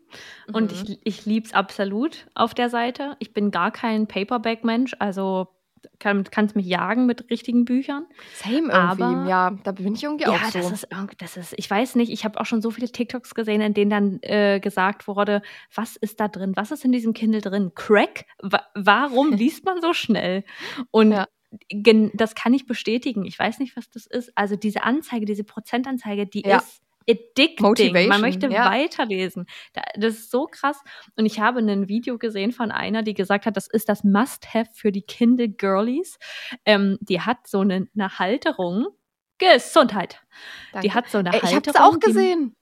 mhm. 0.49 0.55
und 0.55 0.73
ich, 0.73 0.99
ich 1.05 1.27
liebe 1.27 1.47
es 1.47 1.53
absolut 1.53 2.27
auf 2.35 2.55
der 2.55 2.70
Seite. 2.70 3.15
Ich 3.19 3.35
bin 3.35 3.51
gar 3.51 3.70
kein 3.70 4.07
Paperback-Mensch, 4.07 4.97
also 4.99 5.49
kann, 5.99 6.24
kannst 6.24 6.57
mich 6.57 6.66
jagen 6.66 7.05
mit 7.05 7.31
richtigen 7.31 7.66
Büchern. 7.66 8.07
Same 8.35 8.73
irgendwie, 8.73 9.03
aber, 9.03 9.28
ja, 9.28 9.51
da 9.65 9.73
bin 9.73 9.94
ich 9.94 10.03
irgendwie 10.03 10.24
ja, 10.24 10.31
auch 10.31 10.44
so. 10.47 10.61
Das 10.61 10.73
ist, 10.73 10.89
das 11.19 11.36
ist, 11.36 11.55
ich 11.59 11.70
weiß 11.70 11.94
nicht, 11.97 12.11
ich 12.11 12.24
habe 12.24 12.40
auch 12.40 12.47
schon 12.47 12.62
so 12.62 12.70
viele 12.70 12.89
TikToks 12.89 13.35
gesehen, 13.35 13.61
in 13.61 13.74
denen 13.74 13.90
dann 13.90 14.19
äh, 14.23 14.59
gesagt 14.59 15.07
wurde, 15.09 15.43
was 15.74 15.97
ist 15.97 16.20
da 16.20 16.28
drin, 16.28 16.53
was 16.57 16.70
ist 16.70 16.86
in 16.86 16.93
diesem 16.93 17.12
Kindle 17.12 17.43
drin? 17.43 17.73
Crack? 17.74 18.24
Wa 18.40 18.62
warum 18.74 19.32
liest 19.32 19.66
man 19.66 19.82
so 19.82 19.93
schnell? 19.93 20.44
Und 20.90 21.12
ja. 21.12 21.27
Das 22.14 22.34
kann 22.34 22.54
ich 22.54 22.66
bestätigen. 22.66 23.24
Ich 23.24 23.38
weiß 23.38 23.58
nicht, 23.58 23.76
was 23.76 23.90
das 23.90 24.06
ist. 24.06 24.32
Also 24.34 24.56
diese 24.56 24.82
Anzeige, 24.82 25.26
diese 25.26 25.44
Prozentanzeige, 25.44 26.26
die 26.26 26.42
ja. 26.46 26.58
ist 26.58 26.82
addicting. 27.08 27.66
Motivation, 27.66 28.08
Man 28.08 28.20
möchte 28.20 28.48
ja. 28.48 28.70
weiterlesen. 28.70 29.46
Das 29.96 30.14
ist 30.14 30.30
so 30.30 30.46
krass. 30.46 30.82
Und 31.16 31.26
ich 31.26 31.40
habe 31.40 31.60
ein 31.60 31.88
Video 31.88 32.18
gesehen 32.18 32.52
von 32.52 32.70
einer, 32.70 33.02
die 33.02 33.14
gesagt 33.14 33.46
hat, 33.46 33.56
das 33.56 33.68
ist 33.68 33.88
das 33.88 34.04
Must-Have 34.04 34.70
für 34.74 34.92
die 34.92 35.02
Kindle 35.02 35.48
Girlies. 35.48 36.18
Ähm, 36.64 36.98
die 37.00 37.20
hat 37.20 37.46
so 37.46 37.60
eine, 37.60 37.88
eine 37.94 38.18
Halterung. 38.18 38.86
Gesundheit. 39.38 40.22
Danke. 40.72 40.86
Die 40.86 40.94
hat 40.94 41.08
so 41.08 41.18
eine 41.18 41.32
Halterung. 41.32 41.50
Ich 41.50 41.56
habe 41.56 41.70
es 41.70 41.76
auch 41.76 41.98
gesehen. 41.98 42.54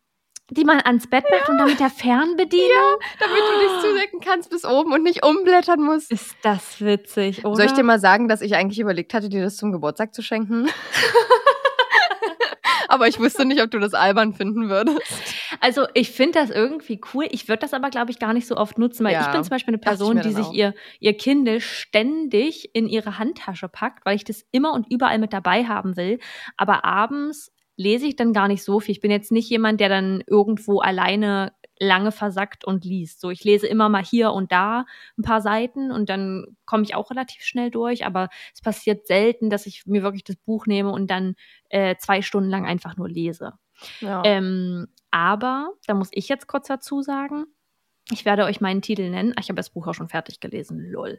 Die, 0.51 0.64
man 0.64 0.81
ans 0.81 1.09
Bett 1.09 1.24
macht 1.31 1.48
ja. 1.48 1.52
und 1.52 1.59
damit 1.59 1.81
der 1.81 1.90
Fernbedienung. 1.90 2.68
Ja, 2.68 2.98
damit 3.20 3.39
du 3.39 3.60
dich 3.60 3.81
zudecken 3.81 4.20
kannst 4.20 4.51
bis 4.51 4.64
oben 4.64 4.93
und 4.93 5.02
nicht 5.02 5.24
umblättern 5.24 5.81
musst. 5.81 6.10
Ist 6.10 6.36
das 6.43 6.81
witzig, 6.81 7.44
oder? 7.44 7.56
Soll 7.56 7.66
ich 7.66 7.72
dir 7.72 7.85
mal 7.85 8.01
sagen, 8.01 8.28
dass 8.28 8.40
ich 8.40 8.56
eigentlich 8.56 8.81
überlegt 8.81 9.14
hatte, 9.14 9.28
dir 9.28 9.43
das 9.43 9.56
zum 9.56 9.72
Geburtstag 9.72 10.14
zu 10.14 10.22
schenken? 10.22 10.68
aber 12.89 13.06
ich 13.06 13.20
wusste 13.20 13.44
nicht, 13.44 13.62
ob 13.62 13.70
du 13.70 13.78
das 13.78 13.94
albern 13.94 14.35
finden 14.35 14.68
würdest. 14.68 15.01
Also 15.60 15.86
ich 15.94 16.10
finde 16.10 16.40
das 16.40 16.51
irgendwie 16.51 17.01
cool. 17.14 17.27
Ich 17.31 17.48
würde 17.48 17.60
das 17.60 17.72
aber, 17.72 17.90
glaube 17.90 18.10
ich, 18.10 18.18
gar 18.18 18.32
nicht 18.32 18.48
so 18.48 18.56
oft 18.56 18.78
nutzen, 18.78 19.05
weil 19.05 19.12
ja, 19.12 19.22
ich 19.22 19.32
bin 19.32 19.44
zum 19.44 19.51
Beispiel 19.51 19.74
eine 19.74 19.81
Person, 19.81 20.20
die 20.20 20.32
sich 20.32 20.51
ihr, 20.52 20.74
ihr 20.98 21.16
Kindle 21.16 21.60
ständig 21.60 22.74
in 22.74 22.89
ihre 22.89 23.18
Handtasche 23.18 23.68
packt, 23.68 24.05
weil 24.05 24.16
ich 24.16 24.24
das 24.24 24.44
immer 24.51 24.72
und 24.72 24.90
überall 24.90 25.18
mit 25.18 25.32
dabei 25.32 25.64
haben 25.64 25.97
will. 25.97 26.18
Aber 26.56 26.85
abends 26.85 27.52
lese 27.81 28.07
ich 28.07 28.15
dann 28.15 28.35
gar 28.35 28.47
nicht 28.47 28.62
so 28.62 28.78
viel. 28.78 28.93
Ich 28.93 29.01
bin 29.01 29.11
jetzt 29.11 29.32
nicht 29.32 29.48
jemand, 29.48 29.81
der 29.81 29.89
dann 29.89 30.23
irgendwo 30.27 30.81
alleine 30.81 31.55
lange 31.78 32.12
versackt 32.12 32.62
und 32.66 32.85
liest. 32.85 33.23
So, 33.23 33.31
ich 33.31 33.43
lese 33.43 33.66
immer 33.66 33.89
mal 33.89 34.05
hier 34.05 34.32
und 34.32 34.52
da 34.52 34.85
ein 35.19 35.23
paar 35.23 35.40
Seiten 35.40 35.90
und 35.90 36.11
dann 36.11 36.44
komme 36.66 36.82
ich 36.82 36.94
auch 36.94 37.11
relativ 37.11 37.43
schnell 37.43 37.70
durch, 37.70 38.05
aber 38.05 38.28
es 38.52 38.61
passiert 38.61 39.07
selten, 39.07 39.48
dass 39.48 39.65
ich 39.65 39.86
mir 39.86 40.02
wirklich 40.02 40.24
das 40.24 40.36
Buch 40.36 40.66
nehme 40.66 40.90
und 40.90 41.11
dann 41.11 41.36
äh, 41.70 41.97
zwei 41.97 42.20
Stunden 42.20 42.51
lang 42.51 42.66
einfach 42.66 42.98
nur 42.98 43.09
lese. 43.09 43.55
Ja. 44.01 44.23
Ähm, 44.27 44.89
aber, 45.11 45.70
da 45.86 45.94
muss 45.94 46.11
ich 46.12 46.28
jetzt 46.28 46.47
kurz 46.47 46.69
dazu 46.69 47.01
sagen, 47.01 47.47
ich 48.11 48.27
werde 48.27 48.44
euch 48.44 48.61
meinen 48.61 48.82
Titel 48.82 49.09
nennen. 49.09 49.35
ich 49.40 49.48
habe 49.48 49.57
das 49.57 49.70
Buch 49.70 49.86
auch 49.86 49.94
schon 49.94 50.11
fertig 50.11 50.40
gelesen, 50.40 50.81
lol. 50.81 51.19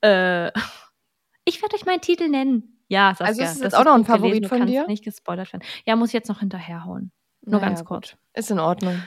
Äh, 0.00 0.50
ich 1.44 1.62
werde 1.62 1.76
euch 1.76 1.86
meinen 1.86 2.00
Titel 2.00 2.28
nennen. 2.28 2.79
Ja, 2.90 3.14
Saskia, 3.14 3.26
also 3.26 3.42
ist 3.42 3.52
das, 3.62 3.70
das 3.70 3.74
auch 3.74 3.84
noch 3.84 3.94
ein 3.94 4.04
Favorit 4.04 4.42
gelesen, 4.42 4.48
von 4.48 4.66
dir? 4.66 4.86
nicht 4.88 5.04
gespoilert 5.04 5.52
werden. 5.52 5.62
Ja, 5.86 5.94
muss 5.94 6.08
ich 6.08 6.12
jetzt 6.12 6.28
noch 6.28 6.40
hinterherhauen. 6.40 7.12
Nur 7.42 7.60
naja, 7.60 7.68
ganz 7.68 7.84
kurz. 7.84 8.10
Gut. 8.10 8.18
Ist 8.34 8.50
in 8.50 8.58
Ordnung. 8.58 9.00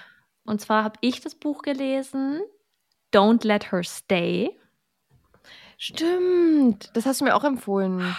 Und 0.46 0.62
zwar 0.62 0.86
habe 0.86 0.96
ich 1.02 1.20
das 1.20 1.36
Buch 1.36 1.64
gelesen, 1.64 2.42
Don't 3.14 3.46
Let 3.46 3.74
Her 3.74 3.84
Stay. 3.84 4.58
Stimmt, 5.78 6.92
das 6.94 7.06
hast 7.06 7.20
du 7.20 7.26
mir 7.26 7.36
auch 7.36 7.44
empfohlen. 7.44 8.16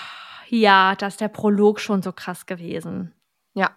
Ja, 0.50 0.96
da 0.96 1.06
ist 1.06 1.22
der 1.22 1.28
Prolog 1.28 1.80
schon 1.80 2.02
so 2.02 2.12
krass 2.12 2.44
gewesen. 2.44 3.14
Ja. 3.54 3.70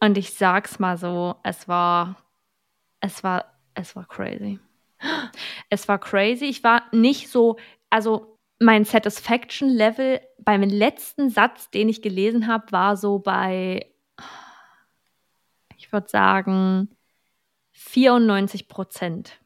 Und 0.00 0.16
ich 0.16 0.32
sag's 0.32 0.78
mal 0.78 0.96
so, 0.96 1.36
es 1.42 1.68
war, 1.68 2.16
es 3.00 3.22
war, 3.22 3.52
es 3.74 3.94
war 3.94 4.06
crazy. 4.06 4.58
Es 5.68 5.88
war 5.88 5.98
crazy. 5.98 6.44
Ich 6.44 6.62
war 6.64 6.84
nicht 6.92 7.30
so, 7.30 7.56
also 7.88 8.31
mein 8.62 8.84
Satisfaction 8.84 9.68
Level 9.68 10.20
beim 10.38 10.62
letzten 10.62 11.30
Satz, 11.30 11.70
den 11.70 11.88
ich 11.88 12.02
gelesen 12.02 12.46
habe, 12.46 12.72
war 12.72 12.96
so 12.96 13.18
bei 13.18 13.86
ich 15.76 15.92
würde 15.92 16.08
sagen 16.08 16.88
94 17.72 18.68
Prozent. 18.68 19.40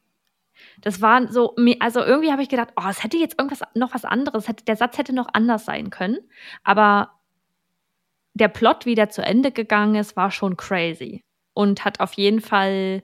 Das 0.81 1.01
war 1.01 1.31
so, 1.31 1.55
also 1.79 2.01
irgendwie 2.01 2.31
habe 2.31 2.43
ich 2.43 2.49
gedacht, 2.49 2.69
oh, 2.75 2.87
es 2.87 3.03
hätte 3.03 3.17
jetzt 3.17 3.39
irgendwas 3.39 3.67
noch 3.73 3.93
was 3.93 4.05
anderes, 4.05 4.47
hätte, 4.47 4.63
der 4.63 4.75
Satz 4.75 4.97
hätte 4.97 5.13
noch 5.13 5.27
anders 5.33 5.65
sein 5.65 5.89
können. 5.89 6.19
Aber 6.63 7.19
der 8.33 8.47
Plot, 8.47 8.85
wie 8.85 8.95
der 8.95 9.09
zu 9.09 9.23
Ende 9.23 9.51
gegangen 9.51 9.95
ist, 9.95 10.15
war 10.15 10.31
schon 10.31 10.57
crazy 10.57 11.23
und 11.53 11.83
hat 11.83 11.99
auf 11.99 12.13
jeden 12.13 12.41
Fall, 12.41 13.03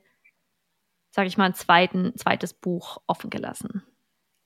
sage 1.11 1.27
ich 1.27 1.38
mal, 1.38 1.45
ein 1.45 1.56
zweiten, 1.56 2.15
zweites 2.15 2.53
Buch 2.53 2.99
offen 3.07 3.30
gelassen. 3.30 3.84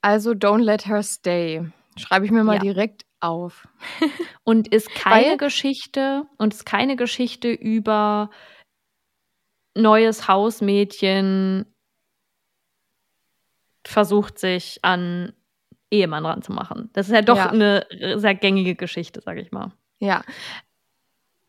Also 0.07 0.31
Don't 0.31 0.63
Let 0.63 0.87
Her 0.87 1.03
Stay. 1.03 1.69
Schreibe 1.97 2.23
ich 2.23 2.31
mir 2.31 2.45
mal 2.45 2.53
ja. 2.53 2.61
direkt 2.61 3.05
auf. 3.19 3.67
und 4.45 4.69
ist 4.69 4.89
keine 4.95 5.31
Weil, 5.31 5.37
Geschichte 5.37 6.25
und 6.37 6.53
ist 6.53 6.65
keine 6.65 6.95
Geschichte 6.95 7.51
über 7.51 8.29
neues 9.75 10.29
Hausmädchen 10.29 11.65
versucht 13.85 14.39
sich 14.39 14.79
an 14.81 15.33
Ehemann 15.91 16.25
ranzumachen. 16.25 16.89
Das 16.93 17.07
ist 17.07 17.13
ja 17.13 17.21
doch 17.21 17.35
ja. 17.35 17.49
eine 17.49 17.85
sehr 18.15 18.35
gängige 18.35 18.75
Geschichte, 18.75 19.19
sag 19.19 19.37
ich 19.37 19.51
mal. 19.51 19.73
Ja. 19.99 20.23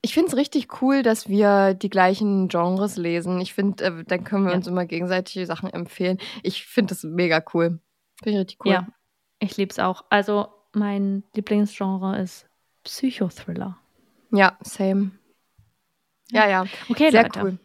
Ich 0.02 0.14
finde 0.14 0.30
es 0.30 0.36
richtig 0.36 0.82
cool, 0.82 1.04
dass 1.04 1.28
wir 1.28 1.74
die 1.74 1.90
gleichen 1.90 2.48
Genres 2.48 2.96
lesen. 2.96 3.40
Ich 3.40 3.54
finde, 3.54 3.84
äh, 3.84 4.04
dann 4.04 4.24
können 4.24 4.46
wir 4.46 4.50
ja. 4.50 4.56
uns 4.56 4.66
immer 4.66 4.84
gegenseitig 4.84 5.46
Sachen 5.46 5.72
empfehlen. 5.72 6.18
Ich 6.42 6.66
finde 6.66 6.92
das 6.94 7.04
mega 7.04 7.40
cool. 7.54 7.78
Finde 8.22 8.38
ich 8.38 8.46
richtig 8.46 8.58
cool. 8.64 8.72
Ja, 8.72 8.86
ich 9.38 9.56
liebe 9.56 9.70
es 9.70 9.78
auch. 9.78 10.04
Also, 10.10 10.48
mein 10.72 11.24
Lieblingsgenre 11.34 12.18
ist 12.20 12.46
Psychothriller. 12.84 13.78
Ja, 14.30 14.58
same. 14.60 15.12
Ja, 16.30 16.48
ja. 16.48 16.64
Okay, 16.88 17.10
sehr 17.10 17.24
Leute. 17.24 17.40
cool. 17.42 17.58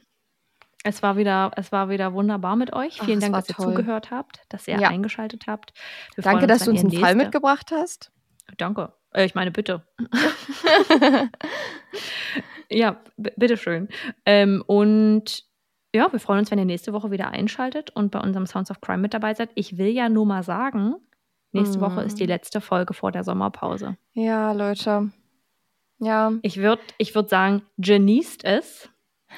Es 0.83 1.01
war 1.01 1.15
wieder, 1.15 1.51
es 1.55 1.71
war 1.71 1.89
wieder 1.89 2.13
wunderbar 2.13 2.55
mit 2.57 2.73
euch. 2.73 2.99
Vielen 3.01 3.19
Ach, 3.19 3.31
Dank, 3.31 3.33
dass 3.35 3.47
toll. 3.47 3.67
ihr 3.67 3.75
zugehört 3.75 4.11
habt, 4.11 4.41
dass 4.49 4.67
ihr 4.67 4.79
ja. 4.79 4.89
eingeschaltet 4.89 5.45
habt. 5.47 5.73
Wir 6.15 6.23
Danke, 6.23 6.45
dass 6.45 6.65
du 6.65 6.71
uns 6.71 6.81
einen 6.81 6.89
nächste. 6.89 7.05
Fall 7.05 7.15
mitgebracht 7.15 7.71
hast. 7.71 8.11
Danke. 8.57 8.93
Äh, 9.13 9.25
ich 9.25 9.33
meine, 9.33 9.51
bitte. 9.51 9.87
ja, 12.69 13.01
bitteschön. 13.15 13.87
Ähm, 14.25 14.61
und 14.67 15.45
ja, 15.93 16.11
wir 16.11 16.19
freuen 16.19 16.39
uns, 16.39 16.51
wenn 16.51 16.59
ihr 16.59 16.65
nächste 16.65 16.91
Woche 16.93 17.11
wieder 17.11 17.29
einschaltet 17.29 17.91
und 17.91 18.11
bei 18.11 18.19
unserem 18.19 18.47
Sounds 18.47 18.71
of 18.71 18.81
Crime 18.81 18.97
mit 18.99 19.13
dabei 19.13 19.33
seid. 19.33 19.49
Ich 19.55 19.77
will 19.77 19.87
ja 19.87 20.09
nur 20.09 20.25
mal 20.25 20.43
sagen, 20.43 20.95
nächste 21.51 21.77
mm. 21.77 21.81
Woche 21.81 22.01
ist 22.01 22.19
die 22.19 22.25
mm. 22.25 22.29
letzte 22.29 22.61
Folge 22.61 22.93
vor 22.93 23.11
der 23.11 23.23
Sommerpause. 23.23 23.97
Ja, 24.13 24.53
Leute. 24.53 25.11
Ja. 25.99 26.33
Ich 26.41 26.57
würde 26.57 26.81
ich 26.97 27.13
würd 27.13 27.29
sagen, 27.29 27.61
genießt 27.77 28.43
es. 28.43 28.89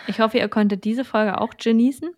Ich 0.08 0.20
hoffe, 0.20 0.38
ihr 0.38 0.50
konntet 0.50 0.84
diese 0.84 1.06
Folge 1.06 1.40
auch 1.40 1.52
genießen. 1.58 2.10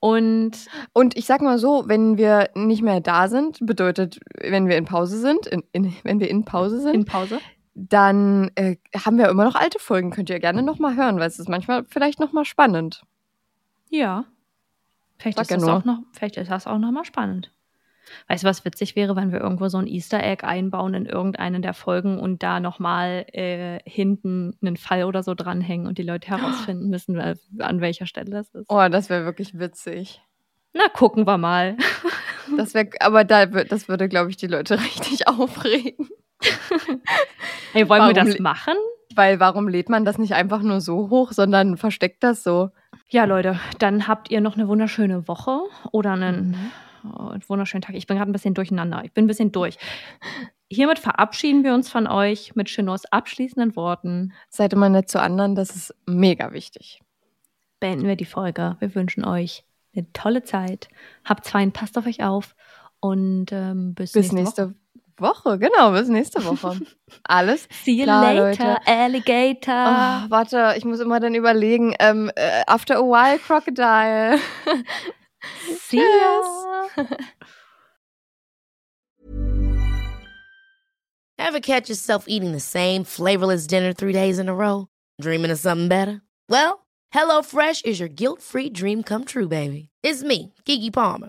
Und, 0.00 0.52
und 0.92 1.16
ich 1.16 1.26
sag 1.26 1.42
mal 1.42 1.58
so, 1.58 1.84
wenn 1.86 2.16
wir 2.16 2.50
nicht 2.54 2.82
mehr 2.82 3.00
da 3.00 3.28
sind, 3.28 3.58
bedeutet, 3.60 4.18
wenn 4.40 4.68
wir 4.68 4.76
in 4.76 4.84
Pause 4.84 5.18
sind, 5.18 5.46
in, 5.46 5.62
in, 5.72 5.94
wenn 6.04 6.20
wir 6.20 6.30
in 6.30 6.44
Pause 6.44 6.80
sind, 6.80 6.94
in 6.94 7.04
Pause. 7.04 7.38
dann 7.74 8.50
äh, 8.54 8.76
haben 8.96 9.18
wir 9.18 9.28
immer 9.28 9.44
noch 9.44 9.56
alte 9.56 9.78
Folgen. 9.78 10.10
Könnt 10.10 10.30
ihr 10.30 10.40
gerne 10.40 10.62
nochmal 10.62 10.96
hören, 10.96 11.18
weil 11.18 11.28
es 11.28 11.38
ist 11.38 11.48
manchmal 11.48 11.84
vielleicht 11.84 12.18
nochmal 12.20 12.44
spannend. 12.44 13.02
Ja. 13.90 14.24
Vielleicht 15.18 15.40
ist, 15.40 15.50
das 15.50 15.64
auch 15.64 15.84
noch, 15.84 16.00
vielleicht 16.12 16.36
ist 16.36 16.50
das 16.50 16.66
auch 16.66 16.78
nochmal 16.78 17.04
spannend. 17.04 17.50
Weißt 18.28 18.44
du, 18.44 18.48
was 18.48 18.64
witzig 18.64 18.96
wäre, 18.96 19.16
wenn 19.16 19.32
wir 19.32 19.40
irgendwo 19.40 19.68
so 19.68 19.78
ein 19.78 19.86
Easter 19.86 20.22
Egg 20.22 20.46
einbauen 20.46 20.94
in 20.94 21.06
irgendeinen 21.06 21.62
der 21.62 21.74
Folgen 21.74 22.18
und 22.18 22.42
da 22.42 22.60
nochmal 22.60 23.26
äh, 23.32 23.80
hinten 23.84 24.56
einen 24.62 24.76
Fall 24.76 25.04
oder 25.04 25.22
so 25.22 25.34
dranhängen 25.34 25.86
und 25.86 25.98
die 25.98 26.02
Leute 26.02 26.28
herausfinden 26.36 26.88
müssen, 26.88 27.18
an 27.18 27.80
welcher 27.80 28.06
Stelle 28.06 28.30
das 28.30 28.48
ist. 28.50 28.66
Oh, 28.68 28.88
das 28.88 29.10
wäre 29.10 29.24
wirklich 29.24 29.58
witzig. 29.58 30.22
Na, 30.72 30.88
gucken 30.88 31.26
wir 31.26 31.38
mal. 31.38 31.76
Das 32.56 32.72
wäre, 32.72 32.88
aber 33.00 33.24
da, 33.24 33.44
das 33.44 33.88
würde, 33.88 34.08
glaube 34.08 34.30
ich, 34.30 34.38
die 34.38 34.46
Leute 34.46 34.80
richtig 34.82 35.28
aufregen. 35.28 36.08
Hey, 37.74 37.86
wollen 37.90 38.00
warum, 38.00 38.16
wir 38.16 38.24
das 38.24 38.38
machen? 38.38 38.72
Weil 39.14 39.38
warum 39.38 39.68
lädt 39.68 39.90
man 39.90 40.06
das 40.06 40.16
nicht 40.16 40.32
einfach 40.32 40.62
nur 40.62 40.80
so 40.80 41.10
hoch, 41.10 41.32
sondern 41.32 41.76
versteckt 41.76 42.24
das 42.24 42.42
so? 42.42 42.70
Ja, 43.10 43.24
Leute, 43.24 43.58
dann 43.78 44.06
habt 44.06 44.30
ihr 44.30 44.40
noch 44.40 44.56
eine 44.56 44.68
wunderschöne 44.68 45.28
Woche 45.28 45.60
oder 45.92 46.12
einen 46.12 46.50
mhm 46.50 46.70
Oh, 47.04 47.34
wunderschönen 47.46 47.82
Tag. 47.82 47.94
Ich 47.94 48.06
bin 48.06 48.16
gerade 48.16 48.30
ein 48.30 48.32
bisschen 48.32 48.54
durcheinander. 48.54 49.02
Ich 49.04 49.12
bin 49.12 49.24
ein 49.24 49.28
bisschen 49.28 49.52
durch. 49.52 49.78
Hiermit 50.70 50.98
verabschieden 50.98 51.64
wir 51.64 51.74
uns 51.74 51.88
von 51.88 52.06
euch 52.06 52.54
mit 52.54 52.68
Chinos 52.68 53.06
abschließenden 53.06 53.76
Worten. 53.76 54.32
Seid 54.50 54.72
immer 54.72 54.88
nett 54.88 55.08
zu 55.08 55.20
anderen, 55.20 55.54
das 55.54 55.74
ist 55.74 55.94
mega 56.06 56.52
wichtig. 56.52 57.00
Beenden 57.80 58.06
wir 58.06 58.16
die 58.16 58.24
Folge. 58.24 58.76
Wir 58.80 58.94
wünschen 58.94 59.24
euch 59.24 59.64
eine 59.94 60.12
tolle 60.12 60.42
Zeit. 60.42 60.88
Habt 61.24 61.46
fein, 61.46 61.72
passt 61.72 61.96
auf 61.96 62.06
euch 62.06 62.22
auf 62.22 62.54
und 63.00 63.46
ähm, 63.52 63.94
bis, 63.94 64.12
bis 64.12 64.32
nächste, 64.32 64.62
nächste 64.62 64.68
Woche. 64.68 64.74
Woche, 65.20 65.58
genau, 65.58 65.92
bis 65.92 66.08
nächste 66.08 66.44
Woche. 66.44 66.78
Alles 67.24 67.68
See 67.84 67.92
you 67.96 68.04
klar, 68.04 68.22
later, 68.34 68.44
Leute. 68.74 68.86
Alligator. 68.86 69.74
Oh, 70.26 70.30
warte, 70.30 70.74
ich 70.76 70.84
muss 70.84 71.00
immer 71.00 71.20
dann 71.20 71.34
überlegen. 71.34 71.94
Ähm, 71.98 72.30
äh, 72.36 72.62
after 72.66 72.96
a 72.98 73.02
while, 73.02 73.38
Crocodile. 73.38 74.38
See 75.88 75.98
ya. 75.98 77.04
Ever 81.38 81.60
catch 81.60 81.88
yourself 81.88 82.24
eating 82.28 82.52
the 82.52 82.60
same 82.60 83.04
flavorless 83.04 83.66
dinner 83.66 83.92
three 83.92 84.12
days 84.12 84.38
in 84.38 84.48
a 84.48 84.54
row? 84.54 84.88
Dreaming 85.20 85.50
of 85.50 85.58
something 85.58 85.88
better? 85.88 86.20
Well, 86.48 86.86
HelloFresh 87.14 87.84
is 87.86 87.98
your 88.00 88.08
guilt-free 88.08 88.70
dream 88.70 89.02
come 89.02 89.24
true, 89.24 89.48
baby. 89.48 89.88
It's 90.02 90.22
me, 90.22 90.52
Kiki 90.64 90.90
Palmer. 90.90 91.28